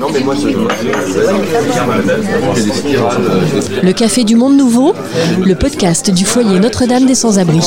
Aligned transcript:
Non, 0.00 0.08
mais 0.12 0.20
moi, 0.20 0.34
Le 3.82 3.92
Café 3.92 4.24
du 4.24 4.36
Monde 4.36 4.56
Nouveau, 4.56 4.94
le 5.44 5.54
podcast 5.54 6.10
du 6.10 6.24
foyer 6.24 6.60
Notre-Dame 6.60 7.06
des 7.06 7.14
Sans-Abri. 7.14 7.60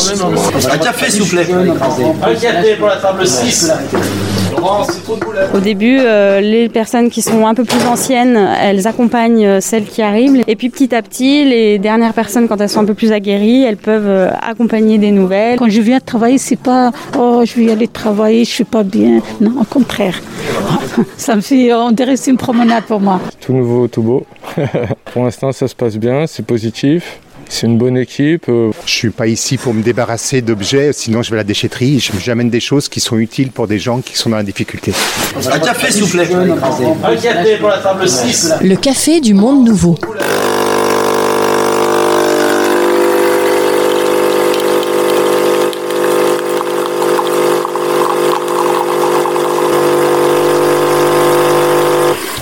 Un 0.71 0.77
café, 0.77 1.11
s'il 1.11 1.23
vous 1.23 1.29
plaît. 1.29 1.47
Un 1.51 2.35
café 2.35 2.75
pour 2.77 2.87
la 2.87 2.97
table 2.97 3.27
6. 3.27 3.71
Au 5.53 5.59
début, 5.59 5.97
euh, 5.99 6.39
les 6.41 6.69
personnes 6.69 7.09
qui 7.09 7.21
sont 7.21 7.45
un 7.45 7.53
peu 7.53 7.63
plus 7.63 7.85
anciennes, 7.85 8.37
elles 8.61 8.87
accompagnent 8.87 9.45
euh, 9.45 9.61
celles 9.61 9.85
qui 9.85 10.01
arrivent. 10.01 10.43
Et 10.47 10.55
puis 10.55 10.69
petit 10.69 10.95
à 10.95 11.01
petit, 11.01 11.45
les 11.45 11.79
dernières 11.79 12.13
personnes, 12.13 12.47
quand 12.47 12.59
elles 12.61 12.69
sont 12.69 12.79
un 12.79 12.85
peu 12.85 12.93
plus 12.93 13.11
aguerries, 13.11 13.63
elles 13.63 13.77
peuvent 13.77 14.07
euh, 14.07 14.29
accompagner 14.41 14.97
des 14.97 15.11
nouvelles. 15.11 15.59
Quand 15.59 15.69
je 15.69 15.81
viens 15.81 15.99
travailler, 15.99 16.37
c'est 16.37 16.59
pas 16.59 16.91
oh 17.17 17.43
je 17.45 17.59
vais 17.59 17.71
aller 17.71 17.87
travailler, 17.87 18.45
je 18.45 18.51
suis 18.51 18.63
pas 18.63 18.83
bien. 18.83 19.21
Non, 19.41 19.61
au 19.61 19.65
contraire. 19.65 20.21
Ça 21.17 21.35
me 21.35 21.41
fait 21.41 21.73
on 21.73 21.91
dirait 21.91 22.15
c'est 22.17 22.31
une 22.31 22.37
promenade 22.37 22.83
pour 22.85 22.99
moi. 22.99 23.19
Tout 23.41 23.53
nouveau, 23.53 23.87
tout 23.87 24.01
beau. 24.01 24.25
pour 25.13 25.23
l'instant, 25.23 25.51
ça 25.51 25.67
se 25.67 25.75
passe 25.75 25.97
bien, 25.97 26.27
c'est 26.27 26.45
positif. 26.45 27.19
C'est 27.49 27.67
une 27.67 27.77
bonne 27.77 27.97
équipe. 27.97 28.45
euh, 28.49 28.71
Je 28.85 28.91
suis 28.91 29.09
pas 29.09 29.27
ici 29.27 29.57
pour 29.57 29.73
me 29.73 29.83
débarrasser 29.83 30.41
d'objets, 30.41 30.91
sinon 30.93 31.21
je 31.21 31.29
vais 31.29 31.35
à 31.35 31.37
la 31.37 31.43
déchetterie. 31.43 31.99
Je- 31.99 32.11
J'amène 32.19 32.49
des 32.49 32.59
choses 32.59 32.89
qui 32.89 32.99
sont 32.99 33.17
utiles 33.17 33.51
pour 33.51 33.67
des 33.67 33.79
gens 33.79 34.01
qui 34.01 34.17
sont 34.17 34.29
dans 34.29 34.37
la 34.37 34.43
difficulté. 34.43 34.93
Un 35.51 35.59
café, 35.59 35.91
s'il 35.91 36.03
vous 36.03 36.09
plaît. 36.09 36.27
Un 36.33 37.15
café 37.15 37.57
pour 37.57 37.69
la 37.69 37.77
table 37.77 38.07
6. 38.09 38.53
Le 38.61 38.75
Café 38.75 39.19
du 39.21 39.33
Monde 39.33 39.65
Nouveau. 39.67 39.95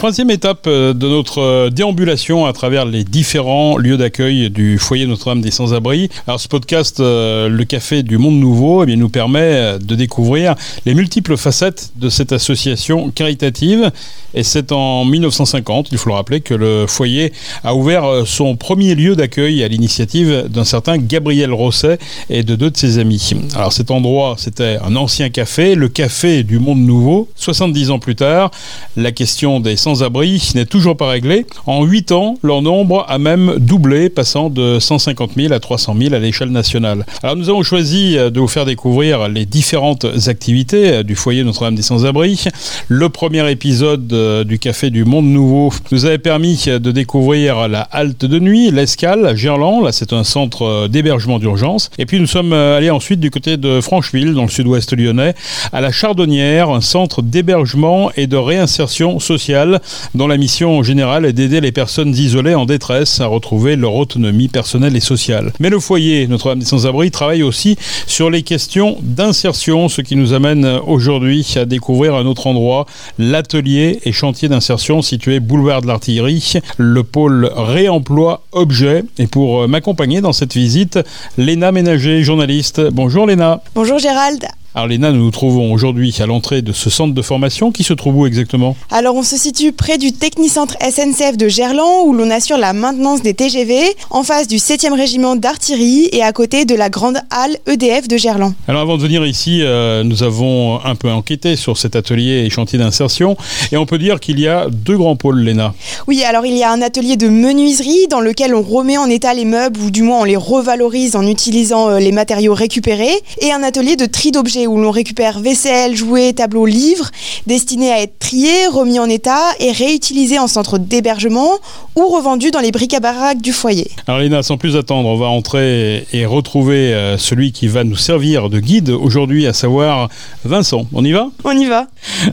Troisième 0.01 0.31
étape 0.31 0.65
euh, 0.65 0.95
de 0.95 1.07
notre 1.07 1.37
euh, 1.37 1.69
déambulation 1.69 2.47
à 2.47 2.53
travers 2.53 2.85
les 2.85 3.03
différents 3.03 3.77
lieux 3.77 3.97
d'accueil 3.97 4.49
du 4.49 4.79
foyer 4.79 5.05
Notre-Dame 5.05 5.41
des 5.41 5.51
Sans-Abri. 5.51 6.09
Alors 6.25 6.39
ce 6.39 6.47
podcast, 6.47 6.99
euh, 6.99 7.47
le 7.47 7.63
Café 7.65 8.01
du 8.01 8.17
Monde 8.17 8.39
Nouveau, 8.39 8.81
eh 8.81 8.87
bien, 8.87 8.95
nous 8.95 9.09
permet 9.09 9.77
de 9.77 9.93
découvrir 9.93 10.55
les 10.87 10.95
multiples 10.95 11.37
facettes 11.37 11.91
de 11.97 12.09
cette 12.09 12.31
association 12.31 13.11
caritative. 13.11 13.91
Et 14.33 14.41
c'est 14.41 14.71
en 14.71 15.05
1950, 15.05 15.89
il 15.91 15.99
faut 15.99 16.09
le 16.09 16.15
rappeler, 16.15 16.41
que 16.41 16.55
le 16.55 16.87
foyer 16.87 17.31
a 17.63 17.75
ouvert 17.75 18.25
son 18.25 18.55
premier 18.55 18.95
lieu 18.95 19.15
d'accueil 19.15 19.61
à 19.61 19.67
l'initiative 19.67 20.47
d'un 20.49 20.63
certain 20.63 20.97
Gabriel 20.97 21.53
Rosset 21.53 21.99
et 22.31 22.41
de 22.41 22.55
deux 22.55 22.71
de 22.71 22.77
ses 22.77 22.97
amis. 22.97 23.33
Alors 23.53 23.71
cet 23.71 23.91
endroit, 23.91 24.33
c'était 24.39 24.79
un 24.83 24.95
ancien 24.95 25.29
café, 25.29 25.75
le 25.75 25.89
Café 25.89 26.41
du 26.43 26.57
Monde 26.57 26.79
Nouveau. 26.79 27.29
70 27.35 27.91
ans 27.91 27.99
plus 27.99 28.15
tard, 28.15 28.49
la 28.95 29.11
question 29.11 29.59
des 29.59 29.75
sans-abri 29.95 30.51
n'est 30.55 30.65
toujours 30.65 30.95
pas 30.95 31.09
réglée. 31.09 31.45
En 31.65 31.83
8 31.83 32.13
ans, 32.13 32.37
leur 32.43 32.61
nombre 32.61 33.05
a 33.09 33.17
même 33.17 33.55
doublé, 33.57 34.09
passant 34.09 34.49
de 34.49 34.79
150 34.79 35.31
000 35.35 35.53
à 35.53 35.59
300 35.59 35.95
000 35.99 36.13
à 36.13 36.19
l'échelle 36.19 36.49
nationale. 36.49 37.05
Alors 37.23 37.35
nous 37.35 37.49
avons 37.49 37.61
choisi 37.61 38.17
euh, 38.17 38.29
de 38.29 38.39
vous 38.39 38.47
faire 38.47 38.65
découvrir 38.65 39.27
les 39.27 39.45
différentes 39.45 40.05
activités 40.27 40.93
euh, 40.93 41.03
du 41.03 41.17
foyer 41.17 41.43
Notre-Dame 41.43 41.75
des 41.75 41.81
Sans-Abri. 41.81 42.45
Le 42.87 43.09
premier 43.09 43.51
épisode 43.51 44.13
euh, 44.13 44.45
du 44.45 44.59
Café 44.59 44.91
du 44.91 45.03
Monde 45.03 45.25
Nouveau 45.25 45.73
nous 45.91 46.05
avait 46.05 46.17
permis 46.17 46.63
de 46.67 46.91
découvrir 46.91 47.67
la 47.67 47.81
halte 47.81 48.23
de 48.23 48.39
nuit, 48.39 48.71
l'escale 48.71 49.35
Gerland. 49.35 49.83
Là, 49.83 49.91
c'est 49.91 50.13
un 50.13 50.23
centre 50.23 50.87
d'hébergement 50.87 51.37
d'urgence. 51.37 51.89
Et 51.97 52.05
puis 52.05 52.21
nous 52.21 52.27
sommes 52.27 52.53
allés 52.53 52.91
ensuite 52.91 53.19
du 53.19 53.29
côté 53.29 53.57
de 53.57 53.81
Francheville, 53.81 54.35
dans 54.35 54.43
le 54.43 54.49
sud-ouest 54.49 54.95
lyonnais, 54.95 55.35
à 55.73 55.81
la 55.81 55.91
Chardonnière, 55.91 56.69
un 56.69 56.79
centre 56.79 57.21
d'hébergement 57.21 58.09
et 58.15 58.27
de 58.27 58.37
réinsertion 58.37 59.19
sociale 59.19 59.80
dont 60.15 60.27
la 60.27 60.37
mission 60.37 60.83
générale 60.83 61.25
est 61.25 61.33
d'aider 61.33 61.61
les 61.61 61.71
personnes 61.71 62.15
isolées 62.15 62.55
en 62.55 62.65
détresse 62.65 63.19
à 63.19 63.27
retrouver 63.27 63.75
leur 63.75 63.95
autonomie 63.95 64.47
personnelle 64.47 64.95
et 64.95 65.01
sociale. 65.01 65.53
Mais 65.59 65.69
le 65.69 65.79
foyer 65.79 66.27
Notre-Dame 66.27 66.59
des 66.59 66.65
Sans-Abri 66.65 67.11
travaille 67.11 67.43
aussi 67.43 67.77
sur 68.07 68.29
les 68.29 68.43
questions 68.43 68.97
d'insertion, 69.01 69.89
ce 69.89 70.01
qui 70.01 70.15
nous 70.15 70.33
amène 70.33 70.65
aujourd'hui 70.85 71.53
à 71.55 71.65
découvrir 71.65 72.15
un 72.15 72.25
autre 72.25 72.47
endroit, 72.47 72.85
l'atelier 73.19 73.99
et 74.03 74.11
chantier 74.11 74.49
d'insertion 74.49 75.01
situé 75.01 75.39
boulevard 75.39 75.81
de 75.81 75.87
l'Artillerie, 75.87 76.53
le 76.77 77.03
pôle 77.03 77.51
réemploi 77.55 78.43
objet. 78.51 79.03
Et 79.17 79.27
pour 79.27 79.61
euh, 79.61 79.67
m'accompagner 79.67 80.21
dans 80.21 80.33
cette 80.33 80.53
visite, 80.53 80.99
Léna 81.37 81.71
Ménager, 81.71 82.23
journaliste. 82.23 82.81
Bonjour 82.91 83.25
Léna. 83.25 83.61
Bonjour 83.75 83.99
Gérald. 83.99 84.45
Alors 84.73 84.87
Léna, 84.87 85.11
nous 85.11 85.25
nous 85.25 85.31
trouvons 85.31 85.73
aujourd'hui 85.73 86.15
à 86.21 86.25
l'entrée 86.25 86.61
de 86.61 86.71
ce 86.71 86.89
centre 86.89 87.13
de 87.13 87.21
formation 87.21 87.73
qui 87.73 87.83
se 87.83 87.91
trouve 87.91 88.19
où 88.19 88.25
exactement? 88.25 88.77
Alors 88.89 89.15
on 89.15 89.23
se 89.23 89.35
situe 89.35 89.73
près 89.73 89.97
du 89.97 90.13
Technicentre 90.13 90.77
SNCF 90.79 91.35
de 91.35 91.49
Gerland 91.49 92.07
où 92.07 92.13
l'on 92.13 92.31
assure 92.31 92.57
la 92.57 92.71
maintenance 92.71 93.21
des 93.21 93.33
TGV, 93.33 93.81
en 94.11 94.23
face 94.23 94.47
du 94.47 94.55
7e 94.55 94.93
régiment 94.93 95.35
d'artillerie 95.35 96.07
et 96.13 96.23
à 96.23 96.31
côté 96.31 96.63
de 96.63 96.73
la 96.73 96.89
grande 96.89 97.17
halle 97.31 97.57
EDF 97.67 98.07
de 98.07 98.15
Gerland. 98.15 98.53
Alors 98.69 98.79
avant 98.79 98.95
de 98.95 99.01
venir 99.01 99.25
ici, 99.25 99.59
euh, 99.61 100.05
nous 100.05 100.23
avons 100.23 100.79
un 100.85 100.95
peu 100.95 101.11
enquêté 101.11 101.57
sur 101.57 101.77
cet 101.77 101.97
atelier 101.97 102.45
et 102.45 102.49
chantier 102.49 102.79
d'insertion 102.79 103.35
et 103.73 103.77
on 103.77 103.85
peut 103.85 103.97
dire 103.97 104.21
qu'il 104.21 104.39
y 104.39 104.47
a 104.47 104.69
deux 104.69 104.95
grands 104.95 105.17
pôles, 105.17 105.41
Léna. 105.41 105.73
Oui, 106.07 106.23
alors 106.23 106.45
il 106.45 106.55
y 106.55 106.63
a 106.63 106.71
un 106.71 106.81
atelier 106.81 107.17
de 107.17 107.27
menuiserie 107.27 108.07
dans 108.09 108.21
lequel 108.21 108.55
on 108.55 108.61
remet 108.61 108.97
en 108.97 109.09
état 109.09 109.33
les 109.33 109.43
meubles 109.43 109.81
ou 109.81 109.91
du 109.91 110.03
moins 110.03 110.21
on 110.21 110.23
les 110.23 110.37
revalorise 110.37 111.17
en 111.17 111.27
utilisant 111.27 111.89
euh, 111.89 111.99
les 111.99 112.13
matériaux 112.13 112.53
récupérés 112.53 113.19
et 113.41 113.51
un 113.51 113.63
atelier 113.63 113.97
de 113.97 114.05
tri 114.05 114.31
d'objets 114.31 114.60
où 114.67 114.77
l'on 114.77 114.91
récupère 114.91 115.39
vaisselle, 115.39 115.95
jouets, 115.95 116.33
tableaux, 116.33 116.65
livres 116.65 117.09
destinés 117.47 117.91
à 117.91 118.01
être 118.01 118.17
triés, 118.19 118.67
remis 118.71 118.99
en 118.99 119.09
état 119.09 119.41
et 119.59 119.71
réutilisés 119.71 120.39
en 120.39 120.47
centre 120.47 120.77
d'hébergement 120.77 121.51
ou 121.95 122.07
revendus 122.07 122.51
dans 122.51 122.59
les 122.59 122.71
bric-à-brac 122.71 123.41
du 123.41 123.53
foyer. 123.53 123.89
Alors 124.07 124.19
Léna, 124.21 124.43
sans 124.43 124.57
plus 124.57 124.75
attendre, 124.75 125.07
on 125.09 125.17
va 125.17 125.27
entrer 125.27 126.05
et 126.13 126.25
retrouver 126.25 126.93
euh, 126.93 127.17
celui 127.17 127.51
qui 127.51 127.67
va 127.67 127.83
nous 127.83 127.95
servir 127.95 128.49
de 128.49 128.59
guide 128.59 128.89
aujourd'hui, 128.89 129.47
à 129.47 129.53
savoir 129.53 130.09
Vincent. 130.45 130.85
On 130.93 131.03
y 131.03 131.11
va? 131.11 131.27
On 131.43 131.57
y 131.57 131.65
va 131.65 131.87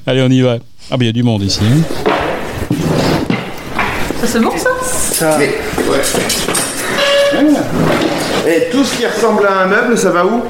Allez, 0.07 0.23
on 0.23 0.31
y 0.31 0.41
va. 0.41 0.59
Ah 0.91 0.97
ben 0.97 1.05
il 1.05 1.07
y 1.07 1.11
a 1.11 1.13
du 1.13 1.23
monde 1.23 1.43
ici. 1.43 1.61
hein. 1.63 2.11
Ça 4.21 4.27
c'est 4.27 4.41
bon 4.41 4.51
ça? 4.57 5.39
Et 8.47 8.71
tout 8.71 8.85
ce 8.85 8.97
qui 8.97 9.07
ressemble 9.07 9.47
à 9.47 9.63
un 9.65 9.67
meuble, 9.67 9.99
ça 9.99 10.11
va 10.11 10.25
où? 10.25 10.43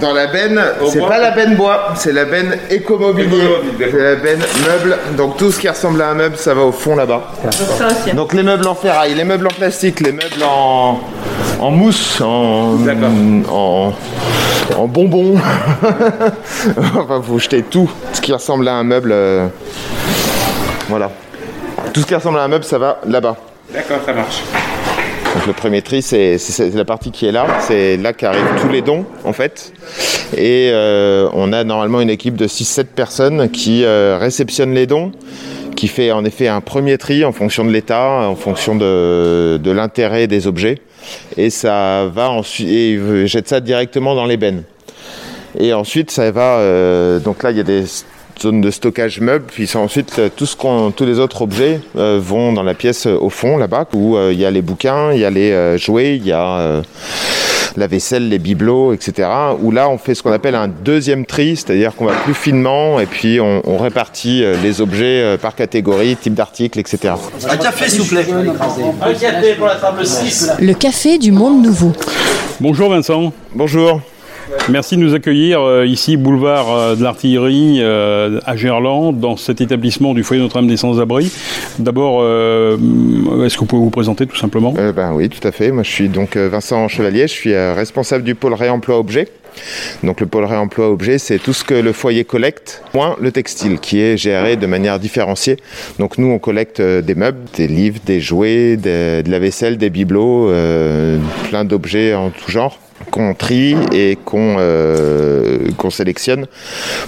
Dans 0.00 0.12
la 0.12 0.26
benne, 0.28 0.60
c'est 0.90 1.00
pas 1.00 1.18
la 1.18 1.30
benne 1.32 1.56
bois, 1.56 1.92
c'est 1.96 2.12
la 2.12 2.24
benne 2.24 2.56
écomobilier. 2.70 3.42
C'est 3.78 3.92
la 4.02 4.16
benne 4.16 4.40
meuble. 4.66 4.98
Donc 5.16 5.36
tout 5.36 5.50
ce 5.50 5.58
qui 5.60 5.68
ressemble 5.68 6.00
à 6.02 6.08
un 6.10 6.14
meuble, 6.14 6.36
ça 6.36 6.54
va 6.54 6.62
au 6.62 6.72
fond 6.72 6.96
là-bas. 6.96 7.32
Ça 7.50 7.86
aussi. 7.86 8.14
Donc 8.14 8.32
les 8.34 8.42
meubles 8.42 8.66
en 8.66 8.74
ferraille, 8.74 9.14
les 9.14 9.24
meubles 9.24 9.46
en 9.46 9.50
plastique, 9.50 10.00
les 10.00 10.12
meubles 10.12 10.42
en, 10.44 11.00
en 11.60 11.70
mousse, 11.70 12.20
en, 12.20 12.76
en, 13.50 13.92
en 14.76 14.86
bonbons. 14.86 15.34
enfin, 16.96 17.18
vous 17.22 17.38
jetez 17.38 17.62
tout 17.62 17.90
ce 18.12 18.20
qui 18.20 18.32
ressemble 18.32 18.68
à 18.68 18.74
un 18.74 18.84
meuble. 18.84 19.10
euh, 19.12 19.46
voilà. 20.88 21.10
Tout 21.92 22.00
ce 22.02 22.06
qui 22.06 22.14
ressemble 22.14 22.38
à 22.38 22.42
un 22.42 22.48
meuble, 22.48 22.64
ça 22.64 22.78
va 22.78 23.00
là-bas. 23.06 23.36
D'accord, 23.72 23.98
ça 24.04 24.12
marche. 24.12 24.42
Le 25.50 25.54
premier 25.54 25.82
tri, 25.82 26.00
c'est 26.00 26.38
la 26.74 26.84
partie 26.84 27.10
qui 27.10 27.26
est 27.26 27.32
là. 27.32 27.44
C'est 27.58 27.96
là 27.96 28.12
qu'arrivent 28.12 28.60
tous 28.62 28.68
les 28.68 28.82
dons, 28.82 29.04
en 29.24 29.32
fait. 29.32 29.72
Et 30.36 30.70
euh, 30.70 31.28
on 31.32 31.52
a 31.52 31.64
normalement 31.64 32.00
une 32.00 32.08
équipe 32.08 32.36
de 32.36 32.46
6-7 32.46 32.84
personnes 32.84 33.50
qui 33.50 33.82
euh, 33.82 34.16
réceptionnent 34.16 34.74
les 34.74 34.86
dons, 34.86 35.10
qui 35.74 35.88
fait 35.88 36.12
en 36.12 36.24
effet 36.24 36.46
un 36.46 36.60
premier 36.60 36.98
tri 36.98 37.24
en 37.24 37.32
fonction 37.32 37.64
de 37.64 37.70
l'état, 37.72 38.28
en 38.28 38.36
fonction 38.36 38.76
de, 38.76 39.60
l'intérêt 39.64 40.28
des 40.28 40.46
objets. 40.46 40.78
Et 41.36 41.50
ça 41.50 42.06
va 42.06 42.30
ensuite, 42.30 42.68
et 42.68 43.26
jette 43.26 43.48
ça 43.48 43.58
directement 43.58 44.14
dans 44.14 44.26
les. 44.26 44.38
Et 45.58 45.72
ensuite, 45.72 46.12
ça 46.12 46.30
va. 46.30 46.58
euh, 46.58 47.18
donc 47.18 47.42
là, 47.42 47.50
il 47.50 47.56
y 47.56 47.60
a 47.60 47.64
des 47.64 47.86
zones 48.42 48.60
de 48.60 48.70
stockage 48.70 49.20
meubles. 49.20 49.44
Puis 49.46 49.66
ça, 49.66 49.78
ensuite, 49.78 50.18
euh, 50.18 50.28
tout 50.34 50.46
ce 50.46 50.56
qu'on, 50.56 50.90
tous 50.90 51.04
les 51.04 51.18
autres 51.18 51.42
objets 51.42 51.80
euh, 51.96 52.18
vont 52.22 52.52
dans 52.52 52.62
la 52.62 52.74
pièce 52.74 53.06
euh, 53.06 53.16
au 53.20 53.30
fond, 53.30 53.56
là-bas, 53.56 53.86
où 53.94 54.16
euh, 54.16 54.30
il 54.32 54.38
y 54.40 54.44
a 54.44 54.50
les 54.50 54.62
bouquins, 54.62 55.12
il 55.12 55.20
y 55.20 55.24
a 55.24 55.30
les 55.30 55.52
euh, 55.52 55.78
jouets, 55.78 56.16
il 56.16 56.26
y 56.26 56.32
a 56.32 56.58
euh, 56.58 56.82
la 57.76 57.86
vaisselle, 57.86 58.28
les 58.28 58.38
bibelots, 58.38 58.92
etc. 58.92 59.28
Où 59.60 59.70
là, 59.70 59.88
on 59.88 59.96
fait 59.98 60.14
ce 60.14 60.22
qu'on 60.22 60.32
appelle 60.32 60.54
un 60.56 60.68
deuxième 60.68 61.24
tri, 61.24 61.56
c'est-à-dire 61.56 61.94
qu'on 61.94 62.06
va 62.06 62.14
plus 62.14 62.34
finement 62.34 62.98
et 63.00 63.06
puis 63.06 63.40
on, 63.40 63.62
on 63.64 63.78
répartit 63.78 64.42
euh, 64.42 64.56
les 64.62 64.80
objets 64.80 65.22
euh, 65.22 65.36
par 65.36 65.54
catégorie, 65.54 66.16
type 66.16 66.34
d'article, 66.34 66.80
etc. 66.80 67.14
Un 67.48 67.56
café, 67.56 67.88
s'il 67.88 68.00
vous 68.02 68.08
plaît. 68.08 68.26
Un 69.02 69.14
café 69.14 69.54
pour 69.54 69.66
la 69.66 69.76
table 69.76 70.04
6. 70.04 70.50
Le 70.60 70.74
Café 70.74 71.18
du 71.18 71.30
Monde 71.32 71.62
Nouveau. 71.62 71.92
Bonjour 72.60 72.90
Vincent. 72.90 73.32
Bonjour. 73.54 74.00
Merci 74.68 74.96
de 74.96 75.02
nous 75.02 75.14
accueillir 75.14 75.60
euh, 75.60 75.86
ici, 75.86 76.16
boulevard 76.16 76.72
euh, 76.72 76.94
de 76.94 77.02
l'Artillerie, 77.02 77.78
euh, 77.80 78.40
à 78.46 78.56
Gerland, 78.56 79.12
dans 79.12 79.36
cet 79.36 79.60
établissement 79.60 80.14
du 80.14 80.22
foyer 80.22 80.42
Notre-Dame 80.42 80.66
des 80.66 80.76
Sans-Abri. 80.76 81.32
D'abord, 81.78 82.22
est-ce 82.24 83.54
que 83.54 83.60
vous 83.60 83.66
pouvez 83.66 83.82
vous 83.82 83.90
présenter 83.90 84.26
tout 84.26 84.36
simplement? 84.36 84.72
Ben 84.72 85.12
oui, 85.14 85.28
tout 85.28 85.46
à 85.46 85.52
fait. 85.52 85.70
Moi, 85.70 85.82
je 85.82 85.90
suis 85.90 86.08
donc 86.08 86.36
Vincent 86.36 86.88
Chevalier. 86.88 87.22
Je 87.22 87.32
suis 87.32 87.54
responsable 87.54 88.24
du 88.24 88.34
pôle 88.34 88.54
réemploi 88.54 88.98
objet. 88.98 89.28
Donc 90.02 90.20
le 90.20 90.26
pôle 90.26 90.44
réemploi 90.44 90.90
objet, 90.90 91.18
c'est 91.18 91.38
tout 91.38 91.52
ce 91.52 91.64
que 91.64 91.74
le 91.74 91.92
foyer 91.92 92.24
collecte, 92.24 92.82
moins 92.94 93.16
le 93.20 93.32
textile, 93.32 93.78
qui 93.78 94.00
est 94.00 94.16
géré 94.16 94.56
de 94.56 94.66
manière 94.66 94.98
différenciée. 94.98 95.56
Donc 95.98 96.18
nous, 96.18 96.28
on 96.28 96.38
collecte 96.38 96.80
des 96.80 97.14
meubles, 97.14 97.40
des 97.56 97.66
livres, 97.66 97.98
des 98.04 98.20
jouets, 98.20 98.76
de 98.76 99.28
la 99.28 99.38
vaisselle, 99.38 99.78
des 99.78 99.90
bibelots, 99.90 100.52
plein 101.48 101.64
d'objets 101.64 102.14
en 102.14 102.30
tout 102.30 102.50
genre 102.50 102.78
qu'on 103.10 103.34
trie 103.34 103.76
et 103.92 104.16
qu'on 104.24 104.56
euh, 104.58 105.58
sélectionne 105.90 106.46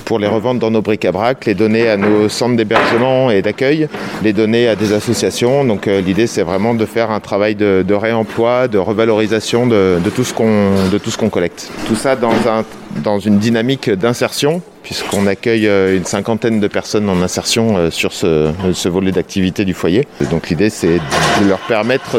pour 0.05 0.19
les 0.19 0.27
revendre 0.27 0.61
dans 0.61 0.71
nos 0.71 0.83
bric-à-brac, 0.83 1.47
les 1.47 1.55
donner 1.55 1.89
à 1.89 1.97
nos 1.97 2.29
centres 2.29 2.57
d'hébergement 2.57 3.31
et 3.31 3.43
d'accueil, 3.43 3.89
les 4.23 4.33
donner 4.33 4.69
à 4.69 4.75
des 4.75 4.93
associations. 4.93 5.65
Donc 5.65 5.87
euh, 5.87 6.01
l'idée 6.01 6.27
c'est 6.27 6.43
vraiment 6.43 6.75
de 6.75 6.85
faire 6.85 7.11
un 7.11 7.21
travail 7.21 7.55
de, 7.55 7.95
réemploi, 7.95 8.69
de 8.69 8.79
revalorisation 8.79 9.67
de, 9.67 9.99
de 10.03 10.11
tout 10.11 10.25
ce 10.25 10.35
qu'on 10.35 10.89
de 10.91 10.99
tout 10.99 11.11
ce 11.11 11.19
qu'on 11.19 11.31
collecte. 11.31 11.71
Tout 11.87 11.95
ça 11.95 12.17
dans 12.17 12.33
un 12.49 12.65
dans 12.97 13.19
une 13.19 13.39
dynamique 13.39 13.91
d'insertion 13.91 14.63
puisqu'on 14.83 15.27
accueille 15.27 15.67
euh, 15.67 15.97
une 15.97 16.05
cinquantaine 16.05 16.61
de 16.61 16.69
personnes 16.69 17.09
en 17.09 17.23
insertion 17.23 17.77
euh, 17.77 17.91
sur 17.91 18.13
ce, 18.13 18.51
ce 18.73 18.89
volet 18.89 19.13
d'activité 19.13 19.65
du 19.65 19.75
foyer. 19.75 20.07
Donc 20.31 20.49
l'idée 20.49 20.71
c'est 20.71 20.99
de 21.41 21.49
leur 21.49 21.59
permettre 21.61 22.19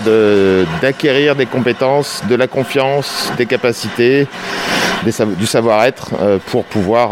d'acquérir 0.82 1.36
des 1.36 1.46
compétences, 1.46 2.24
de 2.30 2.36
la 2.36 2.48
confiance, 2.48 3.32
des 3.38 3.46
capacités, 3.46 4.28
du 5.06 5.46
savoir-être 5.46 6.12
euh, 6.22 6.38
pour 6.46 6.64
pouvoir 6.64 7.12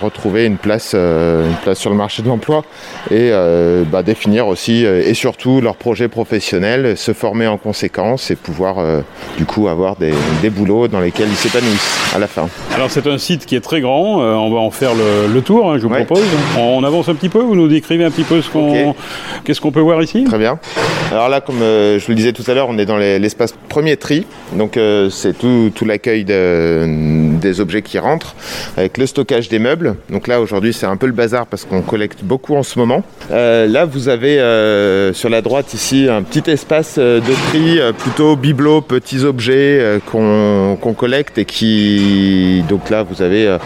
retrouver 0.00 0.44
une 0.44 0.56
place, 0.56 0.94
une 0.94 1.56
place 1.62 1.78
sur 1.78 1.90
le 1.90 1.96
marché 1.96 2.22
de 2.22 2.28
l'emploi 2.28 2.62
et 3.10 3.30
bah, 3.90 4.02
définir 4.02 4.46
aussi 4.46 4.84
et 4.84 5.14
surtout 5.14 5.60
leur 5.60 5.76
projet 5.76 6.08
professionnel, 6.08 6.96
se 6.96 7.12
former 7.12 7.46
en 7.46 7.56
conséquence 7.56 8.30
et 8.30 8.36
pouvoir 8.36 8.76
du 9.36 9.44
coup 9.44 9.68
avoir 9.68 9.96
des, 9.96 10.14
des 10.40 10.50
boulots 10.50 10.88
dans 10.88 11.00
lesquels 11.00 11.28
ils 11.28 11.36
s'épanouissent 11.36 12.14
à 12.14 12.18
la 12.18 12.26
fin. 12.26 12.48
C'est 13.02 13.10
un 13.10 13.18
site 13.18 13.46
qui 13.46 13.56
est 13.56 13.60
très 13.60 13.80
grand, 13.80 14.22
euh, 14.22 14.34
on 14.34 14.50
va 14.52 14.60
en 14.60 14.70
faire 14.70 14.92
le, 14.94 15.32
le 15.32 15.40
tour, 15.40 15.70
hein, 15.70 15.78
je 15.78 15.82
vous 15.82 15.88
propose. 15.90 16.22
On 16.58 16.84
avance 16.84 17.08
un 17.08 17.14
petit 17.14 17.28
peu, 17.28 17.40
vous 17.40 17.54
nous 17.56 17.68
décrivez 17.68 18.04
un 18.04 18.10
petit 18.10 18.22
peu 18.24 18.40
ce 18.42 18.48
qu'on, 18.50 18.94
qu'est-ce 19.44 19.60
qu'on 19.60 19.72
peut 19.72 19.80
voir 19.80 20.02
ici? 20.02 20.24
Très 20.24 20.38
bien. 20.38 20.58
Alors 21.10 21.28
là, 21.28 21.40
comme 21.40 21.60
euh, 21.62 21.98
je 21.98 22.04
vous 22.06 22.12
le 22.12 22.16
disais 22.16 22.32
tout 22.32 22.44
à 22.46 22.54
l'heure, 22.54 22.68
on 22.68 22.78
est 22.78 22.86
dans 22.86 22.96
les- 22.96 23.18
l'espace 23.18 23.54
premier 23.68 23.96
tri. 23.96 24.24
Donc 24.52 24.76
euh, 24.76 25.10
c'est 25.10 25.36
tout, 25.36 25.70
tout 25.74 25.84
l'accueil 25.84 26.24
de- 26.24 27.36
des 27.40 27.60
objets 27.60 27.82
qui 27.82 27.98
rentrent, 27.98 28.34
avec 28.76 28.98
le 28.98 29.06
stockage 29.06 29.48
des 29.48 29.58
meubles. 29.58 29.96
Donc 30.10 30.26
là, 30.28 30.40
aujourd'hui, 30.40 30.72
c'est 30.72 30.86
un 30.86 30.96
peu 30.96 31.06
le 31.06 31.12
bazar 31.12 31.46
parce 31.46 31.64
qu'on 31.64 31.82
collecte 31.82 32.22
beaucoup 32.22 32.54
en 32.56 32.62
ce 32.62 32.78
moment. 32.78 33.02
Là, 33.30 33.84
vous 33.84 34.08
avez 34.08 34.36
sur 35.12 35.28
la 35.28 35.40
droite 35.42 35.74
ici 35.74 36.06
un 36.08 36.22
petit 36.22 36.48
espace 36.50 36.98
de 36.98 37.20
tri, 37.48 37.78
plutôt 37.98 38.36
bibelots, 38.36 38.82
petits 38.82 39.24
objets 39.24 40.00
qu'on 40.10 40.76
qu'on 40.80 40.92
collecte 40.94 41.38
et 41.38 41.44
qui... 41.44 42.62
Donc 42.68 42.90
là, 42.92 43.02
vous 43.02 43.22
avez 43.22 43.46
euh, 43.46 43.58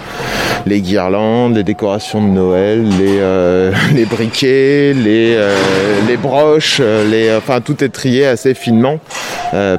les 0.67 0.81
guirlandes, 0.81 1.56
les 1.56 1.64
décorations 1.64 2.23
de 2.23 2.28
Noël, 2.32 2.84
les, 2.84 3.19
euh, 3.20 3.73
les 3.94 4.05
briquets, 4.05 4.94
les, 4.94 5.34
euh, 5.37 5.55
les 6.08 6.17
broches, 6.17 6.81
les, 6.81 7.34
enfin 7.37 7.61
tout 7.61 7.82
est 7.84 7.88
trié 7.88 8.26
assez 8.26 8.55
finement 8.55 8.99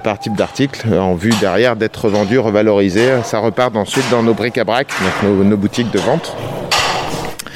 par 0.03 0.17
type 0.17 0.35
d'article 0.35 0.93
en 0.93 1.13
vue 1.13 1.33
derrière 1.39 1.75
d'être 1.75 2.09
vendu, 2.09 2.39
revalorisé. 2.39 3.09
Ça 3.23 3.39
repart 3.39 3.75
ensuite 3.75 4.05
dans 4.09 4.23
nos 4.23 4.33
bric-à-brac, 4.33 4.87
donc 4.87 5.29
nos, 5.29 5.43
nos 5.43 5.57
boutiques 5.57 5.91
de 5.91 5.99
vente. 5.99 6.35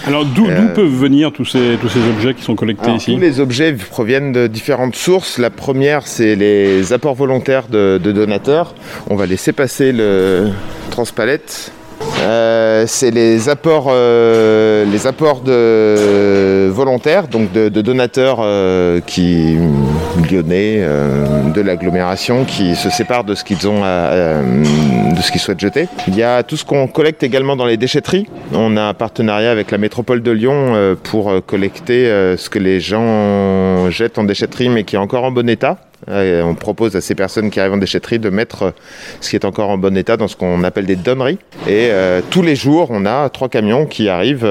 Alors 0.08 0.26
d'où, 0.26 0.48
peuvent 0.76 0.86
venir 0.86 1.32
tous 1.32 1.46
ces, 1.46 1.78
tous 1.80 1.90
ces 1.90 2.00
objets 2.00 2.34
qui 2.34 2.44
sont 2.44 2.56
collectés 2.56 2.86
Alors, 2.86 2.98
ici 2.98 3.14
Tous 3.14 3.20
les 3.20 3.40
objets 3.40 3.74
proviennent 3.74 4.32
de 4.32 4.48
différentes 4.48 4.96
sources. 4.96 5.38
La 5.38 5.50
première, 5.50 6.06
c'est 6.08 6.36
les 6.36 6.94
apports 6.94 7.16
volontaires 7.16 7.68
de, 7.68 8.00
de 8.04 8.12
donateurs. 8.12 8.76
On 9.10 9.16
va 9.16 9.26
laisser 9.26 9.52
passer 9.54 9.92
le 9.92 10.50
transpalette. 10.92 11.72
Euh, 12.22 12.84
c'est 12.88 13.10
les 13.10 13.50
apports, 13.50 13.88
euh, 13.90 14.86
les 14.86 15.08
apports 15.08 15.42
de 15.42 16.70
volontaires, 16.70 17.28
donc 17.28 17.52
de, 17.52 17.70
de 17.70 17.82
donateurs 17.82 18.40
euh, 18.42 19.00
qui 19.06 19.58
lyonnais 20.32 20.78
euh, 20.80 21.50
de 21.52 21.62
l'agglomération, 21.62 22.46
qui 22.46 22.76
se 22.76 22.90
séparent 22.90 23.24
de 23.24 23.34
ce 23.34 23.44
qu'ils 23.44 23.68
ont, 23.68 23.82
de 23.82 25.22
ce 25.22 25.32
qu'ils 25.32 25.42
souhaitent 25.42 25.60
jeter. 25.60 25.88
Il 26.08 26.16
y 26.16 26.24
a 26.24 26.44
tout 26.44 26.58
ce 26.58 26.66
qu'on 26.66 26.88
collecte 26.88 27.24
également 27.24 27.56
dans 27.56 27.66
les 27.66 27.78
déchetteries. 27.78 28.28
On 28.54 28.78
a 28.78 28.84
un 28.84 28.94
partenariat 28.94 29.52
avec 29.52 29.72
la 29.72 29.78
métropole 29.78 30.22
de 30.22 30.32
Lyon 30.32 30.74
euh, 30.76 30.96
pour 31.02 31.34
collecter 31.46 32.06
ce 32.38 32.50
que 32.50 32.60
les 32.60 32.80
gens 32.80 33.90
jettent 33.90 34.20
en 34.20 34.24
déchetterie, 34.24 34.70
mais 34.70 34.84
qui 34.84 34.96
est 34.96 35.00
encore 35.00 35.24
en 35.24 35.32
bon 35.32 35.50
état. 35.50 35.78
Euh, 36.10 36.42
on 36.42 36.56
propose 36.56 36.96
à 36.96 37.02
ces 37.02 37.16
personnes 37.16 37.50
qui 37.50 37.60
arrivent 37.60 37.74
en 37.74 37.78
déchetterie 37.78 38.20
de 38.20 38.30
mettre 38.30 38.64
euh, 38.64 38.72
ce 39.20 39.30
qui 39.30 39.36
est 39.36 39.46
encore 39.46 39.70
en 39.70 39.78
bon 39.78 39.96
état 39.96 40.18
dans 40.18 40.28
ce 40.28 40.36
qu'on 40.36 40.64
appelle 40.64 40.86
des 40.86 40.96
donneries. 40.96 41.38
Et 41.68 41.90
euh, 41.92 42.22
tous 42.30 42.42
les 42.42 42.56
jours, 42.56 42.88
on 42.92 43.06
a 43.06 43.30
trois 43.30 43.50
camions 43.50 43.86
qui 43.86 44.10
arrivent 44.10 44.48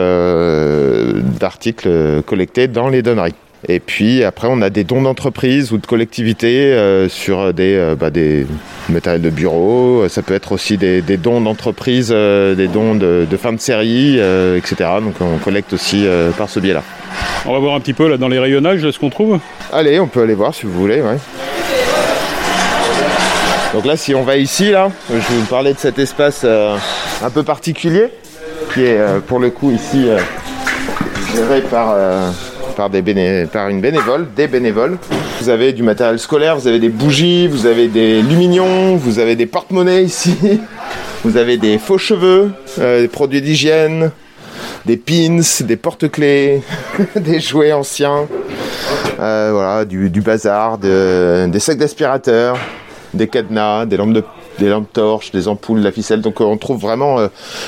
d'articles 1.38 2.22
collectés 2.22 2.68
dans 2.68 2.88
les 2.88 3.02
donneries. 3.02 3.34
Et 3.68 3.78
puis 3.78 4.24
après, 4.24 4.48
on 4.50 4.62
a 4.62 4.70
des 4.70 4.84
dons 4.84 5.02
d'entreprise 5.02 5.72
ou 5.72 5.78
de 5.78 5.86
collectivités 5.86 6.72
euh, 6.72 7.08
sur 7.08 7.52
des, 7.52 7.74
euh, 7.74 7.94
bah, 7.94 8.10
des 8.10 8.46
matériels 8.88 9.20
de 9.20 9.28
bureau. 9.28 10.08
Ça 10.08 10.22
peut 10.22 10.34
être 10.34 10.52
aussi 10.52 10.78
des, 10.78 11.02
des 11.02 11.18
dons 11.18 11.42
d'entreprise, 11.42 12.10
euh, 12.10 12.54
des 12.54 12.68
dons 12.68 12.94
de, 12.94 13.26
de 13.30 13.36
fin 13.36 13.52
de 13.52 13.60
série, 13.60 14.16
euh, 14.18 14.56
etc. 14.56 14.90
Donc 15.02 15.14
on 15.20 15.36
collecte 15.38 15.74
aussi 15.74 16.06
par 16.38 16.48
ce 16.48 16.58
biais-là. 16.60 16.82
On 17.46 17.52
va 17.52 17.58
voir 17.58 17.74
un 17.74 17.80
petit 17.80 17.92
peu 17.92 18.08
là 18.08 18.16
dans 18.16 18.28
les 18.28 18.38
rayonnages, 18.38 18.88
ce 18.90 18.98
qu'on 18.98 19.10
trouve. 19.10 19.38
Allez, 19.72 20.00
on 20.00 20.06
peut 20.06 20.22
aller 20.22 20.34
voir 20.34 20.54
si 20.54 20.64
vous 20.66 20.72
voulez. 20.72 21.02
ouais. 21.02 21.18
Donc 23.74 23.84
là, 23.84 23.96
si 23.96 24.14
on 24.14 24.22
va 24.22 24.36
ici, 24.36 24.70
là, 24.70 24.90
je 25.08 25.14
vais 25.14 25.40
vous 25.40 25.46
parler 25.46 25.72
de 25.74 25.78
cet 25.78 25.98
espace 25.98 26.44
un 26.44 27.30
peu 27.30 27.42
particulier, 27.42 28.06
qui 28.74 28.82
est 28.82 28.98
pour 29.26 29.38
le 29.38 29.50
coup 29.50 29.70
ici 29.70 30.06
géré 31.34 31.60
par, 31.60 31.94
par, 32.74 32.88
une 33.68 33.80
bénévole, 33.80 34.26
des 34.36 34.46
bénévoles. 34.46 34.98
Vous 35.40 35.48
avez 35.48 35.72
du 35.72 35.82
matériel 35.82 36.18
scolaire, 36.18 36.56
vous 36.56 36.66
avez 36.66 36.78
des 36.78 36.88
bougies, 36.88 37.46
vous 37.48 37.66
avez 37.66 37.88
des 37.88 38.22
lumignons, 38.22 38.96
vous 38.96 39.18
avez 39.18 39.36
des 39.36 39.46
porte-monnaies 39.46 40.04
ici, 40.04 40.34
vous 41.24 41.36
avez 41.36 41.56
des 41.56 41.78
faux 41.78 41.98
cheveux, 41.98 42.50
euh, 42.78 43.02
des 43.02 43.08
produits 43.08 43.42
d'hygiène, 43.42 44.10
des 44.86 44.96
pins, 44.96 45.40
des 45.60 45.76
porte-clés, 45.76 46.62
des 47.16 47.40
jouets 47.40 47.72
anciens, 47.72 48.26
euh, 49.20 49.84
du, 49.84 50.20
bazar, 50.20 50.78
de- 50.78 51.46
des 51.48 51.60
sacs 51.60 51.78
d'aspirateur, 51.78 52.56
des 53.14 53.28
cadenas, 53.28 53.86
des 53.86 53.96
lampes 53.96 54.12
de 54.14 54.24
des 54.60 54.68
lampes 54.68 54.92
torches, 54.92 55.32
des 55.32 55.48
ampoules, 55.48 55.80
de 55.80 55.84
la 55.84 55.90
ficelle. 55.92 56.20
Donc 56.20 56.40
euh, 56.40 56.44
on 56.44 56.56
trouve 56.56 56.80
vraiment, 56.80 57.18
euh, 57.18 57.26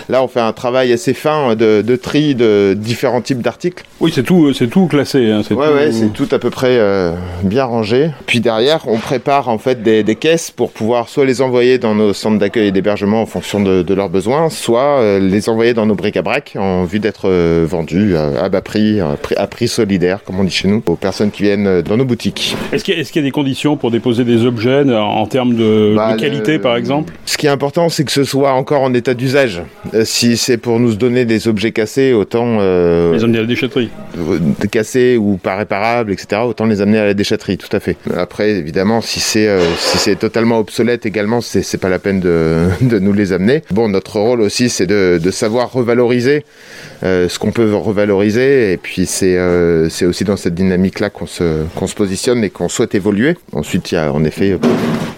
là 0.08 0.22
on 0.22 0.28
fait 0.28 0.40
un 0.40 0.52
travail 0.52 0.92
assez 0.92 1.14
fin 1.14 1.56
de, 1.56 1.82
de 1.82 1.96
tri 1.96 2.34
de 2.36 2.74
différents 2.78 3.20
types 3.22 3.40
d'articles. 3.42 3.84
Oui, 4.00 4.12
c'est 4.14 4.22
tout, 4.22 4.52
c'est 4.52 4.68
tout 4.68 4.86
classé. 4.86 5.30
hein, 5.30 5.42
c'est 5.46 5.54
Ouais, 5.54 5.66
tout- 5.68 5.74
ouais, 5.74 5.93
c'est 5.93 6.12
tout 6.12 6.28
à 6.31 6.38
peu 6.38 6.50
près 6.50 6.76
euh, 6.78 7.12
bien 7.43 7.64
rangé. 7.64 8.10
Puis 8.26 8.40
derrière, 8.40 8.81
on 8.86 8.98
prépare 8.98 9.48
en 9.48 9.58
fait 9.58 9.82
des, 9.82 10.02
des 10.05 10.14
caisses 10.17 10.50
pour 10.50 10.70
pouvoir 10.70 11.08
soit 11.08 11.24
les 11.24 11.40
envoyer 11.43 11.78
dans 11.78 11.94
nos 11.94 12.12
centres 12.12 12.38
d'accueil 12.38 12.69
et 12.69 12.72
d'hébergement 12.72 13.22
en 13.22 13.26
fonction 13.26 13.60
de, 13.60 13.82
de 13.82 13.94
leurs 13.94 14.08
besoins, 14.10 14.50
soit 14.50 15.00
euh, 15.00 15.19
les 15.19 15.48
envoyer 15.48 15.74
dans 15.74 15.86
nos 15.86 15.94
bric-à-brac 15.94 16.56
en 16.58 16.84
vue 16.84 16.98
d'être 17.00 17.22
euh, 17.28 17.64
vendus 17.69 18.14
euh, 18.14 18.43
à 18.43 18.48
bas 18.48 18.60
prix, 18.60 19.00
à 19.00 19.46
prix, 19.46 19.69
solidaire, 19.69 20.20
comme 20.24 20.38
on 20.38 20.44
dit 20.44 20.50
chez 20.50 20.69
nous, 20.69 20.82
aux 20.86 20.96
personnes 20.96 21.31
qui 21.31 21.43
viennent 21.44 21.67
euh, 21.67 21.82
dans 21.82 21.96
nos 21.96 22.05
boutiques. 22.05 22.56
Est-ce 22.72 22.84
qu'il 22.84 22.94
y, 22.94 23.00
a- 23.00 23.20
y 23.20 23.22
des 23.22 23.31
conditions 23.31 23.76
pour 23.76 23.90
déposer 23.90 24.24
des 24.24 24.44
objets 24.44 24.70
euh, 24.86 24.98
en 25.00 25.26
termes 25.26 25.55
de, 25.55 25.94
Bah, 25.96 26.14
de 26.14 26.20
qualité, 26.20 26.52
le- 26.55 26.60
par 26.60 26.76
exemple 26.82 27.12
Ce 27.27 27.36
qui 27.36 27.46
est 27.46 27.51
important, 27.51 27.89
c'est 27.89 28.05
que 28.05 28.10
ce 28.12 28.24
soit 28.24 28.53
encore 28.53 28.82
en 28.82 28.93
état 28.94 29.15
d'usage. 29.15 29.62
Euh, 29.94 30.05
si 30.05 30.36
c'est 30.36 30.56
pour 30.58 30.81
nous 30.81 30.94
donner 30.96 31.24
des 31.24 31.46
objets 31.48 31.70
cassés, 31.72 32.12
autant 32.12 32.58
euh, 32.60 33.15
Les 33.15 33.24
amener 33.24 33.39
à 33.39 33.43
la 33.43 33.46
déchetterie. 33.46 33.89
euh, 34.19 34.39
cassés 34.70 35.17
ou 35.17 35.36
pas 35.36 35.56
réparables, 35.56 36.12
etc. 36.12 36.43
Autant 36.44 36.67
les 36.67 36.81
amener 36.81 36.98
à 36.98 37.05
la 37.05 37.15
déchetterie, 37.15 37.56
tout 37.56 37.74
à 37.74 37.81
fait. 37.81 37.96
Après, 38.17 38.51
évidemment, 38.51 39.01
si 39.01 39.20
c'est 39.20 39.46
euh, 39.48 39.60
si 39.79 40.17
totalement 40.17 40.58
obsolète 40.58 41.06
également, 41.06 41.41
c'est 41.41 41.79
pas 41.79 41.89
la 41.89 41.98
peine 41.98 42.20
de, 42.20 42.67
de 42.81 42.98
nous 42.98 43.12
les 43.12 43.32
amener. 43.32 43.62
Bon, 43.70 43.89
notre 43.89 44.19
rôle 44.19 44.41
aussi, 44.41 44.69
c'est 44.69 44.86
de, 44.86 45.20
de 45.22 45.31
savoir 45.31 45.72
revaloriser 45.72 46.44
ce 47.03 47.39
qu'on 47.39 47.51
peut 47.51 47.74
revaloriser, 47.74 48.72
et 48.72 48.77
puis 48.77 49.06
c'est 49.06 49.36
c'est 49.91 50.06
aussi 50.06 50.24
dans 50.24 50.36
cette 50.36 50.55
dynamique-là 50.55 51.10
qu'on 51.10 51.27
se 51.27 51.65
qu'on 51.74 51.86
se 51.86 51.94
positionne 51.94 52.44
et 52.44 52.51
qu'on 52.51 52.69
souhaite 52.69 52.94
évoluer. 52.94 53.36
Ensuite, 53.53 53.91
il 53.93 53.96
y 53.96 53.98
a 53.98 54.12
en 54.12 54.22
effet 54.24 54.56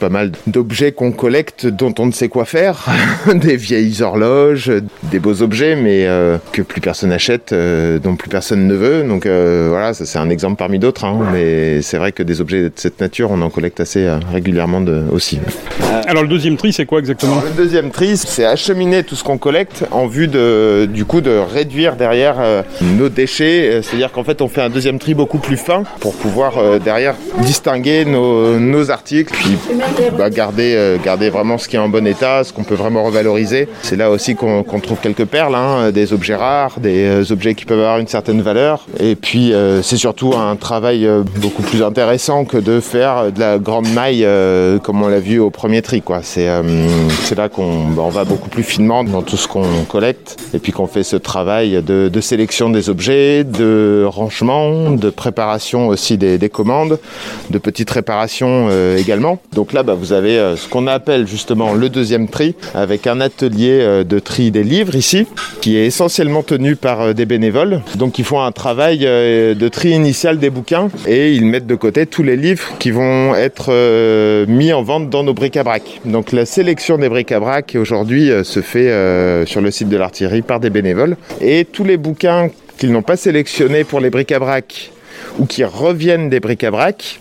pas 0.00 0.08
mal 0.08 0.32
d'objets 0.46 0.92
qu'on 0.92 1.12
collecte 1.12 1.53
dont 1.62 1.94
on 1.98 2.06
ne 2.06 2.12
sait 2.12 2.28
quoi 2.28 2.44
faire, 2.44 2.86
des 3.34 3.56
vieilles 3.56 4.02
horloges, 4.02 4.70
des 5.04 5.18
beaux 5.18 5.42
objets, 5.42 5.76
mais 5.76 6.06
euh, 6.06 6.38
que 6.52 6.62
plus 6.62 6.80
personne 6.80 7.12
achète, 7.12 7.52
euh, 7.52 7.98
dont 7.98 8.16
plus 8.16 8.28
personne 8.28 8.66
ne 8.66 8.74
veut. 8.74 9.02
Donc 9.04 9.26
euh, 9.26 9.68
voilà, 9.70 9.94
ça 9.94 10.04
c'est 10.06 10.18
un 10.18 10.30
exemple 10.30 10.56
parmi 10.56 10.78
d'autres, 10.78 11.04
hein, 11.04 11.18
mais 11.32 11.82
c'est 11.82 11.98
vrai 11.98 12.12
que 12.12 12.22
des 12.22 12.40
objets 12.40 12.62
de 12.62 12.72
cette 12.76 13.00
nature, 13.00 13.30
on 13.30 13.40
en 13.42 13.50
collecte 13.50 13.80
assez 13.80 14.04
euh, 14.04 14.18
régulièrement 14.32 14.80
de, 14.80 15.02
aussi. 15.12 15.38
Alors 16.06 16.22
le 16.22 16.28
deuxième 16.28 16.56
tri, 16.56 16.72
c'est 16.72 16.86
quoi 16.86 16.98
exactement? 16.98 17.42
Le 17.44 17.56
deuxième 17.56 17.90
tri, 17.90 18.16
c'est 18.16 18.44
acheminer 18.44 19.04
tout 19.04 19.14
ce 19.14 19.24
qu'on 19.24 19.38
collecte 19.38 19.84
en 19.90 20.06
vue 20.06 20.28
de, 20.28 20.88
du 20.92 21.04
coup, 21.04 21.20
de 21.20 21.30
réduire 21.30 21.96
derrière 21.96 22.36
nos 22.80 23.08
déchets. 23.08 23.80
C'est-à-dire 23.82 24.10
qu'en 24.12 24.24
fait, 24.24 24.42
on 24.42 24.48
fait 24.48 24.62
un 24.62 24.70
deuxième 24.70 24.98
tri 24.98 25.14
beaucoup 25.14 25.38
plus 25.38 25.56
fin 25.56 25.84
pour 26.00 26.14
pouvoir 26.14 26.80
derrière 26.80 27.14
distinguer 27.42 28.04
nos, 28.04 28.58
nos 28.58 28.90
articles, 28.90 29.32
puis 29.32 29.56
bah, 30.18 30.30
garder, 30.30 30.96
garder 31.04 31.30
vraiment 31.34 31.58
ce 31.58 31.66
qui 31.66 31.74
est 31.74 31.80
en 31.80 31.88
bon 31.88 32.06
état, 32.06 32.44
ce 32.44 32.52
qu'on 32.52 32.62
peut 32.62 32.76
vraiment 32.76 33.02
revaloriser. 33.02 33.68
C'est 33.82 33.96
là 33.96 34.10
aussi 34.10 34.36
qu'on 34.36 34.62
trouve 34.62 34.98
quelques 35.00 35.24
perles, 35.24 35.56
hein, 35.56 35.90
des 35.90 36.12
objets 36.12 36.36
rares, 36.36 36.78
des 36.78 37.04
euh, 37.06 37.32
objets 37.32 37.54
qui 37.54 37.64
peuvent 37.64 37.80
avoir 37.80 37.98
une 37.98 38.06
certaine 38.06 38.40
valeur. 38.40 38.86
Et 39.00 39.16
puis 39.16 39.52
euh, 39.52 39.82
c'est 39.82 39.96
surtout 39.96 40.34
un 40.34 40.54
travail 40.54 41.06
euh, 41.06 41.24
beaucoup 41.40 41.62
plus 41.62 41.82
intéressant 41.82 42.44
que 42.44 42.56
de 42.56 42.78
faire 42.78 43.32
de 43.32 43.40
la 43.40 43.58
grande 43.58 43.88
maille 43.92 44.26
comme 44.82 45.02
on 45.02 45.08
l'a 45.08 45.18
vu 45.18 45.40
au 45.40 45.50
premier 45.50 45.82
tri. 45.82 46.02
C'est 46.22 46.46
là 47.36 47.48
qu'on 47.48 47.96
on 47.96 48.08
va 48.08 48.24
beaucoup 48.24 48.48
plus 48.48 48.62
finement 48.62 49.02
dans 49.02 49.22
tout 49.22 49.36
ce 49.36 49.48
qu'on 49.48 49.84
collecte 49.88 50.36
et 50.54 50.58
puis 50.58 50.70
qu'on 50.70 50.86
fait 50.86 51.02
ce 51.02 51.16
travail 51.16 51.82
de, 51.82 52.20
sélection 52.20 52.70
des 52.70 52.90
objets, 52.90 53.44
de 53.44 54.04
rangement, 54.06 54.90
de 54.90 55.10
préparation 55.10 55.88
aussi 55.88 56.16
des, 56.16 56.38
des 56.38 56.48
commandes, 56.48 56.98
de 57.50 57.58
petites 57.58 57.90
réparations 57.90 58.68
également. 58.96 59.38
Donc 59.52 59.72
là, 59.72 59.82
bah, 59.82 59.94
vous 59.94 60.12
avez 60.12 60.54
ce 60.56 60.68
qu'on 60.68 60.86
appelle 60.86 61.23
justement 61.26 61.74
le 61.74 61.88
deuxième 61.88 62.28
tri, 62.28 62.54
avec 62.74 63.06
un 63.06 63.20
atelier 63.20 63.78
euh, 63.80 64.04
de 64.04 64.18
tri 64.18 64.50
des 64.50 64.62
livres 64.62 64.94
ici, 64.94 65.26
qui 65.60 65.76
est 65.76 65.86
essentiellement 65.86 66.42
tenu 66.42 66.76
par 66.76 67.00
euh, 67.00 67.12
des 67.12 67.26
bénévoles. 67.26 67.82
Donc 67.96 68.18
ils 68.18 68.24
font 68.24 68.40
un 68.40 68.52
travail 68.52 69.00
euh, 69.04 69.54
de 69.54 69.68
tri 69.68 69.90
initial 69.90 70.38
des 70.38 70.50
bouquins 70.50 70.88
et 71.06 71.32
ils 71.32 71.46
mettent 71.46 71.66
de 71.66 71.74
côté 71.74 72.06
tous 72.06 72.22
les 72.22 72.36
livres 72.36 72.64
qui 72.78 72.90
vont 72.90 73.34
être 73.34 73.72
mis 74.46 74.72
en 74.72 74.82
vente 74.82 75.10
dans 75.10 75.22
nos 75.22 75.34
bric-à-brac. 75.34 76.00
Donc 76.04 76.32
la 76.32 76.46
sélection 76.46 76.98
des 76.98 77.08
bric-à-brac 77.08 77.76
aujourd'hui 77.78 78.30
se 78.42 78.60
fait 78.60 79.46
sur 79.46 79.60
le 79.60 79.70
site 79.70 79.88
de 79.88 79.96
l'artillerie 79.96 80.42
par 80.42 80.60
des 80.60 80.70
bénévoles 80.70 81.16
et 81.40 81.64
tous 81.64 81.84
les 81.84 81.96
bouquins 81.96 82.50
qu'ils 82.78 82.92
n'ont 82.92 83.02
pas 83.02 83.16
sélectionnés 83.16 83.84
pour 83.84 84.00
les 84.00 84.10
bric-à-brac 84.10 84.90
ou 85.38 85.46
qui 85.46 85.64
reviennent 85.64 86.28
des 86.28 86.40
bric-à-brac 86.40 87.20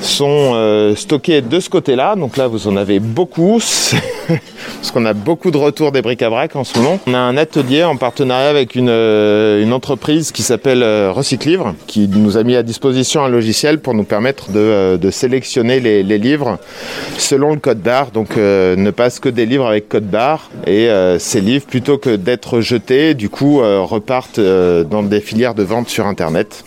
sont 0.00 0.52
euh, 0.54 0.94
stockés 0.94 1.40
de 1.40 1.60
ce 1.60 1.68
côté-là. 1.68 2.16
Donc 2.16 2.36
là, 2.36 2.46
vous 2.46 2.68
en 2.68 2.76
avez 2.76 3.00
beaucoup, 3.00 3.58
parce 4.28 4.90
qu'on 4.92 5.04
a 5.04 5.12
beaucoup 5.12 5.50
de 5.50 5.56
retours 5.56 5.92
des 5.92 6.02
bric-à-brac 6.02 6.56
en 6.56 6.64
ce 6.64 6.78
moment. 6.78 6.98
On 7.06 7.14
a 7.14 7.18
un 7.18 7.36
atelier 7.36 7.84
en 7.84 7.96
partenariat 7.96 8.48
avec 8.48 8.74
une, 8.74 8.88
euh, 8.88 9.70
entreprise 9.70 10.32
qui 10.32 10.42
s'appelle 10.42 10.82
euh, 10.82 11.12
Recyclivre, 11.12 11.74
qui 11.86 12.08
nous 12.08 12.36
a 12.36 12.44
mis 12.44 12.56
à 12.56 12.62
disposition 12.62 13.24
un 13.24 13.28
logiciel 13.28 13.78
pour 13.78 13.94
nous 13.94 14.04
permettre 14.04 14.50
de, 14.50 14.58
euh, 14.58 15.10
sélectionner 15.10 15.80
les, 15.80 16.02
les 16.02 16.18
livres 16.18 16.58
selon 17.18 17.52
le 17.52 17.58
code 17.58 17.80
barre. 17.80 18.10
Donc 18.10 18.36
ne 18.36 18.90
passe 18.90 19.18
que 19.20 19.28
des 19.28 19.46
livres 19.46 19.66
avec 19.66 19.88
code 19.88 20.08
barre. 20.08 20.50
Et 20.66 20.88
ces 21.18 21.40
livres, 21.40 21.64
plutôt 21.66 21.96
que 21.96 22.16
d'être 22.16 22.60
jetés, 22.60 23.14
du 23.14 23.28
coup, 23.28 23.58
repartent 23.58 24.40
dans 24.40 25.02
des 25.02 25.20
filières 25.20 25.54
de 25.54 25.62
vente 25.62 25.88
sur 25.88 26.06
Internet 26.06 26.64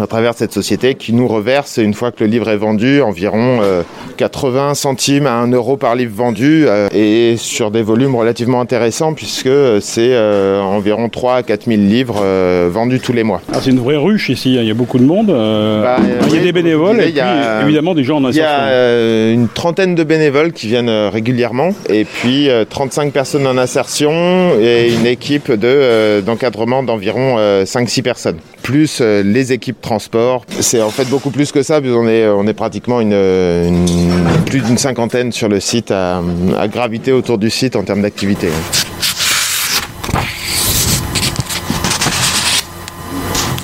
à 0.00 0.06
travers 0.06 0.34
cette 0.34 0.52
société 0.52 0.94
qui 0.94 1.12
nous 1.12 1.28
reverse, 1.28 1.76
une 1.76 1.94
fois 1.94 2.10
que 2.12 2.24
le 2.24 2.30
livre 2.30 2.48
est 2.48 2.56
vendu, 2.56 3.02
environ 3.02 3.60
euh, 3.62 3.82
80 4.16 4.74
centimes 4.74 5.26
à 5.26 5.34
1 5.34 5.50
euro 5.52 5.76
par 5.76 5.94
livre 5.94 6.12
vendu 6.14 6.64
euh, 6.66 6.88
et 6.94 7.36
sur 7.36 7.70
des 7.70 7.82
volumes 7.82 8.14
relativement 8.16 8.60
intéressants 8.60 9.12
puisque 9.14 9.46
euh, 9.46 9.80
c'est 9.80 10.12
euh, 10.12 10.60
environ 10.60 11.08
3 11.08 11.34
à 11.36 11.42
4 11.42 11.66
000 11.66 11.78
livres 11.80 12.20
euh, 12.22 12.68
vendus 12.72 13.00
tous 13.00 13.12
les 13.12 13.22
mois. 13.22 13.42
Ah, 13.52 13.58
c'est 13.62 13.70
une 13.70 13.80
vraie 13.80 13.96
ruche 13.96 14.28
ici, 14.30 14.56
hein. 14.58 14.62
il 14.62 14.68
y 14.68 14.70
a 14.70 14.74
beaucoup 14.74 14.98
de 14.98 15.04
monde. 15.04 15.30
euh, 15.30 15.82
Bah, 15.82 15.96
euh, 16.00 16.20
il 16.28 16.34
y 16.36 16.38
a 16.38 16.42
des 16.42 16.52
bénévoles 16.52 17.00
et 17.02 17.10
y 17.10 17.20
a- 17.20 17.56
puis 17.58 17.66
évidemment 17.68 17.94
des 17.94 18.04
gens 18.04 18.16
en 18.22 18.30
Il 18.30 18.36
y 18.36 18.40
a 18.40 18.44
insertion. 18.48 18.68
euh, 18.70 19.34
une 19.34 19.48
trentaine 19.48 19.94
de 19.94 20.04
bénévoles 20.04 20.52
qui 20.52 20.68
viennent 20.68 20.88
euh, 20.88 21.10
régulièrement 21.10 21.70
et 21.88 22.04
puis 22.04 22.48
euh, 22.48 22.64
35 22.68 23.12
personnes 23.12 23.46
en 23.46 23.58
insertion 23.58 24.52
et 24.60 24.92
une 24.92 25.06
équipe 25.06 25.50
de, 25.52 25.58
euh, 25.66 26.20
d'encadrement 26.22 26.82
d'environ 26.82 27.36
5-6 27.64 28.02
personnes. 28.02 28.38
Plus 28.62 28.98
euh, 29.00 29.22
les 29.22 29.52
équipes 29.52 29.80
transport. 29.80 30.44
C'est 30.60 30.80
en 30.82 30.90
fait 30.90 31.04
beaucoup 31.06 31.30
plus 31.30 31.50
que 31.52 31.62
ça, 31.62 31.80
puisqu'on 31.80 32.06
est, 32.08 32.28
on 32.28 32.46
est 32.46 32.54
pratiquement 32.54 33.00
une, 33.00 33.12
une- 33.12 34.44
plus 34.46 34.60
d'une 34.60 34.78
cinquantaine 34.78 35.32
sur 35.32 35.48
le 35.48 35.58
site 35.60 35.90
à, 35.90 36.22
à 36.58 36.68
graviter 36.68 37.12
autour 37.12 37.38
du 37.38 37.50
site 37.50 37.74
en 37.76 37.82
termes 37.82 38.02
d'activité. 38.02 38.48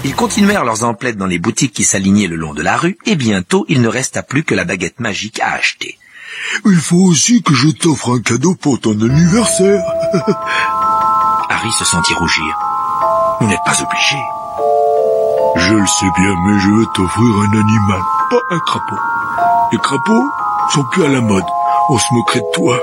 Ils 0.04 0.14
continuèrent 0.14 0.64
leurs 0.64 0.84
emplettes 0.84 1.16
dans 1.16 1.26
les 1.26 1.38
boutiques 1.38 1.72
qui 1.72 1.84
s'alignaient 1.84 2.28
le 2.28 2.36
long 2.36 2.54
de 2.54 2.62
la 2.62 2.76
rue, 2.76 2.96
et 3.04 3.16
bientôt 3.16 3.66
il 3.68 3.82
ne 3.82 3.88
resta 3.88 4.22
plus 4.22 4.44
que 4.44 4.54
la 4.54 4.64
baguette 4.64 5.00
magique 5.00 5.40
à 5.40 5.52
acheter. 5.52 5.98
Il 6.64 6.76
faut 6.76 6.96
aussi 7.04 7.42
que 7.42 7.52
je 7.52 7.68
t'offre 7.68 8.14
un 8.16 8.20
cadeau 8.20 8.54
pour 8.54 8.80
ton 8.80 8.92
anniversaire. 8.92 9.82
Harry 11.50 11.70
se 11.72 11.84
sentit 11.84 12.14
rougir. 12.14 12.56
Vous 13.40 13.48
n'êtes 13.48 13.58
pas 13.66 13.76
obligé. 13.82 14.16
Je 15.58 15.74
le 15.74 15.86
sais 15.86 16.10
bien, 16.16 16.34
mais 16.46 16.58
je 16.60 16.68
veux 16.68 16.86
t'offrir 16.94 17.34
un 17.40 17.52
animal, 17.58 18.00
pas 18.30 18.40
un 18.50 18.58
crapaud. 18.60 18.96
Les 19.72 19.78
crapauds 19.78 20.30
sont 20.72 20.84
plus 20.84 21.04
à 21.04 21.08
la 21.08 21.20
mode. 21.20 21.44
On 21.90 21.98
se 21.98 22.14
moquerait 22.14 22.40
de 22.40 22.50
toi. 22.54 22.78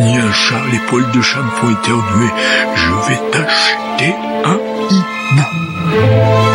Ni 0.00 0.16
un 0.16 0.32
chat, 0.32 0.62
les 0.72 0.78
poils 0.88 1.10
de 1.12 1.20
chat 1.20 1.40
me 1.42 1.50
font 1.50 1.70
éternuer. 1.70 2.30
Je 2.74 2.92
vais 3.08 3.30
t'acheter 3.30 4.14
un 4.44 4.58
hibou. 4.90 6.45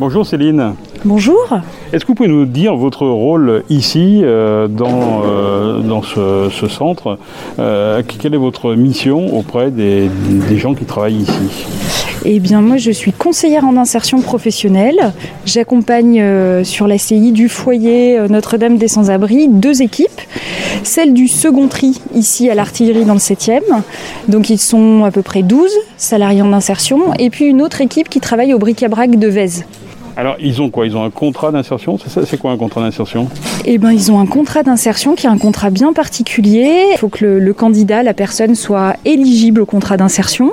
Bonjour 0.00 0.26
Céline. 0.26 0.76
Bonjour. 1.04 1.60
Est-ce 1.92 2.04
que 2.04 2.08
vous 2.08 2.14
pouvez 2.14 2.28
nous 2.30 2.46
dire 2.46 2.74
votre 2.74 3.06
rôle 3.06 3.64
ici, 3.68 4.22
euh, 4.22 4.66
dans, 4.66 5.20
euh, 5.26 5.80
dans 5.80 6.00
ce, 6.00 6.48
ce 6.50 6.68
centre 6.68 7.18
Euh, 7.58 8.02
Quelle 8.18 8.32
est 8.32 8.38
votre 8.38 8.72
mission 8.74 9.36
auprès 9.36 9.70
des, 9.70 10.08
des 10.48 10.56
gens 10.56 10.72
qui 10.72 10.86
travaillent 10.86 11.18
ici? 11.20 11.66
Eh 12.24 12.40
bien, 12.40 12.62
moi, 12.62 12.78
je 12.78 12.90
suis 12.90 13.12
conseillère 13.12 13.66
en 13.66 13.76
insertion 13.76 14.22
professionnelle. 14.22 15.12
J'accompagne 15.44 16.18
euh, 16.22 16.64
sur 16.64 16.86
la 16.86 16.96
CI 16.96 17.32
du 17.32 17.50
foyer 17.50 18.18
euh, 18.18 18.28
Notre-Dame 18.28 18.78
des 18.78 18.88
Sans-Abri 18.88 19.48
deux 19.48 19.82
équipes. 19.82 20.08
Celle 20.82 21.12
du 21.12 21.28
second 21.28 21.68
tri, 21.68 22.00
ici 22.14 22.48
à 22.48 22.54
l'artillerie 22.54 23.04
dans 23.04 23.12
le 23.12 23.18
7e. 23.18 23.60
Donc, 24.28 24.48
ils 24.48 24.58
sont 24.58 25.04
à 25.04 25.10
peu 25.10 25.20
près 25.20 25.42
12 25.42 25.70
salariés 25.98 26.40
en 26.40 26.54
insertion. 26.54 27.12
Et 27.18 27.28
puis, 27.28 27.44
une 27.44 27.60
autre 27.60 27.82
équipe 27.82 28.08
qui 28.08 28.20
travaille 28.20 28.54
au 28.54 28.58
bric-à-brac 28.58 29.18
de 29.18 29.28
Vèze. 29.28 29.64
Alors, 30.20 30.36
ils 30.38 30.60
ont 30.60 30.68
quoi? 30.68 30.84
Ils 30.84 30.98
ont 30.98 31.02
un 31.02 31.08
contrat 31.08 31.50
d'insertion? 31.50 31.96
C'est 32.26 32.36
quoi 32.36 32.50
un 32.50 32.58
contrat 32.58 32.82
d'insertion? 32.82 33.28
Eh 33.64 33.78
ben, 33.78 33.90
ils 33.90 34.12
ont 34.12 34.20
un 34.20 34.26
contrat 34.26 34.62
d'insertion 34.62 35.14
qui 35.14 35.26
est 35.26 35.30
un 35.30 35.38
contrat 35.38 35.70
bien 35.70 35.94
particulier. 35.94 36.82
Il 36.92 36.98
faut 36.98 37.08
que 37.08 37.24
le, 37.24 37.54
candidat, 37.54 38.02
la 38.02 38.12
personne, 38.12 38.54
soit 38.54 38.96
éligible 39.06 39.62
au 39.62 39.64
contrat 39.64 39.96
d'insertion, 39.96 40.50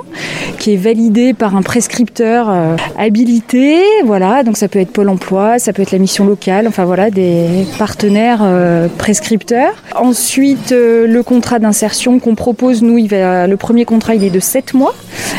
qui 0.58 0.72
est 0.72 0.78
validé 0.78 1.34
par 1.34 1.54
un 1.54 1.60
prescripteur 1.60 2.48
euh, 2.48 2.76
habilité. 2.96 3.82
Voilà, 4.06 4.42
donc 4.42 4.56
ça 4.56 4.68
peut 4.68 4.78
être 4.78 4.90
Pôle 4.90 5.10
Emploi, 5.10 5.58
ça 5.58 5.74
peut 5.74 5.82
être 5.82 5.92
la 5.92 5.98
mission 5.98 6.24
locale, 6.24 6.66
enfin 6.66 6.86
voilà, 6.86 7.10
des 7.10 7.66
partenaires 7.78 8.40
euh, 8.40 8.88
prescripteurs. 8.96 9.74
Ensuite, 9.94 10.72
euh, 10.72 11.06
le 11.06 11.22
contrat 11.22 11.58
d'insertion 11.58 12.20
qu'on 12.20 12.36
propose, 12.36 12.82
nous, 12.82 12.96
le 12.96 13.54
premier 13.56 13.84
contrat, 13.84 14.14
il 14.14 14.24
est 14.24 14.30
de 14.30 14.40
7 14.40 14.72
mois. 14.72 14.94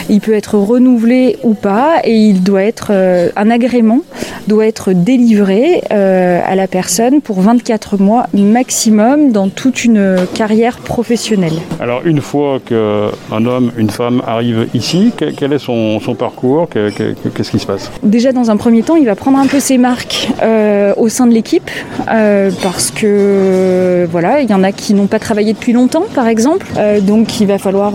Il 0.07 0.21
peut 0.21 0.33
être 0.33 0.55
renouvelé 0.55 1.38
ou 1.41 1.55
pas, 1.55 1.95
et 2.03 2.13
il 2.13 2.43
doit 2.43 2.62
être 2.62 2.91
un 3.36 3.50
agrément 3.50 4.01
doit 4.47 4.65
être 4.67 4.93
délivré 4.93 5.81
euh, 5.91 6.41
à 6.47 6.55
la 6.55 6.67
personne 6.67 7.21
pour 7.21 7.41
24 7.41 7.97
mois 7.97 8.25
maximum 8.33 9.31
dans 9.31 9.49
toute 9.49 9.83
une 9.85 10.17
carrière 10.33 10.77
professionnelle. 10.79 11.53
Alors, 11.79 12.01
une 12.05 12.21
fois 12.21 12.59
qu'un 12.59 13.45
homme, 13.45 13.71
une 13.77 13.89
femme 13.89 14.21
arrive 14.27 14.67
ici, 14.73 15.11
que- 15.15 15.31
quel 15.31 15.53
est 15.53 15.59
son, 15.59 15.99
son 15.99 16.15
parcours? 16.15 16.67
Que- 16.69 16.89
que- 16.89 17.13
que- 17.13 17.29
Qu'est-ce 17.29 17.51
qui 17.51 17.59
se 17.59 17.65
passe? 17.67 17.91
Déjà 18.03 18.31
dans 18.31 18.49
un 18.51 18.57
premier 18.57 18.81
temps, 18.83 18.95
il 18.95 19.05
va 19.05 19.15
prendre 19.15 19.38
un 19.39 19.47
peu 19.47 19.59
ses 19.59 19.77
marques 19.77 20.29
euh, 20.41 20.93
au 20.97 21.09
sein 21.09 21.25
de 21.27 21.33
l'équipe 21.33 21.69
euh, 22.11 22.51
parce 22.63 22.91
que 22.91 24.07
voilà, 24.11 24.41
il 24.41 24.49
y 24.49 24.53
en 24.53 24.63
a 24.63 24.71
qui 24.71 24.93
n'ont 24.93 25.07
pas 25.07 25.19
travaillé 25.19 25.53
depuis 25.53 25.73
longtemps, 25.73 26.03
par 26.13 26.27
exemple. 26.27 26.65
Donc 27.01 27.39
il 27.39 27.47
va 27.47 27.57
falloir 27.57 27.93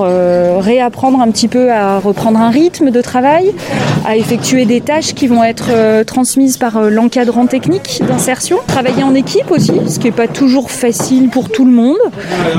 réapprendre 0.63 1.21
un 1.21 1.31
petit 1.31 1.49
peu 1.49 1.71
à 1.73 1.99
reprendre 1.99 2.39
un 2.41 2.51
rythme 2.51 2.91
de 2.91 3.01
travail, 3.01 3.53
à 4.07 4.17
effectuer 4.17 4.65
des 4.65 4.81
tâches 4.81 5.15
qui 5.15 5.27
vont 5.27 5.43
être 5.45 5.71
transmise 6.05 6.57
par 6.57 6.77
euh, 6.77 6.91
l'encadrant 6.91 7.47
technique 7.47 8.01
d'insertion. 8.07 8.59
Travailler 8.67 9.03
en 9.03 9.15
équipe 9.15 9.51
aussi, 9.51 9.73
ce 9.89 9.99
qui 9.99 10.07
n'est 10.07 10.13
pas 10.13 10.29
toujours 10.29 10.71
facile 10.71 11.29
pour 11.29 11.49
tout 11.49 11.65
le 11.65 11.73
monde. 11.73 11.99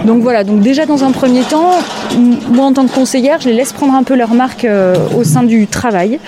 Donc 0.05 0.21
voilà, 0.21 0.43
donc 0.43 0.61
déjà 0.61 0.85
dans 0.85 1.03
un 1.03 1.11
premier 1.11 1.41
temps, 1.41 1.71
moi 2.51 2.65
en 2.65 2.73
tant 2.73 2.85
que 2.85 2.93
conseillère, 2.93 3.41
je 3.41 3.49
les 3.49 3.55
laisse 3.55 3.73
prendre 3.73 3.93
un 3.93 4.03
peu 4.03 4.15
leur 4.15 4.33
marque 4.33 4.65
euh, 4.65 4.95
au 5.17 5.23
sein 5.23 5.43
du 5.43 5.67
travail. 5.67 6.19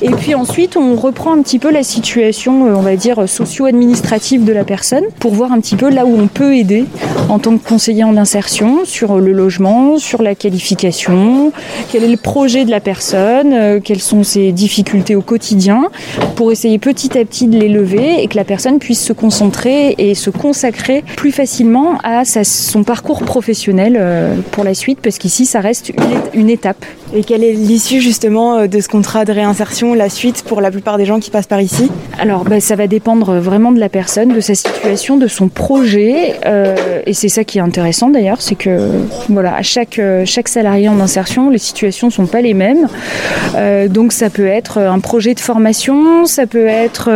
Et 0.00 0.10
puis 0.10 0.34
ensuite, 0.34 0.76
on 0.76 0.96
reprend 0.96 1.32
un 1.32 1.42
petit 1.42 1.58
peu 1.58 1.70
la 1.70 1.82
situation, 1.82 2.66
euh, 2.66 2.74
on 2.74 2.82
va 2.82 2.96
dire, 2.96 3.28
socio-administrative 3.28 4.44
de 4.44 4.52
la 4.52 4.64
personne 4.64 5.04
pour 5.18 5.32
voir 5.32 5.52
un 5.52 5.60
petit 5.60 5.76
peu 5.76 5.90
là 5.90 6.04
où 6.06 6.18
on 6.18 6.26
peut 6.26 6.56
aider 6.56 6.86
en 7.28 7.38
tant 7.38 7.56
que 7.56 7.66
conseiller 7.66 8.04
en 8.04 8.16
insertion 8.16 8.84
sur 8.84 9.18
le 9.18 9.32
logement, 9.32 9.98
sur 9.98 10.22
la 10.22 10.34
qualification, 10.34 11.52
quel 11.90 12.04
est 12.04 12.08
le 12.08 12.16
projet 12.16 12.64
de 12.64 12.70
la 12.70 12.80
personne, 12.80 13.80
quelles 13.82 14.00
sont 14.00 14.24
ses 14.24 14.52
difficultés 14.52 15.16
au 15.16 15.22
quotidien, 15.22 15.88
pour 16.36 16.52
essayer 16.52 16.61
petit 16.78 17.18
à 17.18 17.24
petit 17.24 17.46
de 17.46 17.58
les 17.58 17.68
lever 17.68 18.22
et 18.22 18.28
que 18.28 18.36
la 18.36 18.44
personne 18.44 18.78
puisse 18.78 19.02
se 19.02 19.12
concentrer 19.12 19.94
et 19.98 20.14
se 20.14 20.30
consacrer 20.30 21.04
plus 21.16 21.32
facilement 21.32 21.98
à 22.02 22.24
son 22.24 22.84
parcours 22.84 23.22
professionnel 23.22 23.96
euh, 23.98 24.36
pour 24.50 24.64
la 24.64 24.74
suite, 24.74 25.00
parce 25.02 25.18
qu'ici, 25.18 25.46
ça 25.46 25.60
reste 25.60 25.92
une 26.34 26.50
étape. 26.50 26.84
Et 27.14 27.24
quelle 27.24 27.44
est 27.44 27.52
l'issue 27.52 28.00
justement 28.00 28.56
euh, 28.56 28.66
de 28.68 28.80
ce 28.80 28.88
contrat 28.88 29.26
de 29.26 29.32
réinsertion, 29.32 29.92
la 29.92 30.08
suite 30.08 30.44
pour 30.44 30.62
la 30.62 30.70
plupart 30.70 30.96
des 30.96 31.04
gens 31.04 31.20
qui 31.20 31.30
passent 31.30 31.46
par 31.46 31.60
ici? 31.60 31.90
Alors, 32.18 32.44
bah, 32.44 32.58
ça 32.58 32.74
va 32.74 32.86
dépendre 32.86 33.34
vraiment 33.34 33.70
de 33.70 33.78
la 33.78 33.90
personne, 33.90 34.32
de 34.32 34.40
sa 34.40 34.54
situation, 34.54 35.18
de 35.18 35.26
son 35.26 35.48
projet. 35.48 36.36
euh, 36.46 37.02
et 37.04 37.12
c'est 37.12 37.28
ça 37.28 37.44
qui 37.44 37.58
est 37.58 37.60
intéressant 37.60 38.08
d'ailleurs, 38.08 38.40
c'est 38.40 38.54
que 38.54 38.88
voilà, 39.28 39.54
à 39.54 39.62
chaque, 39.62 39.98
euh, 39.98 40.22
chaque 40.24 40.48
salarié 40.48 40.88
en 40.88 41.00
insertion, 41.00 41.50
les 41.50 41.58
situations 41.58 42.06
ne 42.06 42.12
sont 42.12 42.26
pas 42.26 42.40
les 42.40 42.54
mêmes. 42.54 42.88
Donc, 43.90 44.12
ça 44.12 44.30
peut 44.30 44.46
être 44.46 44.78
un 44.78 44.98
projet 44.98 45.34
de 45.34 45.40
formation, 45.40 46.24
ça 46.24 46.46
peut 46.46 46.66
être 46.66 47.10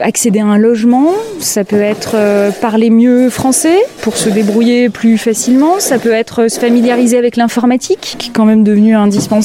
accéder 0.00 0.40
à 0.40 0.46
un 0.46 0.58
logement, 0.58 1.08
ça 1.40 1.64
peut 1.64 1.80
être 1.80 2.16
parler 2.60 2.90
mieux 2.90 3.30
français 3.30 3.76
pour 4.02 4.16
se 4.16 4.28
débrouiller 4.28 4.88
plus 4.88 5.18
facilement, 5.18 5.78
ça 5.78 5.98
peut 5.98 6.12
être 6.12 6.48
se 6.48 6.60
familiariser 6.60 7.18
avec 7.18 7.36
l'informatique, 7.36 8.16
qui 8.18 8.30
est 8.30 8.32
quand 8.32 8.44
même 8.44 8.62
devenu 8.62 8.94
indispensable. 8.94 9.39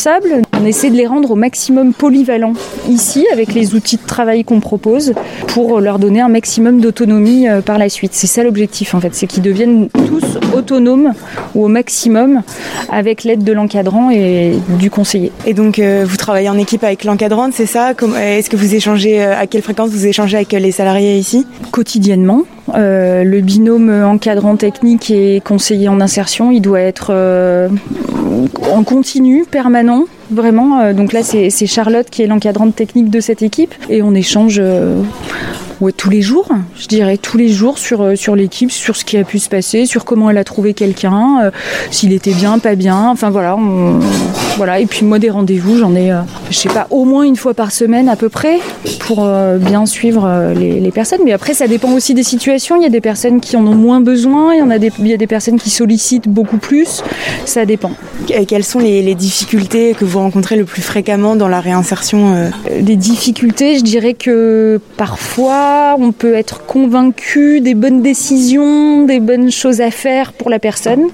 On 0.59 0.65
essaie 0.65 0.89
de 0.89 0.95
les 0.95 1.07
rendre 1.07 1.31
au 1.31 1.35
maximum 1.35 1.93
polyvalents 1.93 2.53
ici 2.89 3.25
avec 3.31 3.53
les 3.53 3.75
outils 3.75 3.95
de 3.95 4.05
travail 4.05 4.43
qu'on 4.43 4.59
propose 4.59 5.13
pour 5.47 5.79
leur 5.79 5.99
donner 5.99 6.21
un 6.21 6.27
maximum 6.27 6.81
d'autonomie 6.81 7.47
euh, 7.47 7.61
par 7.61 7.77
la 7.77 7.87
suite. 7.87 8.11
C'est 8.13 8.27
ça 8.27 8.43
l'objectif 8.43 8.93
en 8.93 8.99
fait, 8.99 9.13
c'est 9.13 9.27
qu'ils 9.27 9.43
deviennent 9.43 9.89
tous 9.89 10.37
autonomes 10.53 11.13
ou 11.53 11.65
au 11.65 11.67
maximum 11.69 12.41
avec 12.89 13.23
l'aide 13.23 13.43
de 13.43 13.53
l'encadrant 13.53 14.09
et 14.11 14.55
du 14.79 14.89
conseiller. 14.89 15.31
Et 15.45 15.53
donc 15.53 15.79
euh, 15.79 16.05
vous 16.05 16.17
travaillez 16.17 16.49
en 16.49 16.57
équipe 16.57 16.83
avec 16.83 17.03
l'encadrante, 17.03 17.53
c'est 17.53 17.65
ça? 17.65 17.91
Est-ce 18.19 18.49
que 18.49 18.57
vous 18.57 18.75
échangez, 18.75 19.23
euh, 19.23 19.39
à 19.39 19.47
quelle 19.47 19.61
fréquence 19.61 19.91
vous 19.91 20.07
échangez 20.07 20.35
avec 20.35 20.51
les 20.51 20.71
salariés 20.71 21.17
ici? 21.17 21.47
Quotidiennement, 21.71 22.43
euh, 22.73 23.23
le 23.23 23.41
binôme 23.41 23.89
encadrant 24.03 24.55
technique 24.55 25.11
et 25.11 25.41
conseiller 25.41 25.87
en 25.87 26.01
insertion, 26.01 26.51
il 26.51 26.61
doit 26.61 26.81
être 26.81 27.11
euh, 27.11 27.69
en 28.73 28.83
continu, 28.83 29.45
permanent. 29.49 30.05
Vraiment, 30.31 30.79
Euh, 30.79 30.93
donc 30.93 31.13
là 31.13 31.21
c'est 31.23 31.67
Charlotte 31.67 32.09
qui 32.09 32.23
est 32.23 32.27
l'encadrante 32.27 32.75
technique 32.75 33.09
de 33.09 33.19
cette 33.19 33.41
équipe 33.41 33.73
et 33.89 34.01
on 34.01 34.15
échange 34.15 34.61
ouais, 35.81 35.91
tous 35.91 36.09
les 36.09 36.21
jours, 36.21 36.47
je 36.77 36.87
dirais 36.87 37.17
tous 37.17 37.37
les 37.37 37.49
jours 37.49 37.77
sur, 37.77 38.01
euh, 38.01 38.15
sur 38.15 38.35
l'équipe, 38.35 38.71
sur 38.71 38.95
ce 38.95 39.05
qui 39.05 39.17
a 39.17 39.23
pu 39.23 39.39
se 39.39 39.49
passer, 39.49 39.85
sur 39.85 40.05
comment 40.05 40.29
elle 40.29 40.37
a 40.37 40.43
trouvé 40.43 40.73
quelqu'un, 40.73 41.39
euh, 41.43 41.51
s'il 41.91 42.13
était 42.13 42.33
bien, 42.33 42.59
pas 42.59 42.75
bien, 42.75 43.09
enfin 43.09 43.29
voilà. 43.29 43.55
on- 43.55 43.99
voilà. 44.57 44.79
Et 44.79 44.85
puis 44.85 45.05
moi 45.05 45.19
des 45.19 45.29
rendez-vous, 45.29 45.77
j'en 45.77 45.93
ai, 45.95 46.11
euh, 46.13 46.21
je 46.49 46.55
sais 46.55 46.69
pas, 46.69 46.87
au 46.89 47.03
moins 47.03 47.23
une 47.23 47.35
fois 47.35 47.53
par 47.53 47.71
semaine 47.71 48.07
à 48.07 48.15
peu 48.15 48.29
près 48.29 48.59
pour 48.99 49.25
euh, 49.25 49.57
bien 49.57 49.85
suivre 49.85 50.53
les, 50.55 50.79
les 50.79 50.91
personnes. 50.91 51.19
Mais 51.25 51.33
après 51.33 51.53
ça 51.53 51.67
dépend 51.67 51.91
aussi 51.91 52.13
des 52.13 52.23
situations, 52.23 52.77
il 52.77 52.83
y 52.83 52.85
a 52.85 52.89
des 52.89 53.01
personnes 53.01 53.41
qui 53.41 53.57
en 53.57 53.67
ont 53.67 53.75
moins 53.75 53.99
besoin, 54.01 54.53
il 54.53 54.59
y, 54.59 54.61
en 54.61 54.69
a 54.69 54.79
des, 54.79 54.91
il 54.99 55.07
y 55.07 55.13
a 55.13 55.17
des 55.17 55.27
personnes 55.27 55.59
qui 55.59 55.69
sollicitent 55.69 56.29
beaucoup 56.29 56.57
plus, 56.57 57.03
ça 57.45 57.65
dépend. 57.65 57.91
Quelles 58.47 58.63
sont 58.63 58.79
les, 58.79 59.01
les 59.01 59.15
difficultés 59.15 59.93
que 59.93 60.05
vous 60.05 60.19
rencontrez 60.19 60.55
le 60.55 60.63
plus 60.65 60.81
fréquemment 60.81 61.35
dans 61.35 61.47
la 61.49 61.59
réinsertion 61.59 62.49
Des 62.79 62.95
difficultés, 62.95 63.77
je 63.77 63.83
dirais 63.83 64.13
que 64.13 64.79
parfois 64.97 65.64
on 65.99 66.11
peut 66.11 66.33
être 66.33 66.65
convaincu 66.65 67.61
des 67.61 67.75
bonnes 67.75 68.01
décisions, 68.01 69.05
des 69.05 69.19
bonnes 69.19 69.51
choses 69.51 69.81
à 69.81 69.91
faire 69.91 70.33
pour 70.33 70.49
la 70.49 70.59
personne. 70.59 71.07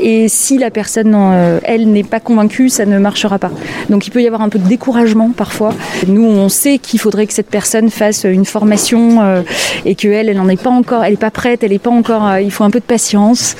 Et 0.00 0.28
si 0.28 0.58
la 0.58 0.70
personne, 0.70 1.14
euh, 1.14 1.60
elle, 1.64 1.90
n'est 1.90 2.02
pas 2.02 2.20
convaincue, 2.20 2.68
ça 2.68 2.86
ne 2.86 2.98
marchera 2.98 3.38
pas. 3.38 3.50
Donc 3.90 4.06
il 4.06 4.10
peut 4.10 4.22
y 4.22 4.26
avoir 4.26 4.42
un 4.42 4.48
peu 4.48 4.58
de 4.58 4.68
découragement 4.68 5.30
parfois. 5.36 5.74
Nous, 6.06 6.24
on 6.24 6.48
sait 6.48 6.78
qu'il 6.78 7.00
faudrait 7.00 7.26
que 7.26 7.32
cette 7.32 7.50
personne 7.50 7.90
fasse 7.90 8.24
une 8.24 8.44
formation 8.44 9.22
euh, 9.22 9.42
et 9.84 9.94
qu'elle, 9.94 10.28
elle 10.28 10.36
n'en 10.36 10.48
est 10.48 10.60
pas 10.60 10.70
encore, 10.70 11.04
elle 11.04 11.12
n'est 11.12 11.16
pas 11.16 11.30
prête, 11.30 11.62
elle 11.62 11.72
n'est 11.72 11.78
pas 11.78 11.90
encore, 11.90 12.26
euh, 12.26 12.40
il 12.40 12.50
faut 12.50 12.64
un 12.64 12.70
peu 12.70 12.80
de 12.80 12.84
patience. 12.84 13.56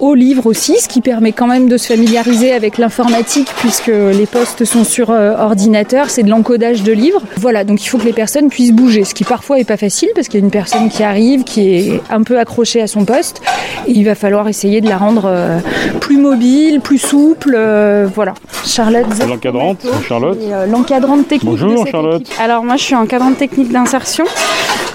au 0.00 0.14
livre 0.14 0.46
aussi, 0.46 0.76
ce 0.80 0.88
qui 0.88 1.00
permet 1.00 1.32
quand 1.32 1.46
même 1.46 1.68
de 1.68 1.76
se 1.76 1.86
familiariser 1.86 2.52
avec 2.52 2.78
l'informatique 2.78 3.48
puisque 3.58 3.88
les 3.88 4.26
postes 4.26 4.64
sont 4.64 4.82
sur 4.84 5.10
euh, 5.10 5.34
ordinateur, 5.36 6.10
c'est 6.10 6.22
de 6.22 6.30
l'encodage 6.30 6.82
de 6.82 6.92
livres. 6.92 7.20
Voilà, 7.36 7.64
donc 7.64 7.84
il 7.84 7.88
faut 7.88 7.98
que 7.98 8.04
les 8.06 8.12
personnes 8.12 8.48
puissent 8.48 8.72
bouger, 8.72 9.04
ce 9.04 9.14
qui 9.14 9.24
parfois 9.24 9.58
est 9.60 9.64
pas 9.64 9.76
facile 9.76 10.08
parce 10.14 10.28
qu'il 10.28 10.40
y 10.40 10.42
a 10.42 10.44
une 10.44 10.50
personne 10.50 10.88
qui 10.88 11.02
arrive, 11.02 11.44
qui 11.44 11.74
est 11.74 12.00
un 12.10 12.22
peu 12.22 12.38
accrochée 12.38 12.80
à 12.80 12.86
son 12.86 13.04
poste, 13.04 13.40
et 13.86 13.92
il 13.92 14.04
va 14.04 14.14
falloir 14.14 14.48
essayer 14.48 14.80
de 14.80 14.88
la 14.88 14.96
rendre 14.96 15.24
euh, 15.26 15.58
plus 16.00 16.16
mobile, 16.18 16.80
plus 16.80 16.98
souple, 16.98 17.54
euh, 17.56 18.08
voilà. 18.14 18.34
Charlotte. 18.66 19.06
L'encadrante, 19.28 19.86
Charlotte. 20.06 20.38
Euh, 20.42 20.66
l'encadrante 20.66 21.28
technique. 21.28 21.44
de 21.44 21.60
Bonjour 21.64 21.82
cette 21.84 21.92
Charlotte. 21.92 22.22
Alors 22.40 22.64
moi 22.64 22.76
je 22.76 22.82
suis 22.84 22.94
encadrante 22.94 23.36
technique 23.38 23.70
d'insertion, 23.72 24.24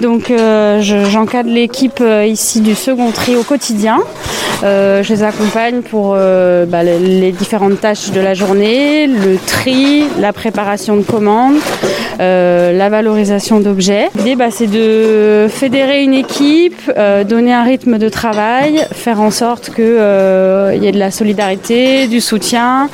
donc 0.00 0.30
euh, 0.30 0.80
je- 0.80 1.04
j'encadre 1.10 1.50
l'équipe 1.50 2.00
euh, 2.00 2.24
ici 2.26 2.60
du 2.60 2.74
second 2.74 3.10
tri 3.10 3.36
au 3.36 3.42
quotidien. 3.42 3.98
Euh, 4.64 4.95
je 5.02 5.12
les 5.12 5.22
accompagne 5.22 5.82
pour 5.82 6.14
euh, 6.16 6.66
bah, 6.66 6.82
les, 6.82 7.32
différentes 7.32 7.80
tâches 7.80 8.10
de 8.10 8.20
la 8.20 8.34
journée, 8.34 9.06
le 9.06 9.36
tri, 9.38 10.04
la 10.20 10.32
préparation 10.32 10.96
de 10.96 11.02
commandes, 11.02 11.56
euh, 12.20 12.72
la 12.72 12.88
valorisation 12.88 13.60
d'objets. 13.60 14.08
L'idée 14.16 14.36
bah, 14.36 14.50
c'est 14.50 14.66
de 14.66 15.48
fédérer 15.48 16.02
une 16.02 16.14
équipe, 16.14 16.90
euh, 16.96 17.24
donner 17.24 17.52
un 17.52 17.62
rythme 17.62 17.98
de 17.98 18.08
travail, 18.08 18.86
faire 18.92 19.20
en 19.20 19.30
sorte 19.30 19.74
qu'il 19.74 19.84
y 19.84 20.86
ait 20.86 20.92
de 20.92 20.98
la 20.98 21.10
solidarité, 21.10 22.06
du 22.06 22.20
soutien, 22.20 22.88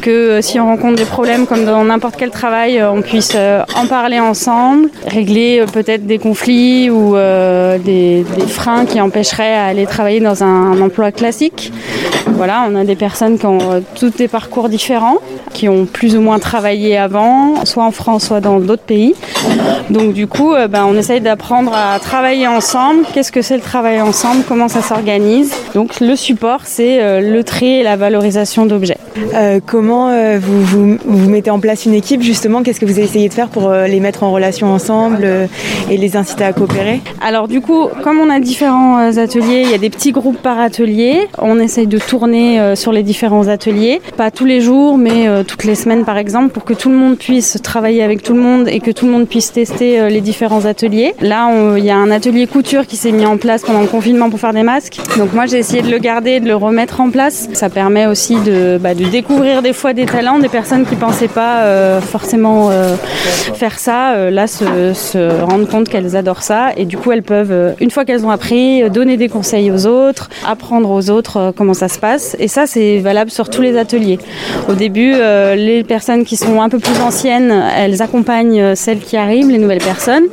que 0.00 0.10
euh, 0.10 0.42
si 0.42 0.60
on 0.60 0.66
rencontre 0.66 0.96
des 0.96 1.04
problèmes 1.04 1.46
comme 1.46 1.64
dans 1.64 1.84
n'importe 1.84 2.16
quel 2.16 2.30
travail, 2.30 2.78
euh, 2.78 2.90
on 2.90 3.02
puisse 3.02 3.32
euh, 3.34 3.62
en 3.74 3.86
parler 3.86 4.20
ensemble, 4.20 4.88
régler 5.06 5.60
euh, 5.60 5.66
peut-être 5.66 6.06
des 6.06 6.18
conflits 6.18 6.90
ou 6.90 7.16
euh, 7.16 7.78
des, 7.78 8.24
freins 8.48 8.86
qui 8.86 9.00
empêcheraient 9.00 9.54
à 9.54 9.66
aller 9.66 9.86
travailler 9.86 10.20
dans 10.20 10.42
un 10.42 10.80
emploi 10.80 11.12
classique. 11.12 11.45
Voilà, 12.28 12.66
on 12.68 12.74
a 12.74 12.84
des 12.84 12.96
personnes 12.96 13.38
qui 13.38 13.46
ont 13.46 13.58
euh, 13.72 13.80
tous 13.94 14.10
des 14.10 14.28
parcours 14.28 14.68
différents, 14.68 15.18
qui 15.52 15.68
ont 15.68 15.86
plus 15.86 16.16
ou 16.16 16.20
moins 16.20 16.38
travaillé 16.38 16.98
avant, 16.98 17.64
soit 17.64 17.84
en 17.84 17.90
France, 17.90 18.26
soit 18.26 18.40
dans 18.40 18.58
d'autres 18.60 18.82
pays. 18.82 19.14
Donc 19.90 20.12
du 20.12 20.26
coup, 20.26 20.52
euh, 20.52 20.68
ben, 20.68 20.84
on 20.84 20.94
essaye 20.96 21.20
d'apprendre 21.20 21.72
à 21.74 21.98
travailler 21.98 22.46
ensemble. 22.46 23.04
Qu'est-ce 23.12 23.32
que 23.32 23.42
c'est 23.42 23.56
le 23.56 23.62
travail 23.62 24.00
ensemble? 24.00 24.44
Comment 24.46 24.68
ça 24.68 24.82
s'organise? 24.82 25.54
Donc 25.74 26.00
le 26.00 26.16
support, 26.16 26.60
c'est 26.64 27.02
euh, 27.02 27.20
le 27.20 27.42
tri 27.44 27.66
et 27.80 27.82
la 27.82 27.96
valorisation 27.96 28.66
d'objets. 28.66 28.98
Euh, 29.34 29.60
comment 29.64 30.08
euh, 30.10 30.38
vous, 30.40 30.96
mettez 31.28 31.50
en 31.50 31.60
place 31.60 31.86
une 31.86 31.94
équipe 31.94 32.22
justement? 32.22 32.62
Qu'est-ce 32.62 32.80
que 32.80 32.86
vous 32.86 33.00
essayez 33.00 33.28
de 33.28 33.34
faire 33.34 33.48
pour 33.48 33.70
euh, 33.70 33.86
les 33.86 34.00
mettre 34.00 34.22
en 34.22 34.32
relation 34.32 34.72
ensemble 34.72 35.26
et 35.90 35.96
les 35.96 36.16
inciter 36.16 36.44
à 36.44 36.52
coopérer? 36.52 37.00
Alors 37.20 37.48
du 37.48 37.60
coup, 37.60 37.88
comme 38.02 38.18
on 38.18 38.30
a 38.30 38.40
différents 38.40 39.16
ateliers, 39.18 39.62
il 39.64 39.70
y 39.70 39.74
a 39.74 39.78
des 39.78 39.90
petits 39.90 40.12
groupes 40.12 40.38
par 40.38 40.58
atelier. 40.58 41.28
On 41.38 41.58
essaye 41.58 41.86
de 41.86 41.98
tourner 41.98 42.74
sur 42.76 42.92
les 42.92 43.02
différents 43.02 43.48
ateliers, 43.48 44.00
pas 44.16 44.30
tous 44.30 44.44
les 44.44 44.60
jours, 44.60 44.98
mais 44.98 45.44
toutes 45.44 45.64
les 45.64 45.74
semaines 45.74 46.04
par 46.04 46.18
exemple, 46.18 46.50
pour 46.50 46.64
que 46.64 46.74
tout 46.74 46.88
le 46.88 46.96
monde 46.96 47.16
puisse 47.16 47.58
travailler 47.62 48.02
avec 48.02 48.22
tout 48.22 48.34
le 48.34 48.40
monde 48.40 48.68
et 48.68 48.80
que 48.80 48.90
tout 48.90 49.06
le 49.06 49.12
monde 49.12 49.26
puisse 49.26 49.52
tester 49.52 50.08
les 50.08 50.20
différents 50.20 50.64
ateliers. 50.64 51.14
Là, 51.20 51.50
il 51.76 51.84
y 51.84 51.90
a 51.90 51.96
un 51.96 52.10
atelier 52.10 52.46
couture 52.46 52.86
qui 52.86 52.96
s'est 52.96 53.12
mis 53.12 53.26
en 53.26 53.36
place 53.36 53.62
pendant 53.62 53.80
le 53.80 53.86
confinement 53.86 54.30
pour 54.30 54.40
faire 54.40 54.52
des 54.52 54.62
masques. 54.62 54.98
Donc 55.18 55.32
moi, 55.32 55.46
j'ai 55.46 55.58
essayé 55.58 55.82
de 55.82 55.90
le 55.90 55.98
garder, 55.98 56.40
de 56.40 56.46
le 56.46 56.56
remettre 56.56 57.00
en 57.00 57.10
place. 57.10 57.48
Ça 57.52 57.70
permet 57.70 58.06
aussi 58.06 58.36
de, 58.36 58.78
bah, 58.78 58.94
de 58.94 59.05
découvrir 59.10 59.62
des 59.62 59.72
fois 59.72 59.92
des 59.92 60.06
talents, 60.06 60.38
des 60.38 60.48
personnes 60.48 60.84
qui 60.86 60.96
pensaient 60.96 61.28
pas 61.28 61.60
euh, 61.60 62.00
forcément 62.00 62.70
euh, 62.70 62.96
faire 63.54 63.78
ça, 63.78 64.14
euh, 64.14 64.30
là 64.30 64.46
se, 64.46 64.92
se, 64.94 65.42
rendre 65.42 65.68
compte 65.68 65.88
qu'elles 65.88 66.16
adorent 66.16 66.42
ça 66.42 66.70
et 66.76 66.84
du 66.84 66.96
coup 66.96 67.12
elles 67.12 67.22
peuvent, 67.22 67.74
une 67.80 67.90
fois 67.90 68.04
qu'elles 68.04 68.24
ont 68.24 68.30
appris, 68.30 68.88
donner 68.90 69.16
des 69.16 69.28
conseils 69.28 69.70
aux 69.70 69.86
autres, 69.86 70.28
apprendre 70.46 70.90
aux 70.90 71.10
autres 71.10 71.52
comment 71.56 71.74
ça 71.74 71.88
se 71.88 71.98
passe 71.98 72.36
et 72.38 72.48
ça 72.48 72.66
c'est 72.66 72.98
valable 72.98 73.30
sur 73.30 73.50
tous 73.50 73.62
les 73.62 73.76
ateliers. 73.76 74.18
Au 74.68 74.74
début, 74.74 75.12
les 75.12 75.84
personnes 75.84 76.24
qui 76.24 76.36
sont 76.36 76.60
un 76.60 76.68
peu 76.68 76.78
plus 76.78 77.00
anciennes, 77.00 77.52
elles 77.76 78.02
accompagnent 78.02 78.74
celles 78.74 79.00
qui 79.00 79.16
arrivent, 79.16 79.50
les 79.50 79.58
nouvelles 79.58 79.78
personnes 79.78 80.24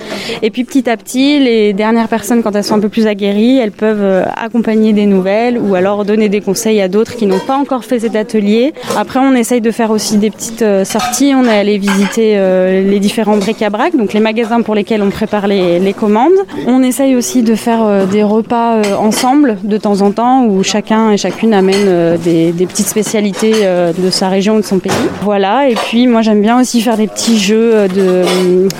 et 0.42 0.50
puis 0.50 0.64
petit 0.64 0.90
à 0.90 0.98
petit, 0.98 1.40
les 1.40 1.74
dernières 1.74 2.08
personnes 2.08 2.44
quand 2.44 2.56
elles 2.56 2.64
sont 2.64 2.76
un 2.76 2.80
peu 2.80 2.90
plus 2.90 3.08
aguerries, 3.08 3.58
elles 3.58 3.72
peuvent 3.72 4.26
accompagner 4.36 4.94
des 4.94 5.06
nouvelles 5.06 5.58
ou 5.58 5.76
alors 5.76 6.06
donner 6.06 6.30
des 6.30 6.42
conseils 6.42 6.82
à 6.82 6.88
d'autres 6.88 7.16
qui 7.16 7.26
n'ont 7.26 7.40
pas 7.40 7.56
encore 7.56 7.84
fait 7.84 8.00
cet 8.00 8.16
atelier. 8.16 8.63
Après, 8.98 9.20
on 9.20 9.34
essaye 9.34 9.62
de 9.62 9.72
faire 9.72 9.92
aussi 9.92 10.18
des 10.18 10.30
petites 10.30 10.62
euh, 10.62 10.86
sorties. 10.86 11.34
On 11.36 11.46
est 11.46 11.58
allé 11.58 11.78
visiter 11.78 12.34
euh, 12.36 12.90
les 12.90 13.00
différents 13.00 13.38
bric-à-brac, 13.38 13.96
donc 13.96 14.14
les 14.14 14.20
magasins 14.20 14.62
pour 14.62 14.76
lesquels 14.76 15.02
on 15.02 15.10
prépare 15.10 15.48
les, 15.48 15.94
commandes. 15.94 16.32
On 16.68 16.82
essaye 16.82 17.16
aussi 17.16 17.44
de 17.44 17.56
faire 17.56 17.84
euh, 17.84 18.06
des 18.06 18.24
repas 18.24 18.82
ensemble 18.98 19.58
de 19.64 19.78
temps 19.78 20.02
en 20.02 20.12
temps 20.12 20.46
où 20.46 20.64
chacun 20.64 21.12
et 21.12 21.18
chacune 21.18 21.54
amène 21.54 22.18
des, 22.18 22.52
des 22.52 22.66
petites 22.66 22.88
spécialités 22.88 23.54
de 23.54 24.10
sa 24.10 24.30
région 24.30 24.56
ou 24.56 24.62
de 24.62 24.66
son 24.66 24.80
pays. 24.80 24.92
Voilà, 25.22 25.70
et 25.70 25.76
puis 25.76 26.08
moi 26.08 26.22
j'aime 26.22 26.42
bien 26.42 26.60
aussi 26.60 26.82
faire 26.82 26.98
des 26.98 27.08
petits 27.08 27.38
jeux 27.38 27.88
de 27.88 28.24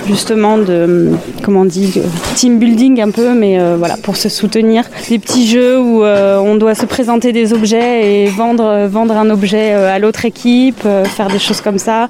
justement 0.06 0.58
de 0.58 1.10
comment 1.42 1.60
on 1.60 1.64
dit 1.64 2.00
team 2.34 2.58
building 2.58 3.00
un 3.00 3.10
peu, 3.10 3.34
mais 3.34 3.58
voilà 3.76 3.96
pour 4.02 4.16
se 4.16 4.28
soutenir. 4.28 4.84
Des 5.08 5.18
petits 5.18 5.46
jeux 5.46 5.78
où 5.78 6.02
on 6.04 6.56
doit 6.56 6.74
se 6.74 6.86
présenter 6.86 7.32
des 7.32 7.52
objets 7.52 8.24
et 8.24 8.26
vendre 8.26 8.86
vendre 8.86 9.16
un 9.16 9.30
objet 9.30 9.63
à 9.72 9.98
l'autre 9.98 10.24
équipe, 10.24 10.82
faire 11.04 11.28
des 11.28 11.38
choses 11.38 11.60
comme 11.60 11.78
ça. 11.78 12.08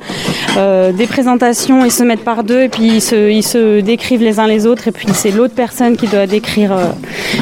Euh, 0.56 0.92
des 0.92 1.06
présentations, 1.06 1.84
ils 1.84 1.90
se 1.90 2.02
mettent 2.02 2.24
par 2.24 2.44
deux 2.44 2.62
et 2.62 2.68
puis 2.68 2.84
ils 2.84 3.00
se, 3.00 3.30
ils 3.30 3.42
se 3.42 3.80
décrivent 3.80 4.22
les 4.22 4.38
uns 4.38 4.46
les 4.46 4.66
autres 4.66 4.88
et 4.88 4.92
puis 4.92 5.08
c'est 5.12 5.30
l'autre 5.30 5.54
personne 5.54 5.96
qui 5.96 6.06
doit 6.06 6.26
décrire 6.26 6.72
euh, 6.72 6.84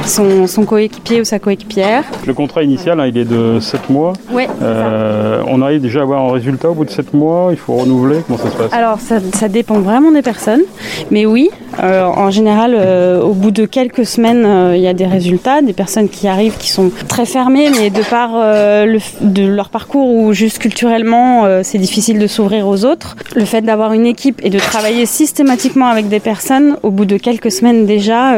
son, 0.06 0.46
son 0.46 0.64
coéquipier 0.64 1.20
ou 1.20 1.24
sa 1.24 1.38
coéquipière. 1.38 2.04
Le 2.26 2.34
contrat 2.34 2.62
initial, 2.62 3.00
hein, 3.00 3.06
il 3.06 3.18
est 3.18 3.24
de 3.24 3.60
7 3.60 3.90
mois. 3.90 4.14
Ouais, 4.30 4.48
euh, 4.62 5.42
on 5.46 5.60
arrive 5.62 5.80
déjà 5.80 6.00
à 6.00 6.02
avoir 6.02 6.22
un 6.22 6.32
résultat 6.32 6.70
au 6.70 6.74
bout 6.74 6.84
de 6.84 6.90
7 6.90 7.12
mois, 7.14 7.48
il 7.50 7.58
faut 7.58 7.74
renouveler, 7.74 8.20
comment 8.26 8.38
ça 8.38 8.50
se 8.50 8.56
passe? 8.56 8.72
Alors 8.72 8.98
ça, 9.00 9.16
ça 9.34 9.48
dépend 9.48 9.80
vraiment 9.80 10.12
des 10.12 10.22
personnes, 10.22 10.62
mais 11.10 11.26
oui, 11.26 11.50
euh, 11.82 12.04
en 12.04 12.30
général, 12.30 12.74
euh, 12.76 13.20
au 13.20 13.32
bout 13.32 13.50
de 13.50 13.64
quelques 13.64 14.04
semaines, 14.04 14.44
euh, 14.44 14.76
il 14.76 14.82
y 14.82 14.86
a 14.86 14.92
des 14.92 15.06
résultats, 15.06 15.62
des 15.62 15.72
personnes 15.72 16.08
qui 16.08 16.28
arrivent 16.28 16.56
qui 16.58 16.70
sont 16.70 16.90
très 17.08 17.24
fermées, 17.24 17.70
mais 17.70 17.90
de 17.90 18.02
par 18.02 18.32
le, 18.32 18.98
de 19.22 19.46
leur 19.46 19.70
parcours 19.70 20.01
ou 20.02 20.32
juste 20.32 20.58
culturellement, 20.58 21.46
c'est 21.62 21.78
difficile 21.78 22.18
de 22.18 22.26
s'ouvrir 22.26 22.66
aux 22.66 22.84
autres. 22.84 23.16
Le 23.34 23.44
fait 23.44 23.62
d'avoir 23.62 23.92
une 23.92 24.06
équipe 24.06 24.40
et 24.42 24.50
de 24.50 24.58
travailler 24.58 25.06
systématiquement 25.06 25.86
avec 25.86 26.08
des 26.08 26.20
personnes, 26.20 26.76
au 26.82 26.90
bout 26.90 27.04
de 27.04 27.16
quelques 27.16 27.50
semaines 27.50 27.86
déjà, 27.86 28.36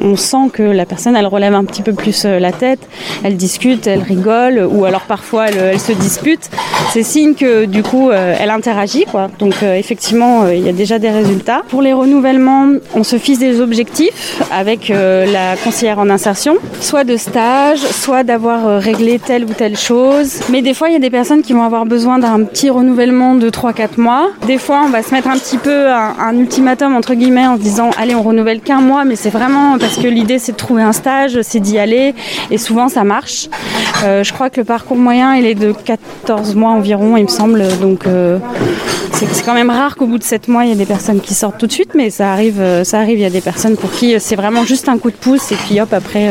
on 0.00 0.16
sent 0.16 0.50
que 0.52 0.62
la 0.62 0.86
personne, 0.86 1.16
elle 1.16 1.26
relève 1.26 1.54
un 1.54 1.64
petit 1.64 1.82
peu 1.82 1.92
plus 1.92 2.24
la 2.24 2.52
tête, 2.52 2.80
elle 3.24 3.36
discute, 3.36 3.86
elle 3.86 4.02
rigole, 4.02 4.66
ou 4.70 4.84
alors 4.84 5.02
parfois 5.02 5.48
elle, 5.48 5.80
se 5.80 5.92
dispute. 5.92 6.50
C'est 6.92 7.02
signe 7.02 7.34
que 7.34 7.64
du 7.64 7.82
coup, 7.82 8.10
elle 8.10 8.50
interagit, 8.50 9.04
quoi. 9.04 9.30
Donc 9.38 9.62
effectivement, 9.62 10.48
il 10.48 10.64
y 10.64 10.68
a 10.68 10.72
déjà 10.72 10.98
des 10.98 11.10
résultats. 11.10 11.62
Pour 11.68 11.82
les 11.82 11.92
renouvellements, 11.92 12.68
on 12.94 13.04
se 13.04 13.18
fixe 13.18 13.38
des 13.38 13.60
objectifs 13.60 14.42
avec 14.50 14.90
euh, 14.90 15.26
la 15.30 15.56
conseillère 15.56 15.98
en 15.98 16.10
insertion, 16.10 16.56
soit 16.80 17.04
de 17.04 17.16
stage, 17.16 17.80
soit 17.80 18.24
d'avoir 18.24 18.66
euh, 18.66 18.78
réglé 18.78 19.18
telle 19.18 19.44
ou 19.44 19.52
telle 19.52 19.76
chose. 19.76 20.40
Mais 20.50 20.62
des 20.62 20.69
fois, 20.74 20.88
il 20.88 20.92
y 20.92 20.96
a 20.96 21.00
des 21.00 21.10
personnes 21.10 21.42
qui 21.42 21.52
vont 21.52 21.62
avoir 21.62 21.86
besoin 21.86 22.18
d'un 22.18 22.44
petit 22.44 22.70
renouvellement 22.70 23.34
de 23.34 23.50
3-4 23.50 23.98
mois. 24.00 24.30
Des 24.46 24.58
fois, 24.58 24.82
on 24.84 24.90
va 24.90 25.02
se 25.02 25.12
mettre 25.12 25.28
un 25.28 25.36
petit 25.36 25.58
peu 25.58 25.90
un, 25.90 26.14
un 26.18 26.36
ultimatum 26.38 26.94
entre 26.94 27.14
guillemets 27.14 27.46
en 27.46 27.56
se 27.56 27.62
disant 27.62 27.90
allez, 27.98 28.14
on 28.14 28.22
renouvelle 28.22 28.60
qu'un 28.60 28.80
mois, 28.80 29.04
mais 29.04 29.16
c'est 29.16 29.30
vraiment 29.30 29.78
parce 29.78 29.96
que 29.96 30.06
l'idée 30.06 30.38
c'est 30.38 30.52
de 30.52 30.56
trouver 30.56 30.82
un 30.82 30.92
stage, 30.92 31.40
c'est 31.42 31.60
d'y 31.60 31.78
aller, 31.78 32.14
et 32.50 32.58
souvent 32.58 32.88
ça 32.88 33.04
marche. 33.04 33.48
Euh, 34.04 34.24
je 34.24 34.32
crois 34.32 34.50
que 34.50 34.60
le 34.60 34.64
parcours 34.64 34.96
moyen 34.96 35.34
il 35.34 35.46
est 35.46 35.54
de 35.54 35.72
14 35.72 36.54
mois 36.54 36.70
environ, 36.70 37.16
il 37.16 37.24
me 37.24 37.28
semble, 37.28 37.62
donc 37.80 38.06
euh, 38.06 38.38
c'est 39.12 39.44
quand 39.44 39.54
même 39.54 39.70
rare 39.70 39.96
qu'au 39.96 40.06
bout 40.06 40.18
de 40.18 40.24
7 40.24 40.48
mois 40.48 40.64
il 40.64 40.70
y 40.70 40.72
ait 40.72 40.76
des 40.76 40.86
personnes 40.86 41.20
qui 41.20 41.34
sortent 41.34 41.58
tout 41.58 41.66
de 41.66 41.72
suite, 41.72 41.92
mais 41.94 42.10
ça 42.10 42.32
arrive, 42.32 42.60
euh, 42.60 42.84
ça 42.84 42.98
arrive. 42.98 43.18
Il 43.18 43.22
y 43.22 43.26
a 43.26 43.30
des 43.30 43.40
personnes 43.40 43.76
pour 43.76 43.90
qui 43.90 44.18
c'est 44.20 44.36
vraiment 44.36 44.64
juste 44.64 44.88
un 44.88 44.98
coup 44.98 45.10
de 45.10 45.16
pouce 45.16 45.52
et 45.52 45.56
puis 45.56 45.80
hop 45.80 45.92
après 45.92 46.30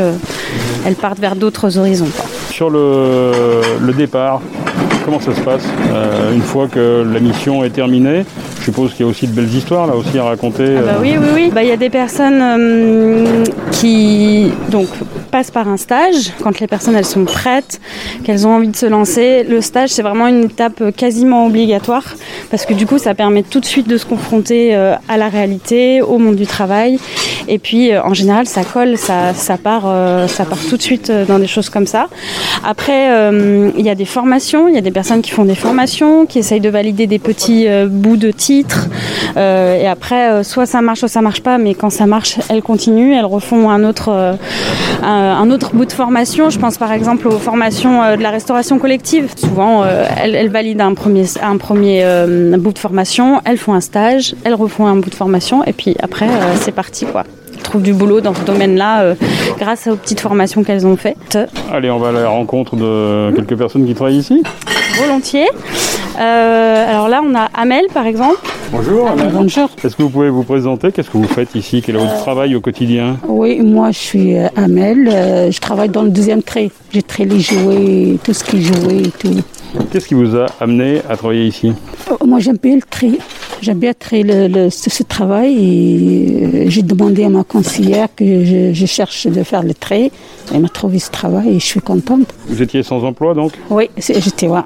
elles 0.86 0.96
partent 0.96 1.20
vers 1.20 1.36
d'autres 1.36 1.78
horizons. 1.78 2.10
Sur 2.52 2.70
le, 2.70 3.62
départ, 3.96 4.42
comment 5.06 5.20
ça 5.20 5.34
se 5.34 5.42
passe 5.42 5.64
euh, 5.92 6.34
une 6.34 6.42
fois 6.42 6.68
que 6.68 7.04
la 7.12 7.20
mission 7.20 7.64
est 7.64 7.70
terminée 7.70 8.26
suppose 8.70 8.94
qu'il 8.94 9.06
y 9.06 9.10
a 9.10 9.12
aussi 9.12 9.28
de 9.28 9.34
belles 9.34 9.54
histoires 9.54 9.88
là 9.88 9.96
aussi 9.96 10.18
à 10.18 10.24
raconter. 10.24 10.76
Ah 10.78 10.82
bah 10.82 10.98
oui, 11.02 11.16
oui, 11.20 11.28
oui. 11.34 11.52
Bah, 11.54 11.64
il 11.64 11.70
y 11.70 11.72
a 11.72 11.78
des 11.78 11.90
personnes 11.90 12.40
euh, 12.42 13.44
qui 13.72 14.52
donc 14.70 14.88
passent 15.32 15.52
par 15.52 15.68
un 15.68 15.78
stage 15.78 16.32
quand 16.42 16.60
les 16.60 16.68
personnes 16.68 16.96
elles 16.96 17.06
sont 17.06 17.26
prêtes, 17.26 17.80
qu'elles 18.24 18.46
ont 18.48 18.52
envie 18.52 18.68
de 18.68 18.76
se 18.76 18.86
lancer. 18.86 19.44
Le 19.44 19.62
stage 19.62 19.90
c'est 19.90 20.02
vraiment 20.02 20.28
une 20.28 20.46
étape 20.46 20.96
quasiment 20.96 21.46
obligatoire 21.48 22.06
parce 22.52 22.66
que 22.66 22.74
du 22.74 22.86
coup 22.86 23.00
ça 23.00 23.14
permet 23.16 23.44
tout 23.44 23.60
de 23.60 23.66
suite 23.66 23.88
de 23.88 23.98
se 23.98 24.06
confronter 24.06 24.76
euh, 24.76 24.96
à 25.08 25.18
la 25.18 25.30
réalité, 25.30 26.02
au 26.02 26.18
monde 26.18 26.36
du 26.36 26.48
travail 26.48 27.00
et 27.48 27.60
puis 27.60 27.92
euh, 27.92 28.04
en 28.04 28.14
général 28.14 28.46
ça 28.46 28.64
colle, 28.64 28.98
ça, 28.98 29.34
ça, 29.34 29.58
part, 29.58 29.84
euh, 29.86 30.28
ça 30.28 30.46
part 30.46 30.60
tout 30.70 30.78
de 30.78 30.82
suite 30.82 31.12
dans 31.28 31.40
des 31.40 31.48
choses 31.48 31.70
comme 31.70 31.88
ça. 31.88 32.08
Après 32.64 33.10
euh, 33.10 33.72
il 33.78 33.86
y 33.86 33.90
a 33.90 33.96
des 33.96 34.06
formations, 34.06 34.68
il 34.68 34.76
y 34.76 34.78
a 34.78 34.82
des 34.82 34.92
personnes 34.92 35.22
qui 35.22 35.32
font 35.32 35.46
des 35.46 35.56
formations, 35.56 36.26
qui 36.26 36.40
essayent 36.40 36.60
de 36.60 36.70
valider 36.70 37.08
des 37.08 37.20
petits 37.20 37.68
euh, 37.68 37.88
bouts 37.88 38.18
de 38.18 38.32
titres 38.64 38.88
et 39.36 39.88
après 39.88 40.44
soit 40.44 40.66
ça 40.66 40.82
marche 40.82 41.00
soit 41.00 41.08
ça 41.08 41.22
marche 41.22 41.42
pas 41.42 41.58
mais 41.58 41.74
quand 41.74 41.90
ça 41.90 42.06
marche 42.06 42.38
elles 42.50 42.62
continuent, 42.62 43.14
elles 43.14 43.26
refont 43.26 43.70
un 43.70 43.84
autre, 43.84 44.10
un, 45.04 45.08
un 45.08 45.52
autre 45.52 45.72
bout 45.74 45.86
de 45.86 45.92
formation. 45.92 46.50
Je 46.50 46.60
pense 46.60 46.78
par 46.78 46.92
exemple 46.92 47.28
aux 47.28 47.40
formations 47.40 48.16
de 48.16 48.22
la 48.22 48.32
restauration 48.32 48.80
collective. 48.80 49.32
Souvent 49.36 49.84
elles, 49.86 50.36
elles 50.36 50.50
valident 50.50 50.82
un 50.82 50.94
premier, 50.94 51.26
un 51.42 51.58
premier 51.58 52.06
bout 52.58 52.74
de 52.74 52.80
formation, 52.80 53.42
elles 53.46 53.58
font 53.58 53.74
un 53.74 53.82
stage, 53.82 54.36
elles 54.44 54.56
refont 54.56 54.88
un 54.88 54.96
bout 54.96 55.10
de 55.10 55.16
formation 55.16 55.64
et 55.64 55.74
puis 55.74 55.96
après 56.02 56.28
c'est 56.56 56.74
parti 56.74 57.06
quoi 57.06 57.24
trouvent 57.70 57.82
du 57.84 57.94
boulot 57.94 58.20
dans 58.20 58.34
ce 58.34 58.42
domaine-là 58.42 59.02
euh, 59.02 59.16
grâce 59.60 59.88
aux 59.88 59.96
petites 59.96 60.20
formations 60.20 60.64
qu'elles 60.64 60.88
ont 60.88 60.98
faites. 60.98 61.38
Allez, 61.72 61.90
on 61.92 62.00
va 62.00 62.10
à 62.10 62.12
la 62.12 62.28
rencontre 62.28 62.76
de 62.76 63.32
quelques 63.36 63.56
personnes 63.56 63.86
qui 63.86 63.94
travaillent 63.94 64.18
ici? 64.18 64.44
Volontiers. 65.00 65.48
Euh, 66.20 66.90
alors 66.90 67.08
là, 67.08 67.22
on 67.24 67.34
a 67.36 67.50
Amel, 67.54 67.86
par 67.94 68.06
exemple. 68.06 68.40
Bonjour. 68.72 69.10
Amel. 69.10 69.30
Bonjour. 69.34 69.70
Est-ce 69.84 69.96
que 69.96 70.04
vous 70.04 70.10
pouvez 70.10 70.30
vous 70.30 70.44
présenter? 70.44 70.92
Qu'est-ce 70.92 71.10
que 71.10 71.18
vous 71.18 71.28
faites 71.28 71.56
ici? 71.56 71.82
Quel 71.82 71.96
est 71.96 72.00
votre 72.00 72.18
travail 72.18 72.56
au 72.56 72.62
quotidien? 72.62 73.18
Oui, 73.28 73.62
moi 73.62 73.92
je 73.92 73.98
suis 73.98 74.36
Amel. 74.56 75.10
Euh, 75.12 75.50
je 75.50 75.60
travaille 75.60 75.90
dans 75.90 76.04
le 76.04 76.10
deuxième 76.10 76.44
trait. 76.44 76.70
J'ai 76.92 77.02
trait 77.02 77.26
les 77.26 77.40
jouets, 77.40 78.18
tout 78.24 78.34
ce 78.34 78.44
qui 78.44 78.58
est 78.58 78.62
jouet 78.62 78.98
et 78.98 79.12
tout. 79.12 79.42
Qu'est-ce 79.92 80.08
qui 80.08 80.14
vous 80.14 80.36
a 80.36 80.48
amené 80.60 81.02
à 81.10 81.16
travailler 81.16 81.46
ici? 81.46 81.74
Moi 82.26 82.40
j'aime 82.40 82.58
bien 82.62 82.76
le 82.76 82.82
tri. 82.82 83.18
J'aime 83.62 83.80
bien 83.80 83.94
très 83.98 84.24
le, 84.24 84.48
le, 84.48 84.70
ce, 84.70 84.90
ce, 84.90 85.04
travail 85.04 85.54
et 85.54 86.70
j'ai 86.70 86.82
demandé 86.82 87.24
à 87.26 87.30
ma 87.30 87.44
conseillère 87.44 88.08
que 88.16 88.46
je, 88.46 88.74
je, 88.74 88.86
cherche 88.86 89.28
de 89.28 89.44
faire 89.44 89.64
le 89.64 89.74
trait. 89.74 90.12
Elle 90.54 90.62
m'a 90.62 90.70
trouvé 90.70 91.00
ce 91.00 91.12
travail 91.12 91.50
et 91.50 91.60
je 91.60 91.66
suis 91.66 91.82
contente. 91.82 92.34
Vous 92.48 92.62
étiez 92.62 92.84
sans 92.84 93.04
emploi 93.04 93.34
donc? 93.34 93.52
Oui, 93.70 93.90
j'étais 93.98 94.48
ouais. 94.48 94.62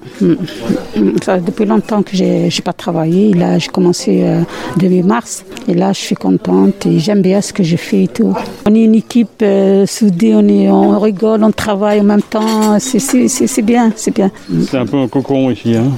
Ça, 1.23 1.39
depuis 1.39 1.65
longtemps 1.65 2.03
que 2.03 2.15
j'ai 2.15 2.43
n'ai 2.43 2.61
pas 2.63 2.73
travaillé. 2.73 3.31
Et 3.31 3.33
là, 3.33 3.57
j'ai 3.57 3.69
commencé 3.69 4.21
euh, 4.23 4.41
début 4.77 5.03
mars 5.03 5.43
et 5.67 5.73
là, 5.73 5.91
je 5.91 5.99
suis 5.99 6.15
contente 6.15 6.85
et 6.85 6.99
j'aime 6.99 7.21
bien 7.21 7.41
ce 7.41 7.51
que 7.51 7.63
je 7.63 7.75
fais 7.75 8.03
et 8.03 8.07
tout. 8.07 8.33
On 8.65 8.75
est 8.75 8.83
une 8.83 8.95
équipe 8.95 9.41
euh, 9.41 9.85
soudée, 9.85 10.33
on, 10.35 10.47
est, 10.47 10.69
on 10.69 10.99
rigole, 10.99 11.43
on 11.43 11.51
travaille 11.51 11.99
en 11.99 12.05
même 12.05 12.21
temps. 12.21 12.77
C'est 12.79 13.61
bien, 13.61 13.91
c'est 13.95 14.13
bien. 14.13 14.31
C'est 14.69 14.77
un 14.77 14.85
peu 14.85 14.97
un 14.97 15.07
cocon 15.07 15.49
ici. 15.51 15.75
Hein? 15.75 15.91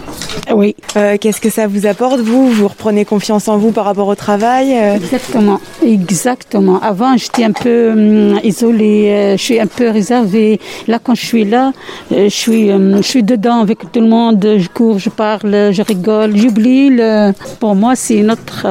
Oui. 0.55 0.75
Euh, 0.95 1.17
Qu'est-ce 1.19 1.41
que 1.41 1.49
ça 1.49 1.67
vous 1.67 1.85
apporte, 1.85 2.19
vous? 2.19 2.49
Vous 2.49 2.67
reprenez 2.85 3.03
confiance 3.05 3.47
en 3.47 3.57
vous 3.57 3.71
par 3.71 3.85
rapport 3.85 4.07
au 4.07 4.13
travail 4.13 4.67
euh 4.77 4.93
Exactement, 4.95 5.59
exactement. 5.83 6.79
Avant, 6.81 7.17
j'étais 7.17 7.43
un 7.43 7.51
peu 7.51 7.91
hum, 7.91 8.39
isolée, 8.43 9.07
euh, 9.09 9.37
je 9.37 9.41
suis 9.41 9.59
un 9.59 9.65
peu 9.65 9.89
réservée. 9.89 10.59
Là, 10.87 10.99
quand 11.03 11.15
je 11.15 11.25
suis 11.25 11.45
là, 11.45 11.71
euh, 12.11 12.25
je 12.25 12.29
suis, 12.43 12.71
hum, 12.71 12.97
je 12.97 13.01
suis 13.13 13.23
dedans 13.23 13.61
avec 13.61 13.79
tout 13.91 14.01
le 14.01 14.07
monde. 14.07 14.39
Je 14.59 14.67
cours, 14.69 14.99
je 14.99 15.09
parle, 15.09 15.71
je 15.71 15.81
rigole, 15.81 16.37
j'oublie. 16.37 16.89
le- 16.91 17.31
Pour 17.59 17.73
moi, 17.73 17.95
c'est 17.95 18.21
notre 18.21 18.67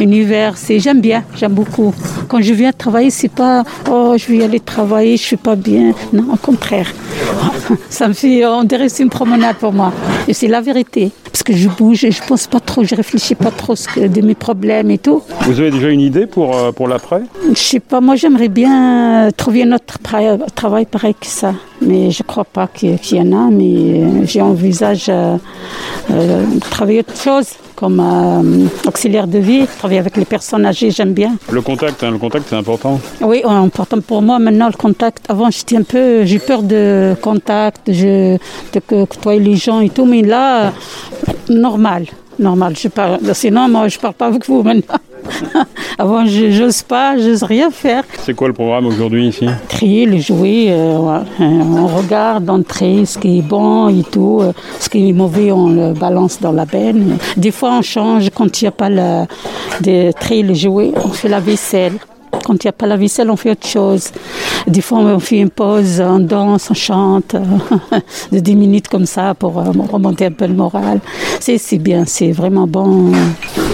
univers. 0.00 0.54
J'aime 0.68 1.00
bien, 1.00 1.22
j'aime 1.36 1.52
beaucoup. 1.52 1.94
Quand 2.28 2.40
je 2.40 2.52
viens 2.54 2.72
travailler, 2.72 3.10
c'est 3.10 3.28
pas 3.28 3.64
oh 3.90 4.14
je 4.16 4.26
vais 4.32 4.44
aller 4.44 4.60
travailler, 4.60 5.16
je 5.16 5.22
suis 5.22 5.36
pas 5.36 5.56
bien. 5.56 5.92
Non, 6.12 6.24
au 6.32 6.36
contraire. 6.36 6.86
Ça 7.88 8.08
me 8.08 8.12
fait, 8.12 8.44
on 8.46 8.64
dirait 8.64 8.86
que 8.86 8.92
c'est 8.92 9.02
une 9.02 9.10
promenade 9.10 9.56
pour 9.56 9.72
moi. 9.72 9.92
Et 10.28 10.34
c'est 10.34 10.48
la 10.48 10.60
vérité. 10.60 11.10
Parce 11.30 11.42
que 11.42 11.54
je 11.54 11.68
bouge 11.68 12.04
et 12.04 12.10
je 12.10 12.22
pense 12.22 12.46
pas 12.46 12.60
trop, 12.60 12.84
je 12.84 12.94
réfléchis 12.94 13.34
pas 13.34 13.50
trop 13.50 13.74
de 13.96 14.20
mes 14.20 14.34
problèmes 14.34 14.90
et 14.90 14.98
tout. 14.98 15.22
Vous 15.42 15.58
avez 15.60 15.70
déjà 15.70 15.88
une 15.88 16.00
idée 16.00 16.26
pour, 16.26 16.54
euh, 16.56 16.72
pour 16.72 16.88
l'après? 16.88 17.22
Je 17.54 17.58
sais 17.58 17.80
pas, 17.80 18.00
moi 18.00 18.16
j'aimerais 18.16 18.48
bien 18.48 19.28
trouver 19.36 19.62
un 19.62 19.72
autre 19.72 19.98
tra- 20.04 20.38
travail 20.54 20.84
pareil 20.86 21.14
que 21.18 21.26
ça. 21.26 21.54
Mais 21.84 22.10
je 22.10 22.22
crois 22.22 22.44
pas 22.44 22.68
qu'il 22.68 22.98
y 23.12 23.20
en 23.20 23.32
a, 23.32 23.50
mais 23.50 23.74
euh, 24.02 24.24
j'envisage 24.24 25.06
euh, 25.08 25.36
euh, 26.10 26.46
de 26.46 26.60
travailler 26.60 27.00
autre 27.00 27.16
chose, 27.16 27.48
comme 27.74 27.98
euh, 28.00 28.66
auxiliaire 28.86 29.26
de 29.26 29.38
vie, 29.38 29.66
travailler 29.78 29.98
avec 29.98 30.16
les 30.16 30.24
personnes 30.24 30.64
âgées, 30.64 30.90
j'aime 30.92 31.12
bien. 31.12 31.32
Le 31.50 31.60
contact, 31.60 32.04
hein, 32.04 32.10
le 32.12 32.18
contact 32.18 32.44
c'est 32.48 32.56
important. 32.56 33.00
Oui, 33.20 33.42
important 33.44 34.00
pour 34.00 34.22
moi 34.22 34.38
maintenant 34.38 34.68
le 34.68 34.76
contact. 34.86 35.24
Avant 35.28 35.50
j'étais 35.50 35.76
un 35.76 35.82
peu, 35.82 36.24
j'ai 36.24 36.38
peur 36.38 36.62
de 36.62 37.16
contact, 37.20 37.92
je, 37.92 38.36
de 38.74 38.80
côtoyer 38.80 39.40
les 39.40 39.56
gens 39.56 39.80
et 39.80 39.90
tout, 39.90 40.04
mais 40.04 40.22
là, 40.22 40.72
normal, 41.48 42.06
normal. 42.38 42.74
Je 42.76 42.88
parle, 42.88 43.18
sinon 43.34 43.68
moi 43.68 43.88
je 43.88 43.98
parle 43.98 44.14
pas 44.14 44.26
avec 44.26 44.46
vous 44.46 44.62
maintenant. 44.62 44.98
Avant 45.98 46.26
je 46.26 46.50
j'ose 46.50 46.82
pas, 46.82 47.16
j'ose 47.16 47.42
rien 47.42 47.70
faire. 47.70 48.04
C'est 48.18 48.34
quoi 48.34 48.48
le 48.48 48.54
programme 48.54 48.86
aujourd'hui 48.86 49.28
ici 49.28 49.46
Trier 49.68 50.06
les 50.06 50.20
jouets, 50.20 50.66
euh, 50.70 50.98
ouais. 50.98 51.20
Euh, 51.40 51.44
on 51.44 51.86
regarde, 51.86 52.48
on 52.48 52.62
trie 52.62 53.06
ce 53.06 53.18
qui 53.18 53.38
est 53.38 53.42
bon 53.42 53.88
et 53.88 54.02
tout, 54.02 54.40
euh, 54.42 54.52
ce 54.80 54.88
qui 54.88 55.08
est 55.08 55.12
mauvais 55.12 55.52
on 55.52 55.68
le 55.68 55.92
balance 55.92 56.40
dans 56.40 56.52
la 56.52 56.64
benne. 56.64 57.18
Des 57.36 57.50
fois 57.50 57.72
on 57.78 57.82
change 57.82 58.30
quand 58.30 58.60
il 58.60 58.64
n'y 58.64 58.68
a 58.68 58.72
pas 58.72 58.88
la, 58.88 59.26
de 59.80 60.12
trier 60.12 60.42
les 60.42 60.54
jouets, 60.54 60.92
on 61.04 61.08
fait 61.08 61.28
la 61.28 61.40
vaisselle. 61.40 61.98
Quand 62.44 62.54
il 62.54 62.66
n'y 62.66 62.70
a 62.70 62.72
pas 62.72 62.86
la 62.86 62.96
vaisselle, 62.96 63.30
on 63.30 63.36
fait 63.36 63.50
autre 63.52 63.66
chose. 63.66 64.10
Des 64.66 64.80
fois, 64.80 64.98
on 64.98 65.18
fait 65.20 65.38
une 65.38 65.50
pause, 65.50 66.00
on 66.00 66.18
danse, 66.18 66.70
on 66.70 66.74
chante, 66.74 67.36
de 68.32 68.38
10 68.38 68.56
minutes 68.56 68.88
comme 68.88 69.06
ça 69.06 69.34
pour 69.34 69.58
euh, 69.58 69.64
remonter 69.90 70.26
un 70.26 70.32
peu 70.32 70.46
le 70.46 70.54
moral. 70.54 71.00
C'est 71.40 71.58
c'est 71.58 71.78
bien, 71.78 72.04
c'est 72.06 72.32
vraiment 72.32 72.66
bon. 72.66 73.12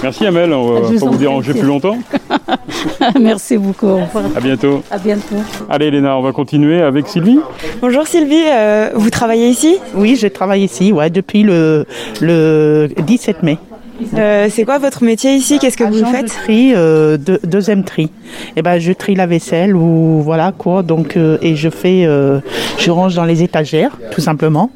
Merci 0.02 0.26
Amel, 0.26 0.52
on 0.52 0.72
va 0.72 0.92
Je 0.92 0.98
pas 0.98 1.06
vous 1.06 1.16
déranger 1.16 1.54
plus 1.54 1.66
longtemps. 1.66 1.98
Merci 3.20 3.56
beaucoup. 3.56 3.98
À 4.36 4.40
bientôt. 4.40 4.82
À 4.90 4.98
bientôt. 4.98 5.36
Allez 5.70 5.90
Léna, 5.90 6.16
on 6.16 6.22
va 6.22 6.32
continuer 6.32 6.82
avec 6.82 7.08
Sylvie. 7.08 7.40
Bonjour 7.80 8.06
Sylvie, 8.06 8.44
euh, 8.48 8.90
vous 8.94 9.10
travaillez 9.10 9.48
ici? 9.48 9.78
Oui, 9.94 10.16
je 10.16 10.26
travaille 10.28 10.64
ici 10.64 10.92
ouais, 10.92 11.10
depuis 11.10 11.42
le, 11.42 11.86
le 12.20 12.88
17 13.06 13.42
mai. 13.42 13.58
Euh, 14.14 14.46
C'est 14.50 14.64
quoi 14.64 14.78
votre 14.78 15.02
métier 15.04 15.34
ici? 15.34 15.58
Qu'est-ce 15.58 15.76
que 15.76 15.84
vous 15.84 16.04
faites? 16.04 16.24
de 16.24 16.28
tri, 16.30 16.72
euh, 16.74 17.16
deux- 17.16 17.40
deuxième 17.44 17.84
tri. 17.84 18.10
Et 18.56 18.62
ben, 18.62 18.78
je 18.78 18.92
trie 18.92 19.14
la 19.14 19.26
vaisselle 19.26 19.74
ou 19.74 20.20
voilà 20.22 20.52
quoi. 20.56 20.82
Donc 20.82 21.16
euh, 21.16 21.38
et 21.42 21.56
je 21.56 21.68
fais, 21.68 22.04
je 22.78 22.90
range 22.90 23.14
dans 23.14 23.24
les 23.24 23.42
étagères 23.42 23.98
tout 24.12 24.20
simplement. 24.20 24.70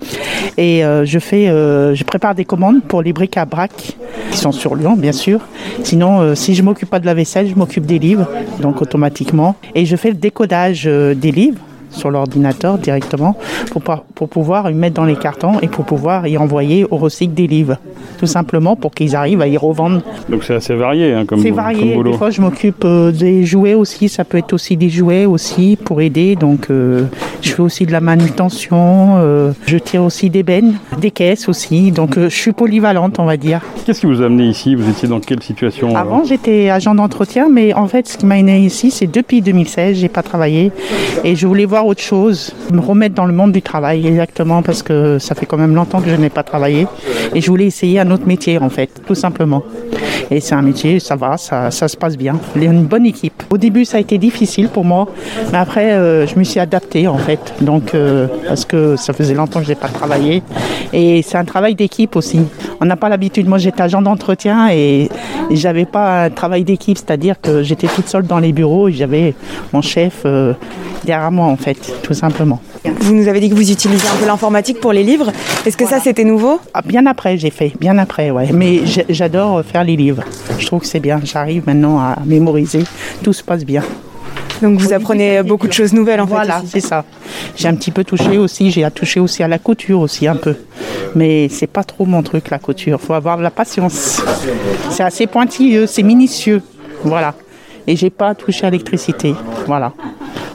Et 0.58 0.82
je 1.04 1.18
fais, 1.18 1.46
je 1.46 2.04
prépare 2.04 2.35
des 2.35 2.44
commandes 2.44 2.82
pour 2.82 3.02
les 3.02 3.12
bric 3.12 3.37
à 3.37 3.44
brac 3.44 3.96
qui 4.30 4.38
sont 4.38 4.52
sur 4.52 4.74
Lyon 4.74 4.94
bien 4.96 5.12
sûr. 5.12 5.40
Sinon, 5.82 6.35
si 6.35 6.54
je 6.54 6.62
m'occupe 6.62 6.90
pas 6.90 7.00
de 7.00 7.06
la 7.06 7.14
vaisselle, 7.14 7.48
je 7.48 7.54
m'occupe 7.54 7.87
des 7.87 7.98
livres 7.98 8.28
donc 8.61 8.82
automatiquement. 8.82 9.56
Et 9.74 9.87
je 9.87 9.96
fais 9.96 10.08
le 10.11 10.16
décodage 10.16 10.85
des 10.85 11.30
livres 11.32 11.58
sur 11.92 12.11
l'ordinateur 12.11 12.78
directement 12.78 13.37
pour, 13.70 13.83
pour 13.83 14.28
pouvoir 14.28 14.70
y 14.70 14.74
mettre 14.74 14.94
dans 14.96 15.05
les 15.05 15.16
cartons 15.16 15.61
et 15.61 15.68
pour 15.68 15.85
pouvoir 15.85 16.26
y 16.26 16.37
envoyer 16.37 16.85
au 16.90 16.96
recycle 16.96 17.35
des 17.35 17.46
livres. 17.46 17.76
Tout 18.18 18.26
simplement 18.26 18.76
pour 18.76 18.92
qu'ils 18.92 19.16
arrivent 19.16 19.40
à 19.42 19.48
y 19.48 19.57
revendre 19.57 20.00
Donc 20.28 20.44
c'est 20.44 20.55
assez 20.55 20.74
varié 20.74 21.12
hein, 21.12 21.24
comme, 21.26 21.40
c'est 21.40 21.48
comme 21.48 21.57
varié. 21.57 21.94
boulot. 21.94 22.12
Des 22.12 22.18
fois, 22.18 22.31
je 22.31 22.40
m'occupe 22.40 22.85
euh, 22.85 23.11
des 23.11 23.44
jouets 23.44 23.74
aussi. 23.74 24.09
Ça 24.09 24.24
peut 24.24 24.38
être 24.38 24.52
aussi 24.52 24.76
des 24.76 24.90
jouets 24.90 25.26
aussi 25.26 25.76
pour 25.83 26.00
aider. 26.00 26.37
Donc, 26.37 26.66
euh, 26.70 27.05
je 27.40 27.50
fais 27.52 27.62
aussi 27.62 27.85
de 27.87 27.92
la 27.92 28.00
manutention. 28.00 29.16
euh, 29.18 29.52
je 29.66 29.76
tire 29.78 30.02
aussi 30.05 30.31
des 30.31 30.42
bennes, 30.42 30.74
des 31.00 31.11
caisses 31.11 31.48
aussi. 31.48 31.90
Donc, 31.90 32.16
euh, 32.16 32.28
je 32.28 32.37
suis 32.37 32.52
polyvalente, 32.52 33.18
on 33.18 33.24
va 33.24 33.37
dire. 33.37 33.61
Qu'est-ce 33.85 34.00
qui 34.00 34.07
vous 34.07 34.22
a 34.22 34.26
amené 34.26 34.44
ici? 34.46 34.74
Vous 34.74 34.88
étiez 34.88 35.09
dans 35.09 35.20
quelle 35.20 35.42
situation 35.42 35.94
Avant, 35.96 36.24
j'étais 36.24 36.70
agent 36.70 36.94
d'entretien, 36.94 37.48
mais 37.50 37.74
en 37.74 37.87
fait, 37.88 38.07
ce 38.09 38.16
qui 38.16 38.26
m'a 38.26 38.37
amené 38.37 38.61
ici, 38.61 38.90
c'est 38.90 39.11
depuis 39.11 39.40
2016, 39.42 39.96
j'ai 39.98 40.09
pas 40.09 40.22
travaillé 40.22 40.70
et 41.24 41.35
je 41.37 41.46
voulais 41.46 41.64
voir 41.64 41.82
autre 41.85 42.03
chose, 42.03 42.53
me 42.73 42.81
remettre 42.81 43.14
dans 43.14 43.25
le 43.25 43.33
monde 43.33 43.53
du 43.53 43.62
travail, 43.62 44.07
exactement, 44.07 44.62
parce 44.62 44.83
que 44.83 45.18
ça 45.18 45.35
fait 45.35 45.47
quand 45.47 45.59
même 45.59 45.75
longtemps 45.75 46.01
que 46.01 46.09
je 46.09 46.14
n'ai 46.14 46.31
pas 46.31 46.42
travaillé 46.42 46.87
et 47.35 47.40
je 47.40 47.47
voulais 47.49 47.66
essayer 47.66 48.01
un 48.01 48.11
autre 48.11 48.27
métier, 48.27 48.59
en 48.59 48.71
fait, 48.71 48.90
tout 49.07 49.14
simplement. 49.14 49.62
Et 50.30 50.40
c'est 50.40 50.54
un 50.54 50.62
métier, 50.62 51.00
ça 51.00 51.16
va, 51.16 51.37
ça, 51.37 51.70
ça 51.70 51.88
se 51.88 51.96
passe 51.96 52.16
bien. 52.16 52.38
Il 52.56 52.64
y 52.64 52.66
a 52.66 52.70
une 52.70 52.85
bonne 52.85 53.06
équipe. 53.06 53.42
Au 53.50 53.58
début, 53.58 53.85
ça 53.85 53.98
a 53.98 54.00
été 54.00 54.18
difficile 54.18 54.68
pour 54.68 54.85
moi, 54.85 55.08
mais 55.52 55.58
après, 55.58 55.92
euh, 55.92 56.26
je 56.26 56.38
me 56.38 56.44
suis 56.44 56.61
adaptée, 56.61 57.08
en 57.08 57.18
fait, 57.18 57.54
donc 57.61 57.94
euh, 57.94 58.26
parce 58.46 58.64
que 58.64 58.96
ça 58.96 59.12
faisait 59.12 59.35
longtemps 59.35 59.61
que 59.61 59.66
je 59.66 59.70
n'ai 59.70 59.76
pas 59.76 59.88
travaillé 59.88 60.42
et 60.92 61.22
c'est 61.22 61.38
un 61.38 61.44
travail 61.44 61.74
d'équipe 61.74 62.16
aussi. 62.16 62.40
On 62.80 62.85
n'a 62.85 62.96
pas 62.96 63.08
l'habitude. 63.08 63.48
Moi, 63.48 63.58
j'étais 63.58 63.82
agent 63.82 64.02
d'entretien 64.02 64.68
et, 64.70 65.08
j'avais 65.50 65.85
pas 65.85 66.24
un 66.24 66.30
travail 66.30 66.64
d'équipe, 66.64 66.96
c'est-à-dire 66.96 67.40
que 67.40 67.62
j'étais 67.62 67.87
toute 67.87 68.08
seule 68.08 68.26
dans 68.26 68.38
les 68.38 68.52
bureaux 68.52 68.88
et 68.88 68.92
j'avais 68.92 69.35
mon 69.72 69.82
chef 69.82 70.22
euh, 70.24 70.54
derrière 71.04 71.30
moi, 71.30 71.46
en 71.46 71.56
fait, 71.56 71.94
tout 72.02 72.14
simplement. 72.14 72.61
Vous 72.85 73.14
nous 73.14 73.29
avez 73.29 73.40
dit 73.40 73.49
que 73.49 73.55
vous 73.55 73.71
utilisiez 73.71 74.09
un 74.09 74.16
peu 74.16 74.27
l'informatique 74.27 74.81
pour 74.81 74.92
les 74.92 75.05
livres. 75.05 75.33
Est-ce 75.64 75.77
que 75.77 75.87
ça 75.87 76.01
c'était 76.01 76.25
nouveau? 76.25 76.61
Ah, 76.75 76.83
bien 76.85 77.07
après, 77.07 77.37
j'ai 77.37 77.51
fait, 77.51 77.73
bien 77.79 77.97
après, 77.99 78.31
ouais. 78.31 78.51
Mais 78.53 78.81
j'adore 79.09 79.62
faire 79.64 79.85
les 79.85 79.97
livres. 79.97 80.25
Je 80.59 80.66
trouve 80.66 80.81
que 80.81 80.87
c'est 80.87 81.01
bien. 81.01 81.21
J'arrive 81.23 81.62
maintenant 81.66 81.99
à 81.99 82.18
mémoriser. 82.25 82.85
Tout 83.23 83.33
se 83.33 83.42
passe 83.42 83.64
bien. 83.64 83.83
Donc 84.62 84.79
vous 84.79 84.92
apprenez 84.92 85.42
beaucoup 85.42 85.66
de 85.66 85.73
choses 85.73 85.92
nouvelles 85.92 86.21
en 86.21 86.27
fait. 86.27 86.35
Voilà, 86.35 86.62
c'est 86.64 86.81
ça. 86.81 87.05
J'ai 87.57 87.66
un 87.66 87.75
petit 87.75 87.90
peu 87.90 88.05
touché 88.05 88.38
aussi, 88.38 88.71
j'ai 88.71 88.88
touché 88.90 89.18
aussi 89.18 89.42
à 89.42 89.49
la 89.49 89.59
couture 89.59 89.99
aussi 89.99 90.29
un 90.29 90.37
peu. 90.37 90.55
Mais 91.16 91.49
c'est 91.49 91.66
pas 91.66 91.83
trop 91.83 92.07
mon 92.07 92.23
truc 92.23 92.49
la 92.51 92.61
couture, 92.61 93.01
faut 93.01 93.14
avoir 93.14 93.38
de 93.38 93.42
la 93.42 93.51
patience. 93.51 94.23
C'est 94.90 95.03
assez 95.03 95.27
pointilleux, 95.27 95.87
c'est 95.87 96.05
minutieux. 96.05 96.62
Voilà. 97.03 97.35
Et 97.87 97.97
j'ai 97.97 98.11
pas 98.11 98.35
touché 98.35 98.66
à 98.66 98.71
l'électricité. 98.71 99.35
Voilà. 99.66 99.92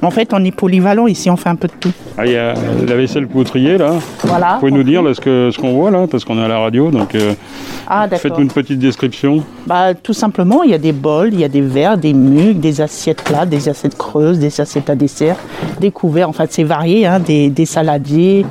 En 0.02 0.12
fait, 0.12 0.30
on 0.32 0.44
est 0.46 0.52
polyvalent 0.56 1.08
ici, 1.08 1.30
on 1.30 1.38
fait 1.38 1.50
un 1.50 1.56
peu 1.56 1.68
de 1.68 1.74
tout. 1.80 1.92
Ah, 2.18 2.26
il 2.26 2.32
y 2.32 2.38
a 2.38 2.54
la 2.88 2.96
vaisselle 2.96 3.28
poutrier 3.28 3.78
là. 3.80 3.94
Voilà. 4.24 4.54
Vous 4.54 4.60
pouvez 4.60 4.72
nous 4.72 4.84
dire 4.84 5.02
là, 5.02 5.14
ce 5.14 5.20
que- 5.20 5.50
ce 5.52 5.58
qu'on 5.58 5.74
voit 5.74 5.90
là, 5.90 6.06
parce 6.10 6.24
qu'on 6.24 6.38
est 6.40 6.44
à 6.44 6.48
la 6.48 6.60
radio, 6.60 6.92
donc 6.92 7.16
euh, 7.16 7.34
Ah, 7.88 8.04
d'accord. 8.08 8.20
faites-nous 8.20 8.44
une 8.44 8.52
petite 8.52 8.78
description. 8.80 9.44
Bah, 9.66 9.96
tout 9.96 10.14
simplement, 10.14 10.62
il 10.64 10.70
y 10.70 10.74
a 10.76 10.78
des 10.78 10.92
bols, 10.92 11.30
il 11.34 11.40
y 11.40 11.44
a 11.44 11.48
des 11.50 11.62
verres, 11.62 11.98
des 11.98 12.14
mugs, 12.14 12.60
des 12.60 12.80
assiettes 12.80 13.24
plates, 13.24 13.50
des 13.50 13.70
assiettes 13.70 13.98
creuses, 13.98 14.38
des 14.40 14.62
assiettes 14.62 14.90
à 14.92 14.96
dessert, 14.96 15.36
des 15.80 15.90
couverts. 15.92 16.30
En 16.30 16.34
fait, 16.34 16.54
c'est 16.54 16.64
varié, 16.64 17.08
hein, 17.08 17.20
des, 17.20 17.50
des 17.50 17.66
saladiers, 17.66 18.46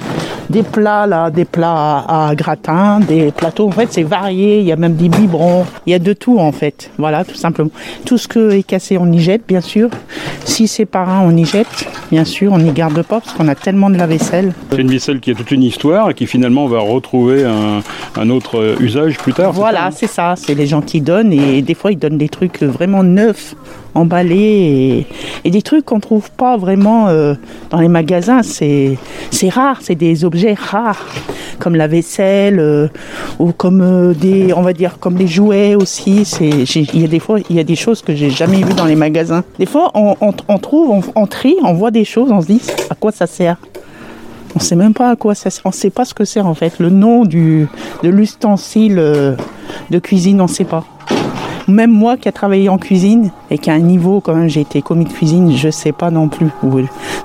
des 0.50 0.62
plats 0.62 1.06
là, 1.06 1.30
des 1.30 1.44
plats 1.44 2.04
à, 2.06 2.28
à 2.28 2.34
gratin, 2.34 3.00
des 3.00 3.32
plateaux. 3.32 3.68
En 3.68 3.72
fait, 3.72 3.92
c'est 3.92 4.02
varié. 4.02 4.60
Il 4.60 4.66
y 4.66 4.72
a 4.72 4.76
même 4.76 4.94
des 4.94 5.08
biberons. 5.08 5.64
Il 5.86 5.90
y 5.90 5.94
a 5.94 5.98
de 5.98 6.12
tout 6.12 6.38
en 6.38 6.52
fait. 6.52 6.90
Voilà, 6.98 7.24
tout 7.24 7.34
simplement. 7.34 7.70
Tout 8.04 8.18
ce 8.18 8.28
qui 8.28 8.38
est 8.38 8.62
cassé, 8.62 8.98
on 8.98 9.10
y 9.12 9.18
jette, 9.18 9.42
bien 9.46 9.60
sûr. 9.60 9.90
Si 10.44 10.68
c'est 10.68 10.86
pas 10.86 11.04
un, 11.04 11.22
on 11.22 11.36
y 11.36 11.44
jette. 11.44 11.88
Bien 12.10 12.24
sûr, 12.24 12.52
on 12.52 12.58
n'y 12.58 12.72
garde 12.72 13.02
pas 13.02 13.20
parce 13.20 13.32
qu'on 13.32 13.48
a 13.48 13.54
tellement 13.54 13.90
de 13.90 13.96
la 13.96 14.06
vaisselle. 14.06 14.52
C'est 14.70 14.78
une 14.78 14.90
vaisselle 14.90 15.20
qui 15.20 15.30
a 15.30 15.34
toute 15.34 15.50
une 15.50 15.62
histoire 15.62 16.10
et 16.10 16.14
qui 16.14 16.26
finalement 16.26 16.66
va 16.66 16.78
retrouver 16.80 17.44
un, 17.44 17.80
un 18.16 18.30
autre 18.30 18.76
usage 18.80 19.18
plus 19.18 19.32
tard. 19.32 19.52
Voilà, 19.52 19.90
c'est 19.90 20.06
ça. 20.06 20.34
C'est 20.36 20.54
les 20.54 20.66
gens 20.66 20.82
qui 20.82 21.00
donnent 21.00 21.32
et 21.32 21.62
des 21.62 21.74
fois 21.74 21.92
ils 21.92 21.98
donnent 21.98 22.18
des 22.18 22.28
trucs 22.28 22.62
vraiment 22.62 23.02
neufs, 23.02 23.54
emballés 23.94 25.06
et, 25.44 25.50
des 25.50 25.62
trucs 25.62 25.84
qu'on 25.84 26.00
trouve 26.00 26.30
pas 26.30 26.56
vraiment 26.56 27.08
euh, 27.08 27.34
dans 27.70 27.80
les 27.80 27.88
magasins. 27.88 28.42
C'est 28.42 28.98
rare, 29.48 29.78
c'est 29.80 29.94
des 29.94 30.24
objets 30.24 30.54
rares 30.54 31.06
comme 31.58 31.74
la 31.74 31.86
vaisselle 31.86 32.60
euh, 32.60 32.88
ou 33.38 33.52
comme 33.52 33.80
euh, 33.80 34.12
des, 34.12 34.52
on 34.52 34.60
va 34.62 34.74
dire 34.74 34.98
comme 34.98 35.14
des 35.14 35.26
jouets 35.26 35.74
aussi. 35.74 36.22
Il 36.40 37.00
y 37.00 37.04
a 37.04 37.08
des 37.08 37.18
fois 37.18 37.38
il 37.48 37.56
y 37.56 37.60
a 37.60 37.64
des 37.64 37.76
choses 37.76 38.02
que 38.02 38.14
j'ai 38.14 38.30
jamais 38.30 38.62
vues 38.62 38.74
dans 38.74 38.84
les 38.84 38.96
magasins. 38.96 39.42
Des 39.58 39.66
fois 39.66 39.90
on, 39.94 40.16
on, 40.20 40.58
trouve, 40.58 41.10
on, 41.14 41.26
trie, 41.26 41.56
on 41.64 41.72
voit 41.72 41.90
des 41.90 42.04
choses, 42.04 42.30
on 42.30 42.42
se 42.42 42.46
dit 42.46 42.62
à 42.90 42.94
quoi 42.94 43.12
ça 43.12 43.26
sert? 43.26 43.56
On 44.54 44.58
sait 44.58 44.76
même 44.76 44.94
pas 44.94 45.10
à 45.10 45.16
quoi 45.16 45.34
ça 45.34 45.50
sert. 45.50 45.62
On 45.64 45.72
sait 45.72 45.90
pas 45.90 46.04
ce 46.04 46.14
que 46.14 46.24
c'est 46.24 46.40
en 46.40 46.54
fait. 46.54 46.78
Le 46.78 46.90
nom 46.90 47.24
du, 47.24 47.66
de 48.02 48.08
l'ustensile 48.08 48.96
de 48.96 49.98
cuisine, 49.98 50.40
on 50.40 50.46
sait 50.46 50.64
pas. 50.64 50.84
Même 51.68 51.90
moi 51.90 52.16
qui 52.16 52.28
a 52.28 52.32
travaillé 52.32 52.68
en 52.68 52.78
cuisine 52.78 53.30
et 53.50 53.58
qui 53.58 53.70
a 53.70 53.74
un 53.74 53.78
niveau, 53.80 54.20
quand 54.20 54.34
même, 54.34 54.48
j'ai 54.48 54.60
été 54.60 54.82
commis 54.82 55.04
de 55.04 55.12
cuisine, 55.12 55.52
je 55.56 55.70
sais 55.70 55.92
pas 55.92 56.10
non 56.10 56.28
plus. 56.28 56.48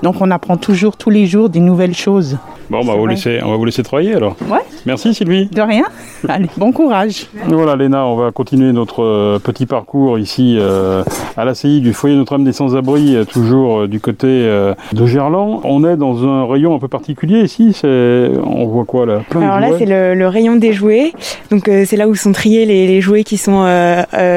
Donc 0.02 0.16
on 0.20 0.30
apprend 0.30 0.56
toujours 0.56 0.96
tous 0.96 1.10
les 1.10 1.26
jours 1.26 1.48
des 1.48 1.60
nouvelles 1.60 1.94
choses. 1.94 2.38
Bon, 2.70 2.78
bah, 2.78 2.84
on, 2.84 2.92
va 2.92 2.98
vous 2.98 3.06
laisser, 3.06 3.40
on 3.44 3.50
va 3.50 3.56
vous 3.56 3.64
laisser 3.64 3.82
travailler 3.82 4.14
alors. 4.14 4.34
Ouais. 4.48 4.60
Merci 4.86 5.12
Sylvie. 5.14 5.46
De 5.46 5.60
rien. 5.60 5.84
Allez, 6.28 6.48
bon 6.56 6.72
courage. 6.72 7.26
Voilà 7.46 7.76
Léna, 7.76 8.06
on 8.06 8.16
va 8.16 8.30
continuer 8.30 8.72
notre 8.72 9.02
euh, 9.02 9.38
petit 9.38 9.66
parcours 9.66 10.18
ici 10.18 10.56
euh, 10.58 11.04
à 11.36 11.44
l'ACI 11.44 11.80
du 11.80 11.92
foyer 11.92 12.16
Notre-Dame 12.16 12.44
des 12.44 12.52
Sans-Abri, 12.52 13.14
euh, 13.14 13.24
toujours 13.24 13.80
euh, 13.80 13.88
du 13.88 14.00
côté 14.00 14.26
euh, 14.26 14.74
de 14.92 15.06
Gerland. 15.06 15.60
On 15.64 15.84
est 15.84 15.96
dans 15.96 16.26
un 16.26 16.46
rayon 16.46 16.74
un 16.74 16.78
peu 16.78 16.88
particulier 16.88 17.42
ici. 17.42 17.78
On 17.84 18.66
voit 18.66 18.84
quoi 18.84 19.06
là? 19.06 19.20
Plein 19.28 19.40
de 19.40 19.44
Alors 19.44 19.60
là, 19.60 19.68
c'est 19.78 19.86
le, 19.86 20.14
le 20.14 20.28
rayon 20.28 20.56
des 20.56 20.72
jouets. 20.72 21.12
Donc 21.50 21.68
euh, 21.68 21.84
c'est 21.86 21.96
là 21.96 22.08
où 22.08 22.14
sont 22.14 22.32
triés 22.32 22.64
les, 22.64 22.86
les 22.86 23.00
jouets 23.00 23.24
qui 23.24 23.36
sont 23.36 23.64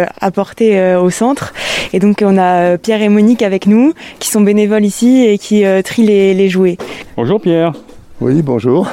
euh, 0.03 0.05
apportés 0.21 0.79
euh, 0.79 1.01
au 1.01 1.09
centre. 1.09 1.53
Et 1.93 1.99
donc 1.99 2.21
on 2.23 2.37
a 2.37 2.73
euh, 2.73 2.77
Pierre 2.77 3.01
et 3.01 3.09
Monique 3.09 3.41
avec 3.41 3.67
nous, 3.67 3.93
qui 4.19 4.29
sont 4.29 4.41
bénévoles 4.41 4.85
ici 4.85 5.25
et 5.25 5.37
qui 5.37 5.65
euh, 5.65 5.81
trient 5.81 6.05
les, 6.05 6.33
les 6.33 6.49
jouets. 6.49 6.77
Bonjour 7.17 7.39
Pierre. 7.41 7.73
Oui, 8.21 8.41
bonjour. 8.41 8.87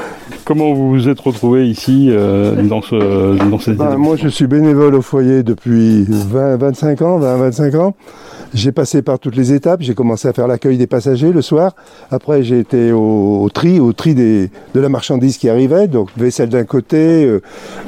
Comment 0.45 0.73
vous 0.75 0.91
vous 0.91 1.09
êtes 1.09 1.21
retrouvé 1.21 1.69
ici 1.69 2.09
euh, 2.11 2.61
dans, 2.63 2.83
ce, 2.83 3.37
dans 3.49 3.59
cette 3.61 3.77
Ben, 3.77 3.97
moi, 3.97 4.17
je 4.17 4.27
suis 4.27 4.49
bénévole 4.49 4.97
au 4.97 5.03
foyer 5.03 5.45
depuis 5.45 6.05
20, 6.09 6.57
25 6.57 7.03
ans, 7.03 7.19
20, 7.19 7.37
25 7.37 7.75
ans. 7.77 7.95
J'ai 8.53 8.73
passé 8.73 9.01
par 9.01 9.21
toutes 9.21 9.37
les 9.37 9.53
étapes. 9.53 9.81
J'ai 9.83 9.95
commencé 9.95 10.27
à 10.27 10.33
faire 10.33 10.49
l'accueil 10.49 10.77
des 10.77 10.89
passagers 10.89 11.33
le 11.33 11.41
soir. 11.41 11.77
Après, 12.11 12.43
j'ai 12.43 12.59
été 12.59 12.91
au, 12.91 13.43
au 13.43 13.49
tri, 13.49 13.79
au 13.79 13.93
tri 13.93 14.15
des, 14.15 14.51
de 14.75 14.81
la 14.81 14.89
marchandise 14.89 15.39
qui 15.39 15.49
arrivait. 15.49 15.87
Donc, 15.87 16.09
vaisselle 16.17 16.49
d'un 16.49 16.65
côté, 16.65 17.25
euh, 17.25 17.41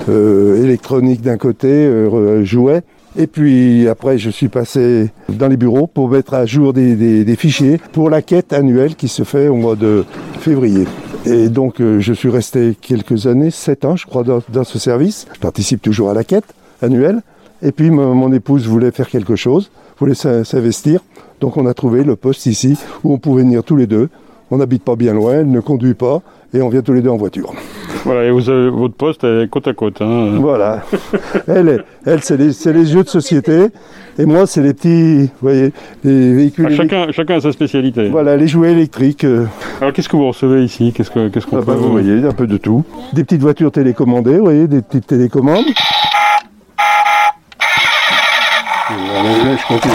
euh, 0.09 0.63
électronique 0.63 1.21
d'un 1.21 1.37
côté, 1.37 1.69
euh, 1.69 2.45
jouets. 2.45 2.83
Et 3.17 3.27
puis 3.27 3.87
après, 3.89 4.19
je 4.19 4.29
suis 4.31 4.49
passé 4.49 5.11
dans 5.29 5.47
les 5.49 5.57
bureaux 5.57 5.87
pour 5.87 6.09
mettre 6.09 6.35
à 6.35 6.47
jour 6.47 6.73
des, 6.73 7.37
fichiers 7.37 7.81
pour 7.93 8.11
la 8.11 8.23
quête 8.23 8.53
annuelle 8.53 8.97
qui 8.97 9.09
se 9.09 9.23
fait 9.23 9.49
au 9.49 9.55
mois 9.55 9.77
de 9.77 10.05
février. 10.41 10.87
Et 11.27 11.49
donc, 11.49 11.81
euh, 11.81 12.01
je 12.01 12.13
suis 12.13 12.29
resté 12.29 12.77
quelques 12.81 13.27
années, 13.27 13.51
sept 13.51 13.85
ans, 13.85 13.97
je 13.97 14.05
crois, 14.07 14.25
dans, 14.25 14.41
dans 14.53 14.65
ce 14.65 14.79
service. 14.79 15.27
Je 15.33 15.39
participe 15.41 15.81
toujours 15.81 16.11
à 16.11 16.15
la 16.15 16.25
quête 16.25 16.45
annuelle. 16.83 17.23
Et 17.63 17.73
puis, 17.73 17.91
mon 17.91 18.31
épouse 18.33 18.67
voulait 18.67 18.91
faire 18.91 19.09
quelque 19.09 19.37
chose, 19.37 19.71
voulait 19.99 20.15
s'in- 20.15 20.45
s'investir. 20.45 21.01
Donc, 21.41 21.57
on 21.57 21.67
a 21.67 21.73
trouvé 21.73 22.05
le 22.05 22.17
poste 22.17 22.45
ici 22.47 22.77
où 23.05 23.13
on 23.15 23.19
pouvait 23.19 23.43
venir 23.43 23.63
tous 23.63 23.77
les 23.77 23.87
deux. 23.87 24.11
On 24.51 24.59
n'habite 24.59 24.85
pas 24.85 24.95
bien 24.97 25.15
loin, 25.15 25.33
elle 25.41 25.51
ne 25.51 25.61
conduit 25.61 25.95
pas, 25.95 26.21
et 26.53 26.61
on 26.63 26.69
vient 26.69 26.83
tous 26.83 26.93
les 26.93 27.01
deux 27.03 27.09
en 27.11 27.17
voiture. 27.17 27.53
Voilà, 28.05 28.25
et 28.25 28.31
vous 28.31 28.51
avez- 28.51 28.69
votre 28.69 28.95
poste 28.95 29.25
est 29.25 29.49
côte 29.51 29.67
à 29.67 29.73
côte. 29.73 30.03
hein. 30.03 30.33
Voilà. 30.39 30.83
Elle, 31.49 31.69
est- 31.69 31.81
elle 32.05 32.23
c'est 32.23 32.37
les, 32.37 32.53
c'est 32.53 32.73
les 32.75 32.85
jeux 32.85 33.03
de 33.03 33.09
société, 33.09 33.69
et 34.19 34.27
moi, 34.27 34.47
c'est 34.47 34.61
les 34.61 34.75
petits, 34.75 35.23
vous 35.23 35.31
voyez, 35.49 35.73
les 36.05 36.35
véhicules. 36.35 36.67
Ah, 36.71 36.75
chacun, 36.77 37.11
chacun 37.13 37.37
a 37.37 37.41
sa 37.41 37.53
spécialité. 37.53 38.11
Voilà, 38.11 38.37
les 38.37 38.47
jouets 38.47 38.73
électriques. 38.73 39.25
euh, 39.25 39.47
Alors 39.81 39.95
qu'est-ce 39.95 40.09
que 40.11 40.17
vous 40.17 40.29
recevez 40.29 40.63
ici? 40.63 40.93
Qu'est-ce 40.95 41.11
que- 41.11 41.29
qu'est-ce 41.29 41.47
qu'on 41.47 41.57
ah 41.57 41.61
peut 41.61 41.67
bah, 41.73 41.75
vous 41.79 41.91
voyez, 41.91 42.25
un 42.25 42.33
peu 42.33 42.47
de 42.47 42.59
tout. 42.59 42.85
Des 43.15 43.25
petites 43.25 43.41
voitures 43.41 43.73
télécommandées, 43.73 44.37
vous 44.37 44.45
voyez, 44.45 44.67
des 44.69 44.83
petites 44.83 45.07
télécommandes. 45.07 45.65
Je 48.91 49.67
continue 49.67 49.95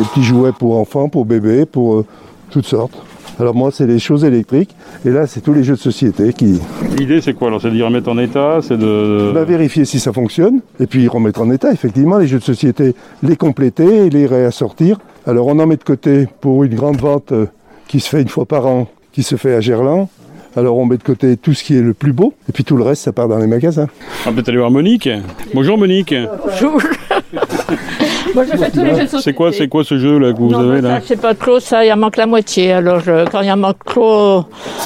Des 0.00 0.06
petits 0.06 0.22
jouets 0.22 0.52
pour 0.52 0.78
enfants, 0.78 1.10
pour 1.10 1.26
bébés, 1.26 1.66
pour 1.66 1.96
euh, 1.96 2.06
toutes 2.48 2.64
sortes. 2.64 2.94
Alors 3.38 3.54
moi, 3.54 3.70
c'est 3.70 3.86
les 3.86 3.98
choses 3.98 4.24
électriques, 4.24 4.74
et 5.04 5.10
là, 5.10 5.26
c'est 5.26 5.42
tous 5.42 5.52
les 5.52 5.62
jeux 5.62 5.74
de 5.74 5.78
société 5.78 6.32
qui... 6.32 6.58
L'idée 6.96 7.20
c'est 7.20 7.34
quoi 7.34 7.48
alors 7.48 7.60
C'est 7.60 7.70
d'y 7.70 7.82
remettre 7.82 8.08
en 8.08 8.16
état 8.16 8.60
C'est 8.62 8.78
de. 8.78 9.30
Bah, 9.34 9.44
vérifier 9.44 9.84
si 9.84 10.00
ça 10.00 10.14
fonctionne, 10.14 10.60
et 10.78 10.86
puis 10.86 11.06
remettre 11.06 11.42
en 11.42 11.50
état, 11.50 11.70
effectivement, 11.70 12.16
les 12.16 12.28
jeux 12.28 12.38
de 12.38 12.44
société, 12.44 12.94
les 13.22 13.36
compléter 13.36 14.06
et 14.06 14.08
les 14.08 14.24
réassortir. 14.24 14.98
Alors 15.26 15.48
on 15.48 15.58
en 15.58 15.66
met 15.66 15.76
de 15.76 15.84
côté 15.84 16.28
pour 16.40 16.64
une 16.64 16.74
grande 16.74 16.96
vente 16.96 17.32
euh, 17.32 17.44
qui 17.86 18.00
se 18.00 18.08
fait 18.08 18.22
une 18.22 18.28
fois 18.28 18.46
par 18.46 18.66
an, 18.66 18.88
qui 19.12 19.22
se 19.22 19.36
fait 19.36 19.54
à 19.54 19.60
Gerland. 19.60 20.08
Alors 20.56 20.78
on 20.78 20.86
met 20.86 20.96
de 20.96 21.02
côté 21.02 21.36
tout 21.36 21.52
ce 21.52 21.62
qui 21.62 21.76
est 21.76 21.82
le 21.82 21.92
plus 21.92 22.14
beau, 22.14 22.32
et 22.48 22.52
puis 22.52 22.64
tout 22.64 22.78
le 22.78 22.84
reste, 22.84 23.02
ça 23.02 23.12
part 23.12 23.28
dans 23.28 23.38
les 23.38 23.46
magasins. 23.46 23.88
On 24.24 24.30
va 24.30 24.34
peut-être 24.34 24.48
aller 24.48 24.56
voir 24.56 24.70
Monique. 24.70 25.10
Bonjour 25.52 25.76
Monique. 25.76 26.14
Bonjour. 26.46 26.80
Moi, 28.34 28.44
je 28.44 28.56
fais 28.56 28.70
tous 28.70 28.82
les 28.84 28.90
jeux 28.94 29.02
de 29.02 29.06
société. 29.08 29.22
C'est 29.22 29.34
quoi, 29.34 29.52
c'est 29.52 29.68
quoi 29.68 29.84
ce 29.84 29.98
jeu 29.98 30.18
là 30.18 30.32
que 30.32 30.38
vous 30.38 30.50
non, 30.50 30.70
avez 30.70 30.80
là 30.80 31.00
sais 31.00 31.16
pas 31.16 31.34
trop, 31.34 31.58
ça, 31.60 31.84
il 31.84 31.92
en 31.92 31.96
manque 31.96 32.16
la 32.16 32.26
moitié. 32.26 32.72
Alors, 32.72 33.00
je- 33.00 33.28
quand 33.28 33.40
il 33.40 33.50
en 33.50 33.56
manque 33.56 33.84
trop, 33.84 34.44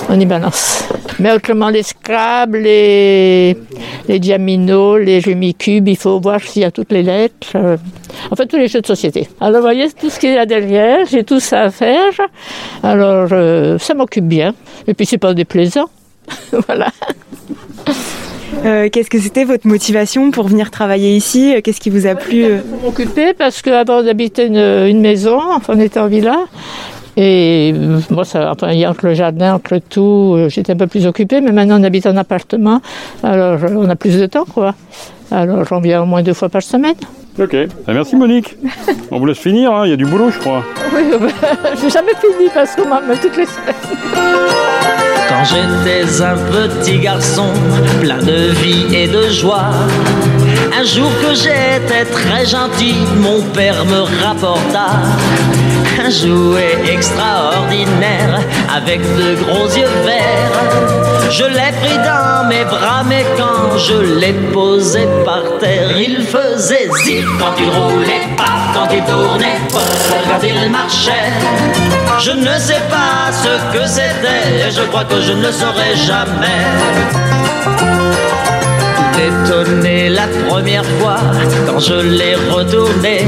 on 0.08 0.18
y 0.20 0.26
balance. 0.26 0.88
Mais 1.20 1.32
autrement, 1.32 1.68
les 1.68 1.82
Scrabble, 1.82 2.58
les, 2.58 3.56
les 4.08 4.18
Diamino, 4.18 4.96
les 4.98 5.20
Gemicube, 5.20 5.86
il 5.88 5.96
faut 5.96 6.18
voir 6.20 6.40
s'il 6.40 6.62
y 6.62 6.64
a 6.64 6.70
toutes 6.70 6.90
les 6.92 7.02
lettres. 7.02 7.48
euh, 7.54 7.76
En 8.30 8.36
fait, 8.36 8.46
tous 8.46 8.56
les 8.56 8.68
jeux 8.68 8.80
de 8.80 8.86
société. 8.86 9.28
Alors, 9.40 9.56
vous 9.60 9.62
voyez, 9.66 9.88
tout 9.92 10.10
ce 10.10 10.18
qui 10.18 10.26
est 10.26 10.34
là 10.36 10.46
derrière, 10.46 11.06
j'ai 11.06 11.22
tout 11.24 11.40
ça 11.40 11.62
à 11.62 11.70
faire. 11.70 12.12
Alors, 12.82 13.28
euh, 13.32 13.78
ça 13.78 13.94
m'occupe 13.94 14.26
bien. 14.26 14.54
Et 14.88 14.94
puis, 14.94 15.06
c'est 15.06 15.18
pas 15.18 15.34
déplaisant. 15.34 15.86
voilà. 16.66 16.88
Euh, 18.64 18.88
Qu'est-ce 18.90 19.10
que 19.10 19.18
c'était 19.18 19.44
votre 19.44 19.66
motivation 19.66 20.30
pour 20.30 20.48
venir 20.48 20.70
travailler 20.70 21.16
ici 21.16 21.54
Qu'est-ce 21.62 21.80
qui 21.80 21.90
vous 21.90 22.06
a 22.06 22.14
plu 22.14 22.44
euh 22.44 22.58
m'occuper 22.82 23.34
parce 23.34 23.62
qu'avant 23.62 24.00
on 24.02 24.06
habitait 24.06 24.46
une, 24.46 24.56
une 24.56 25.00
maison, 25.00 25.40
enfin 25.54 25.74
on 25.76 25.80
était 25.80 26.00
en 26.00 26.06
villa. 26.06 26.36
Et 27.16 27.72
euh, 27.74 28.00
moi, 28.10 28.24
ça, 28.24 28.50
enfin, 28.50 28.72
il 28.72 28.78
y 28.80 28.84
a 28.84 28.90
entre 28.90 29.06
le 29.06 29.14
jardin, 29.14 29.54
entre 29.54 29.78
tout, 29.78 30.34
euh, 30.36 30.48
j'étais 30.48 30.72
un 30.72 30.76
peu 30.76 30.88
plus 30.88 31.06
occupée, 31.06 31.40
mais 31.40 31.52
maintenant 31.52 31.80
on 31.80 31.84
habite 31.84 32.06
en 32.06 32.16
appartement, 32.16 32.80
alors 33.22 33.62
euh, 33.62 33.68
on 33.76 33.88
a 33.88 33.94
plus 33.94 34.18
de 34.18 34.26
temps, 34.26 34.44
quoi. 34.52 34.74
Alors 35.30 35.64
j'en 35.64 35.80
viens 35.80 36.02
au 36.02 36.06
moins 36.06 36.22
deux 36.22 36.34
fois 36.34 36.48
par 36.48 36.62
semaine. 36.62 36.94
Ok. 37.38 37.56
Ah, 37.86 37.92
merci 37.92 38.16
Monique. 38.16 38.56
On 39.10 39.18
vous 39.18 39.26
laisse 39.26 39.38
finir, 39.38 39.72
hein, 39.72 39.86
il 39.86 39.90
y 39.90 39.92
a 39.92 39.96
du 39.96 40.06
boulot 40.06 40.30
je 40.30 40.38
crois. 40.38 40.64
Oui, 40.94 41.02
j'ai 41.80 41.90
jamais 41.90 42.12
fini 42.20 42.48
parce 42.52 42.74
qu'on 42.76 42.84
met 42.84 43.16
toutes 43.20 43.36
les 43.36 43.46
semaines. 43.46 44.53
J'étais 45.44 46.22
un 46.22 46.36
petit 46.36 46.98
garçon, 46.98 47.52
plein 48.00 48.18
de 48.18 48.50
vie 48.62 48.94
et 48.94 49.08
de 49.08 49.28
joie, 49.28 49.70
un 50.78 50.84
jour 50.84 51.10
que 51.20 51.34
j'étais 51.34 52.04
très 52.10 52.46
gentil, 52.46 52.94
mon 53.16 53.42
père 53.52 53.84
me 53.84 54.00
rapporta 54.24 54.86
un 56.02 56.10
jouet 56.10 56.78
extraordinaire 56.90 58.40
avec 58.74 59.00
de 59.02 59.34
gros 59.44 59.68
yeux 59.68 59.88
verts. 60.04 61.03
Je 61.30 61.44
l'ai 61.44 61.72
pris 61.80 61.98
dans 61.98 62.48
mes 62.48 62.64
bras, 62.64 63.02
mais 63.06 63.24
quand 63.36 63.76
je 63.78 64.18
l'ai 64.18 64.32
posé 64.52 65.06
par 65.24 65.42
terre, 65.58 65.90
il 65.98 66.22
faisait 66.22 66.88
zip 67.04 67.24
quand 67.38 67.54
il 67.58 67.68
roulait, 67.70 68.28
pas 68.36 68.44
quand 68.74 68.88
il 68.92 69.02
tournait, 69.04 69.58
quand 69.72 70.42
il 70.42 70.70
marchait. 70.70 71.32
Je 72.20 72.30
ne 72.30 72.58
sais 72.58 72.82
pas 72.88 73.32
ce 73.32 73.76
que 73.76 73.86
c'était, 73.86 74.66
et 74.66 74.70
je 74.70 74.82
crois 74.82 75.04
que 75.04 75.20
je 75.20 75.32
ne 75.32 75.42
le 75.42 75.52
saurai 75.52 75.96
jamais. 75.96 76.62
Tout 78.96 79.20
étonné 79.20 80.10
la 80.10 80.26
première 80.48 80.84
fois 80.98 81.16
quand 81.66 81.80
je 81.80 81.94
l'ai 81.94 82.34
retourné. 82.34 83.26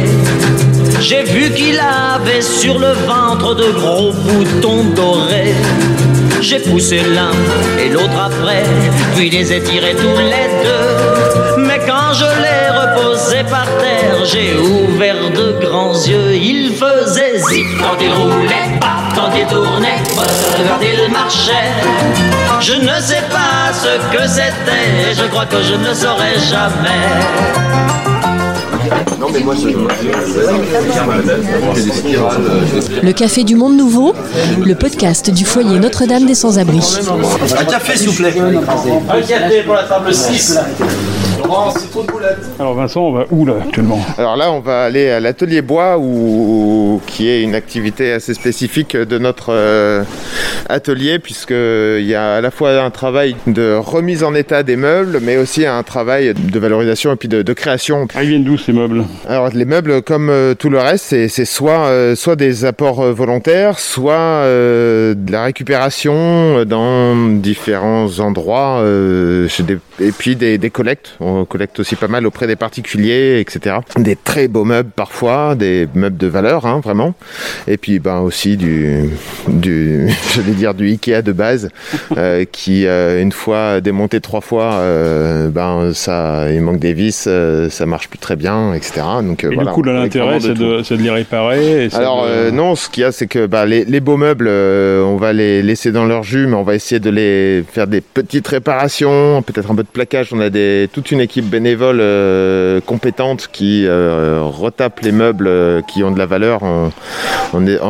J'ai 1.09 1.23
vu 1.23 1.53
qu'il 1.53 1.79
avait 1.79 2.43
sur 2.43 2.81
le 2.81 2.91
ventre 3.07 3.55
de 3.55 3.71
gros 3.71 4.13
boutons 4.13 4.83
dorés. 4.87 5.55
J'ai 6.41 6.59
poussé 6.59 7.01
l'un 7.15 7.31
et 7.79 7.89
l'autre 7.91 8.21
après, 8.21 8.65
puis 9.15 9.31
les 9.31 9.53
ai 9.53 9.63
tirés 9.63 9.95
tous 9.95 10.19
les 10.19 10.49
deux. 10.65 11.63
Mais 11.63 11.79
quand 11.87 12.13
je 12.13 12.25
l'ai 12.43 12.71
reposé 12.77 13.45
par 13.49 13.67
terre, 13.79 14.25
j'ai 14.25 14.57
ouvert 14.57 15.31
de 15.31 15.65
grands 15.65 15.95
yeux. 15.95 16.35
Il 16.35 16.73
faisait 16.75 17.39
zip 17.39 17.67
quand 17.79 17.97
il 18.01 18.13
roulait, 18.13 18.77
pas 18.81 18.99
quand 19.15 19.31
il 19.33 19.47
tournait, 19.47 20.03
quand 20.17 20.81
il 20.83 21.13
marchait. 21.13 21.71
Je 22.61 22.75
ne 22.75 23.01
sais 23.01 23.23
pas 23.31 23.73
ce 23.73 24.17
que 24.17 24.27
c'était, 24.27 25.15
je 25.15 25.25
crois 25.29 25.47
que 25.47 25.63
je 25.63 25.75
ne 25.75 25.87
le 25.87 25.95
saurai 25.95 26.35
jamais. 26.51 28.16
Non, 29.21 29.27
mais 29.33 29.41
moi, 29.41 29.55
je. 29.55 29.69
Le 33.03 33.13
Café 33.13 33.45
du 33.45 33.57
Monde 33.57 33.77
Nouveau, 33.77 34.15
le 34.65 34.75
podcast 34.75 35.31
du 35.31 35.45
foyer 35.45 35.79
Notre-Dame 35.79 36.27
des 36.27 36.35
Sans-Abri. 36.35 36.81
Un 37.59 37.65
café, 37.65 37.97
s'il 37.97 38.09
vous 38.11 38.15
plaît. 38.15 38.35
Un 38.39 39.23
café 39.23 39.63
pour 39.63 39.75
la 39.75 39.85
table 39.85 40.15
6. 40.15 40.59
Laurent, 41.39 41.71
c'est 41.71 41.91
trop 41.91 42.03
de 42.03 42.07
boulettes. 42.09 42.39
Alors 42.59 42.75
Vincent, 42.75 43.01
on 43.03 43.13
va 43.13 43.25
où 43.31 43.45
là 43.47 43.55
actuellement 43.65 44.01
Alors 44.19 44.37
là, 44.37 44.51
on 44.53 44.61
va 44.61 44.85
aller 44.85 45.11
à 45.11 45.21
l'atelier 45.21 45.63
bois, 45.63 45.99
où, 45.99 47.01
qui 47.07 47.29
est 47.29 47.43
une 47.43 47.55
activité 47.55 48.13
assez 48.13 48.35
spécifique 48.35 48.97
de 48.97 49.19
notre 49.19 49.53
euh, 49.53 50.03
atelier, 50.69 51.19
puisqu'il 51.19 52.05
y 52.07 52.15
a 52.15 52.37
à 52.37 52.41
la 52.41 52.51
fois 52.51 52.81
un 52.83 52.91
travail 52.91 53.37
de 53.47 53.75
remise 53.77 54.25
en 54.25 54.35
état 54.35 54.63
des 54.63 54.77
meubles, 54.77 55.21
mais 55.23 55.37
aussi 55.37 55.67
un 55.67 55.83
travail 55.83 56.33
de 56.35 56.59
valorisation 56.59 57.13
et 57.13 57.17
puis 57.17 57.29
de, 57.29 57.43
de 57.43 57.53
création. 57.53 58.09
Ah, 58.15 58.23
ils 58.23 58.31
viennent 58.31 58.45
d'où 58.45 58.59
ces 58.59 58.73
meubles? 58.73 59.05
Alors 59.29 59.49
les 59.53 59.65
meubles, 59.65 60.03
comme 60.03 60.31
euh, 60.31 60.55
tout 60.55 60.71
le 60.71 60.79
reste, 60.79 61.05
c'est 61.09 61.29
c'est 61.29 61.45
soit, 61.45 61.87
euh, 61.87 62.15
soit 62.17 62.37
des 62.37 62.65
apports 62.65 63.01
euh, 63.05 63.13
volontaires, 63.13 63.79
soit 63.79 64.15
euh, 64.15 65.15
de 65.15 65.31
la 65.33 65.45
récupération 65.45 66.65
dans 66.65 67.15
différents 67.39 68.19
endroits, 68.21 68.79
euh, 68.81 69.49
chez 69.49 69.63
des- 69.63 69.79
et 70.01 70.13
puis 70.13 70.37
des, 70.37 70.59
des 70.59 70.71
collectes. 70.71 71.17
On 71.27 71.45
collecte 71.45 71.81
aussi 71.81 71.97
pas 71.97 72.09
mal 72.09 72.25
auprès 72.27 72.47
des 72.47 72.57
particuliers, 72.57 73.41
etc. 73.41 73.77
Des 73.97 74.15
très 74.15 74.47
beaux 74.47 74.65
meubles 74.65 74.91
parfois, 74.95 75.57
des 75.57 75.89
meubles 75.95 76.17
de 76.17 76.29
valeur, 76.29 76.67
hein, 76.67 76.81
vraiment. 76.83 77.15
Et 77.67 77.77
puis 77.79 77.99
ben 77.99 78.21
aussi 78.21 78.57
du, 78.57 79.11
du 79.49 80.09
dire 80.57 80.73
Ikea 80.79 81.23
de 81.23 81.33
base, 81.33 81.69
euh, 82.17 82.45
qui 82.51 82.87
euh, 82.87 83.21
une 83.23 83.33
fois 83.33 83.81
démonté 83.81 84.21
trois 84.21 84.41
fois, 84.41 84.75
euh, 84.75 85.49
ben 85.49 85.93
ça, 85.93 86.47
il 86.53 86.61
manque 86.61 86.79
des 86.79 86.93
vis, 86.93 87.29
ça 87.71 87.87
marche 87.87 88.09
plus 88.09 88.19
très 88.19 88.37
bien, 88.37 88.73
etc. 88.73 89.03
Donc 89.23 89.45
Et 89.45 89.49
voilà, 89.49 89.71
du 89.71 89.75
coup, 89.75 89.83
l'intérêt, 89.83 90.41
c'est 90.41 90.55
de, 90.55 90.83
les 90.97 91.11
réparer. 91.11 91.87
et 91.87 91.95
Alors 91.95 92.27
de- 92.27 92.51
non, 92.51 92.75
ce 92.75 92.89
qu'il 92.89 93.03
y 93.03 93.05
a, 93.05 93.13
c'est 93.13 93.27
que 93.27 93.47
bah, 93.47 93.67
les, 93.67 93.85
les 93.85 94.01
beaux 94.01 94.17
meubles, 94.17 94.49
on 94.49 95.17
va 95.17 95.33
les 95.33 95.63
laisser 95.63 95.93
dans 95.93 96.05
leur 96.07 96.23
jus, 96.23 96.47
mais 96.47 96.57
on 96.57 96.63
va 96.63 96.75
essayer 96.75 97.01
de 97.01 97.11
les 97.11 97.65
faire 97.71 97.87
des 97.87 98.01
petites 98.01 98.47
réparations, 98.49 99.43
peut-être 99.43 99.71
un 99.71 99.75
peu 99.75 99.83
de 99.83 99.89
plaquage. 99.89 100.33
On 100.33 100.41
a 100.41 100.51
des, 100.51 100.89
toute 100.93 101.11
une 101.11 101.16
équipe 101.19 101.47
bénévole 101.47 101.99
euh, 102.01 102.81
compétente 102.81 103.49
qui 103.53 103.87
euh, 103.87 104.41
retape 104.43 105.01
les 105.01 105.13
meubles 105.13 105.47
euh, 105.49 105.81
qui 105.83 106.03
ont 106.05 106.11
de 106.11 106.19
la 106.19 106.27
valeur 106.27 106.63
en, 106.63 106.91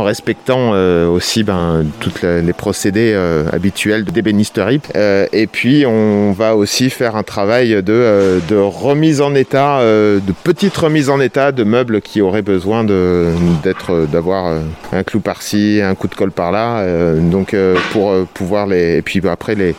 respectant 0.05 0.71
aussi 1.11 1.43
ben, 1.43 1.85
tous 2.01 2.23
les 2.23 2.53
procédés 2.53 3.15
habituels 3.53 4.05
d'ébénisterie. 4.05 4.81
Et 4.95 5.47
puis 5.47 5.85
on 5.87 6.33
va 6.33 6.55
aussi 6.55 6.91
faire 6.91 7.17
un 7.17 7.23
travail 7.23 7.83
de, 7.83 8.41
remise 8.57 9.21
en 9.21 9.35
état, 9.35 9.81
de 9.83 10.33
petite 10.45 10.77
remise 10.77 11.11
en 11.11 11.21
état 11.21 11.51
de 11.51 11.65
meubles 11.65 12.01
qui 12.01 12.21
auraient 12.21 12.43
besoin 12.43 12.85
d'être, 12.85 14.07
d'avoir 14.07 14.61
un 14.93 15.03
clou 15.03 15.21
par-ci, 15.21 15.81
un 15.83 15.95
coup 15.95 16.07
de 16.09 16.15
colle 16.15 16.33
par-là. 16.33 16.85
donc 17.19 17.57
pour 17.93 18.15
pouvoir 18.35 18.67
les, 18.67 18.99
et 18.99 19.03
puis 19.03 19.21
après 19.29 19.55
les, 19.55 19.75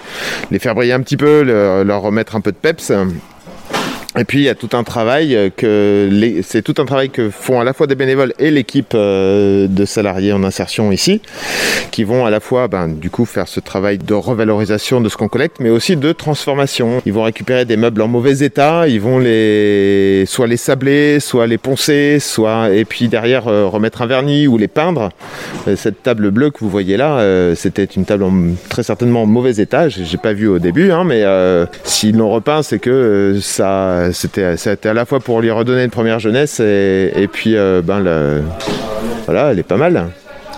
les 0.51 0.59
faire 0.59 0.75
briller 0.75 0.93
un 0.93 1.01
petit 1.01 1.17
peu, 1.17 1.43
le- 1.43 1.83
leur 1.83 2.01
remettre 2.01 2.35
un 2.35 2.41
peu 2.41 2.51
de 2.51 2.57
peps. 2.57 2.91
Et 4.19 4.23
puis 4.23 4.39
il 4.39 4.43
y 4.45 4.49
a 4.49 4.55
tout 4.55 4.69
un 4.73 4.83
travail 4.83 5.35
euh, 5.35 5.49
que 5.55 6.09
c'est 6.41 6.63
tout 6.63 6.73
un 6.79 6.85
travail 6.85 7.09
que 7.11 7.29
font 7.29 7.59
à 7.59 7.63
la 7.63 7.73
fois 7.73 7.85
des 7.85 7.93
bénévoles 7.93 8.33
et 8.39 8.49
l'équipe 8.49 8.93
euh, 8.95 9.67
de 9.67 9.85
salariés 9.85 10.33
en 10.33 10.43
insertion 10.43 10.91
ici, 10.91 11.21
qui 11.91 12.03
vont 12.03 12.25
à 12.25 12.31
la 12.31 12.39
fois 12.39 12.67
ben, 12.67 12.87
du 12.87 13.11
coup 13.11 13.25
faire 13.25 13.47
ce 13.47 13.59
travail 13.59 13.99
de 13.99 14.13
revalorisation 14.15 15.01
de 15.01 15.09
ce 15.09 15.17
qu'on 15.17 15.27
collecte, 15.27 15.57
mais 15.59 15.69
aussi 15.69 15.95
de 15.97 16.11
transformation. 16.13 17.01
Ils 17.05 17.13
vont 17.13 17.23
récupérer 17.23 17.65
des 17.65 17.77
meubles 17.77 18.01
en 18.01 18.07
mauvais 18.07 18.39
état, 18.39 18.87
ils 18.87 18.99
vont 18.99 19.19
les 19.19 20.23
soit 20.25 20.47
les 20.47 20.57
sabler, 20.57 21.19
soit 21.19 21.45
les 21.45 21.59
poncer, 21.59 22.17
soit 22.19 22.71
et 22.73 22.85
puis 22.85 23.09
derrière 23.09 23.47
euh, 23.47 23.67
remettre 23.67 24.01
un 24.01 24.07
vernis 24.07 24.47
ou 24.47 24.57
les 24.57 24.67
peindre. 24.67 25.09
Cette 25.75 26.01
table 26.01 26.31
bleue 26.31 26.49
que 26.49 26.59
vous 26.61 26.69
voyez 26.69 26.97
là, 26.97 27.53
c'était 27.55 27.83
une 27.83 28.05
table 28.05 28.23
en- 28.23 28.53
très 28.69 28.83
certainement 28.83 29.23
en 29.23 29.25
mauvais 29.25 29.57
état. 29.57 29.89
J'ai 29.89 30.17
pas 30.17 30.33
vu 30.33 30.47
au 30.47 30.59
début, 30.59 30.91
hein, 30.91 31.03
mais 31.03 31.23
s'ils 31.83 32.17
l'ont 32.17 32.31
repeint, 32.31 32.63
c'est 32.63 32.79
que 32.79 33.37
ça, 33.41 34.06
c'était, 34.11 34.57
c'était 34.57 34.89
à 34.89 34.93
la 34.93 35.05
fois 35.05 35.19
pour 35.19 35.41
lui 35.41 35.51
redonner 35.51 35.83
une 35.83 35.89
première 35.89 36.19
jeunesse 36.19 36.59
et, 36.59 37.11
et 37.15 37.27
puis 37.27 37.55
euh, 37.55 37.81
ben 37.83 37.99
le, 37.99 38.41
voilà, 39.25 39.51
elle 39.51 39.59
est 39.59 39.63
pas 39.63 39.77
mal. 39.77 40.09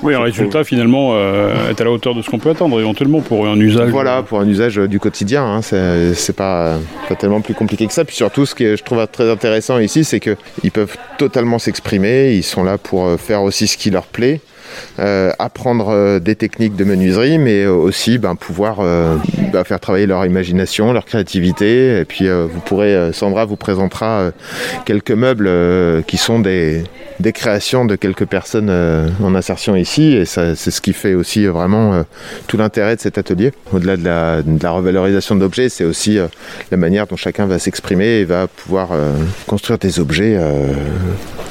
Oui, 0.01 0.15
un 0.15 0.21
résultat 0.21 0.63
finalement 0.63 1.11
euh, 1.13 1.69
est 1.69 1.81
à 1.81 1.83
la 1.83 1.91
hauteur 1.91 2.15
de 2.15 2.21
ce 2.21 2.29
qu'on 2.29 2.39
peut 2.39 2.51
attendre 2.51 2.79
éventuellement 2.79 3.19
pour 3.19 3.45
un 3.47 3.59
usage. 3.59 3.89
Voilà, 3.89 4.23
pour 4.23 4.39
un 4.39 4.47
usage 4.47 4.79
euh, 4.79 4.87
du 4.87 4.97
quotidien, 4.97 5.43
hein, 5.43 5.61
c'est, 5.61 6.13
c'est 6.13 6.35
pas, 6.35 6.77
pas 7.09 7.15
tellement 7.15 7.41
plus 7.41 7.53
compliqué 7.53 7.85
que 7.85 7.91
ça. 7.91 8.05
Puis 8.05 8.15
surtout, 8.15 8.45
ce 8.45 8.55
que 8.55 8.77
je 8.77 8.83
trouve 8.83 9.05
très 9.07 9.29
intéressant 9.29 9.77
ici, 9.77 10.05
c'est 10.05 10.21
qu'ils 10.21 10.71
peuvent 10.71 10.95
totalement 11.17 11.59
s'exprimer. 11.59 12.33
Ils 12.33 12.43
sont 12.43 12.63
là 12.63 12.77
pour 12.77 13.07
euh, 13.07 13.17
faire 13.17 13.43
aussi 13.43 13.67
ce 13.67 13.77
qui 13.77 13.89
leur 13.89 14.05
plaît. 14.05 14.39
Euh, 14.99 15.31
apprendre 15.39 15.89
euh, 15.89 16.19
des 16.19 16.35
techniques 16.35 16.75
de 16.75 16.83
menuiserie, 16.83 17.37
mais 17.37 17.63
euh, 17.63 17.71
aussi 17.71 18.17
ben, 18.17 18.35
pouvoir 18.35 18.77
bah, 19.53 19.63
faire 19.63 19.79
travailler 19.79 20.05
leur 20.05 20.25
imagination, 20.25 20.91
leur 20.93 21.05
créativité. 21.05 21.99
Et 21.99 22.05
puis 22.05 22.29
vous 22.29 22.59
pourrez, 22.65 23.11
Sandra 23.13 23.45
vous 23.45 23.55
présentera 23.55 24.31
quelques 24.85 25.11
meubles 25.11 25.49
qui 26.05 26.17
sont 26.17 26.39
des, 26.39 26.83
créations 27.33 27.85
de 27.85 27.95
quelques 27.95 28.25
personnes 28.25 28.69
en 29.23 29.35
insertion 29.35 29.75
ici. 29.75 30.13
Et 30.15 30.25
c'est 30.25 30.55
ce 30.55 30.81
qui 30.81 30.93
fait 30.93 31.13
aussi 31.13 31.45
vraiment 31.45 32.03
tout 32.47 32.57
l'intérêt 32.57 32.95
de 32.95 33.01
cet 33.01 33.17
atelier. 33.17 33.51
Au-delà 33.73 33.97
de 33.97 34.03
la, 34.63 34.71
revalorisation 34.71 35.35
d'objets, 35.35 35.69
c'est 35.69 35.85
aussi 35.85 36.19
la 36.71 36.77
manière 36.77 37.07
dont 37.07 37.17
chacun 37.17 37.45
va 37.45 37.59
s'exprimer 37.59 38.19
et 38.19 38.25
va 38.25 38.47
pouvoir 38.47 38.89
construire 39.47 39.79
des 39.79 39.99
objets 39.99 40.39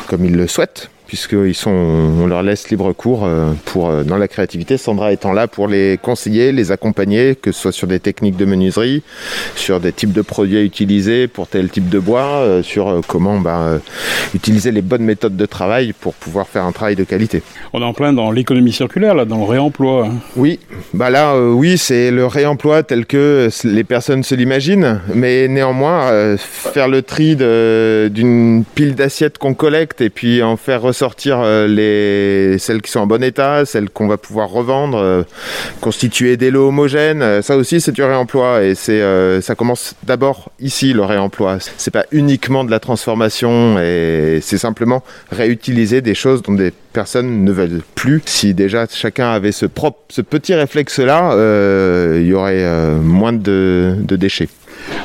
comme 0.08 0.24
il 0.24 0.36
le 0.36 0.46
souhaite 0.46 0.90
puisqu'ils 1.08 1.54
sont, 1.54 1.70
on 1.70 2.26
leur 2.26 2.42
laisse 2.42 2.68
libre 2.68 2.92
cours 2.92 3.24
euh, 3.24 3.52
pour, 3.64 3.88
euh, 3.88 4.04
dans 4.04 4.18
la 4.18 4.28
créativité. 4.28 4.76
Sandra 4.76 5.10
étant 5.10 5.32
là 5.32 5.48
pour 5.48 5.66
les 5.66 5.98
conseiller, 6.00 6.52
les 6.52 6.70
accompagner, 6.70 7.34
que 7.34 7.50
ce 7.50 7.62
soit 7.62 7.72
sur 7.72 7.86
des 7.86 7.98
techniques 7.98 8.36
de 8.36 8.44
menuiserie, 8.44 9.02
sur 9.56 9.80
des 9.80 9.90
types 9.90 10.12
de 10.12 10.20
produits 10.20 10.58
à 10.58 10.62
utiliser 10.62 11.26
pour 11.26 11.48
tel 11.48 11.70
type 11.70 11.88
de 11.88 11.98
bois, 11.98 12.42
euh, 12.42 12.62
sur 12.62 13.00
comment 13.08 13.40
bah, 13.40 13.80
utiliser 14.34 14.70
les 14.70 14.82
bonnes 14.82 15.02
méthodes 15.02 15.36
de 15.36 15.46
travail 15.46 15.94
pour 15.98 16.12
pouvoir 16.12 16.46
faire 16.46 16.64
un 16.64 16.72
travail 16.72 16.94
de 16.94 17.04
qualité. 17.04 17.42
On 17.72 17.80
est 17.80 17.84
en 17.84 17.94
plein 17.94 18.12
dans 18.12 18.30
l'économie 18.30 18.72
circulaire, 18.72 19.14
là, 19.14 19.24
dans 19.24 19.38
le 19.38 19.44
réemploi. 19.44 20.08
hein. 20.08 20.18
Oui, 20.36 20.60
bah 20.92 21.08
là, 21.08 21.32
euh, 21.32 21.50
oui, 21.52 21.78
c'est 21.78 22.10
le 22.10 22.26
réemploi 22.26 22.82
tel 22.82 23.06
que 23.06 23.48
les 23.64 23.84
personnes 23.84 24.24
se 24.24 24.34
l'imaginent, 24.34 25.00
mais 25.14 25.48
néanmoins, 25.48 26.10
euh, 26.10 26.36
faire 26.36 26.88
le 26.88 27.00
tri 27.00 27.34
d'une 27.34 28.64
pile 28.74 28.94
d'assiettes 28.94 29.38
qu'on 29.38 29.54
collecte 29.54 30.02
et 30.02 30.10
puis 30.10 30.42
en 30.42 30.58
faire 30.58 30.82
ressortir 30.82 30.97
euh, 31.26 31.66
les, 31.66 32.58
celles 32.58 32.82
qui 32.82 32.90
sont 32.90 33.00
en 33.00 33.06
bon 33.06 33.22
état, 33.22 33.64
celles 33.64 33.90
qu'on 33.90 34.06
va 34.06 34.16
pouvoir 34.16 34.48
revendre, 34.48 34.98
euh, 34.98 35.22
constituer 35.80 36.36
des 36.36 36.50
lots 36.50 36.68
homogènes, 36.68 37.22
euh, 37.22 37.42
ça 37.42 37.56
aussi 37.56 37.80
c'est 37.80 37.92
du 37.92 38.02
réemploi 38.02 38.62
et 38.64 38.74
c'est, 38.74 39.02
ça 39.40 39.54
commence 39.54 39.94
d'abord 40.04 40.50
ici 40.60 40.92
le 40.92 41.02
réemploi. 41.02 41.58
C'est 41.76 41.90
pas 41.90 42.04
uniquement 42.12 42.64
de 42.64 42.70
la 42.70 42.80
transformation 42.80 43.78
et 43.78 44.40
c'est 44.42 44.58
simplement 44.58 45.02
réutiliser 45.30 46.00
des 46.00 46.14
choses 46.14 46.42
dont 46.42 46.54
des 46.54 46.72
personnes 46.92 47.44
ne 47.44 47.52
veulent 47.52 47.82
plus. 47.94 48.22
Si 48.26 48.54
déjà 48.54 48.86
chacun 48.90 49.30
avait 49.30 49.52
ce, 49.52 49.66
propre, 49.66 49.98
ce 50.08 50.22
petit 50.22 50.54
réflexe-là, 50.54 51.34
il 52.16 52.26
y 52.26 52.34
aurait 52.34 52.64
moins 53.02 53.32
de, 53.32 53.94
de 53.98 54.16
déchets. 54.16 54.48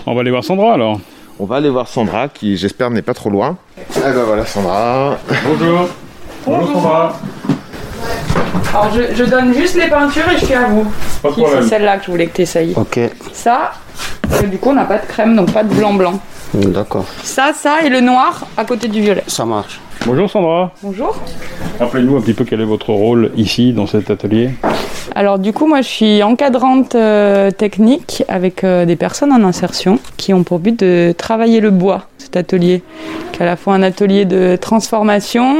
On 0.05 0.13
va 0.13 0.21
aller 0.21 0.31
voir 0.31 0.43
Sandra 0.43 0.73
alors. 0.73 0.99
On 1.39 1.45
va 1.45 1.55
aller 1.57 1.69
voir 1.69 1.87
Sandra, 1.87 2.27
qui 2.27 2.57
j'espère 2.57 2.89
n'est 2.91 3.01
pas 3.01 3.13
trop 3.13 3.29
loin. 3.29 3.57
Ah 3.97 4.11
ben 4.11 4.23
voilà 4.23 4.45
Sandra. 4.45 5.17
Bonjour. 5.45 5.87
Bonjour 6.45 6.73
Sandra. 6.73 7.19
Alors 8.71 8.91
je, 8.93 9.15
je 9.15 9.23
donne 9.23 9.53
juste 9.53 9.75
les 9.75 9.87
peintures 9.87 10.29
et 10.31 10.37
je 10.37 10.45
suis 10.45 10.53
à 10.53 10.65
vous. 10.67 10.85
C'est 11.21 11.63
celle-là 11.69 11.97
que 11.97 12.05
je 12.05 12.11
voulais 12.11 12.27
que 12.27 12.35
tu 12.35 12.41
essayes. 12.43 12.73
Ok, 12.75 12.99
Ça, 13.33 13.71
parce 14.29 14.41
que 14.41 14.47
du 14.47 14.57
coup 14.57 14.69
on 14.69 14.73
n'a 14.73 14.85
pas 14.85 14.97
de 14.97 15.05
crème 15.05 15.35
donc 15.35 15.51
pas 15.51 15.63
de 15.63 15.73
blanc 15.73 15.93
blanc. 15.93 16.19
D'accord. 16.53 17.05
Ça, 17.23 17.51
ça 17.53 17.81
et 17.83 17.89
le 17.89 18.01
noir 18.01 18.45
à 18.57 18.65
côté 18.65 18.87
du 18.87 19.01
violet. 19.01 19.23
Ça 19.27 19.45
marche. 19.45 19.79
Bonjour 20.05 20.29
Sandra. 20.29 20.71
Bonjour. 20.81 21.15
Rappelez-nous 21.79 22.17
un 22.17 22.21
petit 22.21 22.33
peu 22.33 22.43
quel 22.43 22.59
est 22.59 22.65
votre 22.65 22.91
rôle 22.91 23.31
ici 23.37 23.71
dans 23.71 23.87
cet 23.87 24.09
atelier. 24.09 24.49
Alors 25.15 25.39
du 25.39 25.53
coup 25.53 25.67
moi 25.67 25.81
je 25.81 25.87
suis 25.87 26.23
encadrante 26.23 26.95
euh, 26.95 27.51
technique 27.51 28.23
avec 28.27 28.63
euh, 28.63 28.85
des 28.85 28.95
personnes 28.95 29.31
en 29.31 29.43
insertion 29.43 29.99
qui 30.17 30.33
ont 30.33 30.43
pour 30.43 30.59
but 30.59 30.77
de 30.77 31.13
travailler 31.17 31.59
le 31.61 31.69
bois, 31.69 32.07
atelier, 32.37 32.81
qui 33.31 33.39
est 33.39 33.43
à 33.43 33.45
la 33.45 33.55
fois 33.55 33.73
un 33.75 33.83
atelier 33.83 34.25
de 34.25 34.55
transformation, 34.55 35.55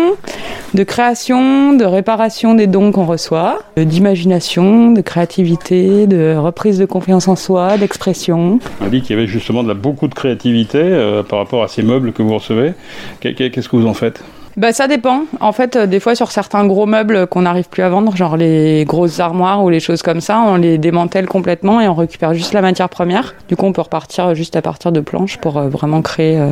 de 0.73 0.83
création, 0.83 1.73
de 1.73 1.85
réparation 1.85 2.53
des 2.55 2.67
dons 2.67 2.91
qu'on 2.91 3.05
reçoit, 3.05 3.59
d'imagination, 3.77 4.91
de 4.91 5.01
créativité, 5.01 6.07
de 6.07 6.35
reprise 6.35 6.77
de 6.79 6.85
confiance 6.85 7.27
en 7.27 7.35
soi, 7.35 7.77
d'expression. 7.77 8.59
On 8.81 8.85
a 8.85 8.89
dit 8.89 9.01
qu'il 9.01 9.15
y 9.15 9.19
avait 9.19 9.27
justement 9.27 9.63
beaucoup 9.63 10.07
de 10.07 10.13
créativité 10.15 10.79
euh, 10.81 11.23
par 11.23 11.39
rapport 11.39 11.63
à 11.63 11.67
ces 11.67 11.83
meubles 11.83 12.11
que 12.13 12.21
vous 12.23 12.33
recevez. 12.33 12.73
Qu'est- 13.19 13.33
qu'est- 13.33 13.49
Qu'est-ce 13.51 13.69
que 13.69 13.75
vous 13.75 13.87
en 13.87 13.93
faites? 13.93 14.23
Bah 14.55 14.71
ça 14.71 14.87
dépend. 14.87 15.23
En 15.39 15.51
fait, 15.51 15.75
euh, 15.75 15.87
des 15.87 15.99
fois 15.99 16.13
sur 16.13 16.31
certains 16.31 16.65
gros 16.67 16.85
meubles 16.85 17.25
qu'on 17.25 17.41
n'arrive 17.41 17.69
plus 17.69 17.81
à 17.81 17.89
vendre, 17.89 18.15
genre 18.15 18.37
les 18.37 18.85
grosses 18.85 19.19
armoires 19.19 19.63
ou 19.63 19.69
les 19.69 19.79
choses 19.79 20.03
comme 20.03 20.21
ça, 20.21 20.43
on 20.45 20.57
les 20.57 20.77
démantèle 20.77 21.27
complètement 21.27 21.81
et 21.81 21.87
on 21.87 21.95
récupère 21.95 22.33
juste 22.35 22.53
la 22.53 22.61
matière 22.61 22.89
première. 22.89 23.33
Du 23.47 23.55
coup, 23.55 23.65
on 23.65 23.73
peut 23.73 23.81
repartir 23.81 24.35
juste 24.35 24.55
à 24.55 24.61
partir 24.61 24.91
de 24.91 24.99
planches 24.99 25.37
pour 25.37 25.57
euh, 25.57 25.69
vraiment 25.69 26.03
créer 26.03 26.37
euh, 26.39 26.51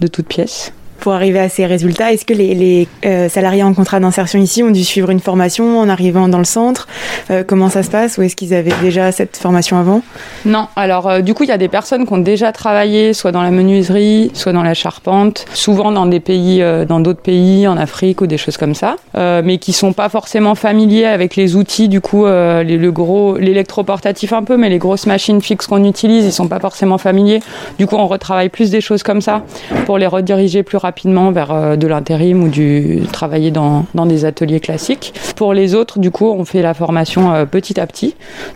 de 0.00 0.06
toutes 0.06 0.26
pièces. 0.26 0.72
Pour 1.00 1.12
arriver 1.12 1.38
à 1.38 1.48
ces 1.48 1.66
résultats 1.66 2.12
Est-ce 2.12 2.24
que 2.24 2.34
les, 2.34 2.88
euh, 3.04 3.28
salariés 3.28 3.62
en 3.62 3.74
contrat 3.74 4.00
d'insertion 4.00 4.38
ici 4.38 4.62
ont 4.62 4.70
dû 4.70 4.84
suivre 4.84 5.10
une 5.10 5.20
formation 5.20 5.78
en 5.78 5.88
arrivant 5.88 6.28
dans 6.28 6.38
le 6.38 6.44
centre 6.44 6.86
Euh, 7.30 7.42
Comment 7.46 7.68
ça 7.70 7.82
se 7.82 7.90
passe 7.90 8.18
Ou 8.18 8.22
est-ce 8.22 8.36
qu'ils 8.36 8.54
avaient 8.54 8.74
déjà 8.82 9.12
cette 9.12 9.36
formation 9.36 9.78
avant? 9.78 10.02
Non, 10.44 10.68
alors 10.76 11.08
euh, 11.08 11.20
du 11.20 11.34
coup, 11.34 11.44
il 11.44 11.48
y 11.48 11.52
a 11.52 11.58
des 11.58 11.68
personnes 11.68 12.06
qui 12.06 12.12
ont 12.12 12.18
déjà 12.18 12.52
travaillé 12.52 13.12
soit 13.12 13.32
dans 13.32 13.42
la 13.42 13.50
menuiserie, 13.50 14.30
soit 14.34 14.52
dans 14.52 14.62
la 14.62 14.74
charpente, 14.74 15.46
souvent 15.52 15.92
dans 15.92 16.06
des 16.06 16.20
pays, 16.20 16.62
dans 16.88 17.00
d'autres 17.00 17.22
pays, 17.22 17.66
en 17.66 17.76
Afrique 17.76 18.20
ou 18.20 18.26
des 18.26 18.38
choses 18.38 18.56
comme 18.56 18.74
ça, 18.74 18.96
mais 19.14 19.58
qui 19.58 19.72
sont 19.72 19.92
pas 19.92 20.08
forcément 20.08 20.54
familiers 20.54 21.06
avec 21.06 21.36
les 21.36 21.56
outils, 21.56 21.88
du 21.88 22.00
coup, 22.00 22.24
le 22.26 22.90
gros, 22.90 23.36
l'électroportatif 23.36 24.32
un 24.32 24.42
peu, 24.42 24.56
mais 24.56 24.68
les 24.68 24.78
grosses 24.78 25.06
machines 25.06 25.40
fixes 25.40 25.66
qu'on 25.66 25.84
utilise, 25.84 26.24
ils 26.24 26.32
sont 26.32 26.48
pas 26.48 26.60
forcément 26.60 26.98
familiers. 26.98 27.40
Du 27.78 27.86
coup, 27.86 27.96
on 27.96 28.06
retravaille 28.06 28.48
plus 28.48 28.70
des 28.70 28.80
choses 28.80 29.02
comme 29.02 29.20
ça 29.20 29.42
pour 29.86 29.98
les 29.98 30.06
rediriger 30.06 30.62
plus 30.62 30.78
rapidement 30.84 31.32
vers 31.32 31.50
euh, 31.50 31.76
de 31.76 31.86
l'intérim 31.86 32.44
ou 32.44 32.48
du 32.48 33.00
travailler 33.12 33.50
dans, 33.50 33.86
dans 33.94 34.06
des 34.06 34.24
ateliers 34.24 34.60
classiques. 34.60 35.14
Pour 35.34 35.54
les 35.54 35.74
autres, 35.74 35.98
du 35.98 36.10
coup, 36.10 36.30
on 36.30 36.44
fait 36.44 36.62
la 36.62 36.74
formation 36.74 37.32
euh, 37.32 37.46
petit 37.46 37.80
à 37.80 37.86
petit. 37.86 38.14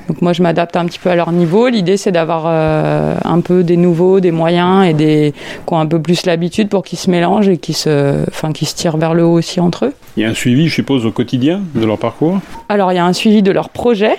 Donc 0.09 0.20
moi, 0.22 0.33
je 0.33 0.43
m'adapte 0.43 0.76
un 0.76 0.85
petit 0.85 0.99
peu 0.99 1.11
à 1.11 1.16
leur 1.16 1.33
niveau. 1.33 1.68
L'idée, 1.68 1.97
c'est 1.97 2.12
d'avoir 2.12 2.45
euh, 2.47 3.14
un 3.24 3.41
peu 3.41 3.64
des 3.64 3.76
nouveaux, 3.76 4.20
des 4.20 4.31
moyens 4.31 4.87
et 4.87 4.93
des 4.93 5.33
qui 5.66 5.74
ont 5.74 5.81
un 5.81 5.87
peu 5.87 6.01
plus 6.01 6.26
l'habitude 6.26 6.68
pour 6.68 6.83
qu'ils 6.83 6.99
se 6.99 7.11
mélangent 7.11 7.49
et 7.49 7.57
qu'ils 7.57 7.76
se, 7.76 8.22
enfin, 8.29 8.53
qu'ils 8.53 8.68
se 8.68 8.74
tirent 8.74 8.99
vers 8.99 9.14
le 9.14 9.24
haut 9.24 9.33
aussi 9.33 9.59
entre 9.61 9.87
eux. 9.87 9.95
Il 10.16 10.22
y 10.22 10.26
a 10.26 10.29
un 10.29 10.35
suivi, 10.35 10.68
je 10.68 10.74
suppose, 10.74 11.07
au 11.07 11.12
quotidien 11.12 11.62
de 11.74 11.85
leur 11.87 11.99
parcours? 11.99 12.39
Alors, 12.68 12.93
il 12.93 12.97
y 12.97 12.99
a 12.99 13.07
un 13.07 13.14
suivi 13.14 13.43
de 13.43 13.51
leur 13.51 13.70
projet 13.70 14.16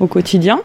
au 0.00 0.06
quotidien. 0.06 0.60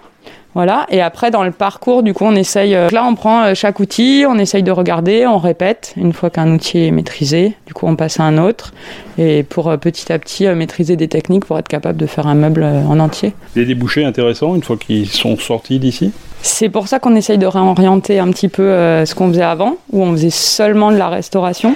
Voilà. 0.56 0.88
Et 0.90 1.02
après, 1.02 1.32
dans 1.32 1.44
le 1.44 1.52
parcours, 1.52 2.04
du 2.04 2.14
coup, 2.14 2.26
on 2.26 2.36
essaye. 2.36 2.76
euh, 2.76 2.90
là, 2.92 3.06
on 3.06 3.16
prend 3.16 3.44
euh, 3.44 3.54
chaque 3.54 3.80
outil, 3.80 4.26
on 4.28 4.38
essaye 4.38 4.64
de 4.64 4.72
regarder, 4.72 5.28
on 5.28 5.38
répète. 5.38 5.94
Une 5.96 6.14
fois 6.14 6.30
qu'un 6.30 6.52
outil 6.52 6.86
est 6.86 6.92
maîtrisé, 6.92 7.56
du 7.68 7.74
coup, 7.74 7.86
on 7.88 7.96
passe 7.96 8.20
à 8.20 8.24
un 8.24 8.38
autre. 8.38 8.74
Et 9.18 9.44
pour 9.44 9.70
euh, 9.70 9.78
petit 9.78 10.12
à 10.12 10.18
petit 10.18 10.48
maîtriser 10.48 10.96
des 10.96 11.08
techniques 11.08 11.46
pour 11.46 11.60
être 11.60 11.68
capable 11.68 11.98
de 11.98 12.06
faire 12.08 12.28
un 12.28 12.36
meuble 12.36 12.64
en 12.64 13.00
entier. 13.00 13.34
Des 13.56 13.66
débouchés 13.66 14.04
intéressants 14.04 14.56
une 14.56 14.64
fois 14.64 14.78
qu'ils 14.78 15.08
sont 15.08 15.38
sortis 15.38 15.80
d'ici? 15.80 16.12
C'est 16.42 16.70
pour 16.70 16.88
ça 16.88 17.00
qu'on 17.00 17.16
essaye 17.16 17.38
de 17.38 17.46
réorienter 17.46 18.20
un 18.20 18.30
petit 18.30 18.48
peu 18.48 18.64
euh, 18.64 19.06
ce 19.06 19.14
qu'on 19.14 19.28
faisait 19.28 19.42
avant, 19.42 19.76
où 19.92 20.04
on 20.04 20.14
faisait 20.14 20.30
seulement 20.30 20.92
de 20.92 20.98
la 20.98 21.10
restauration. 21.10 21.76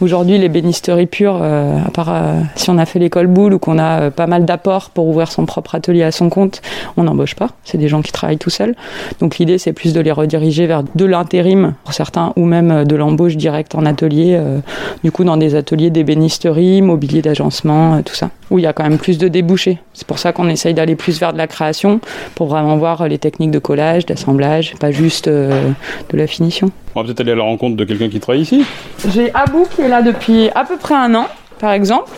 Aujourd'hui, 0.00 0.38
les 0.38 0.48
bénisteries 0.48 1.06
pures, 1.06 1.38
euh, 1.42 1.78
à 1.86 1.90
part 1.90 2.08
euh, 2.10 2.40
si 2.56 2.70
on 2.70 2.78
a 2.78 2.86
fait 2.86 2.98
l'école 2.98 3.26
boule 3.26 3.54
ou 3.54 3.58
qu'on 3.58 3.78
a 3.78 4.00
euh, 4.00 4.10
pas 4.10 4.26
mal 4.26 4.46
d'apports 4.46 4.90
pour 4.90 5.06
ouvrir 5.08 5.30
son 5.30 5.44
propre 5.44 5.74
atelier 5.74 6.04
à 6.04 6.12
son 6.12 6.30
compte, 6.30 6.62
on 6.96 7.04
n'embauche 7.04 7.34
pas. 7.34 7.48
C'est 7.64 7.78
des 7.78 7.88
gens 7.88 8.00
qui 8.00 8.12
travaillent 8.12 8.38
tout 8.38 8.50
seuls. 8.50 8.74
Donc 9.20 9.38
l'idée, 9.38 9.58
c'est 9.58 9.74
plus 9.74 9.92
de 9.92 10.00
les 10.00 10.12
rediriger 10.12 10.66
vers 10.66 10.82
de 10.82 11.04
l'intérim 11.04 11.74
pour 11.84 11.92
certains, 11.92 12.32
ou 12.36 12.44
même 12.44 12.70
euh, 12.70 12.84
de 12.84 12.96
l'embauche 12.96 13.36
directe 13.36 13.74
en 13.74 13.84
atelier, 13.84 14.36
euh, 14.38 14.60
du 15.04 15.12
coup 15.12 15.24
dans 15.24 15.36
des 15.36 15.54
ateliers 15.54 15.90
d'ébénisterie, 15.90 16.80
mobilier 16.80 17.20
d'agencement, 17.20 18.00
tout 18.02 18.14
ça, 18.14 18.30
où 18.50 18.58
il 18.58 18.62
y 18.62 18.66
a 18.66 18.72
quand 18.72 18.82
même 18.82 18.98
plus 18.98 19.18
de 19.18 19.28
débouchés. 19.28 19.78
C'est 19.92 20.06
pour 20.06 20.18
ça 20.18 20.32
qu'on 20.32 20.48
essaye 20.48 20.74
d'aller 20.74 20.96
plus 20.96 21.20
vers 21.20 21.32
de 21.32 21.38
la 21.38 21.46
création, 21.46 22.00
pour 22.34 22.46
vraiment 22.48 22.76
voir 22.76 23.02
euh, 23.02 23.08
les 23.08 23.18
techniques 23.18 23.50
de 23.50 23.58
collage, 23.58 24.06
d'assemblage, 24.06 24.74
pas 24.80 24.90
juste 24.90 25.28
euh, 25.28 25.70
de 26.10 26.16
la 26.16 26.26
finition. 26.26 26.70
On 26.94 27.00
va 27.00 27.06
peut-être 27.06 27.20
aller 27.20 27.32
à 27.32 27.36
la 27.36 27.42
rencontre 27.42 27.76
de 27.76 27.84
quelqu'un 27.84 28.08
qui 28.08 28.20
travaille 28.20 28.42
ici. 28.42 28.64
J'ai 29.12 29.32
Abou 29.34 29.66
qui 29.74 29.82
est 29.82 29.88
là 29.88 30.02
depuis 30.02 30.50
à 30.54 30.64
peu 30.64 30.76
près 30.76 30.94
un 30.94 31.14
an, 31.14 31.26
par 31.58 31.72
exemple, 31.72 32.10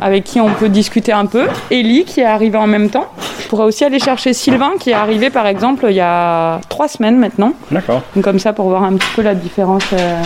avec 0.00 0.24
qui 0.24 0.40
on 0.40 0.50
peut 0.50 0.68
discuter 0.68 1.12
un 1.12 1.26
peu. 1.26 1.46
Ellie 1.70 2.04
qui 2.04 2.20
est 2.20 2.24
arrivée 2.24 2.58
en 2.58 2.66
même 2.66 2.90
temps. 2.90 3.06
Je 3.40 3.48
pourrais 3.48 3.64
aussi 3.64 3.84
aller 3.84 4.00
chercher 4.00 4.32
Sylvain 4.32 4.72
qui 4.80 4.90
est 4.90 4.94
arrivé, 4.94 5.30
par 5.30 5.46
exemple, 5.46 5.86
il 5.88 5.94
y 5.94 6.00
a 6.00 6.60
trois 6.68 6.88
semaines 6.88 7.16
maintenant. 7.18 7.52
D'accord. 7.70 8.02
Donc 8.16 8.24
comme 8.24 8.40
ça 8.40 8.52
pour 8.52 8.68
voir 8.68 8.82
un 8.82 8.94
petit 8.96 9.08
peu 9.14 9.22
la 9.22 9.36
différence. 9.36 9.84
euh. 9.92 10.20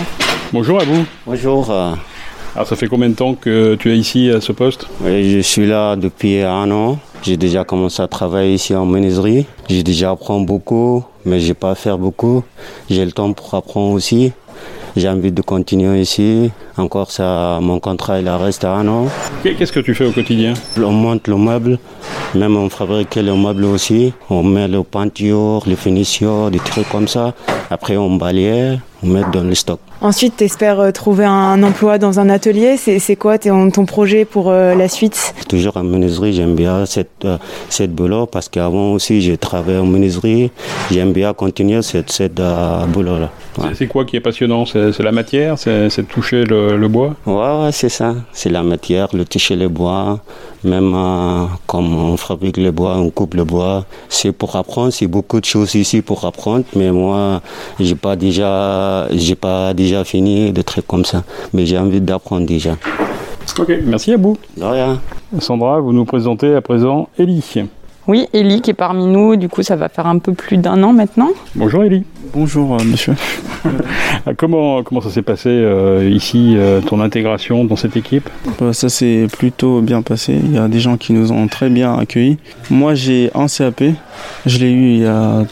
Bonjour 0.52 0.80
vous. 0.80 1.04
Bonjour. 1.26 1.70
Alors 2.56 2.66
ça 2.66 2.74
fait 2.74 2.88
combien 2.88 3.08
de 3.08 3.14
temps 3.14 3.34
que 3.34 3.76
tu 3.76 3.92
es 3.92 3.96
ici 3.96 4.28
à 4.28 4.40
ce 4.40 4.50
poste? 4.50 4.86
Oui, 5.02 5.30
je 5.30 5.38
suis 5.38 5.66
là 5.66 5.94
depuis 5.94 6.40
un 6.42 6.68
an. 6.72 6.98
J'ai 7.22 7.36
déjà 7.36 7.62
commencé 7.64 8.02
à 8.02 8.08
travailler 8.08 8.54
ici 8.54 8.74
en 8.74 8.86
menuiserie. 8.86 9.46
J'ai 9.68 9.84
déjà 9.84 10.10
appris 10.10 10.44
beaucoup, 10.44 11.04
mais 11.24 11.38
j'ai 11.38 11.54
pas 11.54 11.70
à 11.70 11.74
faire 11.76 11.96
beaucoup. 11.96 12.42
J'ai 12.88 13.04
le 13.04 13.12
temps 13.12 13.32
pour 13.32 13.54
apprendre 13.54 13.92
aussi. 13.92 14.32
J'ai 14.96 15.08
envie 15.08 15.30
de 15.30 15.42
continuer 15.42 16.00
ici. 16.00 16.50
Encore 16.80 17.10
ça, 17.10 17.58
mon 17.60 17.78
contrat 17.78 18.20
il 18.20 18.28
reste 18.28 18.64
à 18.64 18.72
un 18.72 18.88
an. 18.88 19.06
Qu'est-ce 19.42 19.70
que 19.72 19.80
tu 19.80 19.94
fais 19.94 20.06
au 20.06 20.12
quotidien? 20.12 20.54
On 20.78 20.90
monte 20.92 21.28
le 21.28 21.36
meuble, 21.36 21.78
même 22.34 22.56
on 22.56 22.70
fabrique 22.70 23.16
le 23.16 23.34
meuble 23.34 23.64
aussi. 23.66 24.14
On 24.30 24.42
met 24.42 24.66
le 24.66 24.82
peinture, 24.82 25.62
les 25.66 25.76
finitions, 25.76 26.48
des 26.48 26.58
trucs 26.58 26.88
comme 26.88 27.06
ça. 27.08 27.34
Après 27.70 27.96
on 27.98 28.16
balaye, 28.16 28.80
on 29.02 29.06
met 29.08 29.22
dans 29.32 29.42
le 29.44 29.54
stock. 29.54 29.78
Ensuite, 30.02 30.38
tu 30.38 30.44
espères 30.44 30.90
trouver 30.94 31.26
un 31.26 31.62
emploi 31.62 31.98
dans 31.98 32.18
un 32.20 32.30
atelier. 32.30 32.78
C'est 32.78 33.16
quoi 33.16 33.36
ton, 33.36 33.70
ton 33.70 33.84
projet 33.84 34.24
pour 34.24 34.48
euh, 34.48 34.74
la 34.74 34.88
suite? 34.88 35.34
Toujours 35.46 35.76
en 35.76 35.84
menuiserie, 35.84 36.32
j'aime 36.32 36.54
bien 36.54 36.86
cette, 36.86 37.24
euh, 37.26 37.36
cette 37.68 37.94
boulot 37.94 38.24
parce 38.24 38.48
qu'avant 38.48 38.92
aussi 38.92 39.20
j'ai 39.20 39.36
travaillé 39.36 39.76
en 39.78 39.84
menuiserie. 39.84 40.50
J'aime 40.90 41.12
bien 41.12 41.34
continuer 41.34 41.82
cette, 41.82 42.10
cette 42.10 42.40
euh, 42.40 42.86
boulot-là. 42.86 43.28
C'est- 43.60 43.74
C'est 43.80 43.86
quoi 43.88 44.06
qui 44.06 44.16
est 44.16 44.20
passionnant? 44.20 44.64
C'est 44.64 44.98
la 45.02 45.12
matière? 45.12 45.58
C'est 45.58 45.90
c'est 45.90 46.02
de 46.02 46.06
toucher 46.08 46.44
le, 46.44 46.69
le 46.76 46.88
bois? 46.88 47.14
Ouais, 47.26 47.34
ouais, 47.34 47.72
c'est 47.72 47.88
ça. 47.88 48.14
C'est 48.32 48.50
la 48.50 48.62
matière, 48.62 49.08
le 49.12 49.24
toucher 49.24 49.56
le 49.56 49.68
bois. 49.68 50.20
Même 50.64 50.92
euh, 50.94 51.46
comme 51.66 51.94
on 51.94 52.16
fabrique 52.16 52.56
le 52.56 52.70
bois, 52.70 52.96
on 52.96 53.10
coupe 53.10 53.34
le 53.34 53.44
bois. 53.44 53.84
C'est 54.08 54.32
pour 54.32 54.56
apprendre, 54.56 54.92
c'est 54.92 55.06
beaucoup 55.06 55.40
de 55.40 55.44
choses 55.44 55.74
ici 55.74 56.02
pour 56.02 56.24
apprendre. 56.24 56.64
Mais 56.76 56.90
moi, 56.90 57.40
j'ai 57.78 57.94
pas 57.94 58.16
déjà, 58.16 59.08
j'ai 59.10 59.34
pas 59.34 59.74
déjà 59.74 60.04
fini 60.04 60.52
de 60.52 60.62
trucs 60.62 60.86
comme 60.86 61.04
ça. 61.04 61.24
Mais 61.52 61.66
j'ai 61.66 61.78
envie 61.78 62.00
d'apprendre 62.00 62.46
déjà. 62.46 62.76
Ok, 63.58 63.72
merci 63.84 64.12
à 64.12 64.16
vous. 64.16 64.36
De 64.56 64.64
rien. 64.64 65.00
Sandra, 65.38 65.80
vous 65.80 65.92
nous 65.92 66.04
présentez 66.04 66.54
à 66.54 66.60
présent 66.60 67.08
Ellie. 67.18 67.42
Oui, 68.08 68.26
Ellie 68.32 68.60
qui 68.60 68.70
est 68.70 68.74
parmi 68.74 69.06
nous, 69.06 69.36
du 69.36 69.48
coup 69.48 69.62
ça 69.62 69.76
va 69.76 69.88
faire 69.88 70.06
un 70.06 70.18
peu 70.18 70.32
plus 70.32 70.56
d'un 70.56 70.82
an 70.82 70.92
maintenant. 70.92 71.30
Bonjour 71.54 71.84
Ellie. 71.84 72.04
Bonjour 72.32 72.74
euh, 72.74 72.84
monsieur. 72.84 73.14
Ah, 74.26 74.32
Comment, 74.34 74.82
comment 74.82 75.00
ça 75.02 75.10
s'est 75.10 75.22
passé 75.22 75.48
euh, 75.48 76.08
ici, 76.10 76.54
euh, 76.56 76.80
ton 76.80 77.00
intégration 77.00 77.64
dans 77.64 77.76
cette 77.76 77.96
équipe 77.96 78.28
Bah, 78.58 78.72
ça 78.72 78.88
s'est 78.88 79.26
plutôt 79.30 79.80
bien 79.82 80.00
passé. 80.02 80.38
Il 80.42 80.54
y 80.54 80.58
a 80.58 80.68
des 80.68 80.80
gens 80.80 80.96
qui 80.96 81.12
nous 81.12 81.30
ont 81.32 81.46
très 81.46 81.68
bien 81.70 81.94
accueillis. 81.96 82.38
Moi 82.70 82.94
j'ai 82.94 83.30
un 83.34 83.46
CAP. 83.48 83.82
Je 84.46 84.58
l'ai 84.58 84.70
eu 84.70 84.92
il 84.92 84.98
y 85.00 85.06
a 85.06 85.44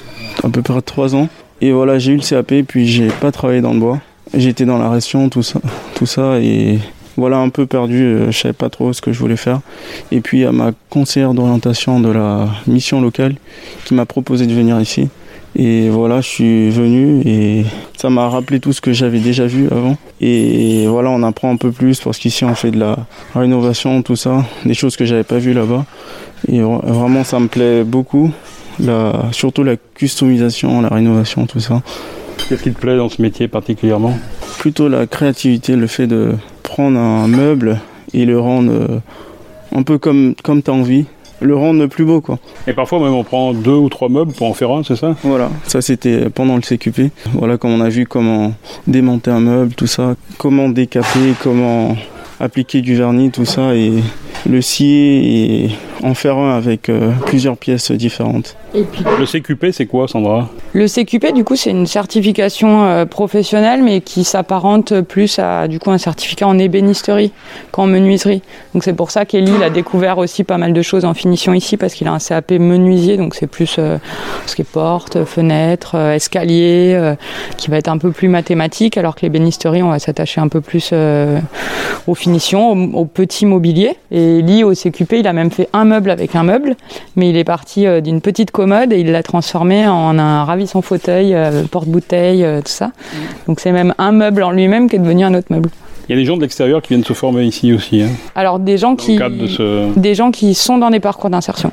à 0.42 0.48
peu 0.50 0.62
près 0.62 0.80
trois 0.82 1.14
ans. 1.14 1.28
Et 1.60 1.72
voilà, 1.72 1.98
j'ai 1.98 2.12
eu 2.12 2.16
le 2.16 2.22
CAP 2.22 2.66
puis 2.66 2.86
j'ai 2.86 3.08
pas 3.08 3.30
travaillé 3.30 3.60
dans 3.60 3.72
le 3.74 3.80
bois. 3.80 4.00
J'étais 4.34 4.64
dans 4.64 4.78
la 4.78 4.88
ration, 4.88 5.28
tout 5.28 5.42
ça, 5.42 5.60
tout 5.94 6.06
ça 6.06 6.38
et 6.40 6.78
voilà 7.18 7.38
un 7.38 7.50
peu 7.50 7.66
perdu. 7.66 8.02
euh, 8.02 8.30
Je 8.30 8.38
savais 8.38 8.54
pas 8.54 8.70
trop 8.70 8.92
ce 8.94 9.00
que 9.02 9.12
je 9.12 9.18
voulais 9.18 9.36
faire. 9.36 9.60
Et 10.12 10.20
puis 10.20 10.38
il 10.38 10.40
y 10.42 10.46
a 10.46 10.52
ma 10.52 10.70
conseillère 10.88 11.34
d'orientation 11.34 12.00
de 12.00 12.08
la 12.10 12.48
mission 12.66 13.00
locale 13.02 13.34
qui 13.84 13.92
m'a 13.94 14.06
proposé 14.06 14.46
de 14.46 14.54
venir 14.54 14.80
ici. 14.80 15.08
Et 15.56 15.88
voilà, 15.88 16.20
je 16.20 16.28
suis 16.28 16.70
venu 16.70 17.22
et 17.26 17.64
ça 17.96 18.10
m'a 18.10 18.28
rappelé 18.28 18.60
tout 18.60 18.72
ce 18.72 18.80
que 18.80 18.92
j'avais 18.92 19.18
déjà 19.18 19.46
vu 19.46 19.66
avant. 19.70 19.96
Et 20.20 20.86
voilà, 20.86 21.10
on 21.10 21.22
apprend 21.24 21.50
un 21.50 21.56
peu 21.56 21.72
plus 21.72 22.00
parce 22.00 22.18
qu'ici 22.18 22.44
on 22.44 22.54
fait 22.54 22.70
de 22.70 22.78
la 22.78 22.96
rénovation, 23.34 24.02
tout 24.02 24.14
ça, 24.14 24.44
des 24.64 24.74
choses 24.74 24.96
que 24.96 25.04
j'avais 25.04 25.24
pas 25.24 25.38
vues 25.38 25.54
là-bas. 25.54 25.84
Et 26.46 26.60
vra- 26.60 26.86
vraiment, 26.86 27.24
ça 27.24 27.40
me 27.40 27.48
plaît 27.48 27.82
beaucoup. 27.82 28.30
La, 28.78 29.24
surtout 29.32 29.64
la 29.64 29.74
customisation, 29.76 30.80
la 30.82 30.88
rénovation, 30.90 31.46
tout 31.46 31.58
ça. 31.60 31.82
Qu'est-ce 32.48 32.62
qui 32.62 32.72
te 32.72 32.78
plaît 32.78 32.96
dans 32.96 33.08
ce 33.08 33.20
métier 33.20 33.48
particulièrement? 33.48 34.16
Plutôt 34.58 34.88
la 34.88 35.06
créativité, 35.08 35.74
le 35.74 35.88
fait 35.88 36.06
de 36.06 36.34
prendre 36.68 36.98
un 36.98 37.26
meuble 37.26 37.80
et 38.14 38.24
le 38.24 38.38
rendre 38.38 38.70
euh, 38.70 39.00
un 39.74 39.82
peu 39.82 39.98
comme, 39.98 40.34
comme 40.44 40.62
tu 40.62 40.70
as 40.70 40.74
envie. 40.74 41.06
Le 41.40 41.54
rendre 41.54 41.78
le 41.78 41.86
plus 41.86 42.04
beau, 42.04 42.20
quoi. 42.20 42.40
Et 42.66 42.72
parfois 42.72 42.98
même 42.98 43.14
on 43.14 43.22
prend 43.22 43.52
deux 43.52 43.70
ou 43.70 43.88
trois 43.88 44.08
meubles 44.08 44.32
pour 44.32 44.48
en 44.48 44.54
faire 44.54 44.72
un, 44.72 44.82
c'est 44.82 44.96
ça? 44.96 45.14
Voilà, 45.22 45.50
ça 45.64 45.80
c'était 45.80 46.30
pendant 46.30 46.56
le 46.56 46.62
CQP. 46.62 47.12
Voilà, 47.32 47.58
comme 47.58 47.70
on 47.70 47.80
a 47.80 47.88
vu 47.88 48.06
comment 48.06 48.54
démonter 48.88 49.30
un 49.30 49.38
meuble, 49.38 49.72
tout 49.74 49.86
ça, 49.86 50.16
comment 50.36 50.68
décaper, 50.68 51.34
comment 51.40 51.96
appliquer 52.40 52.80
du 52.80 52.96
vernis, 52.96 53.30
tout 53.30 53.44
ça, 53.44 53.76
et 53.76 53.92
le 54.48 54.60
scier 54.60 55.64
et 55.64 55.70
en 56.02 56.14
faire 56.14 56.36
un 56.36 56.56
avec 56.56 56.88
euh, 56.88 57.12
plusieurs 57.26 57.56
pièces 57.56 57.90
différentes. 57.90 58.56
Le 58.74 59.24
CQP, 59.26 59.72
c'est 59.72 59.86
quoi, 59.86 60.08
Sandra? 60.08 60.48
Le 60.72 60.86
CQP, 60.86 61.32
du 61.34 61.44
coup, 61.44 61.56
c'est 61.56 61.70
une 61.70 61.86
certification 61.86 62.84
euh, 62.84 63.06
professionnelle, 63.06 63.82
mais 63.82 64.00
qui 64.00 64.24
s'apparente 64.24 65.00
plus 65.00 65.38
à 65.38 65.68
du 65.68 65.78
coup 65.78 65.90
un 65.90 65.98
certificat 65.98 66.46
en 66.46 66.58
ébénisterie 66.58 67.32
qu'en 67.72 67.86
menuiserie. 67.86 68.42
Donc 68.74 68.84
c'est 68.84 68.92
pour 68.92 69.10
ça 69.10 69.24
qu'Elie 69.24 69.52
il 69.56 69.62
a 69.62 69.70
découvert 69.70 70.18
aussi 70.18 70.44
pas 70.44 70.58
mal 70.58 70.72
de 70.72 70.82
choses 70.82 71.04
en 71.04 71.14
finition 71.14 71.54
ici, 71.54 71.76
parce 71.76 71.94
qu'il 71.94 72.06
a 72.08 72.12
un 72.12 72.18
CAP 72.18 72.52
menuisier, 72.52 73.16
donc 73.16 73.34
c'est 73.34 73.46
plus 73.46 73.76
euh, 73.78 73.98
ce 74.46 74.54
qui 74.54 74.62
est 74.62 74.70
porte, 74.70 75.24
fenêtre, 75.24 75.94
euh, 75.94 76.14
escalier, 76.14 76.92
euh, 76.94 77.14
qui 77.56 77.70
va 77.70 77.78
être 77.78 77.88
un 77.88 77.98
peu 77.98 78.10
plus 78.12 78.28
mathématique, 78.28 78.96
alors 78.96 79.14
que 79.14 79.22
l'ébénisterie, 79.22 79.82
on 79.82 79.90
va 79.90 79.98
s'attacher 79.98 80.40
un 80.40 80.48
peu 80.48 80.60
plus 80.60 80.90
euh, 80.92 81.40
aux 82.06 82.14
finitions, 82.14 82.72
au, 82.72 83.00
au 83.00 83.04
petit 83.06 83.46
mobilier. 83.46 83.96
Et 84.10 84.38
Elie, 84.40 84.64
au 84.64 84.74
CQP, 84.74 85.14
il 85.14 85.26
a 85.26 85.32
même 85.32 85.50
fait 85.50 85.68
un 85.72 85.84
meuble 85.88 86.10
avec 86.10 86.36
un 86.36 86.44
meuble, 86.44 86.76
mais 87.16 87.30
il 87.30 87.36
est 87.36 87.44
parti 87.44 87.86
euh, 87.86 88.00
d'une 88.00 88.20
petite 88.20 88.52
commode 88.52 88.92
et 88.92 89.00
il 89.00 89.10
l'a 89.10 89.22
transformé 89.22 89.88
en 89.88 90.18
un 90.18 90.44
ravissant 90.44 90.82
fauteuil, 90.82 91.34
euh, 91.34 91.64
porte-bouteille, 91.64 92.44
euh, 92.44 92.60
tout 92.60 92.70
ça. 92.70 92.92
Donc 93.48 93.58
c'est 93.60 93.72
même 93.72 93.94
un 93.98 94.12
meuble 94.12 94.42
en 94.42 94.52
lui-même 94.52 94.88
qui 94.88 94.96
est 94.96 95.00
devenu 95.00 95.24
un 95.24 95.34
autre 95.34 95.48
meuble. 95.50 95.70
Il 96.08 96.12
y 96.12 96.14
a 96.14 96.20
des 96.20 96.24
gens 96.24 96.36
de 96.36 96.42
l'extérieur 96.42 96.80
qui 96.80 96.90
viennent 96.94 97.04
se 97.04 97.12
former 97.12 97.44
ici 97.44 97.72
aussi. 97.72 98.02
Hein, 98.02 98.08
Alors 98.34 98.58
des 98.60 98.78
gens 98.78 98.90
dans 98.90 98.96
qui 98.96 99.14
le 99.14 99.18
cadre 99.18 99.36
de 99.36 99.46
ce... 99.46 99.98
des 99.98 100.14
gens 100.14 100.30
qui 100.30 100.54
sont 100.54 100.78
dans 100.78 100.90
des 100.90 101.00
parcours 101.00 101.30
d'insertion, 101.30 101.72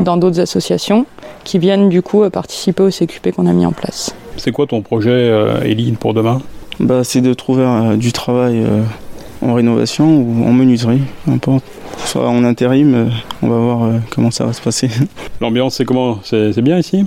dans 0.00 0.16
d'autres 0.16 0.40
associations, 0.40 1.06
qui 1.44 1.58
viennent 1.58 1.88
du 1.88 2.02
coup 2.02 2.22
euh, 2.22 2.30
participer 2.30 2.82
au 2.82 2.90
CQP 2.90 3.32
qu'on 3.36 3.46
a 3.46 3.52
mis 3.52 3.66
en 3.66 3.72
place. 3.72 4.14
C'est 4.36 4.52
quoi 4.52 4.66
ton 4.66 4.80
projet, 4.80 5.10
euh, 5.10 5.62
Eline, 5.62 5.96
pour 5.96 6.14
demain? 6.14 6.40
Bah, 6.80 7.04
c'est 7.04 7.20
de 7.20 7.34
trouver 7.34 7.62
euh, 7.64 7.96
du 7.96 8.10
travail 8.10 8.62
euh, 8.64 8.82
en 9.42 9.52
rénovation 9.52 10.16
ou 10.16 10.46
en 10.46 10.52
menuiserie, 10.52 11.02
peu 11.26 11.32
importe. 11.32 11.64
Soit 12.04 12.28
en 12.28 12.44
intérim, 12.44 12.94
euh, 12.94 13.06
on 13.42 13.48
va 13.48 13.56
voir 13.58 13.84
euh, 13.84 13.98
comment 14.10 14.30
ça 14.30 14.44
va 14.44 14.52
se 14.52 14.60
passer. 14.60 14.90
L'ambiance, 15.40 15.76
c'est 15.76 15.84
comment? 15.84 16.18
C'est 16.24 16.52
c'est 16.52 16.62
bien 16.62 16.78
ici? 16.78 17.04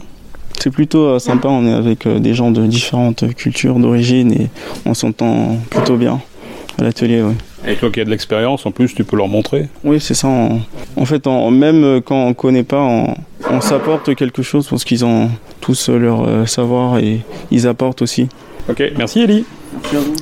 C'est 0.59 0.69
plutôt 0.69 1.05
euh, 1.07 1.19
sympa, 1.19 1.49
on 1.49 1.65
est 1.65 1.73
avec 1.73 2.05
euh, 2.05 2.19
des 2.19 2.33
gens 2.33 2.51
de 2.51 2.65
différentes 2.65 3.33
cultures, 3.35 3.79
d'origine 3.79 4.31
et 4.31 4.49
on 4.85 4.93
s'entend 4.93 5.57
plutôt 5.69 5.97
bien 5.97 6.21
à 6.79 6.83
l'atelier. 6.83 7.21
Ouais. 7.21 7.33
Et 7.67 7.75
toi 7.75 7.89
qui 7.91 7.99
as 8.01 8.05
de 8.05 8.09
l'expérience, 8.09 8.65
en 8.65 8.71
plus, 8.71 8.93
tu 8.93 9.03
peux 9.03 9.17
leur 9.17 9.27
montrer. 9.27 9.67
Oui, 9.83 9.99
c'est 9.99 10.13
ça. 10.13 10.27
En, 10.27 10.59
en 10.95 11.05
fait, 11.05 11.25
même 11.27 12.01
quand 12.05 12.15
on 12.15 12.29
ne 12.29 12.33
connaît 12.33 12.63
pas, 12.63 12.81
on, 12.81 13.13
on 13.49 13.61
s'apporte 13.61 14.15
quelque 14.15 14.41
chose 14.41 14.67
parce 14.69 14.83
qu'ils 14.83 15.03
ont 15.05 15.29
tous 15.61 15.89
leur 15.89 16.23
euh, 16.23 16.45
savoir 16.45 16.97
et 16.99 17.21
ils 17.51 17.67
apportent 17.67 18.01
aussi. 18.01 18.27
Ok, 18.69 18.81
merci 18.97 19.21
Elie. 19.21 19.45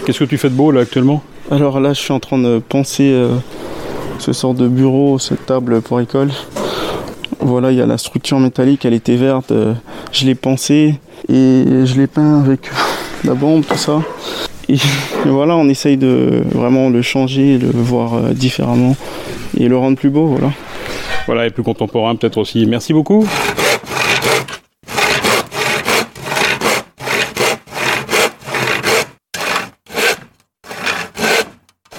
Qu'est-ce 0.06 0.20
que 0.20 0.24
tu 0.24 0.38
fais 0.38 0.50
de 0.50 0.56
beau 0.56 0.72
là 0.72 0.82
actuellement? 0.82 1.22
Alors 1.50 1.80
là, 1.80 1.94
je 1.94 2.00
suis 2.00 2.14
en 2.14 2.20
train 2.20 2.38
de 2.38 2.60
penser 2.60 3.12
euh, 3.12 3.30
ce 4.22 4.34
sort 4.34 4.54
de 4.54 4.68
bureau, 4.68 5.18
cette 5.18 5.48
table 5.48 5.82
pour 5.82 6.00
école. 6.00 6.30
Voilà, 7.40 7.72
il 7.72 7.78
y 7.80 7.82
a 7.82 7.88
la 7.88 7.98
structure 7.98 8.40
métallique, 8.40 8.86
elle 8.86 8.94
était 8.94 9.16
verte. 9.16 9.52
euh, 9.52 9.74
je 10.12 10.28
l'ai 10.28 10.36
pensée 10.36 11.00
et 11.28 11.66
je 11.86 12.00
l'ai 12.00 12.06
peint 12.06 12.40
avec 12.40 12.70
la 13.24 13.34
bombe, 13.34 13.66
tout 13.66 13.78
ça. 13.78 14.00
Et, 14.70 14.78
voilà, 15.26 15.56
on 15.56 15.68
essaye 15.70 15.98
de 15.98 16.44
vraiment 16.54 16.90
le 16.90 17.02
changer, 17.02 17.58
le 17.58 17.72
voir 17.72 18.14
euh, 18.14 18.34
différemment 18.34 18.96
et 19.58 19.68
le 19.68 19.76
rendre 19.76 19.98
plus 19.98 20.12
beau, 20.12 20.28
voilà. 20.28 20.52
Voilà, 21.26 21.48
et 21.48 21.50
plus 21.50 21.64
contemporain 21.64 22.16
peut-être 22.16 22.38
aussi. 22.38 22.68
Merci 22.68 22.94
beaucoup. 22.94 23.26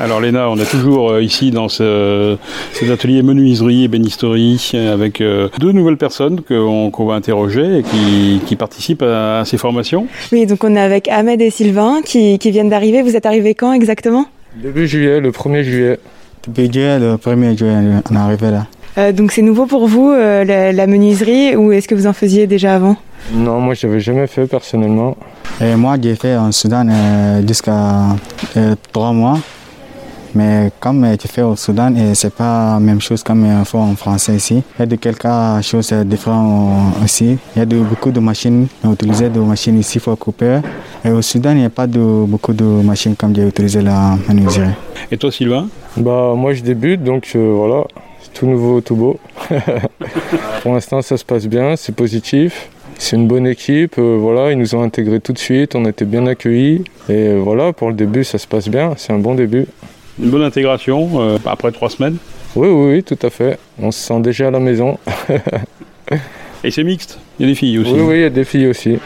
Alors 0.02 0.20
Léna, 0.20 0.50
on 0.50 0.56
est 0.56 0.68
toujours 0.68 1.12
euh, 1.12 1.22
ici 1.22 1.52
dans 1.52 1.68
ce, 1.68 2.36
cet 2.72 2.90
atelier 2.90 3.22
menuiserie 3.22 3.84
et 3.84 3.88
bénisterie 3.88 4.72
avec 4.92 5.20
euh, 5.20 5.48
deux 5.60 5.70
nouvelles 5.70 5.96
personnes 5.96 6.40
qu'on 6.40 7.06
va 7.06 7.14
interroger 7.14 7.78
et 7.78 7.82
qui, 7.84 8.40
qui 8.44 8.56
participent 8.56 9.02
à, 9.04 9.40
à 9.40 9.44
ces 9.44 9.58
formations. 9.58 10.08
Oui, 10.32 10.44
donc 10.46 10.64
on 10.64 10.74
est 10.74 10.80
avec 10.80 11.06
Ahmed 11.06 11.40
et 11.40 11.50
Sylvain 11.50 12.00
qui, 12.04 12.40
qui 12.40 12.50
viennent 12.50 12.68
d'arriver. 12.68 13.02
Vous 13.02 13.14
êtes 13.14 13.26
arrivés 13.26 13.54
quand 13.54 13.72
exactement? 13.72 14.24
Début 14.60 14.88
juillet, 14.88 15.20
le 15.20 15.30
1er 15.30 15.62
juillet. 15.62 15.98
Début 16.48 16.72
juillet, 16.72 16.98
le 16.98 17.14
1er 17.14 17.56
juillet, 17.56 17.76
on 18.10 18.14
est 18.16 18.18
arrivé 18.18 18.50
là. 18.50 18.66
Euh, 18.98 19.12
Donc 19.12 19.30
c'est 19.30 19.42
nouveau 19.42 19.66
pour 19.66 19.86
vous 19.86 20.10
euh, 20.10 20.42
la, 20.44 20.72
la 20.72 20.86
menuiserie 20.88 21.54
ou 21.54 21.70
est-ce 21.70 21.86
que 21.86 21.94
vous 21.94 22.08
en 22.08 22.12
faisiez 22.12 22.48
déjà 22.48 22.74
avant? 22.74 22.96
Non, 23.32 23.60
moi 23.60 23.74
j'avais 23.74 24.00
jamais 24.00 24.26
fait 24.26 24.48
personnellement. 24.48 25.16
Et 25.60 25.76
moi, 25.76 25.94
j'ai 26.02 26.16
fait 26.16 26.34
en 26.36 26.50
Soudan 26.50 26.88
euh, 26.90 27.46
jusqu'à 27.46 28.16
euh, 28.56 28.74
trois 28.90 29.12
mois. 29.12 29.38
Mais 30.34 30.70
comme 30.80 31.04
euh, 31.04 31.16
tu 31.16 31.28
fais 31.28 31.42
au 31.42 31.56
Soudan, 31.56 31.94
et 31.94 32.14
c'est 32.14 32.34
pas 32.34 32.74
la 32.74 32.80
même 32.80 33.00
chose 33.00 33.22
comme 33.22 33.44
il 33.44 33.64
faut 33.64 33.78
en 33.78 33.94
français 33.96 34.34
ici. 34.34 34.62
Il 34.76 34.80
y 34.80 34.82
a 34.82 34.86
de 34.86 34.96
quelques 34.96 35.62
choses 35.62 35.92
différentes 35.92 36.94
aussi. 37.04 37.38
Il 37.54 37.58
y 37.58 37.62
a 37.62 37.66
de, 37.66 37.78
beaucoup 37.78 38.10
de 38.10 38.20
machines. 38.20 38.66
On 38.84 38.90
a 38.90 38.92
utilisé 38.92 39.28
des 39.28 39.40
machines 39.40 39.78
ici 39.78 39.98
pour 40.00 40.18
couper. 40.18 40.60
Et 41.04 41.10
au 41.10 41.22
Soudan, 41.22 41.50
il 41.52 41.58
n'y 41.58 41.64
a 41.64 41.70
pas 41.70 41.86
de, 41.86 42.24
beaucoup 42.26 42.52
de 42.52 42.64
machines 42.64 43.16
comme 43.16 43.34
j'ai 43.34 43.46
utilisé 43.46 43.82
la 43.82 44.16
menuiserie. 44.28 44.70
Et 45.10 45.18
toi 45.18 45.30
Sylvain? 45.30 45.68
Bah 45.96 46.32
moi 46.34 46.54
je 46.54 46.62
débute 46.62 47.02
donc 47.04 47.30
euh, 47.34 47.52
voilà, 47.54 47.84
c'est 48.22 48.32
tout 48.32 48.46
nouveau, 48.46 48.80
tout 48.80 48.96
beau. 48.96 49.20
Pour 50.62 50.72
l'instant 50.72 51.02
ça 51.02 51.16
se 51.16 51.24
passe 51.24 51.46
bien, 51.46 51.76
c'est 51.76 51.94
positif. 51.94 52.70
C'est 52.98 53.16
une 53.16 53.26
bonne 53.26 53.46
équipe, 53.46 53.96
euh, 53.98 54.16
voilà, 54.18 54.52
ils 54.52 54.58
nous 54.58 54.74
ont 54.74 54.82
intégrés 54.82 55.20
tout 55.20 55.32
de 55.32 55.38
suite, 55.38 55.74
on 55.74 55.84
a 55.84 55.90
été 55.90 56.04
bien 56.04 56.26
accueillis. 56.26 56.84
Et 57.08 57.28
euh, 57.28 57.40
voilà, 57.42 57.72
pour 57.72 57.88
le 57.88 57.94
début 57.94 58.24
ça 58.24 58.38
se 58.38 58.46
passe 58.46 58.68
bien, 58.68 58.94
c'est 58.96 59.12
un 59.12 59.18
bon 59.18 59.34
début. 59.34 59.66
Une 60.20 60.30
bonne 60.30 60.42
intégration 60.42 61.08
euh, 61.20 61.38
après 61.46 61.72
trois 61.72 61.90
semaines. 61.90 62.16
Oui, 62.54 62.68
oui, 62.68 62.92
oui, 62.96 63.02
tout 63.02 63.18
à 63.26 63.30
fait. 63.30 63.58
On 63.80 63.90
se 63.90 63.98
sent 64.00 64.20
déjà 64.20 64.48
à 64.48 64.50
la 64.50 64.60
maison. 64.60 64.98
Et 66.64 66.70
c'est 66.70 66.84
mixte. 66.84 67.18
Il 67.38 67.46
y 67.46 67.48
a 67.48 67.52
des 67.52 67.54
filles 67.56 67.78
aussi. 67.78 67.92
Oui, 67.92 68.00
oui, 68.00 68.14
il 68.16 68.20
y 68.20 68.24
a 68.24 68.30
des 68.30 68.44
filles 68.44 68.66
aussi. 68.68 68.98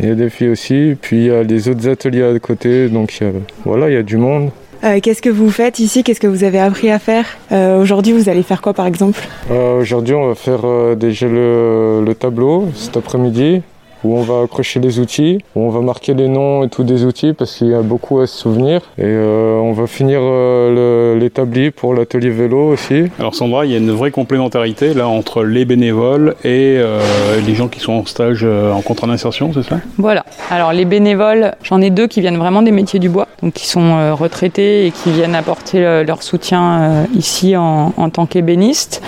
Il 0.00 0.08
y 0.08 0.12
a 0.12 0.14
des 0.14 0.30
filles 0.30 0.50
aussi, 0.50 0.96
puis 1.00 1.16
il 1.16 1.24
y 1.24 1.30
a 1.30 1.42
les 1.42 1.68
autres 1.68 1.88
ateliers 1.88 2.22
à 2.22 2.38
côté, 2.38 2.88
donc 2.88 3.18
il 3.20 3.26
y 3.26 3.30
a- 3.30 3.32
voilà, 3.64 3.88
il 3.90 3.94
y 3.94 3.96
a 3.96 4.02
du 4.04 4.16
monde. 4.16 4.50
Euh, 4.84 5.00
Qu'est-ce 5.02 5.20
que 5.22 5.28
vous 5.28 5.50
faites 5.50 5.80
ici? 5.80 6.04
Qu'est-ce 6.04 6.20
que 6.20 6.28
vous 6.28 6.44
avez 6.44 6.60
appris 6.60 6.88
à 6.88 7.00
faire? 7.00 7.24
Euh, 7.50 7.80
Aujourd'hui, 7.82 8.12
vous 8.12 8.28
allez 8.28 8.44
faire 8.44 8.62
quoi 8.62 8.74
par 8.74 8.86
exemple? 8.86 9.18
Euh, 9.50 9.80
Aujourd'hui, 9.80 10.14
on 10.14 10.28
va 10.28 10.34
faire 10.36 10.60
euh, 10.64 10.94
déjà 10.94 11.26
le, 11.26 12.04
le 12.06 12.14
tableau 12.14 12.68
cet 12.76 12.96
après-midi 12.96 13.62
où 14.04 14.16
on 14.16 14.22
va 14.22 14.42
accrocher 14.42 14.80
les 14.80 15.00
outils, 15.00 15.38
où 15.54 15.62
on 15.62 15.70
va 15.70 15.80
marquer 15.80 16.14
les 16.14 16.28
noms 16.28 16.64
et 16.64 16.68
tous 16.68 16.84
des 16.84 17.04
outils 17.04 17.32
parce 17.32 17.56
qu'il 17.56 17.68
y 17.68 17.74
a 17.74 17.82
beaucoup 17.82 18.20
à 18.20 18.26
se 18.26 18.36
souvenir. 18.36 18.80
Et 18.98 19.04
euh, 19.04 19.58
on 19.58 19.72
va 19.72 19.86
finir 19.86 20.20
euh, 20.22 21.18
l'établi 21.18 21.70
pour 21.70 21.94
l'atelier 21.94 22.30
vélo 22.30 22.72
aussi. 22.72 23.04
Alors 23.18 23.34
Sandra, 23.34 23.66
il 23.66 23.72
y 23.72 23.74
a 23.74 23.78
une 23.78 23.90
vraie 23.90 24.10
complémentarité 24.10 24.94
là 24.94 25.08
entre 25.08 25.44
les 25.44 25.64
bénévoles 25.64 26.34
et 26.44 26.76
euh, 26.78 27.00
les 27.46 27.54
gens 27.54 27.68
qui 27.68 27.80
sont 27.80 27.92
en 27.92 28.06
stage 28.06 28.40
euh, 28.42 28.72
en 28.72 28.82
contrat 28.82 29.06
d'insertion, 29.06 29.52
c'est 29.52 29.62
ça? 29.62 29.78
Voilà. 29.98 30.24
Alors 30.50 30.72
les 30.72 30.84
bénévoles, 30.84 31.54
j'en 31.62 31.80
ai 31.80 31.90
deux 31.90 32.06
qui 32.06 32.20
viennent 32.20 32.38
vraiment 32.38 32.62
des 32.62 32.72
métiers 32.72 33.00
du 33.00 33.08
bois, 33.08 33.28
donc 33.42 33.54
qui 33.54 33.66
sont 33.66 33.80
euh, 33.80 34.14
retraités 34.14 34.86
et 34.86 34.90
qui 34.90 35.10
viennent 35.10 35.34
apporter 35.34 35.84
euh, 35.84 36.04
leur 36.04 36.22
soutien 36.22 36.80
euh, 36.80 37.04
ici 37.14 37.56
en, 37.56 37.92
en 37.96 38.10
tant 38.10 38.26
qu'ébénistes. 38.26 39.02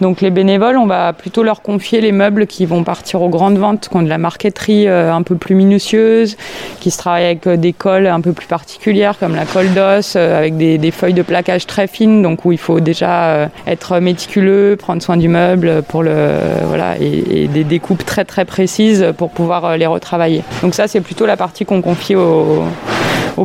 Donc 0.00 0.20
les 0.20 0.30
bénévoles, 0.30 0.76
on 0.76 0.86
va 0.86 1.12
plutôt 1.12 1.42
leur 1.42 1.62
confier 1.62 2.00
les 2.00 2.12
meubles 2.12 2.46
qui 2.46 2.66
vont 2.66 2.82
partir 2.82 3.22
aux 3.22 3.28
grandes 3.28 3.58
ventes, 3.58 3.88
qui 3.88 3.96
ont 3.96 4.02
de 4.02 4.08
la 4.08 4.18
marqueterie 4.32 4.88
euh, 4.88 5.12
un 5.12 5.22
peu 5.22 5.34
plus 5.34 5.54
minutieuse, 5.54 6.36
qui 6.80 6.90
se 6.90 6.96
travaillent 6.96 7.26
avec 7.26 7.46
euh, 7.46 7.56
des 7.56 7.74
colles 7.74 8.06
un 8.06 8.20
peu 8.22 8.32
plus 8.32 8.46
particulières 8.46 9.18
comme 9.18 9.34
la 9.34 9.44
colle 9.44 9.72
d'os, 9.74 10.14
euh, 10.16 10.38
avec 10.38 10.56
des, 10.56 10.90
feuilles 10.90 11.12
de 11.12 11.22
plaquage 11.22 11.66
très 11.66 11.86
fines, 11.86 12.22
donc 12.22 12.44
où 12.44 12.52
il 12.52 12.58
faut 12.58 12.80
déjà 12.80 13.50
être 13.66 13.98
méticuleux, 13.98 14.76
prendre 14.78 15.02
soin 15.02 15.16
du 15.16 15.28
meuble 15.28 15.82
pour 15.88 16.02
le 16.02 16.32
voilà 16.66 16.96
et, 17.00 17.48
des 17.48 17.64
découpes 17.64 18.04
très 18.04 18.24
très 18.24 18.44
précises 18.44 19.06
pour 19.16 19.30
pouvoir 19.30 19.76
les 19.76 19.86
retravailler. 19.86 20.42
Donc 20.62 20.74
ça 20.74 20.86
c'est 20.86 21.00
plutôt 21.00 21.24
la 21.24 21.36
partie 21.36 21.64
qu'on 21.64 21.80
confie 21.80 22.14
aux, 22.14 22.64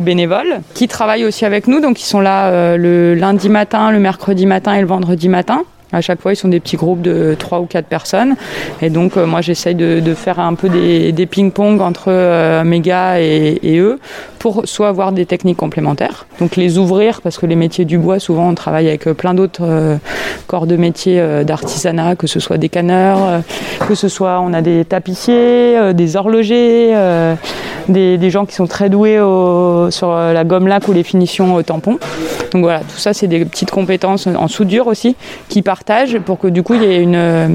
bénévoles 0.00 0.60
qui 0.74 0.86
travaillent 0.86 1.24
aussi 1.24 1.44
avec 1.44 1.66
nous, 1.66 1.80
donc 1.80 2.00
ils 2.00 2.04
sont 2.06 2.20
là 2.20 2.76
le 2.76 3.14
lundi 3.14 3.48
matin, 3.48 3.90
le 3.90 3.98
mercredi 3.98 4.46
matin 4.46 4.74
et 4.74 4.80
le 4.80 4.86
vendredi 4.86 5.28
matin. 5.28 5.64
À 5.90 6.02
chaque 6.02 6.20
fois, 6.20 6.32
ils 6.32 6.36
sont 6.36 6.48
des 6.48 6.60
petits 6.60 6.76
groupes 6.76 7.00
de 7.00 7.34
3 7.38 7.60
ou 7.60 7.64
4 7.64 7.86
personnes. 7.86 8.36
Et 8.82 8.90
donc, 8.90 9.16
euh, 9.16 9.24
moi, 9.24 9.40
j'essaye 9.40 9.74
de, 9.74 10.14
faire 10.14 10.38
un 10.38 10.54
peu 10.54 10.68
des, 10.68 11.26
ping-pong 11.26 11.80
entre 11.80 12.08
euh, 12.08 12.62
mes 12.64 12.80
gars 12.80 13.20
et, 13.20 13.78
eux 13.78 13.98
pour 14.38 14.62
soit 14.66 14.88
avoir 14.88 15.12
des 15.12 15.26
techniques 15.26 15.56
complémentaires, 15.56 16.26
donc 16.38 16.54
les 16.54 16.78
ouvrir, 16.78 17.20
parce 17.22 17.38
que 17.38 17.46
les 17.46 17.56
métiers 17.56 17.84
du 17.84 17.98
bois, 17.98 18.20
souvent, 18.20 18.48
on 18.48 18.54
travaille 18.54 18.86
avec 18.86 19.08
euh, 19.08 19.14
plein 19.14 19.34
d'autres 19.34 19.98
corps 20.46 20.66
de 20.66 20.76
métiers 20.76 21.20
d'artisanat, 21.44 22.14
que 22.14 22.26
ce 22.26 22.38
soit 22.38 22.56
des 22.56 22.68
canneurs, 22.68 23.42
que 23.86 23.94
ce 23.94 24.08
soit, 24.08 24.40
on 24.40 24.52
a 24.52 24.62
des 24.62 24.84
tapissiers, 24.84 25.92
des 25.92 26.16
horlogers, 26.16 26.94
des, 27.88 28.30
gens 28.30 28.46
qui 28.46 28.54
sont 28.54 28.66
très 28.66 28.88
doués 28.90 29.18
sur 29.90 30.12
la 30.12 30.44
gomme 30.44 30.68
laque 30.68 30.88
ou 30.88 30.92
les 30.92 31.02
finitions 31.02 31.54
au 31.54 31.62
tampon. 31.62 31.98
Donc 32.52 32.62
voilà, 32.62 32.80
tout 32.80 32.96
ça, 32.98 33.12
c'est 33.12 33.26
des 33.26 33.44
petites 33.44 33.70
compétences 33.70 34.26
en 34.26 34.48
soudure 34.48 34.86
aussi 34.86 35.16
qui 35.48 35.62
partagent 35.62 36.18
pour 36.18 36.38
que 36.38 36.48
du 36.48 36.62
coup, 36.62 36.74
il 36.74 36.82
y 36.82 36.86
ait 36.86 37.02
une. 37.02 37.14
euh, 37.14 37.48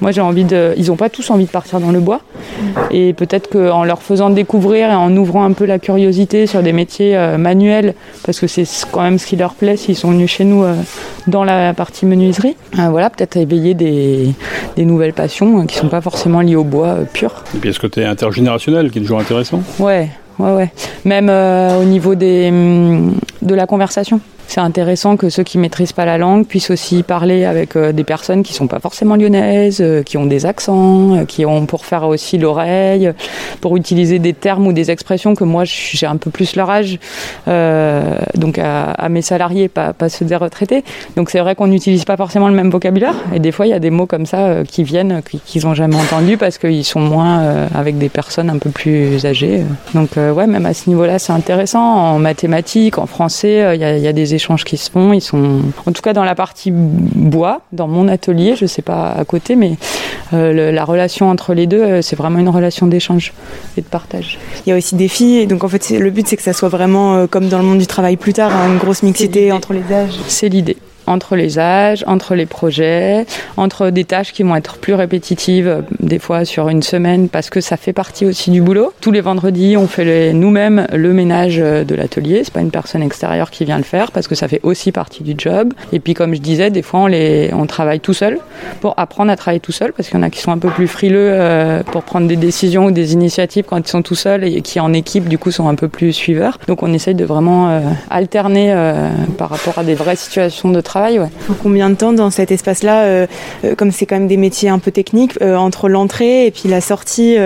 moi, 0.00 0.10
j'ai 0.10 0.20
envie 0.20 0.44
de. 0.44 0.74
Ils 0.76 0.86
n'ont 0.88 0.96
pas 0.96 1.08
tous 1.08 1.30
envie 1.30 1.44
de 1.46 1.50
partir 1.50 1.80
dans 1.80 1.92
le 1.92 2.00
bois. 2.00 2.20
Et 2.90 3.12
peut-être 3.12 3.48
qu'en 3.50 3.84
leur 3.84 4.02
faisant 4.02 4.30
découvrir 4.30 4.90
et 4.90 4.94
en 4.94 5.16
ouvrant 5.16 5.44
un 5.44 5.52
peu 5.52 5.64
la 5.66 5.78
curiosité 5.78 6.46
sur 6.46 6.62
des 6.62 6.72
métiers 6.72 7.16
euh, 7.16 7.38
manuels, 7.38 7.94
parce 8.24 8.40
que 8.40 8.46
c'est 8.46 8.64
quand 8.90 9.02
même 9.02 9.18
ce 9.18 9.26
qui 9.26 9.36
leur 9.36 9.54
plaît 9.54 9.76
s'ils 9.76 9.96
sont 9.96 10.10
venus 10.10 10.30
chez 10.30 10.44
nous 10.44 10.64
euh, 10.64 10.74
dans 11.26 11.44
la 11.44 11.74
partie 11.74 12.06
menuiserie, 12.06 12.56
voilà, 12.74 13.10
peut-être 13.10 13.36
éveiller 13.36 13.74
des, 13.74 14.30
des 14.76 14.84
nouvelles 14.84 15.12
passions 15.12 15.60
euh, 15.60 15.64
qui 15.66 15.76
ne 15.76 15.80
sont 15.82 15.88
pas 15.88 16.00
forcément 16.00 16.40
liées 16.40 16.56
au 16.56 16.64
bois 16.64 16.96
pur. 17.12 17.44
Et 17.54 17.58
puis 17.58 17.72
ce 17.72 17.78
côté 17.78 18.04
intergénérationnel 18.04 18.90
qui 18.90 18.98
est 18.98 19.02
toujours 19.02 19.20
intéressant? 19.20 19.62
Ouais, 19.78 20.08
ouais, 20.38 20.52
ouais. 20.52 20.70
Même 21.04 21.28
euh, 21.28 21.80
au 21.80 21.84
niveau 21.84 22.14
des, 22.14 22.48
hum, 22.48 23.14
de 23.42 23.54
la 23.54 23.66
conversation. 23.66 24.20
C'est 24.50 24.60
intéressant 24.60 25.16
que 25.16 25.28
ceux 25.30 25.44
qui 25.44 25.58
maîtrisent 25.58 25.92
pas 25.92 26.04
la 26.04 26.18
langue 26.18 26.44
puissent 26.44 26.70
aussi 26.70 27.02
parler 27.04 27.44
avec 27.44 27.76
euh, 27.76 27.92
des 27.92 28.02
personnes 28.04 28.42
qui 28.42 28.52
sont 28.52 28.66
pas 28.66 28.80
forcément 28.80 29.14
lyonnaises, 29.14 29.78
euh, 29.80 30.02
qui 30.02 30.16
ont 30.16 30.26
des 30.26 30.44
accents, 30.44 31.14
euh, 31.18 31.24
qui 31.24 31.46
ont 31.46 31.66
pour 31.66 31.86
faire 31.86 32.02
aussi 32.08 32.36
l'oreille, 32.36 33.12
pour 33.60 33.76
utiliser 33.76 34.18
des 34.18 34.32
termes 34.32 34.66
ou 34.66 34.72
des 34.72 34.90
expressions 34.90 35.34
que 35.36 35.44
moi 35.44 35.62
j'ai 35.64 36.06
un 36.06 36.16
peu 36.16 36.30
plus 36.30 36.56
leur 36.56 36.68
âge, 36.68 36.98
donc 38.34 38.58
à, 38.58 39.08
mes 39.08 39.22
salariés, 39.22 39.68
pas, 39.68 39.92
pas 39.92 40.08
ceux 40.08 40.24
des 40.24 40.36
retraités. 40.36 40.82
Donc 41.16 41.30
c'est 41.30 41.40
vrai 41.40 41.54
qu'on 41.54 41.66
n'utilise 41.68 42.04
pas 42.04 42.16
forcément 42.16 42.48
le 42.48 42.54
même 42.54 42.70
vocabulaire 42.70 43.14
et 43.34 43.38
des 43.38 43.52
fois 43.52 43.66
il 43.66 43.70
y 43.70 43.72
a 43.74 43.78
des 43.78 43.90
mots 43.90 44.06
comme 44.06 44.26
ça 44.26 44.64
qui 44.68 44.82
viennent 44.84 45.22
qui- 45.28 45.40
qu'ils 45.40 45.66
ont 45.66 45.74
jamais 45.74 45.96
entendus 45.96 46.36
parce 46.36 46.58
qu'ils 46.58 46.84
sont 46.84 47.00
moins 47.00 47.66
avec 47.74 47.98
des 47.98 48.08
personnes 48.08 48.50
un 48.50 48.58
peu 48.58 48.70
plus 48.70 49.24
âgées. 49.26 49.62
Donc 49.94 50.16
euh, 50.16 50.32
ouais, 50.32 50.46
même 50.46 50.66
à 50.66 50.74
ce 50.74 50.88
niveau-là, 50.88 51.18
c'est 51.18 51.32
intéressant. 51.32 51.80
En 51.82 52.18
mathématiques, 52.18 52.98
en 52.98 53.06
français, 53.06 53.74
il 53.74 53.80
y, 53.80 54.00
y 54.00 54.08
a 54.08 54.12
des 54.12 54.34
échanges 54.40 54.64
qui 54.64 54.76
se 54.76 54.90
font. 54.90 55.12
Ils 55.12 55.20
sont, 55.20 55.60
en 55.86 55.92
tout 55.92 56.02
cas 56.02 56.12
dans 56.12 56.24
la 56.24 56.34
partie 56.34 56.70
bois, 56.72 57.60
dans 57.72 57.88
mon 57.88 58.08
atelier, 58.08 58.56
je 58.56 58.66
sais 58.66 58.82
pas 58.82 59.10
à 59.12 59.24
côté, 59.24 59.54
mais 59.54 59.72
euh, 60.32 60.52
le- 60.52 60.70
la 60.70 60.84
relation 60.84 61.28
entre 61.30 61.52
les 61.54 61.66
deux, 61.66 61.82
euh, 61.82 62.02
c'est 62.02 62.16
vraiment 62.16 62.38
une 62.38 62.48
relation 62.48 62.86
d'échange 62.86 63.32
et 63.76 63.82
de 63.82 63.86
partage. 63.86 64.38
Il 64.64 64.70
y 64.70 64.72
a 64.72 64.76
aussi 64.76 64.94
des 64.94 65.08
filles, 65.08 65.46
donc 65.46 65.62
en 65.64 65.68
fait 65.68 65.90
le 65.90 66.10
but 66.10 66.26
c'est 66.26 66.36
que 66.36 66.42
ça 66.42 66.52
soit 66.54 66.68
vraiment 66.70 67.14
euh, 67.16 67.26
comme 67.26 67.48
dans 67.48 67.58
le 67.58 67.64
monde 67.64 67.78
du 67.78 67.86
travail 67.86 68.16
plus 68.16 68.32
tard, 68.32 68.50
hein, 68.54 68.68
une 68.72 68.78
grosse 68.78 69.02
mixité 69.02 69.52
entre 69.52 69.72
les 69.74 69.82
âges. 69.92 70.18
C'est 70.28 70.48
l'idée. 70.48 70.76
Entre 71.10 71.34
les 71.34 71.58
âges, 71.58 72.04
entre 72.06 72.36
les 72.36 72.46
projets, 72.46 73.26
entre 73.56 73.90
des 73.90 74.04
tâches 74.04 74.32
qui 74.32 74.44
vont 74.44 74.54
être 74.54 74.76
plus 74.76 74.94
répétitives, 74.94 75.66
euh, 75.66 75.80
des 75.98 76.20
fois 76.20 76.44
sur 76.44 76.68
une 76.68 76.84
semaine, 76.84 77.28
parce 77.28 77.50
que 77.50 77.60
ça 77.60 77.76
fait 77.76 77.92
partie 77.92 78.26
aussi 78.26 78.52
du 78.52 78.62
boulot. 78.62 78.92
Tous 79.00 79.10
les 79.10 79.20
vendredis, 79.20 79.76
on 79.76 79.88
fait 79.88 80.32
nous-mêmes 80.32 80.86
le 80.92 81.12
ménage 81.12 81.58
euh, 81.58 81.82
de 81.82 81.96
l'atelier. 81.96 82.42
C'est 82.44 82.52
pas 82.52 82.60
une 82.60 82.70
personne 82.70 83.02
extérieure 83.02 83.50
qui 83.50 83.64
vient 83.64 83.78
le 83.78 83.82
faire, 83.82 84.12
parce 84.12 84.28
que 84.28 84.36
ça 84.36 84.46
fait 84.46 84.60
aussi 84.62 84.92
partie 84.92 85.24
du 85.24 85.34
job. 85.36 85.74
Et 85.92 85.98
puis, 85.98 86.14
comme 86.14 86.32
je 86.32 86.40
disais, 86.40 86.70
des 86.70 86.82
fois, 86.82 87.00
on, 87.00 87.06
les, 87.08 87.50
on 87.54 87.66
travaille 87.66 87.98
tout 87.98 88.14
seul 88.14 88.38
pour 88.80 88.94
apprendre 88.96 89.32
à 89.32 89.36
travailler 89.36 89.58
tout 89.58 89.72
seul, 89.72 89.92
parce 89.92 90.08
qu'il 90.08 90.16
y 90.16 90.20
en 90.20 90.22
a 90.24 90.30
qui 90.30 90.38
sont 90.38 90.52
un 90.52 90.58
peu 90.58 90.70
plus 90.70 90.86
frileux 90.86 91.32
euh, 91.32 91.82
pour 91.82 92.04
prendre 92.04 92.28
des 92.28 92.36
décisions 92.36 92.84
ou 92.84 92.90
des 92.92 93.14
initiatives 93.14 93.64
quand 93.68 93.78
ils 93.78 93.88
sont 93.88 94.02
tout 94.02 94.14
seuls 94.14 94.44
et 94.44 94.62
qui 94.62 94.78
en 94.78 94.92
équipe, 94.92 95.28
du 95.28 95.38
coup, 95.38 95.50
sont 95.50 95.68
un 95.68 95.74
peu 95.74 95.88
plus 95.88 96.12
suiveurs. 96.12 96.60
Donc, 96.68 96.84
on 96.84 96.92
essaye 96.92 97.16
de 97.16 97.24
vraiment 97.24 97.82
alterner 98.10 98.72
par 99.38 99.50
rapport 99.50 99.76
à 99.78 99.82
des 99.82 99.94
vraies 99.94 100.14
situations 100.14 100.70
de 100.70 100.80
travail. 100.80 100.99
Ouais. 101.08 101.28
Combien 101.62 101.88
de 101.88 101.94
temps 101.94 102.12
dans 102.12 102.30
cet 102.30 102.52
espace-là, 102.52 103.04
euh, 103.04 103.26
euh, 103.64 103.74
comme 103.74 103.90
c'est 103.90 104.04
quand 104.04 104.16
même 104.16 104.28
des 104.28 104.36
métiers 104.36 104.68
un 104.68 104.78
peu 104.78 104.90
techniques, 104.90 105.38
euh, 105.40 105.56
entre 105.56 105.88
l'entrée 105.88 106.46
et 106.46 106.50
puis 106.50 106.68
la 106.68 106.80
sortie 106.80 107.36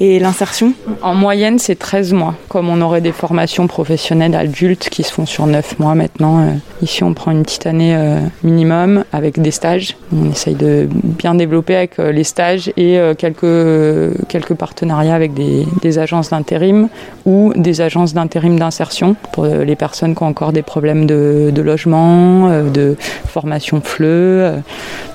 et 0.00 0.18
l'insertion? 0.18 0.72
En 1.02 1.14
moyenne, 1.14 1.58
c'est 1.58 1.78
13 1.78 2.12
mois. 2.12 2.34
Comme 2.48 2.68
on 2.68 2.80
aurait 2.80 3.00
des 3.00 3.12
formations 3.12 3.66
professionnelles 3.66 4.34
adultes 4.34 4.88
qui 4.88 5.02
se 5.02 5.12
font 5.12 5.26
sur 5.26 5.46
9 5.46 5.78
mois 5.78 5.94
maintenant. 5.94 6.46
ici, 6.80 7.02
on 7.02 7.14
prend 7.14 7.32
une 7.32 7.42
petite 7.42 7.66
année 7.66 7.96
minimum 8.44 9.04
avec 9.12 9.40
des 9.40 9.50
stages. 9.50 9.96
On 10.16 10.30
essaye 10.30 10.54
de 10.54 10.88
bien 10.90 11.34
développer 11.34 11.74
avec 11.74 11.98
les 11.98 12.24
stages 12.24 12.72
et 12.76 12.98
quelques, 13.18 14.26
quelques 14.28 14.54
partenariats 14.54 15.14
avec 15.14 15.34
des, 15.34 15.66
des 15.82 15.98
agences 15.98 16.30
d'intérim 16.30 16.88
ou 17.26 17.52
des 17.56 17.80
agences 17.80 18.14
d'intérim 18.14 18.58
d'insertion 18.58 19.16
pour 19.32 19.46
les 19.46 19.76
personnes 19.76 20.14
qui 20.14 20.22
ont 20.22 20.26
encore 20.26 20.52
des 20.52 20.62
problèmes 20.62 21.06
de, 21.06 21.50
de 21.52 21.62
logement, 21.62 22.48
euh, 22.50 22.70
de 22.82 22.96
formation 23.28 23.80
FLE, 23.80 24.04
euh, 24.06 24.56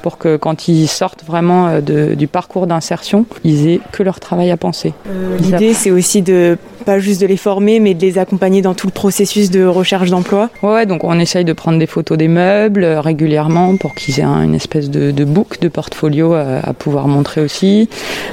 pour 0.02 0.18
que 0.18 0.38
quand 0.38 0.68
ils 0.68 0.88
sortent 0.88 1.24
vraiment 1.26 1.68
euh, 1.68 1.82
de- 1.82 2.14
du 2.16 2.28
parcours 2.28 2.68
d'insertion, 2.68 3.26
ils 3.44 3.68
aient 3.68 3.82
que 3.92 4.04
leur 4.04 4.20
travail 4.20 4.52
à 4.52 4.58
penser. 4.58 4.94
L'idée 5.40 5.74
c'est 5.74 5.92
aussi 5.92 6.22
de 6.22 6.58
pas 6.88 7.00
juste 7.00 7.20
de 7.20 7.28
les 7.28 7.36
former, 7.36 7.82
mais 7.82 7.94
de 7.94 8.02
les 8.02 8.18
accompagner 8.18 8.62
dans 8.62 8.74
tout 8.74 8.88
le 8.88 8.94
processus 8.94 9.52
de 9.52 9.66
recherche 9.66 10.10
d'emploi. 10.10 10.50
Ouais, 10.64 10.70
ouais, 10.74 10.86
donc 10.86 11.04
on 11.04 11.20
essaye 11.20 11.44
de 11.44 11.52
prendre 11.52 11.78
des 11.80 11.86
photos 11.86 12.18
des 12.18 12.30
meubles 12.30 12.84
euh, 12.86 13.02
régulièrement 13.02 13.76
pour 13.76 13.94
qu'ils 13.94 14.20
aient 14.22 14.24
un- 14.24 14.42
une 14.44 14.56
espèce 14.56 14.90
de, 14.90 15.12
de 15.12 15.26
book, 15.26 15.60
de 15.60 15.68
portfolio 15.68 16.34
à, 16.34 16.60
à 16.64 16.74
pouvoir 16.74 17.10
montrer 17.10 17.42
aussi, 17.42 17.90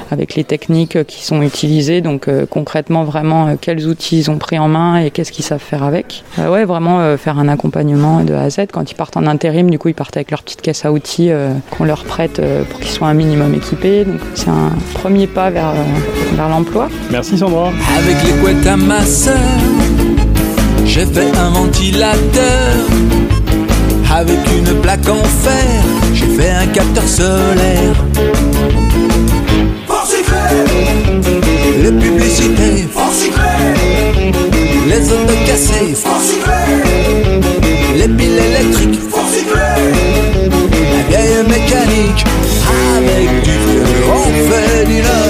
avec 0.09 0.35
les 0.35 0.45
techniques 0.45 0.95
euh, 0.95 1.03
qui 1.03 1.23
sont 1.25 1.41
utilisées, 1.41 1.99
donc 1.99 2.29
euh, 2.29 2.45
concrètement 2.49 3.03
vraiment 3.03 3.47
euh, 3.47 3.53
quels 3.59 3.85
outils 3.87 4.19
ils 4.19 4.31
ont 4.31 4.37
pris 4.37 4.57
en 4.57 4.69
main 4.69 4.97
et 5.03 5.11
qu'est-ce 5.11 5.33
qu'ils 5.33 5.43
savent 5.43 5.59
faire 5.59 5.83
avec. 5.83 6.23
Euh, 6.39 6.49
ouais, 6.49 6.63
vraiment 6.63 7.01
euh, 7.01 7.17
faire 7.17 7.37
un 7.37 7.49
accompagnement 7.49 8.23
de 8.23 8.33
A 8.33 8.43
à 8.43 8.49
Z. 8.49 8.67
Quand 8.71 8.89
ils 8.89 8.95
partent 8.95 9.17
en 9.17 9.27
intérim, 9.27 9.69
du 9.69 9.77
coup 9.77 9.89
ils 9.89 9.93
partent 9.95 10.15
avec 10.15 10.31
leur 10.31 10.43
petite 10.43 10.61
caisse 10.61 10.85
à 10.85 10.93
outils 10.93 11.29
euh, 11.29 11.49
qu'on 11.71 11.83
leur 11.83 12.05
prête 12.05 12.39
euh, 12.39 12.63
pour 12.63 12.79
qu'ils 12.79 12.91
soient 12.91 13.09
un 13.09 13.13
minimum 13.13 13.53
équipés. 13.53 14.05
Donc 14.05 14.21
c'est 14.33 14.49
un 14.49 14.71
premier 14.93 15.27
pas 15.27 15.49
vers, 15.49 15.71
euh, 15.71 16.35
vers 16.37 16.47
l'emploi. 16.47 16.87
Merci 17.11 17.37
Sandra. 17.37 17.71
Avec 17.97 18.15
les 18.23 18.31
couettes 18.45 18.67
à 18.67 18.77
ma 18.77 19.03
sœur, 19.03 19.33
j'ai 20.85 21.05
fait 21.07 21.31
un 21.35 21.49
ventilateur. 21.49 22.75
Avec 24.13 24.39
une 24.57 24.81
plaque 24.81 25.09
en 25.09 25.23
fer, 25.43 25.83
j'ai 26.13 26.27
fait 26.37 26.51
un 26.51 26.67
capteur 26.67 27.07
solaire. 27.07 27.95
Les 31.83 31.91
publicités, 31.91 32.87
les 34.89 35.11
autos 35.11 35.41
cassées, 35.47 35.95
les 37.95 38.07
piles 38.07 38.39
électriques, 38.49 38.99
la 40.93 41.01
vieille 41.09 41.43
mécanique. 41.47 42.23
Avec 42.97 43.43
du 43.43 43.51
feu, 43.51 43.83
on 44.13 44.27
fait 44.49 44.85
du 44.85 45.01
neuf. 45.01 45.24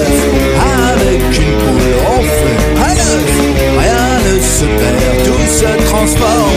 Se 4.56 4.64
perd, 4.64 5.24
tout 5.26 5.46
se 5.52 5.84
transforme. 5.84 6.50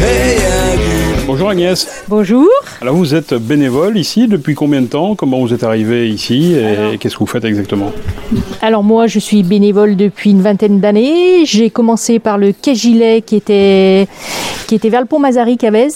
Et 0.00 0.40
y 0.40 0.44
a 0.44 0.76
du 0.76 1.24
Bonjour 1.24 1.50
Agnès. 1.50 2.04
Bonjour. 2.08 2.48
Alors 2.80 2.96
vous 2.96 3.14
êtes 3.14 3.32
bénévole 3.34 3.96
ici 3.96 4.26
depuis 4.26 4.56
combien 4.56 4.82
de 4.82 4.88
temps? 4.88 5.14
Comment 5.14 5.38
vous 5.38 5.54
êtes 5.54 5.62
arrivé 5.62 6.10
ici? 6.10 6.56
Et 6.56 6.98
qu'est-ce 6.98 7.14
que 7.14 7.20
vous 7.20 7.26
faites 7.26 7.44
exactement? 7.44 7.92
Alors 8.60 8.82
moi, 8.82 9.06
je 9.06 9.20
suis 9.20 9.44
bénévole 9.44 9.94
depuis 9.94 10.30
une 10.30 10.42
vingtaine 10.42 10.80
d'années. 10.80 11.46
J'ai 11.46 11.70
commencé 11.70 12.18
par 12.18 12.38
le 12.38 12.52
quai 12.52 12.74
Gilet 12.74 13.22
qui 13.22 13.36
était, 13.36 14.08
qui 14.66 14.74
était 14.74 14.88
vers 14.88 15.00
le 15.00 15.06
pont 15.06 15.20
Mazari 15.20 15.56
Cavez. 15.56 15.90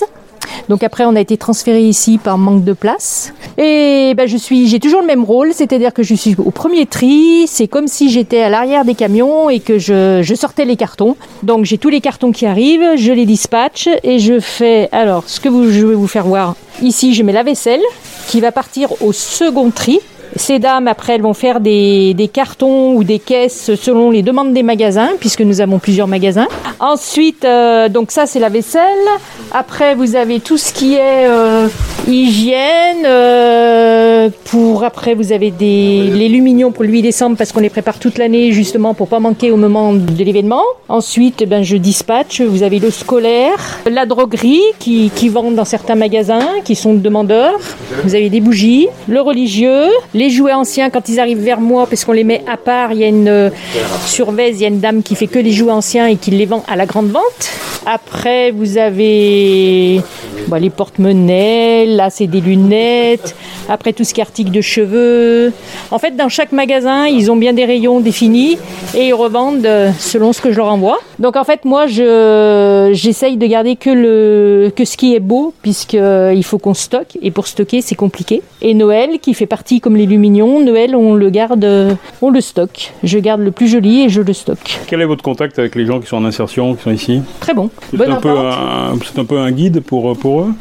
Donc 0.69 0.83
après, 0.83 1.05
on 1.05 1.17
a 1.17 1.21
été 1.21 1.37
transféré 1.37 1.83
ici 1.83 2.19
par 2.19 2.39
manque 2.39 2.65
de 2.65 2.73
place. 2.73 3.33
Et 3.57 4.15
ben, 4.17 4.29
je 4.29 4.37
suis, 4.37 4.69
j'ai 4.69 4.81
toujours 4.81 5.01
le 5.01 5.07
même 5.07 5.25
rôle, 5.25 5.53
c'est-à-dire 5.53 5.93
que 5.93 6.03
je 6.03 6.15
suis 6.15 6.37
au 6.39 6.51
premier 6.51 6.87
tri. 6.87 7.47
C'est 7.47 7.69
comme 7.69 7.89
si 7.89 8.11
j'étais 8.11 8.43
à 8.43 8.49
l'arrière 8.49 8.85
des 8.85 8.95
camions 8.95 9.51
et 9.51 9.61
que 9.61 9.79
je, 9.79 10.35
sortais 10.35 10.65
les 10.65 10.77
cartons. 10.77 11.17
Donc 11.43 11.65
j'ai 11.65 11.79
tous 11.79 11.89
les 11.89 12.01
cartons 12.01 12.33
qui 12.33 12.47
arrivent, 12.47 12.97
je 12.97 13.13
les 13.13 13.27
dispatche 13.27 13.89
et 14.03 14.19
je 14.19 14.41
fais. 14.41 14.89
Alors, 14.93 15.25
ce 15.27 15.41
que 15.41 15.49
je 15.71 15.87
vais 15.87 15.95
vous 15.95 16.07
faire 16.07 16.27
voir 16.27 16.55
ici, 16.83 17.15
je 17.15 17.23
mets 17.23 17.33
la 17.33 17.43
vaisselle 17.43 17.83
qui 18.29 18.41
va 18.41 18.53
partir 18.53 18.91
au 19.03 19.13
second 19.13 19.71
tri. 19.71 20.01
Ces 20.37 20.59
dames, 20.59 20.89
après, 20.89 21.15
elles 21.15 21.23
vont 21.23 21.35
faire 21.35 21.61
des, 21.61 22.31
cartons 22.33 22.95
ou 22.95 23.05
des 23.05 23.19
caisses 23.19 23.75
selon 23.75 24.11
les 24.11 24.23
demandes 24.23 24.53
des 24.53 24.63
magasins, 24.63 25.11
puisque 25.19 25.41
nous 25.41 25.61
avons 25.61 25.79
plusieurs 25.79 26.07
magasins. 26.07 26.47
Ensuite, 26.81 27.45
euh, 27.45 27.89
donc 27.89 28.11
ça, 28.11 28.27
c'est 28.27 28.41
la 28.41 28.49
vaisselle. 28.49 28.83
Après, 29.53 29.95
vous 29.95 30.17
avez 30.17 30.41
tout 30.41 30.59
ce 30.59 30.73
qui 30.73 30.95
est 30.95 31.27
euh, 31.27 31.69
hygiène. 32.09 33.05
euh, 33.07 34.31
pour 34.47 34.85
après, 34.85 35.15
vous 35.15 35.33
avez 35.33 35.51
des 35.51 36.11
les 36.13 36.29
lumignons 36.29 36.73
pour 36.73 36.85
le 36.85 36.91
8 36.91 37.03
décembre, 37.03 37.37
parce 37.37 37.53
qu'on 37.53 37.61
les 37.61 37.71
prépare 37.71 37.99
toute 37.99 38.19
l'année, 38.19 38.53
justement, 38.53 38.95
pour 38.95 39.09
pas 39.09 39.21
manquer 39.21 39.51
au 39.51 39.57
moment 39.57 39.93
de 39.93 40.25
l'événement. 40.25 40.63
Ensuite, 40.89 41.43
eh 41.43 41.47
ben, 41.47 41.63
je 41.63 41.77
dispatche. 41.77 42.41
Vous 42.41 42.63
avez 42.63 42.79
le 42.79 42.91
scolaire, 42.91 43.81
la 43.91 44.07
droguerie 44.07 44.63
qui, 44.79 45.11
qui 45.15 45.29
vend 45.29 45.51
dans 45.51 45.65
certains 45.65 45.95
magasins, 45.95 46.47
qui 46.65 46.75
sont 46.75 46.95
demandeurs. 46.95 47.59
Vous 48.05 48.15
avez 48.15 48.31
des 48.31 48.41
bougies, 48.41 48.89
le 49.09 49.21
religieux, 49.21 49.89
les 50.15 50.31
jouets 50.31 50.53
anciens 50.55 50.91
quand 50.91 51.09
ils 51.09 51.21
arrivent 51.21 51.43
vers 51.43 51.61
moi, 51.61 51.87
parce 51.87 52.05
qu'on 52.05 52.13
les 52.13 52.25
met 52.25 52.43
à 52.51 52.57
part. 52.57 52.93
Il 52.93 52.99
y 52.99 53.05
a 53.05 53.09
une 53.09 53.29
euh, 53.29 53.51
sur 54.07 54.33
Vez, 54.33 54.51
il 54.51 54.61
y 54.61 54.65
a 54.65 54.69
une 54.69 54.81
dame 54.81 55.03
qui 55.03 55.15
fait 55.15 55.27
que 55.27 55.39
les 55.39 55.53
jouets 55.53 55.73
anciens 55.73 56.07
et 56.07 56.17
qui 56.17 56.31
les 56.31 56.47
vend 56.47 56.65
à 56.69 56.77
la 56.77 56.87
grande 56.87 57.09
vente. 57.09 57.51
Après, 57.87 58.51
vous 58.51 58.77
avez 58.77 60.01
bah, 60.49 60.59
les 60.59 60.71
porte-monnaies. 60.71 61.87
Là, 61.99 62.11
c'est 62.11 62.29
des 62.29 62.41
lunettes. 62.41 63.35
Après, 63.69 63.93
tout 63.93 64.05
ce 64.05 64.15
qui 64.15 64.21
est 64.21 64.23
articles 64.23 64.53
de 64.53 64.61
cheveux. 64.61 65.53
En 65.91 65.99
fait, 65.99 66.15
dans 66.15 66.29
chaque 66.29 66.53
magasin, 66.53 67.09
ils 67.09 67.29
ont 67.33 67.35
bien 67.35 67.53
des 67.53 67.65
rayons 67.65 67.99
définis 67.99 68.57
et 68.95 69.09
ils 69.09 69.15
revendent 69.15 69.67
euh, 69.67 69.91
selon 69.99 70.33
ce 70.33 70.41
que 70.41 70.53
je 70.53 70.59
leur 70.59 70.69
envoie. 70.69 70.99
Donc, 71.19 71.35
en 71.35 71.43
fait, 71.43 71.65
moi, 71.65 71.89
je 71.89 72.91
j'essaye 72.93 73.37
de 73.37 73.47
garder 73.47 73.75
que 73.75 73.91
le 73.91 74.71
que 74.77 74.85
ce 74.85 74.97
qui 74.97 75.17
est 75.17 75.25
beau, 75.33 75.53
puisque 75.61 75.97
euh, 75.97 76.41
faut 76.43 76.59
qu'on 76.59 76.73
stocke 76.73 77.19
et 77.21 77.33
pour 77.33 77.49
stocker, 77.49 77.81
c'est 77.83 77.97
compliqué. 77.97 78.43
Et 78.63 78.75
Noël, 78.75 79.19
qui 79.21 79.35
fait 79.35 79.47
partie 79.47 79.81
comme 79.81 79.97
les 79.97 80.07
lumignons, 80.07 80.61
Noël, 80.61 80.95
on 80.95 81.15
le 81.15 81.31
garde, 81.31 81.65
euh, 81.65 81.95
on 82.23 82.31
le 82.31 82.41
stocke. 82.41 82.93
Je 83.03 83.19
garde 83.19 83.41
le 83.41 83.51
plus 83.51 83.67
joli 83.67 84.05
et 84.05 84.09
je 84.09 84.23
le 84.23 84.33
stocke. 84.33 84.79
Quel 84.87 85.01
est 85.01 85.05
votre 85.05 85.25
contact 85.25 85.59
avec 85.59 85.75
les 85.75 85.85
gens 85.85 85.99
qui 85.99 86.07
sont 86.07 86.19
en 86.19 86.25
insertion, 86.25 86.77
qui 86.77 86.83
sont 86.85 86.93
ici? 86.93 87.23
Très 87.41 87.55
bon. 87.55 87.71
Bonne 87.93 88.13
êtes 88.13 88.19
un 88.19 88.21
peu 88.21 88.31
un, 88.31 88.95
êtes 88.95 89.19
un 89.19 89.25
peu 89.25 89.39
un 89.39 89.51
guide 89.51 89.81
pour, 89.81 90.17
pour 90.17 90.43
eux? 90.43 90.53